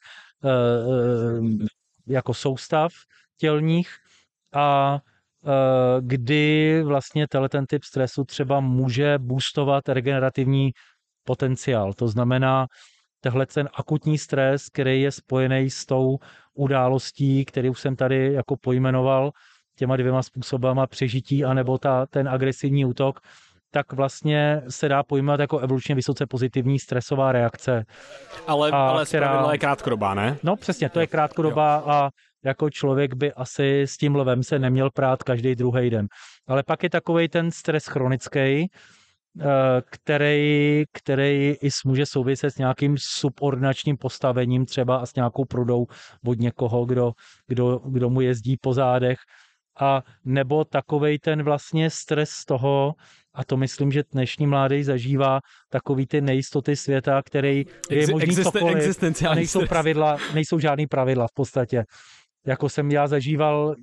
e, 0.43 0.49
jako 2.07 2.33
soustav 2.33 2.91
tělních 3.37 3.89
a 4.53 4.97
e, 4.97 5.49
kdy 6.01 6.83
vlastně 6.83 7.27
ten 7.49 7.65
typ 7.65 7.83
stresu 7.83 8.23
třeba 8.23 8.59
může 8.59 9.17
boostovat 9.19 9.89
regenerativní 9.89 10.71
potenciál. 11.23 11.93
To 11.93 12.07
znamená, 12.07 12.67
tehle 13.19 13.45
ten 13.45 13.69
akutní 13.73 14.17
stres, 14.17 14.69
který 14.69 15.01
je 15.01 15.11
spojený 15.11 15.69
s 15.69 15.85
tou 15.85 16.17
událostí, 16.53 17.45
kterou 17.45 17.73
jsem 17.73 17.95
tady 17.95 18.33
jako 18.33 18.55
pojmenoval, 18.57 19.31
těma 19.75 19.97
dvěma 19.97 20.23
způsobama 20.23 20.87
přežití, 20.87 21.43
anebo 21.45 21.77
ta, 21.77 22.05
ten 22.05 22.29
agresivní 22.29 22.85
útok, 22.85 23.19
tak 23.73 23.93
vlastně 23.93 24.61
se 24.69 24.89
dá 24.89 25.03
pojmout 25.03 25.39
jako 25.39 25.59
evolučně 25.59 25.95
vysoce 25.95 26.25
pozitivní 26.25 26.79
stresová 26.79 27.31
reakce. 27.31 27.85
Ale, 28.47 28.71
a, 28.71 28.87
ale 28.87 29.05
která... 29.05 29.49
je 29.51 29.57
krátkodobá, 29.57 30.13
ne? 30.13 30.37
No 30.43 30.55
přesně, 30.55 30.89
to 30.89 30.99
je 30.99 31.07
krátkodobá 31.07 31.75
jo. 31.75 31.91
a 31.91 32.09
jako 32.45 32.69
člověk 32.69 33.13
by 33.13 33.33
asi 33.33 33.81
s 33.81 33.97
tím 33.97 34.15
lvem 34.15 34.43
se 34.43 34.59
neměl 34.59 34.89
prát 34.93 35.23
každý 35.23 35.55
druhý 35.55 35.89
den. 35.89 36.07
Ale 36.47 36.63
pak 36.63 36.83
je 36.83 36.89
takový 36.89 37.29
ten 37.29 37.51
stres 37.51 37.85
chronický, 37.85 38.39
eh, 38.39 38.67
který, 39.89 40.83
který 40.93 41.55
i 41.61 41.69
může 41.85 42.05
souviset 42.05 42.53
s 42.53 42.57
nějakým 42.57 42.95
subordinačním 42.99 43.97
postavením 43.97 44.65
třeba 44.65 44.97
a 44.97 45.05
s 45.05 45.15
nějakou 45.15 45.45
prudou 45.45 45.85
od 46.27 46.39
někoho, 46.39 46.85
kdo, 46.85 47.11
kdo, 47.47 47.79
kdo 47.79 48.09
mu 48.09 48.21
jezdí 48.21 48.57
po 48.61 48.73
zádech 48.73 49.17
a 49.79 50.01
nebo 50.25 50.65
takovej 50.65 51.19
ten 51.19 51.43
vlastně 51.43 51.89
stres 51.89 52.29
z 52.29 52.45
toho, 52.45 52.93
a 53.33 53.43
to 53.43 53.57
myslím, 53.57 53.91
že 53.91 54.03
dnešní 54.11 54.47
mládej 54.47 54.83
zažívá 54.83 55.39
takový 55.69 56.07
ty 56.07 56.21
nejistoty 56.21 56.75
světa, 56.75 57.21
který 57.25 57.65
je 57.89 58.07
možný 58.07 58.29
Existen, 58.29 59.13
cokoliv 59.13 59.23
a 59.29 59.35
nejsou 59.35 59.65
pravidla, 59.67 60.17
nejsou 60.33 60.59
žádný 60.59 60.87
pravidla 60.87 61.27
v 61.27 61.33
podstatě. 61.33 61.83
Jako 62.47 62.69
jsem 62.69 62.91
já 62.91 63.07
zažíval 63.07 63.75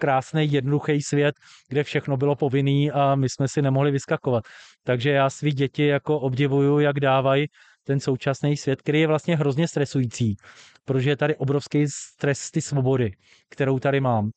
krásný, 0.00 0.52
jednoduchý 0.52 1.02
svět, 1.02 1.34
kde 1.68 1.84
všechno 1.84 2.16
bylo 2.16 2.36
povinný 2.36 2.90
a 2.90 3.14
my 3.14 3.28
jsme 3.28 3.48
si 3.48 3.62
nemohli 3.62 3.90
vyskakovat. 3.90 4.44
Takže 4.84 5.10
já 5.10 5.30
svý 5.30 5.52
děti 5.52 5.86
jako 5.86 6.20
obdivuju, 6.20 6.78
jak 6.78 7.00
dávají 7.00 7.46
ten 7.86 8.00
současný 8.00 8.56
svět, 8.56 8.82
který 8.82 9.00
je 9.00 9.06
vlastně 9.06 9.36
hrozně 9.36 9.68
stresující, 9.68 10.36
protože 10.84 11.10
je 11.10 11.16
tady 11.16 11.36
obrovský 11.36 11.86
stres 11.88 12.50
ty 12.50 12.60
svobody, 12.60 13.12
kterou 13.50 13.78
tady 13.78 14.00
mám. 14.00 14.30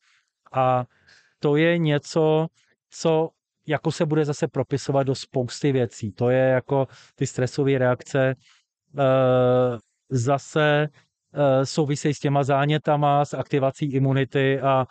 A 0.54 0.86
to 1.40 1.56
je 1.56 1.78
něco, 1.78 2.48
co 2.90 3.30
jako 3.68 3.92
se 3.92 4.06
bude 4.06 4.26
zase 4.26 4.48
propisovat 4.48 5.04
do 5.04 5.16
spousty 5.16 5.72
věcí. 5.72 6.12
To 6.12 6.30
je 6.30 6.44
jako 6.50 6.88
ty 7.16 7.28
stresové 7.28 7.78
reakce 7.78 8.36
eh, 9.00 9.78
zase 10.10 10.88
eh, 11.34 11.66
souvisejí 11.66 12.14
s 12.14 12.20
těma 12.20 12.44
zánětama, 12.44 13.26
s 13.26 13.34
aktivací 13.34 13.86
imunity 13.86 14.62
a, 14.62 14.86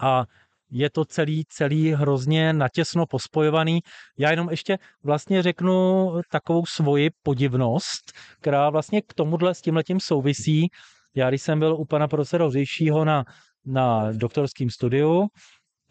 a 0.00 0.24
je 0.70 0.90
to 0.90 1.04
celý, 1.04 1.44
celý 1.48 1.92
hrozně 1.92 2.52
natěsno 2.52 3.06
pospojovaný. 3.06 3.80
Já 4.18 4.30
jenom 4.30 4.50
ještě 4.50 4.78
vlastně 5.02 5.42
řeknu 5.42 6.10
takovou 6.30 6.66
svoji 6.66 7.10
podivnost, 7.22 8.12
která 8.40 8.70
vlastně 8.70 9.02
k 9.02 9.14
tomuhle 9.14 9.54
s 9.54 9.60
tímhletím 9.60 10.00
souvisí. 10.00 10.68
Já 11.14 11.28
když 11.28 11.42
jsem 11.42 11.58
byl 11.58 11.74
u 11.74 11.84
pana 11.84 12.08
profesora 12.08 12.50
Říšího 12.50 13.04
na, 13.04 13.24
na 13.64 14.12
doktorském 14.12 14.70
studiu, 14.70 15.26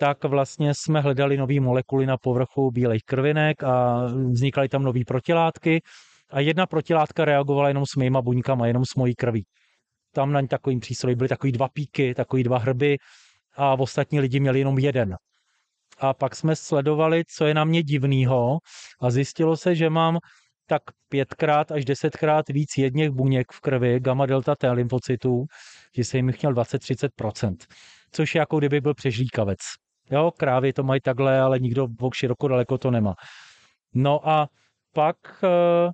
tak 0.04 0.24
vlastně 0.24 0.74
jsme 0.74 1.02
hledali 1.02 1.38
nové 1.38 1.60
molekuly 1.60 2.06
na 2.06 2.18
povrchu 2.18 2.72
bílých 2.72 3.04
krvinek 3.06 3.64
a 3.64 4.06
vznikaly 4.32 4.70
tam 4.70 4.84
nové 4.84 5.00
protilátky 5.08 5.82
a 6.32 6.40
jedna 6.40 6.68
protilátka 6.68 7.26
reagovala 7.26 7.68
jenom 7.68 7.86
s 7.86 7.96
mýma 7.96 8.22
buňkama, 8.22 8.68
jenom 8.68 8.86
s 8.86 8.96
mojí 8.96 9.16
krví. 9.16 9.46
Tam 10.14 10.32
na 10.32 10.42
takovým 10.48 10.80
přístroji 10.80 11.16
byly 11.16 11.30
takový 11.30 11.52
dva 11.52 11.68
píky, 11.74 12.14
takový 12.14 12.44
dva 12.44 12.58
hrby 12.58 12.98
a 13.56 13.74
ostatní 13.74 14.20
lidi 14.20 14.40
měli 14.40 14.60
jenom 14.60 14.80
jeden. 14.80 15.16
A 16.00 16.14
pak 16.14 16.36
jsme 16.36 16.56
sledovali, 16.56 17.24
co 17.28 17.46
je 17.46 17.54
na 17.54 17.64
mě 17.64 17.84
divného 17.84 18.58
a 19.02 19.12
zjistilo 19.12 19.58
se, 19.58 19.76
že 19.76 19.90
mám 19.90 20.18
tak 20.68 20.82
pětkrát 21.10 21.72
až 21.72 21.86
desetkrát 21.86 22.50
víc 22.50 22.78
jedněch 22.78 23.10
buněk 23.10 23.52
v 23.52 23.60
krvi, 23.60 24.00
gamma 24.00 24.26
delta 24.26 24.56
T 24.56 24.72
lymfocytů, 24.72 25.46
že 25.96 26.04
se 26.04 26.18
jim 26.18 26.26
měl 26.26 26.54
20-30%, 26.54 27.56
což 28.12 28.36
je 28.36 28.40
jako 28.40 28.60
kdyby 28.60 28.82
byl 28.82 28.94
přežlíkavec. 28.94 29.60
Jo, 30.12 30.32
krávy 30.32 30.74
to 30.74 30.84
mají 30.84 31.02
takhle, 31.02 31.40
ale 31.40 31.60
nikdo 31.60 31.88
v 31.88 32.10
široko 32.16 32.48
daleko 32.48 32.78
to 32.78 32.92
nemá. 32.92 33.14
No 33.94 34.30
a 34.30 34.48
pak 34.94 35.16
eh, 35.44 35.92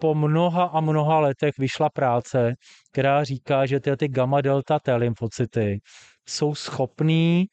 po 0.00 0.14
mnoha 0.14 0.64
a 0.64 0.80
mnoha 0.80 1.20
letech 1.20 1.58
vyšla 1.58 1.88
práce, 1.90 2.54
která 2.92 3.24
říká, 3.24 3.66
že 3.66 3.80
ty, 3.80 3.96
ty 3.96 4.08
gamma 4.08 4.40
delta 4.40 4.78
T 4.78 4.96
lymfocyty 4.96 5.80
jsou 6.28 6.54
schopný 6.54 7.46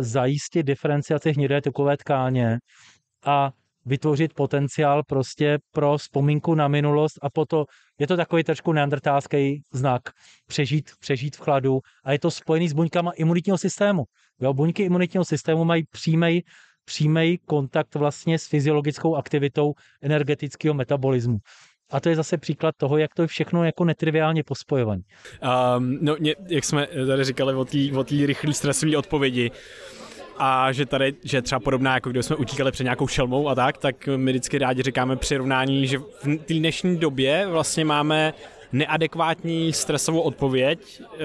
zajistit 0.00 0.62
diferenciaci 0.62 1.32
hnědé 1.32 1.60
tukové 1.60 1.96
tkáně 1.96 2.58
a 3.26 3.50
vytvořit 3.90 4.34
potenciál 4.34 5.02
prostě 5.02 5.58
pro 5.72 5.98
vzpomínku 5.98 6.54
na 6.54 6.68
minulost 6.68 7.18
a 7.22 7.30
to 7.48 7.64
je 7.98 8.06
to 8.06 8.16
takový 8.16 8.44
trošku 8.44 8.72
neandertálský 8.72 9.62
znak, 9.72 10.02
přežít, 10.46 10.90
přežít 11.00 11.36
v 11.36 11.40
chladu 11.40 11.80
a 12.04 12.12
je 12.12 12.18
to 12.18 12.30
spojený 12.30 12.68
s 12.68 12.72
buňkama 12.72 13.10
imunitního 13.12 13.58
systému. 13.58 14.04
Jo, 14.40 14.54
buňky 14.54 14.82
imunitního 14.82 15.24
systému 15.24 15.64
mají 15.64 15.84
přímý 15.90 16.42
přímý 16.84 17.38
kontakt 17.38 17.94
vlastně 17.94 18.38
s 18.38 18.46
fyziologickou 18.46 19.16
aktivitou 19.16 19.72
energetického 20.02 20.74
metabolismu. 20.74 21.38
A 21.90 22.00
to 22.00 22.08
je 22.08 22.16
zase 22.16 22.38
příklad 22.38 22.74
toho, 22.76 22.98
jak 22.98 23.14
to 23.14 23.22
je 23.22 23.28
všechno 23.28 23.64
jako 23.64 23.84
netriviálně 23.84 24.42
pospojované. 24.44 25.02
Um, 25.76 25.98
no, 26.00 26.16
jak 26.48 26.64
jsme 26.64 26.86
tady 27.06 27.24
říkali 27.24 27.54
o 27.94 28.04
té 28.04 28.26
rychlé 28.26 28.54
stresové 28.54 28.96
odpovědi, 28.96 29.50
a 30.42 30.72
že 30.72 30.86
tady, 30.86 31.14
že 31.24 31.42
třeba 31.42 31.60
podobná, 31.60 31.94
jako 31.94 32.10
když 32.10 32.26
jsme 32.26 32.36
utíkali 32.36 32.72
před 32.72 32.84
nějakou 32.84 33.06
šelmou 33.06 33.48
a 33.48 33.54
tak, 33.54 33.78
tak 33.78 34.08
my 34.16 34.32
vždycky 34.32 34.58
rádi 34.58 34.82
říkáme 34.82 35.16
přirovnání, 35.16 35.86
že 35.86 35.98
v 35.98 36.36
té 36.36 36.54
dnešní 36.54 36.96
době 36.96 37.46
vlastně 37.46 37.84
máme 37.84 38.34
neadekvátní 38.72 39.72
stresovou 39.72 40.20
odpověď, 40.20 41.02
eh, 41.02 41.16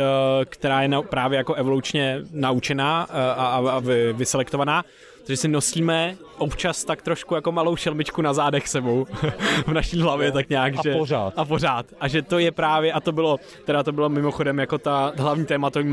která 0.46 0.82
je 0.82 0.90
právě 1.10 1.38
jako 1.38 1.54
evolučně 1.54 2.22
naučená 2.32 3.08
eh, 3.10 3.14
a 3.38 3.82
vyselektovaná, 4.14 4.84
takže 5.26 5.38
si 5.38 5.48
nosíme 5.48 6.16
občas 6.38 6.84
tak 6.84 7.02
trošku 7.02 7.36
jako 7.36 7.52
malou 7.52 7.76
šelmičku 7.76 8.22
na 8.22 8.34
zádech 8.34 8.68
sebou 8.68 9.06
v 9.68 9.74
naší 9.74 10.02
hlavě, 10.02 10.32
tak 10.32 10.50
nějak, 10.50 10.74
a 10.78 10.82
že... 10.84 10.94
pořád. 10.94 11.34
A 11.38 11.46
pořád. 11.46 11.86
A 12.00 12.08
že 12.08 12.22
to 12.22 12.40
je 12.40 12.52
právě, 12.52 12.94
a 12.94 13.00
to 13.00 13.12
bylo, 13.12 13.40
teda 13.66 13.84
to 13.84 13.92
bylo 13.92 14.10
mimochodem 14.10 14.60
jako 14.60 14.78
ta 14.78 15.14
hlavní 15.18 15.46
téma 15.46 15.70
té 15.70 15.84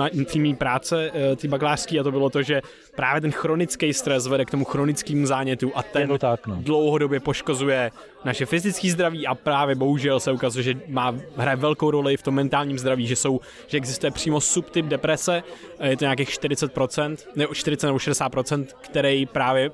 práce, 0.59 1.11
eh, 1.15 1.37
té 1.37 1.49
bakalářské, 1.49 1.99
a 1.99 2.03
to 2.03 2.11
bylo 2.11 2.31
to, 2.31 2.43
že 2.43 2.63
právě 2.97 3.21
ten 3.21 3.33
chronický 3.33 3.93
stres 3.93 4.27
vede 4.27 4.45
k 4.45 4.51
tomu 4.51 4.65
chronickému 4.65 5.27
zánětu 5.27 5.73
a 5.75 5.83
ten 5.83 6.19
tak, 6.19 6.47
no. 6.47 6.57
dlouhodobě 6.61 7.21
poškozuje 7.21 7.91
naše 8.25 8.47
fyzické 8.47 8.91
zdraví 8.91 9.27
a 9.27 9.35
právě 9.35 9.75
bohužel 9.75 10.21
se 10.21 10.33
ukazuje, 10.33 10.63
že 10.63 10.75
má 10.89 11.15
hraje 11.37 11.57
velkou 11.57 11.91
roli 11.91 12.17
v 12.17 12.23
tom 12.23 12.35
mentálním 12.35 12.79
zdraví, 12.79 13.07
že 13.07 13.17
jsou, 13.17 13.41
že 13.67 13.77
existuje 13.77 14.11
přímo 14.11 14.41
subtyp 14.41 14.87
deprese, 14.87 15.43
eh, 15.79 15.89
je 15.89 15.97
to 15.97 16.05
nějakých 16.05 16.29
40%, 16.29 17.29
ne 17.37 17.47
40 17.53 17.87
nebo 17.87 17.99
60%, 17.99 18.67
který 18.81 19.27
právě 19.27 19.71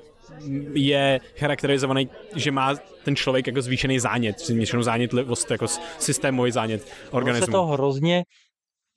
je 0.73 1.19
charakterizovaný, 1.37 2.09
že 2.35 2.51
má 2.51 2.75
ten 3.03 3.15
člověk 3.15 3.47
jako 3.47 3.61
zvýšený 3.61 3.99
zánět, 3.99 4.39
zvýšenou 4.39 4.83
zánětlivost, 4.83 5.51
jako 5.51 5.65
systémový 5.99 6.51
zánět 6.51 6.87
organismu. 7.11 7.45
se 7.45 7.51
to 7.51 7.65
hrozně 7.65 8.23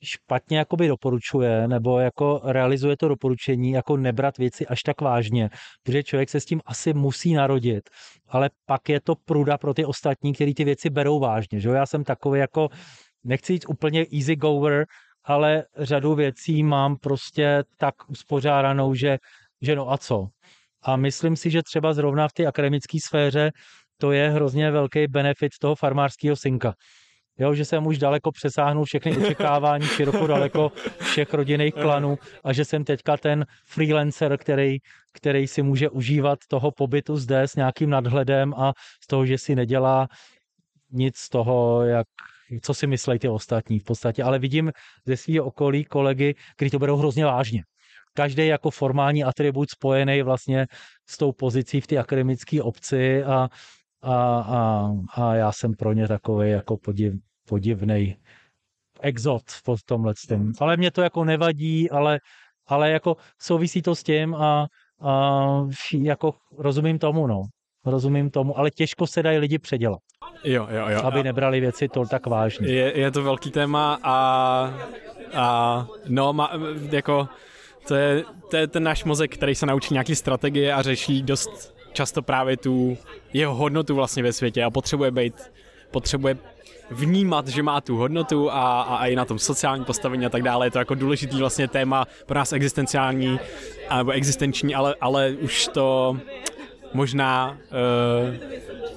špatně 0.02 0.58
jakoby 0.58 0.88
doporučuje, 0.88 1.68
nebo 1.68 2.00
jako 2.00 2.40
realizuje 2.44 2.96
to 2.96 3.08
doporučení, 3.08 3.70
jako 3.70 3.96
nebrat 3.96 4.38
věci 4.38 4.66
až 4.66 4.82
tak 4.82 5.00
vážně, 5.00 5.50
protože 5.82 6.02
člověk 6.02 6.30
se 6.30 6.40
s 6.40 6.44
tím 6.44 6.60
asi 6.66 6.94
musí 6.94 7.34
narodit, 7.34 7.90
ale 8.28 8.50
pak 8.66 8.88
je 8.88 9.00
to 9.00 9.14
pruda 9.24 9.58
pro 9.58 9.74
ty 9.74 9.84
ostatní, 9.84 10.32
kteří 10.32 10.54
ty 10.54 10.64
věci 10.64 10.90
berou 10.90 11.20
vážně, 11.20 11.60
že 11.60 11.68
Já 11.68 11.86
jsem 11.86 12.04
takový 12.04 12.40
jako, 12.40 12.68
nechci 13.24 13.52
jít 13.52 13.64
úplně 13.68 14.06
easy 14.12 14.36
goer, 14.36 14.86
ale 15.24 15.64
řadu 15.76 16.14
věcí 16.14 16.62
mám 16.62 16.96
prostě 16.96 17.62
tak 17.76 17.94
uspořádanou, 18.08 18.94
že, 18.94 19.18
že 19.62 19.76
no 19.76 19.92
a 19.92 19.98
co. 19.98 20.26
A 20.82 20.96
myslím 20.96 21.36
si, 21.36 21.50
že 21.50 21.62
třeba 21.62 21.92
zrovna 21.92 22.28
v 22.28 22.32
té 22.32 22.46
akademické 22.46 22.98
sféře 23.06 23.50
to 23.98 24.12
je 24.12 24.30
hrozně 24.30 24.70
velký 24.70 25.06
benefit 25.06 25.52
toho 25.60 25.74
farmářského 25.74 26.36
synka. 26.36 26.74
Jo, 27.38 27.54
že 27.54 27.64
jsem 27.64 27.86
už 27.86 27.98
daleko 27.98 28.32
přesáhnul 28.32 28.84
všechny 28.84 29.16
očekávání, 29.16 29.86
široko 29.86 30.26
daleko 30.26 30.72
všech 31.00 31.34
rodinných 31.34 31.74
klanů 31.74 32.18
a 32.44 32.52
že 32.52 32.64
jsem 32.64 32.84
teďka 32.84 33.16
ten 33.16 33.46
freelancer, 33.66 34.38
který, 34.38 34.78
který 35.12 35.46
si 35.46 35.62
může 35.62 35.88
užívat 35.88 36.38
toho 36.48 36.70
pobytu 36.70 37.16
zde 37.16 37.42
s 37.42 37.56
nějakým 37.56 37.90
nadhledem 37.90 38.54
a 38.54 38.72
z 39.04 39.06
toho, 39.06 39.26
že 39.26 39.38
si 39.38 39.54
nedělá 39.54 40.08
nic 40.90 41.16
z 41.16 41.28
toho, 41.28 41.82
jak, 41.82 42.06
co 42.62 42.74
si 42.74 42.86
myslí 42.86 43.18
ty 43.18 43.28
ostatní 43.28 43.78
v 43.78 43.84
podstatě. 43.84 44.22
Ale 44.22 44.38
vidím 44.38 44.72
ze 45.06 45.16
svého 45.16 45.44
okolí 45.44 45.84
kolegy, 45.84 46.34
kteří 46.56 46.70
to 46.70 46.78
berou 46.78 46.96
hrozně 46.96 47.24
vážně 47.24 47.62
každý 48.14 48.46
jako 48.46 48.70
formální 48.70 49.24
atribut 49.24 49.70
spojený 49.70 50.22
vlastně 50.22 50.66
s 51.08 51.18
tou 51.18 51.32
pozicí 51.32 51.80
v 51.80 51.86
té 51.86 51.98
akademické 51.98 52.62
obci 52.62 53.24
a, 53.24 53.48
a, 54.02 54.40
a, 54.40 54.90
a 55.14 55.34
já 55.34 55.52
jsem 55.52 55.74
pro 55.74 55.92
ně 55.92 56.08
takový 56.08 56.50
jako 56.50 56.76
podiv, 56.76 57.12
podivný 57.48 58.16
exot 59.00 59.42
v 59.76 59.84
tomhle 59.86 60.14
tím. 60.28 60.52
Ale 60.60 60.76
mě 60.76 60.90
to 60.90 61.02
jako 61.02 61.24
nevadí, 61.24 61.90
ale, 61.90 62.20
ale 62.66 62.90
jako 62.90 63.16
souvisí 63.40 63.82
to 63.82 63.94
s 63.94 64.02
tím 64.02 64.34
a, 64.34 64.66
a 65.02 65.66
jako 65.92 66.34
rozumím 66.58 66.98
tomu, 66.98 67.26
no. 67.26 67.42
Rozumím 67.86 68.30
tomu, 68.30 68.58
ale 68.58 68.70
těžko 68.70 69.06
se 69.06 69.22
dají 69.22 69.38
lidi 69.38 69.58
předělat. 69.58 69.98
Jo, 70.44 70.68
jo, 70.70 70.88
jo. 70.88 71.02
Aby 71.04 71.22
nebrali 71.22 71.60
věci 71.60 71.88
to 71.88 72.06
tak 72.06 72.26
vážně. 72.26 72.68
Je, 72.68 72.98
je 72.98 73.10
to 73.10 73.22
velký 73.22 73.50
téma 73.50 73.98
a, 74.02 74.16
a 75.34 75.86
no, 76.08 76.32
ma, 76.32 76.50
jako 76.90 77.28
to 77.88 77.94
je, 77.94 78.24
to 78.50 78.56
je 78.56 78.66
ten 78.66 78.82
náš 78.82 79.04
mozek, 79.04 79.34
který 79.34 79.54
se 79.54 79.66
naučí 79.66 79.94
nějaký 79.94 80.14
strategie 80.14 80.72
a 80.74 80.82
řeší 80.82 81.22
dost 81.22 81.74
často 81.92 82.22
právě 82.22 82.56
tu 82.56 82.98
jeho 83.32 83.54
hodnotu 83.54 83.94
vlastně 83.94 84.22
ve 84.22 84.32
světě 84.32 84.64
a 84.64 84.70
potřebuje 84.70 85.10
být, 85.10 85.34
potřebuje 85.90 86.38
vnímat, 86.90 87.48
že 87.48 87.62
má 87.62 87.80
tu 87.80 87.96
hodnotu 87.96 88.50
a, 88.50 88.82
a, 88.82 88.96
a 88.96 89.06
i 89.06 89.16
na 89.16 89.24
tom 89.24 89.38
sociální 89.38 89.84
postavení 89.84 90.26
a 90.26 90.28
tak 90.28 90.42
dále. 90.42 90.66
Je 90.66 90.70
to 90.70 90.78
jako 90.78 90.94
důležitý 90.94 91.38
vlastně 91.38 91.68
téma 91.68 92.06
pro 92.26 92.38
nás 92.38 92.52
existenciální 92.52 93.40
nebo 93.96 94.10
existenční, 94.10 94.74
ale, 94.74 94.94
ale 95.00 95.30
už 95.40 95.68
to 95.68 96.16
možná 96.94 97.58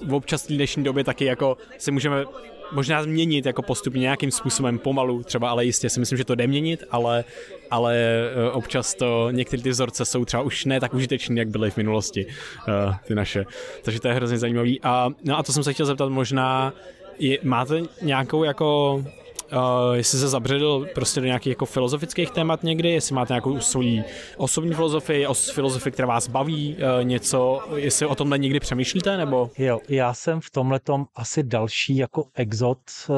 uh, 0.02 0.10
v 0.10 0.14
občas 0.14 0.46
v 0.46 0.54
dnešní 0.54 0.84
době 0.84 1.04
taky 1.04 1.26
jako 1.26 1.58
si 1.78 1.92
můžeme 1.92 2.26
možná 2.72 3.04
změnit 3.04 3.46
jako 3.46 3.62
postupně 3.62 4.02
nějakým 4.02 4.32
způsobem 4.32 4.80
pomalu, 4.80 5.24
třeba 5.24 5.50
ale 5.50 5.66
jistě 5.66 5.90
si 5.90 6.00
myslím, 6.00 6.18
že 6.18 6.26
to 6.26 6.36
jde 6.36 6.48
měnit, 6.48 6.84
ale, 6.92 7.24
ale 7.72 7.96
eh, 7.96 8.52
občas 8.52 8.96
to, 8.96 9.32
některé 9.32 9.64
ty 9.64 9.70
vzorce 9.70 10.06
jsou 10.06 10.26
třeba 10.26 10.44
už 10.44 10.66
ne 10.66 10.80
tak 10.80 10.94
užiteční, 10.94 11.38
jak 11.38 11.48
byly 11.48 11.72
v 11.72 11.78
minulosti, 11.78 12.26
uh, 12.26 12.96
ty 13.04 13.16
naše. 13.16 13.46
Takže 13.82 14.00
to 14.00 14.08
je 14.08 14.14
hrozně 14.14 14.38
zajímavý. 14.38 14.80
A, 14.84 15.10
no 15.24 15.38
a 15.38 15.44
to 15.44 15.54
jsem 15.54 15.64
se 15.64 15.74
chtěl 15.74 15.86
zeptat 15.86 16.10
možná, 16.10 16.74
je, 17.20 17.40
máte 17.44 17.82
nějakou 18.02 18.44
jako 18.44 19.04
Uh, 19.54 19.94
jestli 19.94 20.20
se 20.20 20.28
zabředl 20.28 20.88
prostě 20.96 21.20
do 21.20 21.26
nějakých 21.26 21.52
jako 21.52 21.66
filozofických 21.66 22.32
témat 22.32 22.64
někdy, 22.64 22.90
jestli 22.90 23.16
máte 23.16 23.34
nějakou 23.34 23.60
svoji 23.60 24.04
osobní 24.38 24.74
filozofii, 24.74 25.28
os, 25.28 25.52
filozofii, 25.52 25.92
která 25.92 26.08
vás 26.08 26.28
baví, 26.28 26.76
uh, 26.76 27.04
něco, 27.04 27.62
jestli 27.76 28.06
o 28.06 28.16
tomhle 28.16 28.38
někdy 28.38 28.60
přemýšlíte, 28.60 29.18
nebo? 29.18 29.52
Jo, 29.58 29.80
já 29.90 30.14
jsem 30.14 30.42
v 30.42 30.52
tomhle 30.52 30.80
asi 31.16 31.44
další 31.44 31.98
jako 31.98 32.26
exot, 32.36 32.80
uh, 33.10 33.16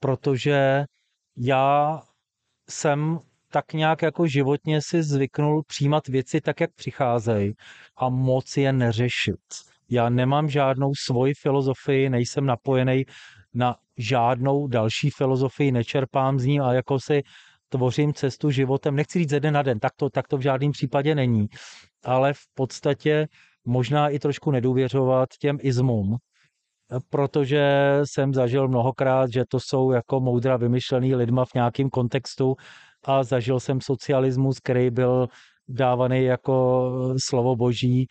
protože 0.00 0.84
já 1.36 2.00
jsem 2.70 3.18
tak 3.52 3.72
nějak 3.72 4.02
jako 4.02 4.26
životně 4.26 4.82
si 4.82 5.02
zvyknul 5.02 5.62
přijímat 5.66 6.08
věci 6.08 6.40
tak, 6.40 6.60
jak 6.60 6.70
přicházejí 6.74 7.52
a 7.96 8.08
moc 8.08 8.56
je 8.56 8.72
neřešit. 8.72 9.40
Já 9.90 10.08
nemám 10.08 10.48
žádnou 10.48 10.92
svoji 10.94 11.34
filozofii, 11.34 12.10
nejsem 12.10 12.46
napojený 12.46 13.04
na 13.54 13.76
žádnou 13.96 14.66
další 14.66 15.10
filozofii, 15.10 15.72
nečerpám 15.72 16.38
z 16.38 16.44
ní 16.44 16.60
a 16.60 16.72
jako 16.72 17.00
si 17.00 17.22
tvořím 17.68 18.14
cestu 18.14 18.50
životem. 18.50 18.96
Nechci 18.96 19.18
říct 19.18 19.30
ze 19.30 19.40
den 19.40 19.54
na 19.54 19.62
den, 19.62 19.78
tak 19.78 19.92
to, 19.96 20.10
tak 20.10 20.28
to 20.28 20.36
v 20.36 20.40
žádném 20.40 20.72
případě 20.72 21.14
není. 21.14 21.46
Ale 22.04 22.32
v 22.32 22.42
podstatě 22.54 23.28
možná 23.64 24.08
i 24.08 24.18
trošku 24.18 24.50
nedůvěřovat 24.50 25.28
těm 25.40 25.58
izmům, 25.60 26.16
protože 27.10 27.94
jsem 28.04 28.34
zažil 28.34 28.68
mnohokrát, 28.68 29.32
že 29.32 29.44
to 29.48 29.60
jsou 29.60 29.92
jako 29.92 30.20
moudra 30.20 30.56
vymyšlený 30.56 31.14
lidma 31.14 31.44
v 31.44 31.54
nějakém 31.54 31.90
kontextu 31.90 32.56
a 33.04 33.22
zažil 33.24 33.60
jsem 33.60 33.80
socialismus, 33.80 34.58
který 34.58 34.90
byl 34.90 35.28
dávaný 35.68 36.24
jako 36.24 36.90
slovo 37.24 37.56
boží 37.56 38.06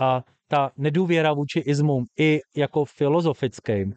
a 0.00 0.22
ta 0.48 0.70
nedůvěra 0.76 1.32
vůči 1.32 1.58
izmům 1.58 2.04
i 2.18 2.40
jako 2.56 2.84
filozofickým 2.84 3.94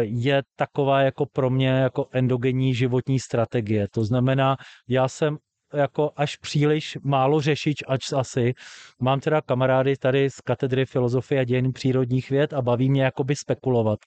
je 0.00 0.42
taková 0.56 1.00
jako 1.00 1.26
pro 1.26 1.50
mě 1.50 1.68
jako 1.68 2.06
endogenní 2.12 2.74
životní 2.74 3.20
strategie. 3.20 3.88
To 3.90 4.04
znamená, 4.04 4.56
já 4.88 5.08
jsem 5.08 5.38
jako 5.74 6.10
až 6.16 6.36
příliš 6.36 6.98
málo 7.02 7.40
řešič, 7.40 7.82
ač 7.88 8.12
asi. 8.12 8.54
Mám 9.00 9.20
teda 9.20 9.40
kamarády 9.40 9.96
tady 9.96 10.30
z 10.30 10.40
katedry 10.40 10.86
filozofie 10.86 11.40
a 11.40 11.44
dějin 11.44 11.72
přírodních 11.72 12.30
věd 12.30 12.52
a 12.52 12.62
baví 12.62 12.90
mě 12.90 13.02
jakoby 13.02 13.36
spekulovat. 13.36 13.98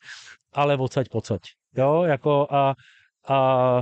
Ale 0.53 0.77
odsaď 0.77 1.09
pocať. 1.09 1.41
Jo, 1.77 2.03
jako 2.03 2.47
a, 2.49 2.75
a 3.27 3.79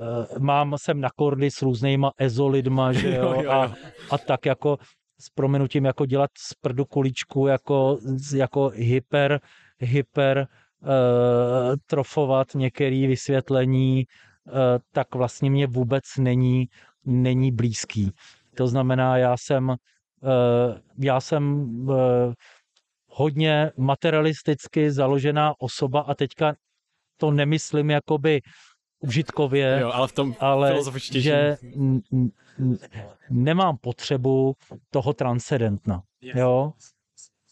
e, 0.00 0.38
mám 0.38 0.74
sem 0.78 1.00
na 1.00 1.08
kordy 1.16 1.50
s 1.50 1.62
různýma 1.62 2.12
ezolidma, 2.18 2.92
že 2.92 3.14
jo, 3.14 3.34
jo, 3.34 3.42
jo. 3.42 3.50
A, 3.50 3.74
a 4.10 4.18
tak 4.18 4.46
jako 4.46 4.78
s 5.20 5.30
proměnutím 5.30 5.84
jako 5.84 6.06
dělat 6.06 6.30
z 6.38 6.54
prdu 6.54 6.84
kuličku 6.84 7.46
jako, 7.46 7.98
jako 8.36 8.70
hyper, 8.74 9.40
hyper 9.78 10.46
trofovat 11.86 12.54
některé 12.54 13.06
vysvětlení, 13.06 14.06
uh, 14.46 14.52
tak 14.92 15.14
vlastně 15.14 15.50
mě 15.50 15.66
vůbec 15.66 16.04
není, 16.18 16.68
není 17.04 17.52
blízký. 17.52 18.12
To 18.56 18.68
znamená, 18.68 19.16
já 19.16 19.36
jsem, 19.36 19.70
eh, 19.70 20.80
já 20.98 21.20
jsem 21.20 21.66
eh, 21.90 22.34
hodně 23.06 23.72
materialisticky 23.76 24.90
založená 24.90 25.54
osoba 25.58 26.00
a 26.00 26.14
teďka 26.14 26.54
to 27.16 27.30
nemyslím 27.30 27.90
jakoby 27.90 28.40
užitkově, 29.00 29.78
jo, 29.80 29.90
ale 29.92 30.08
v 30.08 30.12
tom 30.12 30.34
ale 30.40 30.74
že 31.14 31.56
nemám 33.30 33.76
potřebu 33.76 34.54
toho 34.90 35.12
transcendentna. 35.12 36.02
Jo? 36.20 36.72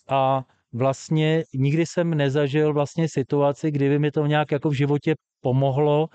A 0.08 0.44
vlastně 0.72 1.44
nikdy 1.54 1.86
jsem 1.86 2.14
nezažil 2.14 2.72
vlastně 2.72 3.08
situaci, 3.08 3.70
kdyby 3.70 3.98
mi 3.98 4.10
to 4.10 4.26
nějak 4.26 4.52
jako 4.52 4.70
v 4.70 4.72
životě 4.72 5.14
pomohlo, 5.40 6.08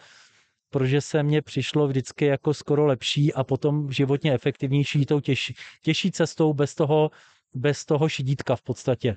protože 0.70 1.02
se 1.02 1.24
mně 1.24 1.42
přišlo 1.42 1.88
vždycky 1.88 2.26
jako 2.26 2.54
skoro 2.54 2.86
lepší 2.86 3.34
a 3.34 3.44
potom 3.44 3.92
životně 3.92 4.34
efektivnější 4.34 5.06
tou 5.06 5.20
těžší, 5.20 5.56
těžší 5.84 6.12
cestou 6.12 6.54
bez 6.54 6.76
toho, 6.76 7.12
bez 7.54 7.86
toho 7.86 8.10
šidítka 8.10 8.56
v 8.56 8.62
podstatě. 8.62 9.16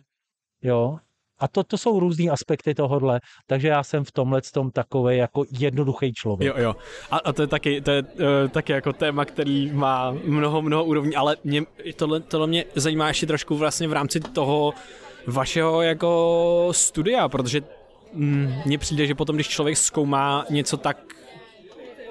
Jo? 0.62 0.98
A 1.38 1.48
to, 1.48 1.64
to 1.64 1.78
jsou 1.78 2.00
různý 2.00 2.30
aspekty 2.30 2.74
tohohle, 2.74 3.20
takže 3.46 3.68
já 3.68 3.82
jsem 3.82 4.04
v 4.04 4.12
tomhle 4.12 4.40
tom 4.42 4.70
takový 4.70 5.16
jako 5.16 5.44
jednoduchý 5.50 6.12
člověk. 6.12 6.56
Jo, 6.56 6.62
jo. 6.62 6.76
A, 7.10 7.16
a 7.18 7.32
to 7.32 7.42
je 7.42 7.46
taky, 7.46 7.80
to 7.80 7.90
je 7.90 8.02
uh, 8.02 8.48
taky 8.50 8.72
jako 8.72 8.92
téma, 8.92 9.24
který 9.24 9.72
má 9.72 10.10
mnoho, 10.24 10.62
mnoho 10.62 10.84
úrovní, 10.84 11.16
ale 11.16 11.36
mě, 11.44 11.62
tohle, 11.96 12.20
tohle 12.20 12.46
mě 12.46 12.64
zajímá 12.74 13.08
ještě 13.08 13.26
trošku 13.26 13.56
vlastně 13.56 13.88
v 13.88 13.92
rámci 13.92 14.20
toho 14.20 14.72
vašeho 15.26 15.82
jako 15.82 16.68
studia, 16.72 17.28
protože 17.28 17.60
mm, 18.12 18.54
mně 18.64 18.78
přijde, 18.78 19.06
že 19.06 19.14
potom, 19.14 19.36
když 19.36 19.48
člověk 19.48 19.76
zkoumá 19.76 20.46
něco 20.50 20.76
tak 20.76 20.96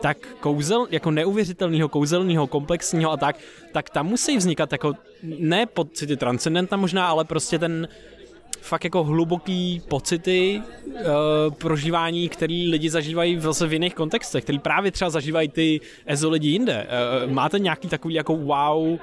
tak 0.01 0.17
kouzel, 0.39 0.87
jako 0.91 1.11
neuvěřitelného, 1.11 1.89
kouzelného, 1.89 2.47
komplexního 2.47 3.11
a 3.11 3.17
tak, 3.17 3.35
tak 3.71 3.89
tam 3.89 4.05
musí 4.05 4.37
vznikat 4.37 4.71
jako 4.71 4.93
ne 5.23 5.65
pocity 5.65 6.17
transcendenta 6.17 6.77
možná, 6.77 7.07
ale 7.07 7.25
prostě 7.25 7.59
ten 7.59 7.87
fakt 8.61 8.83
jako 8.83 9.03
hluboký 9.03 9.81
pocity 9.87 10.61
uh, 10.85 11.01
prožívání, 11.57 12.29
který 12.29 12.69
lidi 12.69 12.89
zažívají 12.89 13.39
zase 13.39 13.67
v 13.67 13.73
jiných 13.73 13.95
kontextech, 13.95 14.43
který 14.43 14.59
právě 14.59 14.91
třeba 14.91 15.09
zažívají 15.09 15.49
ty 15.49 15.81
EZO 16.05 16.29
lidi 16.29 16.49
jinde. 16.49 16.87
Uh, 17.25 17.31
máte 17.31 17.59
nějaký 17.59 17.87
takový 17.87 18.13
jako 18.13 18.35
wow 18.35 18.99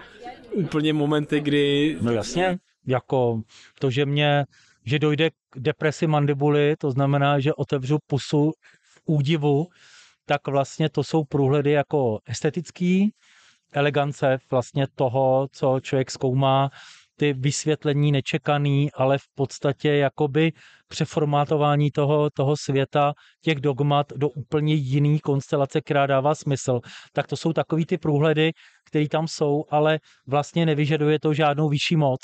úplně 0.52 0.92
momenty, 0.92 1.40
kdy... 1.40 1.96
No 2.00 2.12
jasně, 2.12 2.58
jako 2.86 3.42
to, 3.78 3.90
že 3.90 4.06
mě, 4.06 4.44
že 4.84 4.98
dojde 4.98 5.30
k 5.30 5.58
depresi 5.58 6.06
mandibuly, 6.06 6.76
to 6.76 6.90
znamená, 6.90 7.40
že 7.40 7.54
otevřu 7.54 7.98
pusu 8.06 8.52
v 8.80 9.00
údivu, 9.04 9.68
tak 10.26 10.48
vlastně 10.48 10.88
to 10.88 11.04
jsou 11.04 11.24
průhledy 11.24 11.70
jako 11.70 12.20
estetický, 12.26 13.14
elegance 13.72 14.38
vlastně 14.50 14.86
toho, 14.94 15.48
co 15.52 15.80
člověk 15.80 16.10
zkoumá, 16.10 16.70
ty 17.22 17.32
vysvětlení 17.32 18.12
nečekaný, 18.12 18.92
ale 18.92 19.18
v 19.18 19.22
podstatě 19.34 19.96
jakoby 19.96 20.52
přeformátování 20.88 21.90
toho, 21.90 22.30
toho 22.30 22.56
světa, 22.56 23.12
těch 23.44 23.60
dogmat 23.60 24.06
do 24.16 24.28
úplně 24.28 24.74
jiný 24.74 25.20
konstelace, 25.20 25.80
která 25.80 26.06
dává 26.06 26.34
smysl. 26.34 26.80
Tak 27.12 27.26
to 27.26 27.36
jsou 27.36 27.52
takový 27.52 27.86
ty 27.86 27.98
průhledy, 27.98 28.50
které 28.88 29.08
tam 29.08 29.28
jsou, 29.28 29.64
ale 29.70 29.98
vlastně 30.26 30.66
nevyžaduje 30.66 31.18
to 31.20 31.34
žádnou 31.34 31.68
vyšší 31.68 31.96
moc. 31.96 32.20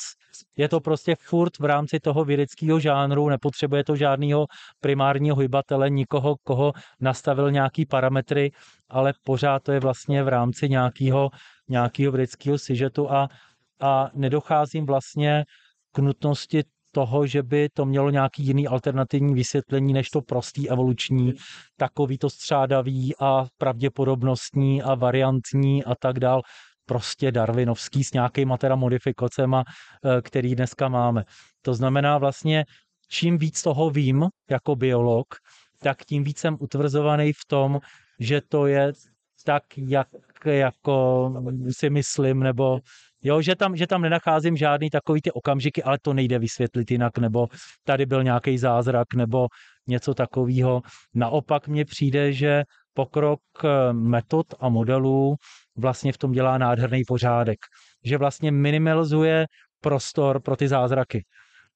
Je 0.57 0.69
to 0.69 0.81
prostě 0.81 1.17
furt 1.21 1.59
v 1.59 1.65
rámci 1.65 2.01
toho 2.01 2.25
vědeckého 2.25 2.81
žánru, 2.81 3.29
nepotřebuje 3.29 3.85
to 3.85 3.97
žádného 3.97 4.47
primárního 4.81 5.37
hybatele, 5.37 5.91
nikoho, 5.91 6.37
koho 6.43 6.73
nastavil 7.01 7.51
nějaký 7.51 7.87
parametry, 7.87 8.51
ale 8.91 9.13
pořád 9.23 9.63
to 9.63 9.73
je 9.73 9.81
vlastně 9.81 10.23
v 10.23 10.29
rámci 10.29 10.69
nějakého 10.69 11.31
nějakého 11.69 12.13
vědeckého 12.13 12.59
sižetu 12.59 13.11
a 13.11 13.29
a 13.81 14.11
nedocházím 14.15 14.87
vlastně 14.87 15.45
k 15.93 15.99
nutnosti 15.99 16.63
toho, 16.93 17.27
že 17.27 17.43
by 17.43 17.69
to 17.69 17.85
mělo 17.85 18.11
nějaký 18.11 18.43
jiný 18.43 18.69
alternativní 18.69 19.35
vysvětlení 19.35 19.93
než 19.93 20.11
to 20.11 20.21
prostý 20.21 20.71
evoluční, 20.71 21.33
takový 21.77 22.19
to 22.19 22.31
střádavý 22.31 23.15
a 23.21 23.47
pravděpodobnostní 23.59 24.83
a 24.83 24.95
variantní 24.95 25.85
a 25.85 25.95
tak 25.95 26.21
dál, 26.21 26.43
prostě 26.87 27.33
darwinovský 27.33 28.05
s 28.05 28.13
nějakýma 28.13 28.57
teda 28.57 28.77
modifikacemi, 28.77 29.57
eh, 29.57 30.23
který 30.23 30.55
dneska 30.55 30.89
máme. 30.89 31.25
To 31.63 31.75
znamená 31.75 32.19
vlastně, 32.19 32.65
čím 33.09 33.39
víc 33.39 33.63
toho 33.63 33.91
vím 33.91 34.27
jako 34.51 34.77
biolog, 34.77 35.27
tak 35.79 36.05
tím 36.05 36.25
víc 36.25 36.39
jsem 36.39 36.57
utvrzovaný 36.61 37.33
v 37.33 37.45
tom, 37.47 37.79
že 38.21 38.41
to 38.49 38.67
je 38.67 38.93
tak, 39.45 39.63
jak 39.77 40.09
jako 40.45 41.33
si 41.71 41.91
myslím, 41.91 42.41
nebo 42.41 42.81
Jo, 43.23 43.43
že 43.43 43.57
tam, 43.57 43.77
že 43.77 43.87
tam 43.87 44.03
nenacházím 44.03 44.57
žádný 44.57 44.91
takový 44.91 45.23
ty 45.23 45.33
okamžiky, 45.33 45.83
ale 45.83 45.99
to 46.03 46.15
nejde 46.15 46.39
vysvětlit 46.39 46.91
jinak, 46.91 47.19
nebo 47.19 47.47
tady 47.85 48.07
byl 48.07 48.23
nějaký 48.23 48.59
zázrak, 48.59 49.15
nebo 49.15 49.47
něco 49.87 50.15
takového. 50.15 50.83
Naopak 51.15 51.69
mně 51.69 51.85
přijde, 51.85 52.33
že 52.33 52.65
pokrok 52.95 53.41
eh, 53.65 53.93
metod 53.93 54.47
a 54.61 54.69
modelů 54.69 55.37
vlastně 55.77 56.13
v 56.13 56.19
tom 56.19 56.33
dělá 56.33 56.59
nádherný 56.59 57.03
pořádek. 57.07 57.59
Že 58.05 58.19
vlastně 58.19 58.53
minimalizuje 58.53 59.47
prostor 59.81 60.41
pro 60.43 60.57
ty 60.57 60.69
zázraky. 60.69 61.25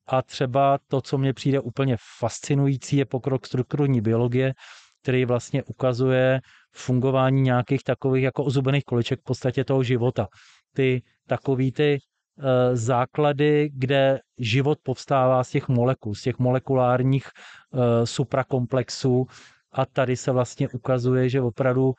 A 0.06 0.22
třeba 0.22 0.78
to, 0.88 1.00
co 1.00 1.18
mně 1.18 1.32
přijde 1.32 1.60
úplně 1.60 1.96
fascinující, 2.18 2.96
je 2.96 3.04
pokrok 3.04 3.46
strukturní 3.46 4.00
biologie, 4.00 4.54
který 5.02 5.24
vlastně 5.24 5.62
ukazuje 5.62 6.40
fungování 6.74 7.42
nějakých 7.42 7.84
takových 7.84 8.24
jako 8.24 8.44
ozubených 8.44 8.84
koleček 8.84 9.20
v 9.20 9.24
podstatě 9.24 9.64
toho 9.64 9.82
života. 9.82 10.26
Ty 10.74 11.02
takový 11.26 11.72
ty 11.72 11.98
uh, 11.98 12.44
základy, 12.72 13.70
kde 13.74 14.20
život 14.38 14.78
povstává 14.82 15.44
z 15.44 15.50
těch 15.50 15.68
molekul, 15.68 16.14
z 16.14 16.22
těch 16.22 16.38
molekulárních 16.38 17.26
uh, 17.26 17.80
suprakomplexů 18.04 19.26
a 19.72 19.86
tady 19.86 20.16
se 20.16 20.32
vlastně 20.32 20.68
ukazuje, 20.68 21.28
že 21.28 21.40
opravdu 21.40 21.92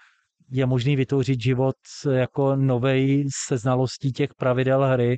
je 0.51 0.65
možný 0.65 0.95
vytvořit 0.95 1.41
život 1.41 1.75
jako 2.11 2.55
novej 2.55 3.27
se 3.45 3.57
znalostí 3.57 4.11
těch 4.11 4.29
pravidel 4.37 4.85
hry 4.85 5.17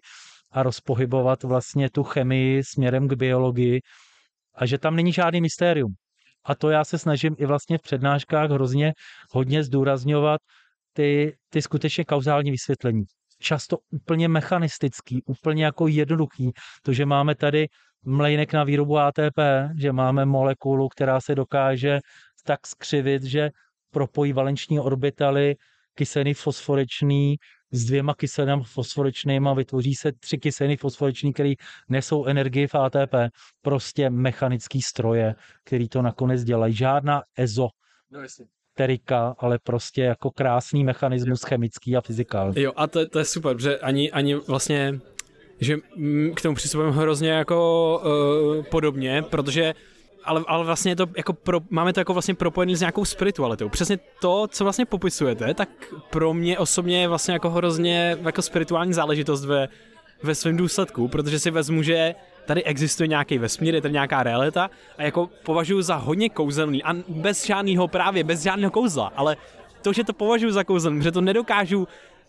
a 0.51 0.63
rozpohybovat 0.63 1.43
vlastně 1.43 1.89
tu 1.89 2.03
chemii 2.03 2.63
směrem 2.63 3.07
k 3.07 3.13
biologii 3.13 3.81
a 4.55 4.65
že 4.65 4.77
tam 4.77 4.95
není 4.95 5.11
žádný 5.11 5.41
mystérium. 5.41 5.93
A 6.45 6.55
to 6.55 6.69
já 6.69 6.85
se 6.85 6.97
snažím 6.97 7.35
i 7.37 7.45
vlastně 7.45 7.77
v 7.77 7.81
přednáškách 7.81 8.49
hrozně 8.49 8.93
hodně 9.31 9.63
zdůrazňovat 9.63 10.41
ty, 10.93 11.35
ty 11.49 11.61
skutečně 11.61 12.05
kauzální 12.05 12.51
vysvětlení 12.51 13.03
často 13.39 13.77
úplně 13.91 14.27
mechanistický, 14.27 15.23
úplně 15.25 15.65
jako 15.65 15.87
jednoduchý. 15.87 16.51
To, 16.81 16.93
že 16.93 17.05
máme 17.05 17.35
tady 17.35 17.67
mlejnek 18.05 18.53
na 18.53 18.63
výrobu 18.63 18.97
ATP, 18.97 19.39
že 19.79 19.91
máme 19.91 20.25
molekulu, 20.25 20.89
která 20.89 21.21
se 21.21 21.35
dokáže 21.35 21.99
tak 22.43 22.67
skřivit, 22.67 23.23
že 23.23 23.49
propojí 23.91 24.33
valenční 24.33 24.79
orbitaly 24.79 25.55
kyseliny 25.93 26.33
fosforečný 26.33 27.37
s 27.71 27.85
dvěma 27.85 28.13
kyselinami 28.13 28.63
fosforečnými 28.63 29.49
vytvoří 29.55 29.95
se 29.95 30.11
tři 30.11 30.37
kyseliny 30.37 30.77
fosforečný, 30.77 31.33
které 31.33 31.53
nesou 31.89 32.25
energii 32.25 32.67
v 32.67 32.75
ATP. 32.75 33.15
Prostě 33.61 34.09
mechanický 34.09 34.81
stroje, 34.81 35.35
který 35.63 35.89
to 35.89 36.01
nakonec 36.01 36.43
dělají. 36.43 36.73
Žádná 36.73 37.23
EZO. 37.37 37.67
No, 38.11 38.19
esoterika, 38.75 39.35
ale 39.39 39.59
prostě 39.59 40.01
jako 40.01 40.31
krásný 40.31 40.83
mechanismus 40.83 41.43
chemický 41.43 41.97
a 41.97 42.01
fyzikální. 42.01 42.61
Jo, 42.61 42.71
a 42.75 42.87
to, 42.87 43.07
to 43.07 43.19
je 43.19 43.25
super, 43.25 43.55
protože 43.55 43.79
ani, 43.79 44.11
ani 44.11 44.35
vlastně 44.35 44.99
že 45.59 45.77
k 46.35 46.41
tomu 46.41 46.55
přistupujeme 46.55 46.95
hrozně 46.97 47.29
jako 47.29 48.01
uh, 48.57 48.63
podobně, 48.63 49.21
protože 49.21 49.73
ale, 50.23 50.43
ale 50.47 50.65
vlastně 50.65 50.91
je 50.91 50.95
to 50.95 51.07
jako 51.17 51.33
pro, 51.33 51.59
máme 51.69 51.93
to 51.93 51.99
jako 51.99 52.13
vlastně 52.13 52.35
propojený 52.35 52.75
s 52.75 52.79
nějakou 52.79 53.05
spiritualitou. 53.05 53.69
Přesně 53.69 53.99
to, 54.21 54.47
co 54.47 54.63
vlastně 54.63 54.85
popisujete, 54.85 55.53
tak 55.53 55.69
pro 56.09 56.33
mě 56.33 56.59
osobně 56.59 57.01
je 57.01 57.07
vlastně 57.07 57.33
jako 57.33 57.49
hrozně 57.49 58.17
jako 58.21 58.41
spirituální 58.41 58.93
záležitost 58.93 59.45
ve, 59.45 59.67
ve 60.23 60.35
svém 60.35 60.57
důsledku, 60.57 61.07
protože 61.07 61.39
si 61.39 61.51
vezmu, 61.51 61.83
že 61.83 62.15
tady 62.45 62.63
existuje 62.63 63.07
nějaký 63.07 63.37
vesmír, 63.37 63.75
je 63.75 63.81
tady 63.81 63.93
nějaká 63.93 64.23
realita 64.23 64.69
a 64.97 65.03
jako 65.03 65.29
považuji 65.43 65.81
za 65.81 65.95
hodně 65.95 66.29
kouzelný 66.29 66.83
a 66.83 66.93
bez 67.07 67.45
žádného 67.45 67.87
právě, 67.87 68.23
bez 68.23 68.43
žádného 68.43 68.71
kouzla, 68.71 69.13
ale 69.15 69.37
to, 69.81 69.93
že 69.93 70.03
to 70.03 70.13
považuji 70.13 70.51
za 70.51 70.63
kouzelný, 70.63 71.03
že 71.03 71.11
to 71.11 71.21
nedokážu 71.21 71.87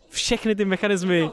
všechny 0.09 0.55
ty 0.55 0.64
mechanismy 0.64 1.30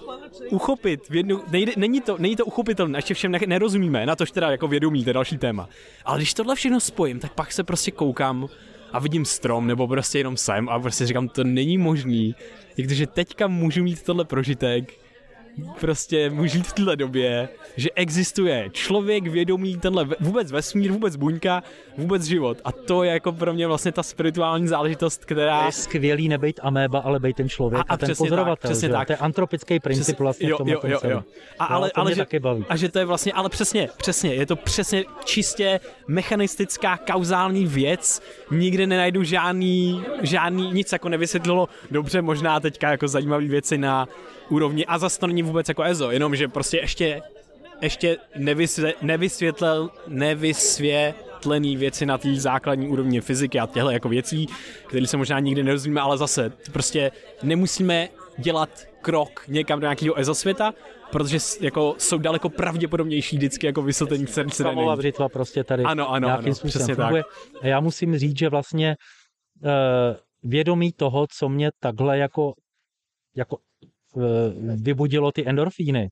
uchopit. 0.49 1.09
V 1.09 1.15
jednu, 1.15 1.41
nejde, 1.51 1.71
není, 1.77 2.01
to, 2.01 2.17
není 2.19 2.35
to 2.35 2.45
uchopitelné, 2.45 2.97
ještě 2.97 3.13
všem 3.13 3.31
ne, 3.31 3.39
nerozumíme, 3.47 4.05
na 4.05 4.15
tož 4.15 4.31
teda 4.31 4.51
jako 4.51 4.67
vědomí, 4.67 5.03
to 5.03 5.09
je 5.09 5.13
další 5.13 5.37
téma. 5.37 5.69
Ale 6.05 6.17
když 6.17 6.33
tohle 6.33 6.55
všechno 6.55 6.79
spojím, 6.79 7.19
tak 7.19 7.33
pak 7.33 7.51
se 7.51 7.63
prostě 7.63 7.91
koukám 7.91 8.47
a 8.93 8.99
vidím 8.99 9.25
strom, 9.25 9.67
nebo 9.67 9.87
prostě 9.87 10.17
jenom 10.17 10.37
sem 10.37 10.69
a 10.69 10.79
prostě 10.79 11.05
říkám, 11.05 11.29
to 11.29 11.43
není 11.43 11.77
možný. 11.77 12.35
Když 12.75 13.03
teďka 13.13 13.47
můžu 13.47 13.83
mít 13.83 14.03
tohle 14.03 14.25
prožitek, 14.25 14.93
prostě 15.79 16.29
můžu 16.29 16.57
žít 16.57 16.67
v 16.67 16.73
téhle 16.73 16.95
době, 16.95 17.49
že 17.77 17.89
existuje 17.95 18.69
člověk 18.71 19.27
vědomý, 19.27 19.77
tenhle 19.77 20.07
vůbec 20.19 20.51
vesmír, 20.51 20.91
vůbec 20.91 21.15
buňka, 21.15 21.63
vůbec 21.97 22.23
život. 22.23 22.61
A 22.65 22.71
to 22.71 23.03
je 23.03 23.11
jako 23.11 23.31
pro 23.31 23.53
mě 23.53 23.67
vlastně 23.67 23.91
ta 23.91 24.03
spirituální 24.03 24.67
záležitost, 24.67 25.25
která... 25.25 25.65
Je 25.65 25.71
skvělý 25.71 26.27
nebejt 26.29 26.59
améba, 26.63 26.99
ale 26.99 27.19
bejt 27.19 27.35
ten 27.35 27.49
člověk 27.49 27.85
a, 27.89 27.93
a, 27.93 27.93
a 27.93 27.97
ten 27.97 28.15
pozorovatel. 28.17 28.55
Tak, 28.55 28.71
přesně 28.71 28.89
tak. 28.89 29.07
To 29.07 29.13
je 29.13 29.17
antropický 29.17 29.79
princip 29.79 30.03
přesně, 30.03 30.23
vlastně 30.23 30.49
jo, 30.49 30.55
v 30.55 30.57
tom 30.57 30.67
jo, 30.67 30.79
jo, 30.83 30.99
jo. 31.03 31.23
A, 31.59 31.65
ale, 31.65 31.91
no, 31.97 32.01
ale, 32.01 32.11
že, 32.11 32.17
taky 32.17 32.39
baví. 32.39 32.65
a 32.69 32.75
že 32.75 32.89
to 32.89 32.99
je 32.99 33.05
vlastně, 33.05 33.33
ale 33.33 33.49
přesně, 33.49 33.89
přesně, 33.97 34.33
je 34.33 34.45
to 34.45 34.55
přesně 34.55 35.03
čistě 35.25 35.79
mechanistická, 36.07 36.97
kauzální 36.97 37.65
věc, 37.65 38.21
nikde 38.51 38.87
nenajdu 38.87 39.23
žádný, 39.23 40.03
žádný, 40.21 40.71
nic 40.71 40.91
jako 40.91 41.09
nevysvětlilo, 41.09 41.69
dobře, 41.91 42.21
možná 42.21 42.59
teďka 42.59 42.91
jako 42.91 43.07
zajímavé 43.07 43.45
věci 43.47 43.77
na 43.77 44.07
úrovni 44.49 44.85
a 44.85 44.97
zase 44.97 45.19
to 45.19 45.27
není 45.27 45.43
vůbec 45.43 45.67
jako 45.67 45.83
EZO, 45.83 46.11
jenom 46.11 46.35
že 46.35 46.47
prostě 46.47 46.77
ještě 46.77 47.21
ještě 47.81 48.17
nevysvě, 48.35 48.93
nevysvětlel, 49.01 49.89
nevysvětlený 50.07 51.77
věci 51.77 52.05
na 52.05 52.17
té 52.17 52.35
základní 52.35 52.87
úrovni 52.87 53.21
fyziky 53.21 53.59
a 53.59 53.67
těchto 53.67 53.89
jako 53.89 54.09
věcí, 54.09 54.47
které 54.87 55.07
se 55.07 55.17
možná 55.17 55.39
nikdy 55.39 55.63
nerozumíme, 55.63 56.01
ale 56.01 56.17
zase 56.17 56.51
prostě 56.71 57.11
nemusíme 57.43 58.09
dělat 58.37 58.69
krok 59.01 59.47
někam 59.47 59.79
do 59.79 59.85
nějakého 59.85 60.19
ezosvěta, 60.19 60.73
protože 61.11 61.37
jako 61.61 61.95
jsou 61.97 62.17
daleko 62.17 62.49
pravděpodobnější 62.49 63.37
vždycky 63.37 63.65
jako 63.65 63.81
vysvětlení 63.81 64.27
srdce. 64.27 64.63
Samová 64.63 64.95
břitva 64.95 65.29
prostě 65.29 65.63
tady 65.63 65.83
ano, 65.83 66.09
ano, 66.11 66.27
nějakým 66.27 66.45
ano, 66.45 66.55
způsobem 66.55 66.95
funguje. 66.95 67.23
Tak. 67.23 67.63
A 67.63 67.67
já 67.67 67.79
musím 67.79 68.17
říct, 68.17 68.37
že 68.37 68.49
vlastně 68.49 68.95
uh, 69.63 69.69
vědomí 70.43 70.91
toho, 70.91 71.27
co 71.27 71.49
mě 71.49 71.69
takhle 71.79 72.17
jako, 72.17 72.53
jako 73.35 73.57
vybudilo 74.75 75.31
ty 75.31 75.49
endorfíny, 75.49 76.09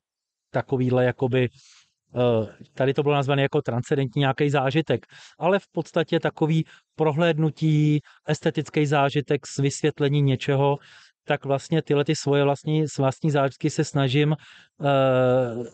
takovýhle 0.50 1.04
jakoby 1.04 1.48
eh, 1.48 2.66
tady 2.74 2.94
to 2.94 3.02
bylo 3.02 3.14
nazvané 3.14 3.42
jako 3.42 3.62
transcendentní 3.62 4.20
nějaký 4.20 4.50
zážitek, 4.50 5.06
ale 5.38 5.58
v 5.58 5.68
podstatě 5.72 6.20
takový 6.20 6.64
prohlédnutí, 6.94 8.00
estetický 8.28 8.86
zážitek 8.86 9.46
s 9.46 9.56
vysvětlení 9.56 10.22
něčeho, 10.22 10.78
tak 11.24 11.44
vlastně 11.44 11.82
tyhle 11.82 12.04
ty 12.04 12.16
svoje 12.16 12.44
vlastní, 12.44 12.84
vlastní 12.98 13.30
zážitky 13.30 13.70
se 13.70 13.84
snažím 13.84 14.30
uh, 14.30 15.66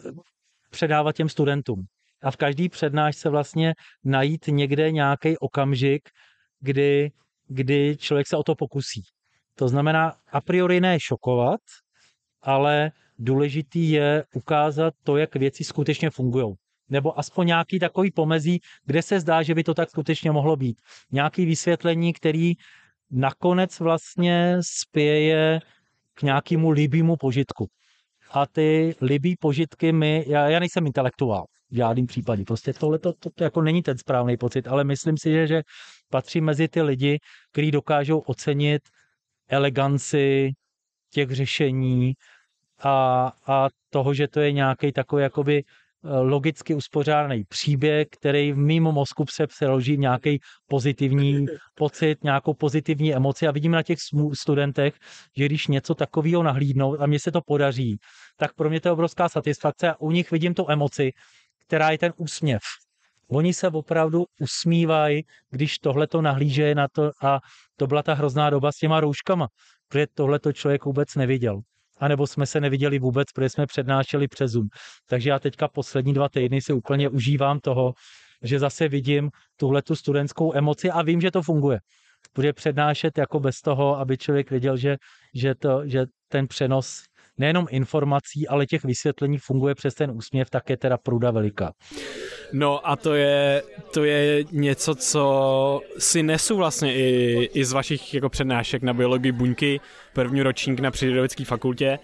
předávat 0.70 1.16
těm 1.16 1.28
studentům. 1.28 1.84
A 2.22 2.30
v 2.30 2.36
každý 2.36 2.68
přednášce 2.68 3.28
vlastně 3.28 3.74
najít 4.04 4.46
někde 4.46 4.92
nějaký 4.92 5.38
okamžik, 5.38 6.08
kdy, 6.60 7.10
kdy 7.46 7.96
člověk 7.96 8.26
se 8.26 8.36
o 8.36 8.42
to 8.42 8.54
pokusí. 8.54 9.02
To 9.54 9.68
znamená 9.68 10.12
a 10.32 10.40
priori 10.40 10.80
ne 10.80 10.98
šokovat, 11.00 11.60
ale 12.42 12.92
důležitý 13.18 13.90
je 13.90 14.24
ukázat 14.34 14.94
to, 15.02 15.16
jak 15.16 15.36
věci 15.36 15.64
skutečně 15.64 16.10
fungují. 16.10 16.54
Nebo 16.88 17.18
aspoň 17.18 17.46
nějaký 17.46 17.78
takový 17.78 18.10
pomezí, 18.10 18.60
kde 18.84 19.02
se 19.02 19.20
zdá, 19.20 19.42
že 19.42 19.54
by 19.54 19.64
to 19.64 19.74
tak 19.74 19.90
skutečně 19.90 20.30
mohlo 20.30 20.56
být. 20.56 20.80
Nějaký 21.12 21.46
vysvětlení, 21.46 22.12
který 22.12 22.52
nakonec 23.10 23.80
vlastně 23.80 24.56
spěje 24.60 25.60
k 26.14 26.22
nějakému 26.22 26.70
libýmu 26.70 27.16
požitku. 27.16 27.66
A 28.30 28.46
ty 28.46 28.94
libý 29.00 29.36
požitky 29.36 29.92
my, 29.92 30.24
já, 30.28 30.48
já 30.48 30.58
nejsem 30.58 30.86
intelektuál 30.86 31.44
v 31.70 31.76
žádném 31.76 32.06
případě, 32.06 32.44
prostě 32.44 32.72
tohle 32.72 32.98
to, 32.98 33.12
to, 33.12 33.30
to 33.30 33.44
jako 33.44 33.62
není 33.62 33.82
ten 33.82 33.98
správný 33.98 34.36
pocit, 34.36 34.68
ale 34.68 34.84
myslím 34.84 35.18
si, 35.18 35.32
že, 35.32 35.46
že 35.46 35.62
patří 36.10 36.40
mezi 36.40 36.68
ty 36.68 36.82
lidi, 36.82 37.18
kteří 37.52 37.70
dokážou 37.70 38.18
ocenit 38.18 38.82
eleganci 39.48 40.52
těch 41.10 41.30
řešení, 41.30 42.14
a, 42.82 43.32
a 43.46 43.68
toho, 43.90 44.14
že 44.14 44.28
to 44.28 44.40
je 44.40 44.52
nějaký 44.52 44.92
takový 44.92 45.22
jakoby 45.22 45.64
eh, 45.64 46.08
logicky 46.08 46.74
uspořádaný 46.74 47.44
příběh, 47.48 48.06
který 48.10 48.52
v 48.52 48.56
mým 48.56 48.82
mozku 48.82 49.24
se 49.30 49.46
přeloží 49.46 49.96
v 49.96 49.98
nějaký 49.98 50.40
pozitivní 50.66 51.46
pocit, 51.74 52.24
nějakou 52.24 52.54
pozitivní 52.54 53.14
emoci 53.14 53.48
a 53.48 53.50
vidím 53.50 53.72
na 53.72 53.82
těch 53.82 53.98
studentech, 54.34 54.94
že 55.36 55.46
když 55.46 55.66
něco 55.66 55.94
takového 55.94 56.42
nahlídnou 56.42 57.00
a 57.00 57.06
mně 57.06 57.20
se 57.20 57.32
to 57.32 57.40
podaří, 57.40 57.98
tak 58.36 58.54
pro 58.54 58.70
mě 58.70 58.80
to 58.80 58.88
je 58.88 58.92
obrovská 58.92 59.28
satisfakce 59.28 59.90
a 59.90 60.00
u 60.00 60.10
nich 60.10 60.30
vidím 60.30 60.54
tu 60.54 60.70
emoci, 60.70 61.12
která 61.66 61.90
je 61.90 61.98
ten 61.98 62.12
úsměv. 62.16 62.60
Oni 63.30 63.54
se 63.54 63.68
opravdu 63.68 64.24
usmívají, 64.40 65.24
když 65.50 65.78
tohle 65.78 66.06
to 66.06 66.22
nahlíže 66.22 66.74
na 66.74 66.88
to 66.88 67.10
a 67.22 67.40
to 67.76 67.86
byla 67.86 68.02
ta 68.02 68.14
hrozná 68.14 68.50
doba 68.50 68.72
s 68.72 68.76
těma 68.76 69.00
rouškama, 69.00 69.48
protože 69.88 70.06
tohle 70.14 70.38
to 70.38 70.52
člověk 70.52 70.84
vůbec 70.84 71.14
neviděl 71.14 71.62
anebo 72.00 72.26
jsme 72.26 72.46
se 72.46 72.60
neviděli 72.60 72.98
vůbec, 72.98 73.32
protože 73.32 73.48
jsme 73.48 73.66
přednášeli 73.66 74.28
přes 74.28 74.50
Zoom. 74.50 74.68
Takže 75.08 75.30
já 75.30 75.38
teďka 75.38 75.68
poslední 75.68 76.14
dva 76.14 76.28
týdny 76.28 76.60
si 76.60 76.72
úplně 76.72 77.08
užívám 77.08 77.60
toho, 77.60 77.94
že 78.42 78.58
zase 78.58 78.88
vidím 78.88 79.30
tuhle 79.56 79.82
tu 79.82 79.96
studentskou 79.96 80.54
emoci 80.54 80.90
a 80.90 81.02
vím, 81.02 81.20
že 81.20 81.30
to 81.30 81.42
funguje. 81.42 81.78
Bude 82.34 82.52
přednášet 82.52 83.18
jako 83.18 83.40
bez 83.40 83.60
toho, 83.60 83.98
aby 83.98 84.18
člověk 84.18 84.50
věděl, 84.50 84.76
že, 84.76 84.96
že, 85.34 85.54
to, 85.54 85.82
že 85.86 86.06
ten 86.28 86.48
přenos 86.48 87.02
nejenom 87.38 87.66
informací, 87.70 88.48
ale 88.48 88.66
těch 88.66 88.84
vysvětlení 88.84 89.38
funguje 89.38 89.74
přes 89.74 89.94
ten 89.94 90.10
úsměv, 90.10 90.50
tak 90.50 90.70
je 90.70 90.76
teda 90.76 90.98
pruda 90.98 91.30
veliká. 91.30 91.72
No 92.52 92.88
a 92.88 92.96
to 92.96 93.14
je, 93.14 93.62
to 93.92 94.04
je 94.04 94.44
něco, 94.52 94.94
co 94.94 95.80
si 95.98 96.22
nesu 96.22 96.56
vlastně 96.56 96.94
i, 96.94 97.50
i 97.54 97.64
z 97.64 97.72
vašich 97.72 98.14
jako 98.14 98.28
přednášek 98.28 98.82
na 98.82 98.94
biologii 98.94 99.32
buňky, 99.32 99.80
první 100.12 100.42
ročník 100.42 100.80
na 100.80 100.90
přírodovědské 100.90 101.44
fakultě. 101.44 101.98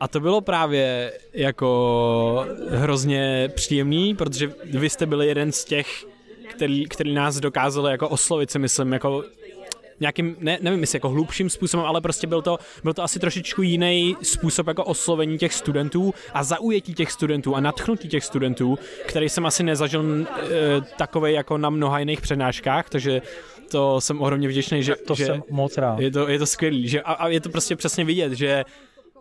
A 0.00 0.08
to 0.08 0.20
bylo 0.20 0.40
právě 0.40 1.12
jako 1.34 2.46
hrozně 2.68 3.50
příjemný, 3.54 4.14
protože 4.14 4.52
vy 4.64 4.90
jste 4.90 5.06
byli 5.06 5.26
jeden 5.26 5.52
z 5.52 5.64
těch, 5.64 6.04
který, 6.50 6.84
který 6.88 7.14
nás 7.14 7.40
dokázali 7.40 7.90
jako 7.90 8.08
oslovit, 8.08 8.50
si 8.50 8.58
myslím, 8.58 8.92
jako 8.92 9.24
nějakým, 10.00 10.36
ne, 10.40 10.58
nevím 10.60 10.80
jestli 10.80 10.96
jako 10.96 11.08
hlubším 11.08 11.50
způsobem, 11.50 11.86
ale 11.86 12.00
prostě 12.00 12.26
byl 12.26 12.42
to, 12.42 12.58
byl 12.82 12.94
to 12.94 13.02
asi 13.02 13.18
trošičku 13.18 13.62
jiný 13.62 14.16
způsob 14.22 14.66
jako 14.66 14.84
oslovení 14.84 15.38
těch 15.38 15.54
studentů 15.54 16.14
a 16.34 16.44
zaujetí 16.44 16.94
těch 16.94 17.12
studentů 17.12 17.56
a 17.56 17.60
natchnutí 17.60 18.08
těch 18.08 18.24
studentů, 18.24 18.78
který 19.06 19.28
jsem 19.28 19.46
asi 19.46 19.62
nezažil 19.62 20.02
e, 20.02 20.26
takový 20.98 21.32
jako 21.32 21.58
na 21.58 21.70
mnoha 21.70 21.98
jiných 21.98 22.20
přednáškách, 22.20 22.90
takže 22.90 23.22
to 23.70 24.00
jsem 24.00 24.20
ohromně 24.20 24.48
vděčný, 24.48 24.82
že, 24.82 24.96
to 24.96 25.14
že 25.14 25.26
jsem 25.26 25.42
moc 25.50 25.78
rád. 25.78 26.00
Je 26.00 26.10
to, 26.10 26.28
je 26.28 26.38
to 26.38 26.46
skvělý, 26.46 26.88
že 26.88 27.02
a, 27.02 27.12
a 27.12 27.28
je 27.28 27.40
to 27.40 27.48
prostě 27.48 27.76
přesně 27.76 28.04
vidět, 28.04 28.32
že 28.32 28.64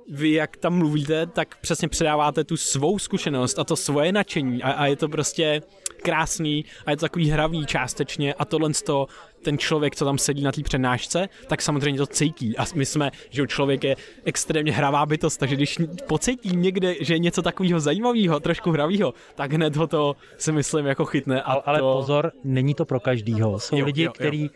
vy 0.09 0.31
jak 0.31 0.57
tam 0.57 0.77
mluvíte, 0.77 1.25
tak 1.25 1.55
přesně 1.61 1.87
předáváte 1.87 2.43
tu 2.43 2.57
svou 2.57 2.99
zkušenost 2.99 3.59
a 3.59 3.63
to 3.63 3.75
svoje 3.75 4.11
nadšení 4.11 4.63
a, 4.63 4.71
a 4.71 4.85
je 4.85 4.95
to 4.95 5.09
prostě 5.09 5.61
krásný 6.01 6.65
a 6.85 6.91
je 6.91 6.97
to 6.97 7.01
takový 7.01 7.29
hravý 7.29 7.65
částečně 7.65 8.33
a 8.33 8.45
tohle 8.45 8.69
to 8.85 9.07
ten 9.41 9.57
člověk, 9.57 9.95
co 9.95 10.05
tam 10.05 10.17
sedí 10.17 10.43
na 10.43 10.51
té 10.51 10.63
přednášce, 10.63 11.29
tak 11.47 11.61
samozřejmě 11.61 11.97
to 11.97 12.07
cítí. 12.07 12.57
A 12.57 12.65
my 12.75 12.85
jsme, 12.85 13.11
že 13.29 13.47
člověk 13.47 13.83
je 13.83 13.95
extrémně 14.25 14.71
hravá 14.71 15.05
bytost, 15.05 15.39
takže 15.39 15.55
když 15.55 15.77
pocítí 16.07 16.55
někde, 16.55 16.95
že 16.99 17.13
je 17.13 17.19
něco 17.19 17.41
takového 17.41 17.79
zajímavého, 17.79 18.39
trošku 18.39 18.71
hravého, 18.71 19.13
tak 19.35 19.53
hned 19.53 19.75
ho 19.75 19.87
to 19.87 20.15
si 20.37 20.51
myslím 20.51 20.85
jako 20.85 21.05
chytne. 21.05 21.41
A 21.41 21.51
ale, 21.51 21.61
ale 21.65 21.79
to... 21.79 21.93
pozor, 21.93 22.31
není 22.43 22.73
to 22.73 22.85
pro 22.85 22.99
každýho. 22.99 23.59
Jsou 23.59 23.77
jo, 23.77 23.85
lidi, 23.85 24.09
kteří 24.13 24.49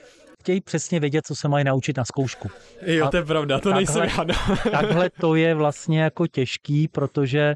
chtějí 0.44 0.62
přesně 0.62 1.00
vědět, 1.00 1.26
co 1.28 1.36
se 1.36 1.48
mají 1.48 1.66
naučit 1.66 1.98
na 1.98 2.06
zkoušku. 2.06 2.50
Jo, 2.86 3.06
a 3.06 3.10
to 3.12 3.18
je 3.18 3.26
pravda, 3.26 3.60
to 3.60 3.70
takhle, 3.70 3.80
nejsem 3.80 4.04
já. 4.04 4.24
No. 4.24 4.58
takhle 4.72 5.10
to 5.10 5.36
je 5.36 5.56
vlastně 5.56 6.02
jako 6.02 6.28
těžký, 6.28 6.88
protože 6.88 7.56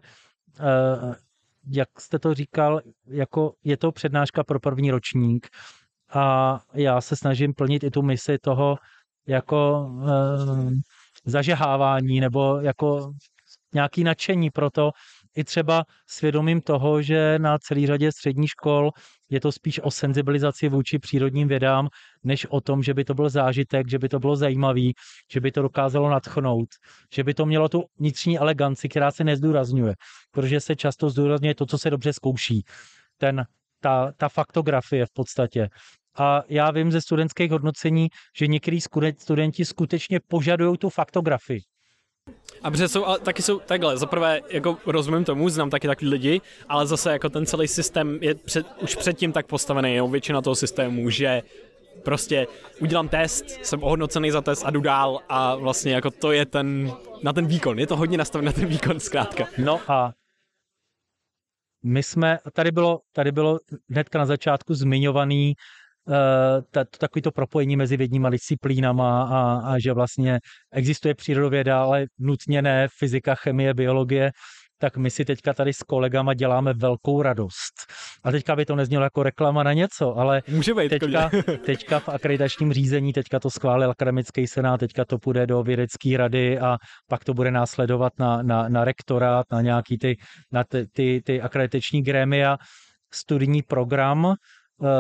uh, 0.60 1.14
jak 1.72 1.90
jste 2.00 2.20
to 2.20 2.34
říkal, 2.34 2.82
jako 3.08 3.54
je 3.64 3.78
to 3.78 3.92
přednáška 3.92 4.44
pro 4.44 4.60
první 4.60 4.92
ročník 4.92 5.48
a 6.14 6.60
já 6.74 7.02
se 7.02 7.16
snažím 7.16 7.54
plnit 7.54 7.84
i 7.84 7.92
tu 7.92 8.02
misi 8.02 8.38
toho 8.38 8.78
jako 9.28 9.90
uh, 9.92 10.72
zažehávání 11.26 12.20
nebo 12.20 12.60
jako 12.62 13.12
nějaký 13.74 14.04
nadšení 14.04 14.50
pro 14.50 14.70
to, 14.70 14.92
i 15.38 15.44
třeba 15.44 15.86
svědomím 16.08 16.62
toho, 16.62 17.02
že 17.02 17.40
na 17.40 17.58
celý 17.58 17.88
řadě 17.88 18.12
středních 18.12 18.50
škol 18.50 18.92
je 19.30 19.40
to 19.40 19.52
spíš 19.52 19.80
o 19.84 19.92
senzibilizaci 19.92 20.70
vůči 20.70 21.00
přírodním 21.00 21.48
vědám, 21.48 21.88
než 22.24 22.46
o 22.46 22.62
tom, 22.62 22.84
že 22.84 22.94
by 22.94 23.06
to 23.06 23.14
byl 23.14 23.30
zážitek, 23.30 23.90
že 23.90 24.00
by 24.00 24.10
to 24.10 24.20
bylo 24.20 24.36
zajímavý, 24.36 24.94
že 25.32 25.40
by 25.42 25.52
to 25.52 25.62
dokázalo 25.62 26.10
nadchnout, 26.10 26.70
že 27.14 27.24
by 27.24 27.34
to 27.34 27.46
mělo 27.46 27.70
tu 27.70 27.84
vnitřní 28.00 28.40
eleganci, 28.40 28.90
která 28.90 29.12
se 29.12 29.24
nezdůrazňuje, 29.24 29.94
protože 30.32 30.60
se 30.60 30.76
často 30.76 31.10
zdůrazňuje 31.10 31.56
to, 31.56 31.66
co 31.66 31.78
se 31.78 31.90
dobře 31.90 32.14
zkouší. 32.14 32.64
Ten, 33.18 33.46
ta, 33.80 34.12
ta 34.18 34.30
faktografie 34.30 35.06
v 35.06 35.14
podstatě. 35.14 35.70
A 36.18 36.44
já 36.48 36.72
vím 36.72 36.92
ze 36.92 37.02
studentských 37.02 37.52
hodnocení, 37.52 38.08
že 38.38 38.48
některý 38.48 38.80
studenti 39.18 39.66
skutečně 39.66 40.20
požadují 40.28 40.78
tu 40.78 40.90
faktografii. 40.90 41.62
A 42.64 42.72
protože 42.72 42.88
jsou, 42.88 43.06
ale 43.06 43.20
taky 43.20 43.42
jsou 43.42 43.60
takhle, 43.60 43.98
zaprvé 43.98 44.42
jako 44.50 44.78
rozumím 44.86 45.26
tomu, 45.26 45.50
znám 45.50 45.70
taky 45.70 45.88
takový 45.88 46.10
lidi, 46.10 46.42
ale 46.70 46.88
zase 46.88 47.12
jako 47.12 47.30
ten 47.30 47.46
celý 47.46 47.68
systém 47.68 48.20
je 48.22 48.36
před, 48.36 48.68
už 48.82 48.96
předtím 48.96 49.32
tak 49.32 49.48
postavený, 49.48 49.96
jo, 49.96 50.08
většina 50.08 50.42
toho 50.42 50.56
systému, 50.56 51.10
že 51.10 51.44
prostě 52.04 52.48
udělám 52.82 53.10
test, 53.10 53.46
jsem 53.46 53.84
ohodnocený 53.84 54.32
za 54.32 54.42
test 54.42 54.64
a 54.66 54.72
jdu 54.72 54.82
dál. 54.82 55.20
A 55.30 55.56
vlastně 55.56 55.94
jako 55.94 56.12
to 56.12 56.32
je 56.32 56.46
ten, 56.46 56.92
na 57.24 57.34
ten 57.34 57.48
výkon, 57.48 57.80
je 57.80 57.88
to 57.88 57.98
hodně 57.98 58.18
nastavené 58.18 58.46
na 58.46 58.54
ten 58.54 58.66
výkon 58.66 59.00
zkrátka. 59.00 59.48
No 59.58 59.82
a 59.88 60.14
my 61.84 62.04
jsme, 62.04 62.40
tady 62.54 62.72
bylo, 62.72 63.00
tady 63.12 63.32
bylo 63.32 63.60
hnedka 63.90 64.20
na 64.20 64.26
začátku 64.26 64.74
zmiňovaný 64.74 65.56
takový 67.00 67.22
to 67.22 67.32
propojení 67.32 67.76
mezi 67.76 67.98
vědníma 67.98 68.30
disciplínama 68.30 69.24
a, 69.24 69.72
a 69.74 69.80
že 69.80 69.94
vlastně 69.94 70.40
existuje 70.72 71.16
přírodověda, 71.16 71.84
ale 71.84 72.06
nutně 72.20 72.62
ne 72.62 72.88
fyzika, 73.00 73.36
chemie, 73.36 73.74
biologie 73.74 74.32
tak 74.80 74.98
my 74.98 75.10
si 75.10 75.26
teďka 75.26 75.54
tady 75.54 75.74
s 75.74 75.84
kolegama 75.84 76.34
děláme 76.34 76.74
velkou 76.74 77.22
radost. 77.22 77.74
A 78.24 78.32
teďka 78.32 78.56
by 78.56 78.66
to 78.66 78.76
neznělo 78.76 79.04
jako 79.04 79.24
reklama 79.24 79.64
na 79.64 79.74
něco, 79.74 80.18
ale 80.18 80.42
Může 80.48 80.74
být, 80.74 80.90
teďka, 80.90 81.30
teďka 81.66 82.00
v 82.00 82.10
akreditačním 82.10 82.74
řízení, 82.74 83.14
teďka 83.14 83.40
to 83.40 83.50
schválil 83.50 83.92
akademický 83.92 84.48
senát, 84.48 84.78
teďka 84.78 85.06
to 85.06 85.18
půjde 85.18 85.48
do 85.48 85.64
vědecké 85.64 86.18
rady 86.18 86.60
a 86.60 86.78
pak 87.10 87.24
to 87.24 87.34
bude 87.34 87.52
následovat 87.52 88.14
na, 88.20 88.42
na, 88.42 88.70
na 88.70 88.86
rektorát, 88.86 89.46
na 89.52 89.62
nějaký 89.62 89.98
ty, 89.98 90.18
na 90.52 90.64
ty, 90.64 90.88
ty, 90.88 91.22
ty 91.26 91.42
akreditační 91.42 92.04
grémia, 92.04 92.58
studijní 93.14 93.62
program 93.62 94.36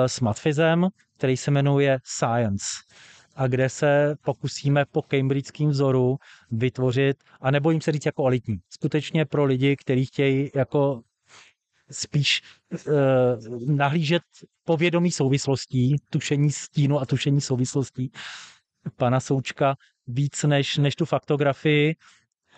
s 0.07 0.19
matfizem, 0.19 0.87
který 1.17 1.37
se 1.37 1.51
jmenuje 1.51 1.99
Science 2.03 2.65
a 3.35 3.47
kde 3.47 3.69
se 3.69 4.15
pokusíme 4.21 4.85
po 4.91 5.01
cambridgeském 5.01 5.69
vzoru 5.69 6.17
vytvořit, 6.51 7.23
a 7.41 7.51
nebojím 7.51 7.81
se 7.81 7.91
říct 7.91 8.05
jako 8.05 8.25
elitní, 8.25 8.57
skutečně 8.69 9.25
pro 9.25 9.45
lidi, 9.45 9.75
kteří 9.75 10.05
chtějí 10.05 10.51
jako 10.55 11.01
spíš 11.91 12.41
uh, 12.87 13.75
nahlížet 13.75 14.23
povědomí 14.65 15.11
souvislostí, 15.11 15.95
tušení 16.09 16.51
stínu 16.51 16.99
a 16.99 17.05
tušení 17.05 17.41
souvislostí 17.41 18.11
pana 18.95 19.19
Součka 19.19 19.75
víc 20.07 20.43
než, 20.43 20.77
než 20.77 20.95
tu 20.95 21.05
faktografii 21.05 21.95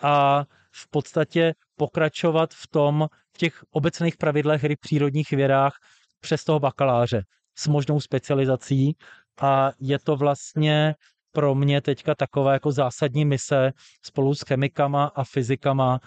a 0.02 0.44
v 0.72 0.88
podstatě 0.90 1.54
pokračovat 1.76 2.54
v 2.54 2.66
tom, 2.66 3.08
v 3.34 3.38
těch 3.38 3.64
obecných 3.70 4.16
pravidlech 4.16 4.62
hry 4.62 4.76
v 4.76 4.80
přírodních 4.80 5.30
vědách 5.30 5.78
přes 6.20 6.44
toho 6.44 6.60
bakaláře 6.60 7.22
s 7.58 7.66
možnou 7.66 8.00
specializací. 8.00 8.96
A 9.40 9.72
je 9.80 9.98
to 9.98 10.16
vlastně 10.16 10.94
pro 11.32 11.54
mě 11.54 11.80
teďka 11.80 12.14
taková 12.14 12.52
jako 12.52 12.72
zásadní 12.72 13.24
mise 13.24 13.72
spolu 14.02 14.34
s 14.34 14.42
chemikama 14.42 15.04
a 15.04 15.24
fyzikama 15.24 16.00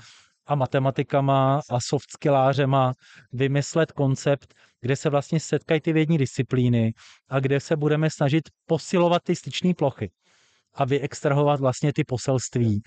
a 0.46 0.56
matematikama 0.56 1.62
a 1.70 1.80
soft 1.80 2.12
skillářema 2.12 2.94
vymyslet 3.32 3.92
koncept, 3.92 4.54
kde 4.82 4.96
se 4.96 5.10
vlastně 5.10 5.40
setkají 5.40 5.82
ty 5.82 5.94
vědní 5.94 6.18
disciplíny 6.18 6.94
a 7.30 7.40
kde 7.40 7.60
se 7.60 7.76
budeme 7.76 8.10
snažit 8.10 8.50
posilovat 8.66 9.24
ty 9.24 9.36
styční 9.36 9.74
plochy 9.74 10.12
a 10.76 10.86
vyextrahovat 10.86 11.60
vlastně 11.60 11.94
ty 11.94 12.04
poselství 12.04 12.82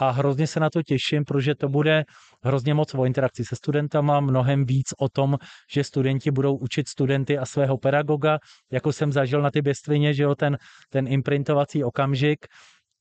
a 0.00 0.10
hrozně 0.10 0.46
se 0.46 0.60
na 0.60 0.70
to 0.70 0.82
těším, 0.82 1.24
protože 1.24 1.54
to 1.54 1.68
bude 1.68 2.04
hrozně 2.44 2.74
moc 2.74 2.94
o 2.94 3.04
interakci 3.04 3.44
se 3.44 3.56
studentama, 3.56 4.20
mnohem 4.20 4.64
víc 4.64 4.86
o 4.98 5.08
tom, 5.08 5.36
že 5.72 5.84
studenti 5.84 6.30
budou 6.30 6.56
učit 6.56 6.88
studenty 6.88 7.38
a 7.38 7.46
svého 7.46 7.78
pedagoga, 7.78 8.38
jako 8.72 8.92
jsem 8.92 9.12
zažil 9.12 9.42
na 9.42 9.50
ty 9.50 9.62
běstvině, 9.62 10.14
že 10.14 10.22
jo, 10.22 10.34
ten, 10.34 10.56
ten 10.90 11.08
imprintovací 11.08 11.84
okamžik 11.84 12.46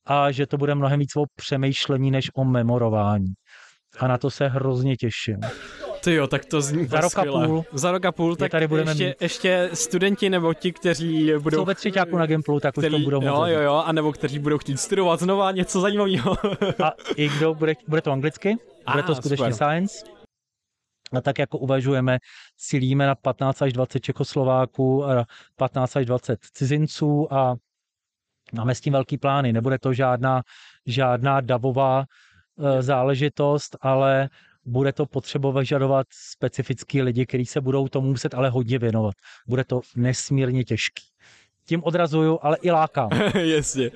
a 0.06 0.32
že 0.32 0.48
to 0.48 0.58
bude 0.58 0.76
mnohem 0.76 1.00
víc 1.00 1.16
o 1.16 1.24
přemýšlení 1.36 2.12
než 2.12 2.30
o 2.36 2.44
memorování. 2.44 3.34
A 4.00 4.08
na 4.08 4.18
to 4.18 4.30
se 4.30 4.48
hrozně 4.48 4.96
těším. 4.96 5.40
Ty 6.04 6.14
jo, 6.14 6.28
tak 6.28 6.46
to 6.46 6.62
zní 6.62 6.86
za 6.86 7.02
rok 7.02 7.18
a 7.18 7.24
půl. 7.24 7.66
Za 7.74 7.92
rok 7.92 8.06
a 8.06 8.12
půl, 8.12 8.36
tak 8.36 8.52
tady 8.52 8.68
budeme 8.68 8.92
ještě, 8.92 9.06
mít. 9.06 9.22
ještě 9.22 9.70
studenti 9.74 10.30
nebo 10.30 10.54
ti, 10.54 10.72
kteří 10.72 11.32
budou... 11.40 11.58
Jsou 11.58 11.66
ve 11.66 11.76
třetíku 11.76 12.18
na 12.18 12.26
Gimplu, 12.26 12.60
tak 12.60 12.76
který, 12.76 12.96
už 12.96 13.02
to 13.02 13.06
budou 13.06 13.22
Jo, 13.22 13.46
jo, 13.46 13.62
jo, 13.62 13.84
a 13.86 13.92
nebo 13.92 14.12
kteří 14.12 14.40
budou 14.40 14.58
chtít 14.58 14.78
studovat 14.78 15.20
znova 15.20 15.52
něco 15.52 15.82
zajímavého. 15.82 16.38
a 16.84 16.94
i 17.16 17.30
kdo 17.30 17.54
bude, 17.54 17.74
bude 17.88 18.02
to 18.02 18.12
anglicky, 18.12 18.56
bude 18.92 19.04
to 19.04 19.16
skutečně 19.16 19.38
super. 19.38 19.54
science. 19.54 20.06
A 21.14 21.22
tak 21.22 21.40
jako 21.40 21.58
uvažujeme, 21.58 22.18
cílíme 22.58 23.08
na 23.08 23.16
15 23.16 23.62
až 23.62 23.74
20 23.74 24.00
Čechoslováků, 24.00 25.04
15 25.56 25.96
až 25.96 26.06
20 26.06 26.40
cizinců 26.54 27.34
a 27.34 27.56
máme 28.54 28.76
s 28.76 28.82
tím 28.82 28.94
velký 28.94 29.18
plány. 29.18 29.54
Nebude 29.54 29.80
to 29.80 29.94
žádná, 29.94 30.42
žádná 30.86 31.42
davová 31.42 32.04
e, 32.60 32.82
záležitost, 32.82 33.78
ale 33.82 34.30
bude 34.68 34.94
to 34.94 35.06
potřebovat 35.06 35.60
vyžadovat 35.60 36.08
specifický 36.12 37.02
lidi, 37.02 37.26
kteří 37.26 37.46
se 37.46 37.62
budou 37.62 37.88
tomu 37.88 38.08
muset 38.08 38.34
ale 38.34 38.50
hodně 38.50 38.80
věnovat. 38.80 39.16
Bude 39.48 39.64
to 39.64 39.82
nesmírně 39.96 40.64
těžký. 40.64 41.04
Tím 41.66 41.84
odrazuju, 41.84 42.40
ale 42.42 42.58
i 42.62 42.72
lákám. 42.72 43.10
Jasně. 43.34 43.92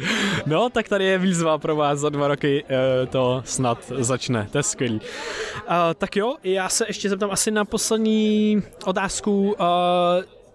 No, 0.46 0.70
tak 0.70 0.90
tady 0.90 1.06
je 1.06 1.18
výzva 1.18 1.58
pro 1.58 1.76
vás 1.76 2.00
za 2.00 2.10
dva 2.10 2.28
roky, 2.28 2.64
eh, 2.70 3.06
to 3.06 3.42
snad 3.46 3.92
začne. 4.00 4.48
To 4.52 4.58
je 4.58 4.64
skvělý. 4.64 4.96
Uh, 4.96 5.76
tak 5.98 6.16
jo, 6.16 6.36
já 6.44 6.70
se 6.70 6.86
ještě 6.88 7.10
zeptám 7.10 7.32
asi 7.32 7.52
na 7.52 7.66
poslední 7.66 8.62
otázku. 8.86 9.52
Uh, 9.52 9.58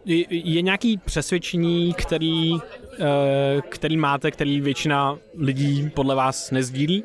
je, 0.05 0.63
nějaký 0.63 0.97
přesvědčení, 0.97 1.95
který, 1.95 2.55
který 3.69 3.97
máte, 3.97 4.31
který 4.31 4.61
většina 4.61 5.19
lidí 5.39 5.91
podle 5.95 6.15
vás 6.15 6.51
nezdílí? 6.51 7.05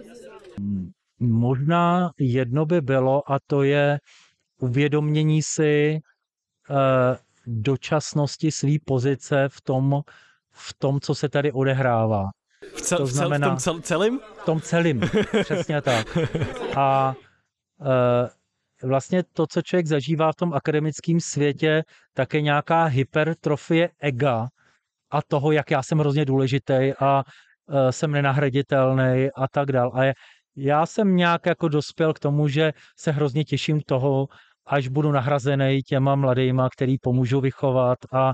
Možná 1.21 2.11
jedno 2.19 2.65
by 2.65 2.81
bylo, 2.81 3.31
a 3.31 3.37
to 3.47 3.63
je 3.63 3.99
uvědomění 4.57 5.41
si 5.41 5.99
eh, 6.69 7.17
dočasnosti 7.47 8.51
své 8.51 8.71
pozice 8.85 9.49
v 9.49 9.61
tom, 9.61 10.01
v 10.51 10.73
tom, 10.73 10.99
co 10.99 11.15
se 11.15 11.29
tady 11.29 11.51
odehrává. 11.51 12.29
V, 12.75 12.81
cel, 12.81 12.97
to 12.97 13.05
znamená, 13.05 13.47
v 13.47 13.49
tom 13.49 13.57
cel, 13.57 13.81
celém? 13.81 14.19
V 14.19 14.45
tom 14.45 14.61
celém, 14.61 15.01
přesně 15.43 15.81
tak. 15.81 16.17
A 16.75 17.15
e, 18.83 18.87
vlastně 18.87 19.23
to, 19.33 19.47
co 19.47 19.61
člověk 19.61 19.87
zažívá 19.87 20.31
v 20.31 20.35
tom 20.35 20.53
akademickém 20.53 21.19
světě, 21.19 21.83
tak 22.13 22.33
je 22.33 22.41
nějaká 22.41 22.83
hypertrofie 22.83 23.89
ega 23.99 24.47
a 25.11 25.21
toho, 25.21 25.51
jak 25.51 25.71
já 25.71 25.83
jsem 25.83 25.99
hrozně 25.99 26.25
důležitý 26.25 26.93
a 26.99 27.23
e, 27.69 27.91
jsem 27.91 28.11
nenahraditelný 28.11 29.29
a 29.35 29.47
tak 29.51 29.71
dál. 29.71 29.91
A 29.93 30.03
je, 30.03 30.13
já 30.55 30.85
jsem 30.85 31.15
nějak 31.15 31.45
jako 31.45 31.67
dospěl 31.67 32.13
k 32.13 32.19
tomu, 32.19 32.47
že 32.47 32.73
se 32.97 33.11
hrozně 33.11 33.43
těším 33.43 33.81
toho, 33.81 34.27
až 34.65 34.87
budu 34.87 35.11
nahrazený 35.11 35.81
těma 35.81 36.15
mladýma, 36.15 36.69
který 36.69 36.97
pomůžu 36.97 37.41
vychovat 37.41 37.97
a 38.13 38.33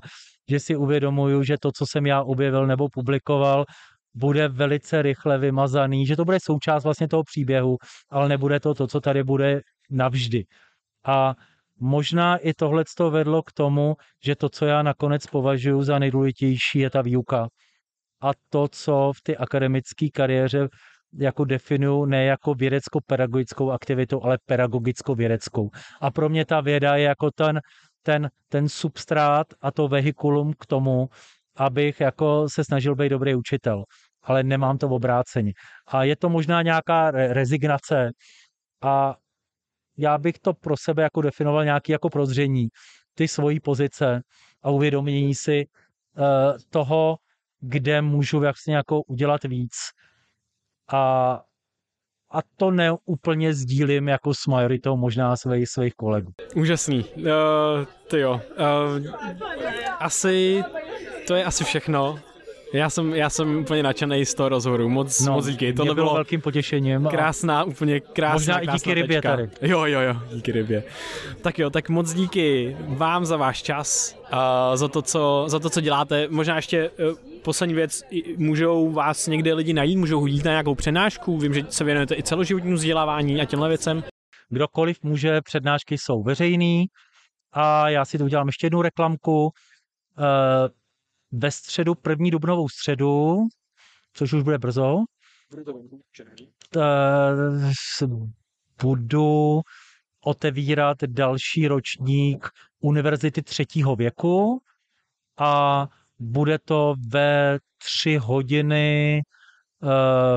že 0.49 0.59
si 0.59 0.75
uvědomuju, 0.75 1.43
že 1.43 1.57
to, 1.61 1.71
co 1.71 1.85
jsem 1.85 2.05
já 2.05 2.23
objevil 2.23 2.67
nebo 2.67 2.89
publikoval, 2.89 3.65
bude 4.13 4.47
velice 4.47 5.01
rychle 5.01 5.37
vymazaný, 5.37 6.05
že 6.05 6.15
to 6.15 6.25
bude 6.25 6.37
součást 6.43 6.83
vlastně 6.83 7.07
toho 7.07 7.23
příběhu, 7.23 7.77
ale 8.09 8.29
nebude 8.29 8.59
to 8.59 8.73
to, 8.73 8.87
co 8.87 9.01
tady 9.01 9.23
bude 9.23 9.61
navždy. 9.89 10.43
A 11.05 11.35
možná 11.79 12.37
i 12.37 12.53
tohle 12.53 12.83
to 12.97 13.11
vedlo 13.11 13.43
k 13.43 13.51
tomu, 13.51 13.95
že 14.25 14.35
to, 14.35 14.49
co 14.49 14.65
já 14.65 14.83
nakonec 14.83 15.27
považuji 15.27 15.83
za 15.83 15.99
nejdůležitější, 15.99 16.79
je 16.79 16.89
ta 16.89 17.01
výuka. 17.01 17.47
A 18.21 18.31
to, 18.49 18.67
co 18.67 19.11
v 19.15 19.21
té 19.21 19.35
akademické 19.35 20.07
kariéře 20.13 20.67
jako 21.17 21.45
definuju 21.45 22.05
ne 22.05 22.25
jako 22.25 22.53
vědecko-pedagogickou 22.53 23.71
aktivitu, 23.71 24.23
ale 24.23 24.37
pedagogicko-vědeckou. 24.45 25.69
A 26.01 26.11
pro 26.11 26.29
mě 26.29 26.45
ta 26.45 26.61
věda 26.61 26.95
je 26.95 27.03
jako 27.03 27.31
ten, 27.31 27.61
ten, 28.03 28.29
ten 28.49 28.69
substrát 28.69 29.47
a 29.61 29.71
to 29.71 29.87
vehikulum 29.87 30.53
k 30.59 30.65
tomu, 30.65 31.09
abych 31.55 31.99
jako 32.01 32.49
se 32.49 32.63
snažil 32.63 32.95
být 32.95 33.09
dobrý 33.09 33.35
učitel. 33.35 33.83
Ale 34.23 34.43
nemám 34.43 34.77
to 34.77 34.87
v 34.87 34.93
obrácení. 34.93 35.51
A 35.87 36.03
je 36.03 36.15
to 36.15 36.29
možná 36.29 36.61
nějaká 36.61 37.11
rezignace 37.11 38.11
a 38.81 39.15
já 39.97 40.17
bych 40.17 40.39
to 40.39 40.53
pro 40.53 40.77
sebe 40.77 41.03
jako 41.03 41.21
definoval 41.21 41.65
nějaký 41.65 41.91
jako 41.91 42.09
prozření, 42.09 42.67
ty 43.13 43.27
svojí 43.27 43.59
pozice 43.59 44.21
a 44.63 44.69
uvědomění 44.69 45.35
si 45.35 45.65
uh, 45.65 46.23
toho, 46.69 47.17
kde 47.59 48.01
můžu 48.01 48.39
vlastně 48.39 48.75
jako 48.75 49.01
udělat 49.01 49.43
víc 49.43 49.73
a, 50.91 51.41
a 52.31 52.39
to 52.57 52.71
neúplně 52.71 53.53
sdílím 53.53 54.07
jako 54.07 54.33
s 54.33 54.47
majoritou 54.47 54.97
možná 54.97 55.35
svých, 55.35 55.69
svých 55.69 55.93
kolegů. 55.95 56.31
Úžasný. 56.55 57.05
Uh, 57.15 57.23
ty 58.07 58.19
jo. 58.19 58.41
Uh, 58.99 59.05
asi, 59.99 60.63
to 61.27 61.35
je 61.35 61.43
asi 61.43 61.63
všechno. 61.63 62.19
Já 62.73 62.89
jsem, 62.89 63.15
já 63.15 63.29
jsem 63.29 63.57
úplně 63.57 63.83
nadšený 63.83 64.25
z 64.25 64.33
toho 64.33 64.49
rozhovoru, 64.49 64.89
moc, 64.89 65.19
no, 65.25 65.33
moc 65.33 65.45
díky. 65.45 65.73
Tohle 65.73 65.95
bylo, 65.95 66.05
bylo 66.05 66.13
velkým 66.15 66.41
potěšením. 66.41 67.05
Krásná, 67.05 67.63
úplně 67.63 67.99
krásná, 67.99 68.33
Možná 68.33 68.53
krásná 68.53 68.73
i 68.73 68.77
díky 68.77 68.93
rybě 68.93 69.17
tečka. 69.17 69.29
tady. 69.29 69.49
Jo, 69.61 69.85
jo, 69.85 70.01
jo, 70.01 70.15
díky 70.33 70.51
rybě. 70.51 70.83
Tak 71.41 71.59
jo, 71.59 71.69
tak 71.69 71.89
moc 71.89 72.13
díky 72.13 72.77
vám 72.87 73.25
za 73.25 73.37
váš 73.37 73.61
čas, 73.63 74.15
uh, 74.33 74.75
za, 74.75 74.87
to, 74.87 75.01
co, 75.01 75.43
za 75.47 75.59
to, 75.59 75.69
co 75.69 75.81
děláte. 75.81 76.27
Možná 76.29 76.55
ještě 76.55 76.89
uh, 76.89 77.17
poslední 77.47 77.75
věc, 77.75 78.03
můžou 78.37 78.91
vás 78.91 79.27
někde 79.27 79.53
lidi 79.53 79.73
najít, 79.73 79.97
můžou 79.97 80.19
hodit 80.19 80.45
na 80.45 80.51
nějakou 80.51 80.75
přednášku, 80.75 81.37
vím, 81.37 81.53
že 81.53 81.63
se 81.69 81.83
věnujete 81.83 82.15
i 82.15 82.23
celoživotnímu 82.23 82.75
vzdělávání 82.75 83.41
a 83.41 83.45
těmhle 83.45 83.69
věcem. 83.69 84.03
Kdokoliv 84.49 85.03
může, 85.03 85.41
přednášky 85.41 85.97
jsou 85.97 86.23
veřejný 86.23 86.85
a 87.51 87.89
já 87.89 88.05
si 88.05 88.17
to 88.17 88.23
udělám 88.23 88.47
ještě 88.47 88.65
jednu 88.65 88.81
reklamku. 88.81 89.43
Uh, 89.43 89.51
ve 91.31 91.51
středu, 91.51 91.95
první 91.95 92.31
dubnovou 92.31 92.69
středu, 92.69 93.37
což 94.13 94.33
už 94.33 94.43
bude 94.43 94.57
brzo, 94.57 94.97
budu 98.81 99.61
otevírat 100.25 100.97
další 101.03 101.67
ročník 101.67 102.49
univerzity 102.79 103.41
třetího 103.41 103.95
věku 103.95 104.61
a 105.37 105.87
bude 106.19 106.59
to 106.59 106.95
ve 107.07 107.59
tři 107.77 108.17
hodiny 108.17 109.21
eh, 109.21 109.87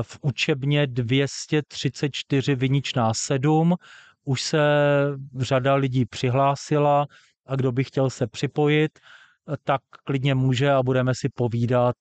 v 0.01 0.19
učebně 0.21 0.87
234 0.87 2.55
Viničná 2.55 3.13
7. 3.13 3.75
Už 4.23 4.41
se 4.41 4.59
řada 5.39 5.75
lidí 5.75 6.05
přihlásila 6.05 7.07
a 7.45 7.55
kdo 7.55 7.71
by 7.71 7.83
chtěl 7.83 8.09
se 8.09 8.27
připojit, 8.27 8.99
tak 9.63 9.81
klidně 10.03 10.35
může 10.35 10.71
a 10.71 10.83
budeme 10.83 11.15
si 11.15 11.29
povídat 11.29 11.95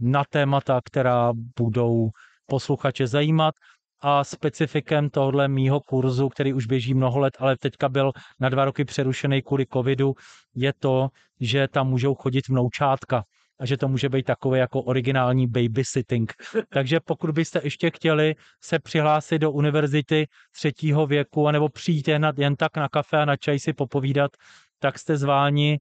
na 0.00 0.24
témata, 0.30 0.80
která 0.84 1.32
budou 1.58 2.10
posluchače 2.46 3.06
zajímat 3.06 3.54
a 4.02 4.24
specifikem 4.24 5.10
tohle 5.10 5.48
mýho 5.48 5.80
kurzu, 5.80 6.28
který 6.28 6.52
už 6.52 6.66
běží 6.66 6.94
mnoho 6.94 7.18
let, 7.18 7.36
ale 7.38 7.56
teďka 7.56 7.88
byl 7.88 8.12
na 8.40 8.48
dva 8.48 8.64
roky 8.64 8.84
přerušený 8.84 9.42
kvůli 9.42 9.66
covidu, 9.72 10.14
je 10.54 10.72
to, 10.78 11.08
že 11.40 11.68
tam 11.68 11.88
můžou 11.88 12.14
chodit 12.14 12.48
vnoučátka 12.48 13.24
a 13.60 13.66
že 13.66 13.76
to 13.76 13.88
může 13.88 14.08
být 14.08 14.26
takové 14.26 14.58
jako 14.58 14.82
originální 14.82 15.46
babysitting. 15.46 16.32
Takže 16.68 17.00
pokud 17.00 17.30
byste 17.30 17.60
ještě 17.64 17.90
chtěli 17.90 18.34
se 18.60 18.78
přihlásit 18.78 19.38
do 19.38 19.52
univerzity 19.52 20.28
třetího 20.52 21.06
věku 21.06 21.48
anebo 21.48 21.68
přijít 21.68 22.08
jen, 22.08 22.32
jen 22.36 22.56
tak 22.56 22.76
na 22.76 22.88
kafe 22.88 23.16
a 23.18 23.24
na 23.24 23.36
čaj 23.36 23.58
si 23.58 23.72
popovídat, 23.72 24.30
tak 24.78 24.98
jste 24.98 25.16
zváni 25.16 25.78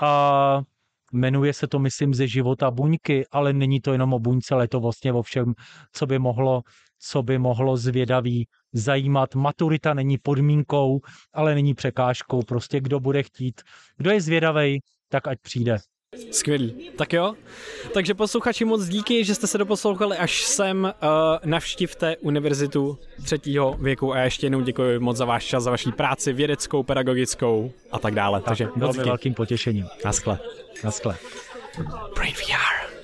a 0.00 0.62
Jmenuje 1.12 1.52
se 1.52 1.66
to, 1.66 1.78
myslím, 1.78 2.14
ze 2.14 2.26
života 2.26 2.70
buňky, 2.70 3.26
ale 3.30 3.52
není 3.52 3.80
to 3.80 3.92
jenom 3.92 4.12
o 4.12 4.18
buňce, 4.18 4.54
ale 4.54 4.64
je 4.64 4.68
to 4.68 4.80
vlastně 4.80 5.12
o 5.12 5.22
všem, 5.22 5.54
co 5.92 6.06
by 6.06 6.18
mohlo, 6.18 6.62
co 7.02 7.22
by 7.22 7.38
mohlo 7.38 7.76
zvědavý 7.76 8.46
zajímat. 8.72 9.34
Maturita 9.34 9.94
není 9.94 10.18
podmínkou, 10.18 11.00
ale 11.32 11.54
není 11.54 11.74
překážkou. 11.74 12.42
Prostě 12.42 12.80
kdo 12.80 13.00
bude 13.00 13.22
chtít, 13.22 13.60
kdo 13.96 14.10
je 14.10 14.20
zvědavý, 14.20 14.80
tak 15.08 15.28
ať 15.28 15.38
přijde. 15.42 15.78
Skvělý. 16.30 16.90
Tak 16.96 17.12
jo. 17.12 17.34
Takže 17.94 18.14
posluchači 18.14 18.64
moc 18.64 18.88
díky, 18.88 19.24
že 19.24 19.34
jste 19.34 19.46
se 19.46 19.58
doposlouchali 19.58 20.16
až 20.16 20.42
sem. 20.42 20.84
Uh, 20.84 20.90
navštivte 21.44 22.16
univerzitu 22.16 22.98
třetího 23.24 23.72
věku 23.72 24.12
a 24.14 24.18
ještě 24.18 24.46
jednou 24.46 24.60
děkuji 24.60 24.98
moc 24.98 25.16
za 25.16 25.24
váš 25.24 25.44
čas, 25.44 25.64
za 25.64 25.70
vaší 25.70 25.92
práci 25.92 26.32
vědeckou, 26.32 26.82
pedagogickou 26.82 27.72
a 27.92 27.98
tak 27.98 28.14
dále. 28.14 28.40
Tak, 28.40 28.46
Takže 28.46 28.68
velmi 28.76 28.98
velkým 28.98 29.34
potěšením. 29.34 29.86
Naschle. 30.04 30.38
Naschle. 30.84 31.16
Brain 32.14 32.34
VR. 32.34 33.01